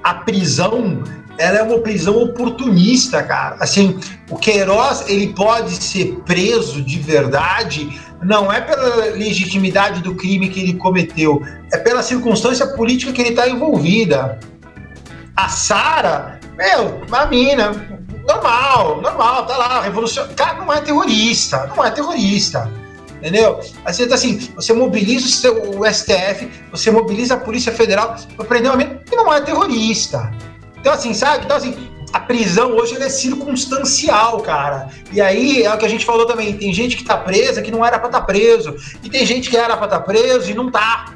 a 0.04 0.16
prisão 0.16 1.04
ela 1.40 1.60
é 1.60 1.64
uma 1.64 1.80
prisão 1.80 2.22
oportunista, 2.22 3.24
cara. 3.24 3.56
Assim, 3.62 3.98
o 4.30 4.36
Queiroz, 4.36 5.06
ele 5.08 5.34
pode 5.34 5.72
ser 5.72 6.20
preso 6.26 6.82
de 6.82 7.00
verdade, 7.00 7.98
não 8.22 8.52
é 8.52 8.60
pela 8.60 9.06
legitimidade 9.16 10.02
do 10.02 10.16
crime 10.16 10.50
que 10.50 10.60
ele 10.60 10.74
cometeu, 10.74 11.42
é 11.72 11.78
pela 11.78 12.04
circunstância 12.04 12.68
política 12.68 13.14
que 13.14 13.22
ele 13.22 13.30
está 13.30 13.48
envolvida. 13.48 14.38
A 15.40 15.48
Sara, 15.48 16.38
meu, 16.58 17.02
uma 17.08 17.26
mina, 17.28 17.72
normal, 18.28 19.00
normal, 19.00 19.46
tá 19.46 19.56
lá, 19.56 19.80
revolução. 19.80 20.28
Cara, 20.36 20.56
não 20.56 20.74
é 20.74 20.82
terrorista, 20.82 21.66
não 21.68 21.86
é 21.86 21.90
terrorista. 21.90 22.70
Entendeu? 23.16 23.58
Assim, 23.86 24.12
assim, 24.12 24.52
você 24.54 24.74
mobiliza 24.74 25.26
o, 25.26 25.30
seu, 25.30 25.80
o 25.80 25.86
STF, 25.86 26.50
você 26.70 26.92
mobiliza 26.92 27.36
a 27.36 27.38
Polícia 27.38 27.72
Federal 27.72 28.18
para 28.36 28.46
prender 28.46 28.70
uma 28.70 28.76
mina 28.76 28.96
que 28.96 29.16
não 29.16 29.34
é 29.34 29.40
terrorista. 29.40 30.30
Então, 30.78 30.92
assim, 30.92 31.14
sabe? 31.14 31.46
Então, 31.46 31.56
assim, 31.56 31.90
a 32.12 32.20
prisão 32.20 32.76
hoje 32.76 33.02
é 33.02 33.08
circunstancial, 33.08 34.42
cara. 34.42 34.90
E 35.10 35.22
aí 35.22 35.64
é 35.64 35.74
o 35.74 35.78
que 35.78 35.86
a 35.86 35.90
gente 35.90 36.06
falou 36.06 36.26
também. 36.26 36.58
Tem 36.58 36.74
gente 36.74 36.98
que 36.98 37.06
tá 37.06 37.16
presa 37.16 37.62
que 37.62 37.72
não 37.72 37.86
era 37.86 37.98
para 37.98 38.10
estar 38.10 38.20
tá 38.20 38.26
preso. 38.26 38.76
E 39.02 39.10
tem 39.10 39.26
gente 39.26 39.50
que 39.50 39.56
era 39.56 39.78
para 39.78 39.86
estar 39.86 40.00
tá 40.00 40.04
preso 40.06 40.52
e 40.52 40.54
não 40.54 40.70
tá. 40.70 41.14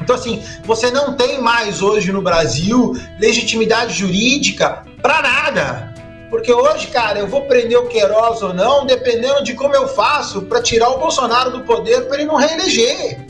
Então, 0.00 0.16
assim, 0.16 0.42
você 0.64 0.90
não 0.90 1.14
tem 1.14 1.40
mais 1.40 1.82
hoje 1.82 2.12
no 2.12 2.22
Brasil 2.22 2.96
legitimidade 3.18 3.94
jurídica 3.94 4.82
para 5.02 5.22
nada. 5.22 5.94
Porque 6.30 6.52
hoje, 6.52 6.86
cara, 6.86 7.18
eu 7.18 7.26
vou 7.26 7.42
prender 7.42 7.76
o 7.76 7.86
Queiroz 7.86 8.40
ou 8.40 8.54
não, 8.54 8.86
dependendo 8.86 9.42
de 9.42 9.54
como 9.54 9.74
eu 9.74 9.88
faço 9.88 10.42
para 10.42 10.62
tirar 10.62 10.88
o 10.90 10.98
Bolsonaro 10.98 11.50
do 11.50 11.62
poder 11.62 12.06
para 12.06 12.18
ele 12.18 12.26
não 12.26 12.36
reeleger. 12.36 13.26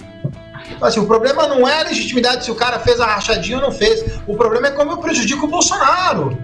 Então, 0.70 0.86
assim, 0.86 1.00
o 1.00 1.06
problema 1.06 1.46
não 1.46 1.66
é 1.66 1.80
a 1.80 1.84
legitimidade 1.84 2.44
se 2.44 2.50
o 2.50 2.54
cara 2.54 2.78
fez 2.78 3.00
a 3.00 3.06
rachadinha 3.06 3.56
ou 3.56 3.62
não 3.62 3.72
fez. 3.72 4.04
O 4.26 4.36
problema 4.36 4.68
é 4.68 4.70
como 4.70 4.92
eu 4.92 4.98
prejudico 4.98 5.46
o 5.46 5.48
Bolsonaro. 5.48 6.38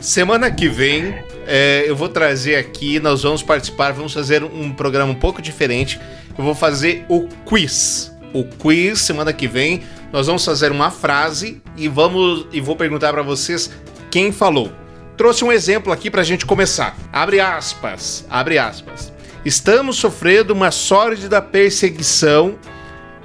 Semana 0.00 0.50
que 0.50 0.68
vem 0.68 1.16
é, 1.46 1.84
eu 1.86 1.94
vou 1.94 2.08
trazer 2.08 2.56
aqui, 2.56 2.98
nós 2.98 3.22
vamos 3.22 3.42
participar, 3.42 3.92
vamos 3.92 4.12
fazer 4.12 4.42
um 4.42 4.72
programa 4.72 5.12
um 5.12 5.16
pouco 5.16 5.42
diferente. 5.42 6.00
Eu 6.36 6.44
vou 6.44 6.54
fazer 6.54 7.04
o 7.08 7.28
quiz. 7.44 8.15
O 8.36 8.44
quiz 8.44 9.00
semana 9.00 9.32
que 9.32 9.48
vem 9.48 9.82
nós 10.12 10.26
vamos 10.26 10.44
fazer 10.44 10.70
uma 10.70 10.90
frase 10.90 11.62
e 11.74 11.88
vamos 11.88 12.46
e 12.52 12.60
vou 12.60 12.76
perguntar 12.76 13.10
para 13.10 13.22
vocês 13.22 13.70
quem 14.10 14.30
falou. 14.30 14.70
Trouxe 15.16 15.42
um 15.42 15.50
exemplo 15.50 15.90
aqui 15.90 16.10
para 16.10 16.20
a 16.20 16.24
gente 16.24 16.44
começar. 16.44 16.94
Abre 17.10 17.40
aspas, 17.40 18.26
abre 18.28 18.58
aspas. 18.58 19.10
Estamos 19.42 19.96
sofrendo 19.96 20.52
uma 20.52 20.70
sórdida 20.70 21.40
perseguição. 21.40 22.58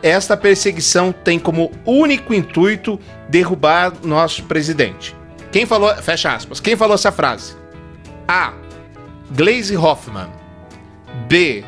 Esta 0.01 0.37
perseguição 0.37 1.11
tem 1.11 1.37
como 1.37 1.73
único 1.85 2.33
intuito 2.33 2.97
derrubar 3.27 3.91
nosso 4.05 4.43
presidente. 4.43 5.13
Quem 5.51 5.65
falou, 5.65 5.93
fecha 5.97 6.33
aspas, 6.33 6.61
quem 6.61 6.77
falou 6.77 6.95
essa 6.95 7.11
frase? 7.11 7.53
A. 8.25 8.53
Glaze 9.29 9.75
Hoffman. 9.75 10.29
B. 11.27 11.65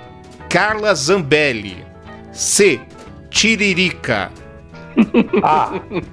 Carla 0.48 0.96
Zambelli. 0.96 1.86
C. 2.32 2.80
Tiririca. 3.34 4.32
A. 5.44 5.72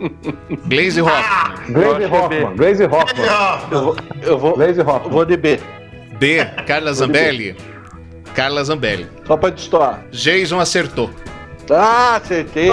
Glaze 0.67 1.03
Hoffman. 1.03 1.73
Glaze 1.73 2.05
Hoffman. 2.07 2.57
Glaze 2.57 2.85
Hoffman. 2.85 3.27
Eu 3.71 3.83
vou, 3.83 3.97
eu 4.23 4.39
vou, 4.39 4.55
Glaze 4.57 4.81
Hoffman. 4.81 5.11
vou 5.11 5.25
de 5.27 5.37
B. 5.37 5.61
B. 6.19 6.45
Carla 6.67 6.93
Zambelli. 6.95 7.55
Carla 8.35 8.65
Zambelli. 8.65 9.07
Só 9.27 9.37
pra 9.37 9.51
destoar. 9.51 10.03
Jason 10.11 10.59
acertou. 10.59 11.11
Ah, 11.71 12.17
acertei. 12.17 12.71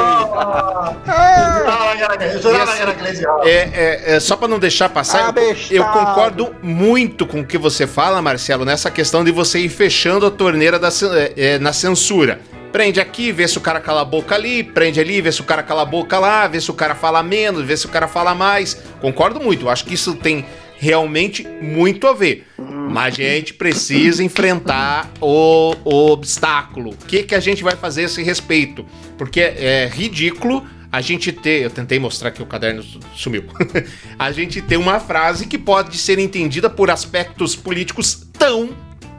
É, 3.43 3.51
é, 3.51 4.15
é, 4.15 4.19
só 4.19 4.35
para 4.35 4.47
não 4.47 4.57
deixar 4.57 4.89
passar, 4.89 5.35
eu, 5.37 5.55
eu 5.69 5.83
concordo 5.83 6.55
muito 6.63 7.27
com 7.27 7.41
o 7.41 7.45
que 7.45 7.59
você 7.59 7.85
fala, 7.85 8.21
Marcelo, 8.23 8.65
nessa 8.65 8.89
questão 8.89 9.23
de 9.23 9.31
você 9.31 9.59
ir 9.59 9.69
fechando 9.69 10.25
a 10.25 10.31
torneira 10.31 10.79
da, 10.79 10.87
é, 10.87 11.33
é, 11.37 11.59
na 11.59 11.73
censura. 11.73 12.39
Prende 12.71 12.99
aqui, 12.99 13.31
vê 13.31 13.47
se 13.47 13.57
o 13.57 13.61
cara 13.61 13.79
cala 13.79 14.01
a 14.01 14.05
boca 14.05 14.35
ali, 14.35 14.63
prende 14.63 14.99
ali, 14.99 15.21
vê 15.21 15.31
se 15.31 15.41
o 15.41 15.43
cara 15.43 15.63
cala 15.63 15.83
a 15.83 15.85
boca 15.85 16.19
lá, 16.19 16.47
vê 16.47 16.59
se 16.59 16.69
o 16.69 16.73
cara 16.73 16.95
fala 16.95 17.23
menos, 17.23 17.65
vê 17.65 17.75
se 17.75 17.85
o 17.85 17.89
cara 17.89 18.07
fala 18.07 18.35
mais. 18.35 18.75
Concordo 18.99 19.39
muito, 19.39 19.69
acho 19.69 19.85
que 19.85 19.93
isso 19.93 20.15
tem 20.15 20.45
realmente 20.77 21.47
muito 21.61 22.07
a 22.07 22.13
ver. 22.13 22.45
Mas 22.57 23.15
a 23.15 23.17
gente 23.17 23.53
precisa 23.53 24.23
enfrentar 24.23 25.11
o, 25.19 25.75
o 25.83 26.11
obstáculo. 26.11 26.91
O 26.91 27.05
que, 27.05 27.23
que 27.23 27.35
a 27.35 27.39
gente 27.39 27.63
vai 27.63 27.75
fazer 27.75 28.01
a 28.01 28.05
esse 28.05 28.23
respeito? 28.23 28.85
Porque 29.17 29.41
é 29.41 29.89
ridículo 29.91 30.65
a 30.91 31.01
gente 31.01 31.31
ter. 31.31 31.63
Eu 31.63 31.69
tentei 31.69 31.99
mostrar 31.99 32.31
que 32.31 32.41
o 32.41 32.45
caderno 32.45 32.83
sumiu. 33.15 33.43
a 34.17 34.31
gente 34.31 34.61
ter 34.61 34.77
uma 34.77 34.99
frase 34.99 35.47
que 35.47 35.57
pode 35.57 35.97
ser 35.97 36.19
entendida 36.19 36.69
por 36.69 36.89
aspectos 36.89 37.55
políticos 37.55 38.27
tão 38.37 38.69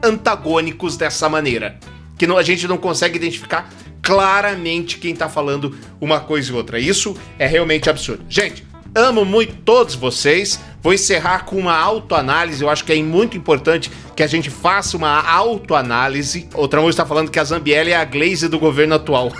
antagônicos 0.03 0.97
dessa 0.97 1.29
maneira. 1.29 1.77
Que 2.19 2.27
não, 2.27 2.37
a 2.37 2.43
gente 2.43 2.67
não 2.67 2.77
consegue 2.77 3.15
identificar 3.15 3.67
claramente 4.01 4.99
quem 4.99 5.15
tá 5.15 5.27
falando 5.27 5.75
uma 5.99 6.19
coisa 6.19 6.51
e 6.51 6.55
outra. 6.55 6.79
Isso 6.79 7.15
é 7.39 7.47
realmente 7.47 7.89
absurdo. 7.89 8.23
Gente, 8.29 8.63
amo 8.93 9.25
muito 9.25 9.55
todos 9.63 9.95
vocês. 9.95 10.59
Vou 10.81 10.93
encerrar 10.93 11.45
com 11.45 11.57
uma 11.57 11.77
autoanálise. 11.77 12.63
Eu 12.63 12.69
acho 12.69 12.85
que 12.85 12.93
é 12.93 13.03
muito 13.03 13.35
importante 13.35 13.91
que 14.15 14.23
a 14.23 14.27
gente 14.27 14.49
faça 14.49 14.95
uma 14.95 15.21
autoanálise. 15.29 16.47
O 16.53 16.67
Tramujo 16.67 16.91
está 16.91 17.05
falando 17.05 17.29
que 17.29 17.39
a 17.39 17.43
Zambiela 17.43 17.89
é 17.89 17.95
a 17.95 18.05
Glaze 18.05 18.47
do 18.47 18.57
governo 18.57 18.95
atual. 18.95 19.31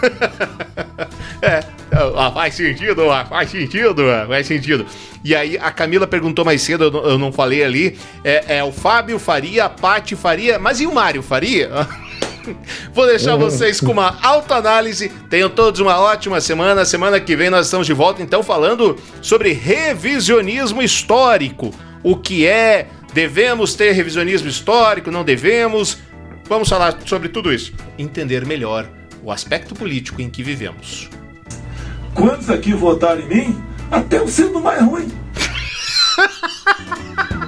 é, 1.41 1.64
faz 2.34 2.56
sentido, 2.56 3.03
faz 3.30 3.49
sentido, 3.51 4.03
faz 4.27 4.47
sentido. 4.47 4.85
E 5.23 5.35
aí 5.35 5.57
a 5.57 5.72
Camila 5.72 6.07
perguntou 6.07 6.43
mais 6.43 6.61
cedo, 6.61 6.85
eu 6.85 6.91
não, 6.91 7.03
eu 7.03 7.18
não 7.18 7.31
falei 7.31 7.64
ali. 7.64 7.97
É, 8.23 8.57
é, 8.57 8.64
o 8.64 8.72
Fábio 8.72 9.18
Faria, 9.18 9.65
a 9.65 9.69
Paty 9.69 10.15
Faria, 10.15 10.60
mas 10.60 10.80
e 10.80 10.88
o 10.88 10.93
Mário 10.93 11.22
Faria? 11.22 11.69
Vou 12.94 13.06
deixar 13.06 13.36
vocês 13.36 13.80
com 13.80 13.91
uma 13.91 14.18
autoanálise. 14.22 15.10
Tenham 15.30 15.49
todos 15.49 15.80
uma 15.80 15.99
ótima 15.99 16.41
semana. 16.41 16.86
Semana 16.86 17.20
que 17.20 17.36
vem 17.36 17.49
nós 17.49 17.66
estamos 17.66 17.88
de 17.88 17.94
volta, 17.94 18.22
então, 18.22 18.44
falando 18.44 18.95
sobre 19.22 19.53
revisionismo 19.53 20.82
histórico. 20.82 21.72
O 22.03 22.16
que 22.16 22.45
é? 22.45 22.88
Devemos 23.14 23.74
ter 23.74 23.91
revisionismo 23.91 24.48
histórico? 24.48 25.11
Não 25.11 25.24
devemos? 25.24 25.98
Vamos 26.48 26.70
falar 26.70 26.98
sobre 27.06 27.30
tudo 27.30 27.53
isso. 27.53 27.74
Entender 27.98 28.45
melhor 28.45 28.88
o 29.24 29.32
aspecto 29.32 29.76
político 29.76 30.22
em 30.22 30.30
que 30.30 30.44
vivemos. 30.44 31.10
Quantos 32.14 32.49
aqui 32.49 32.74
votaram 32.74 33.22
em 33.22 33.28
mim? 33.28 33.64
Até 33.91 34.18
eu 34.18 34.28
sendo 34.28 34.60
mais 34.60 34.82
ruim. 34.82 35.11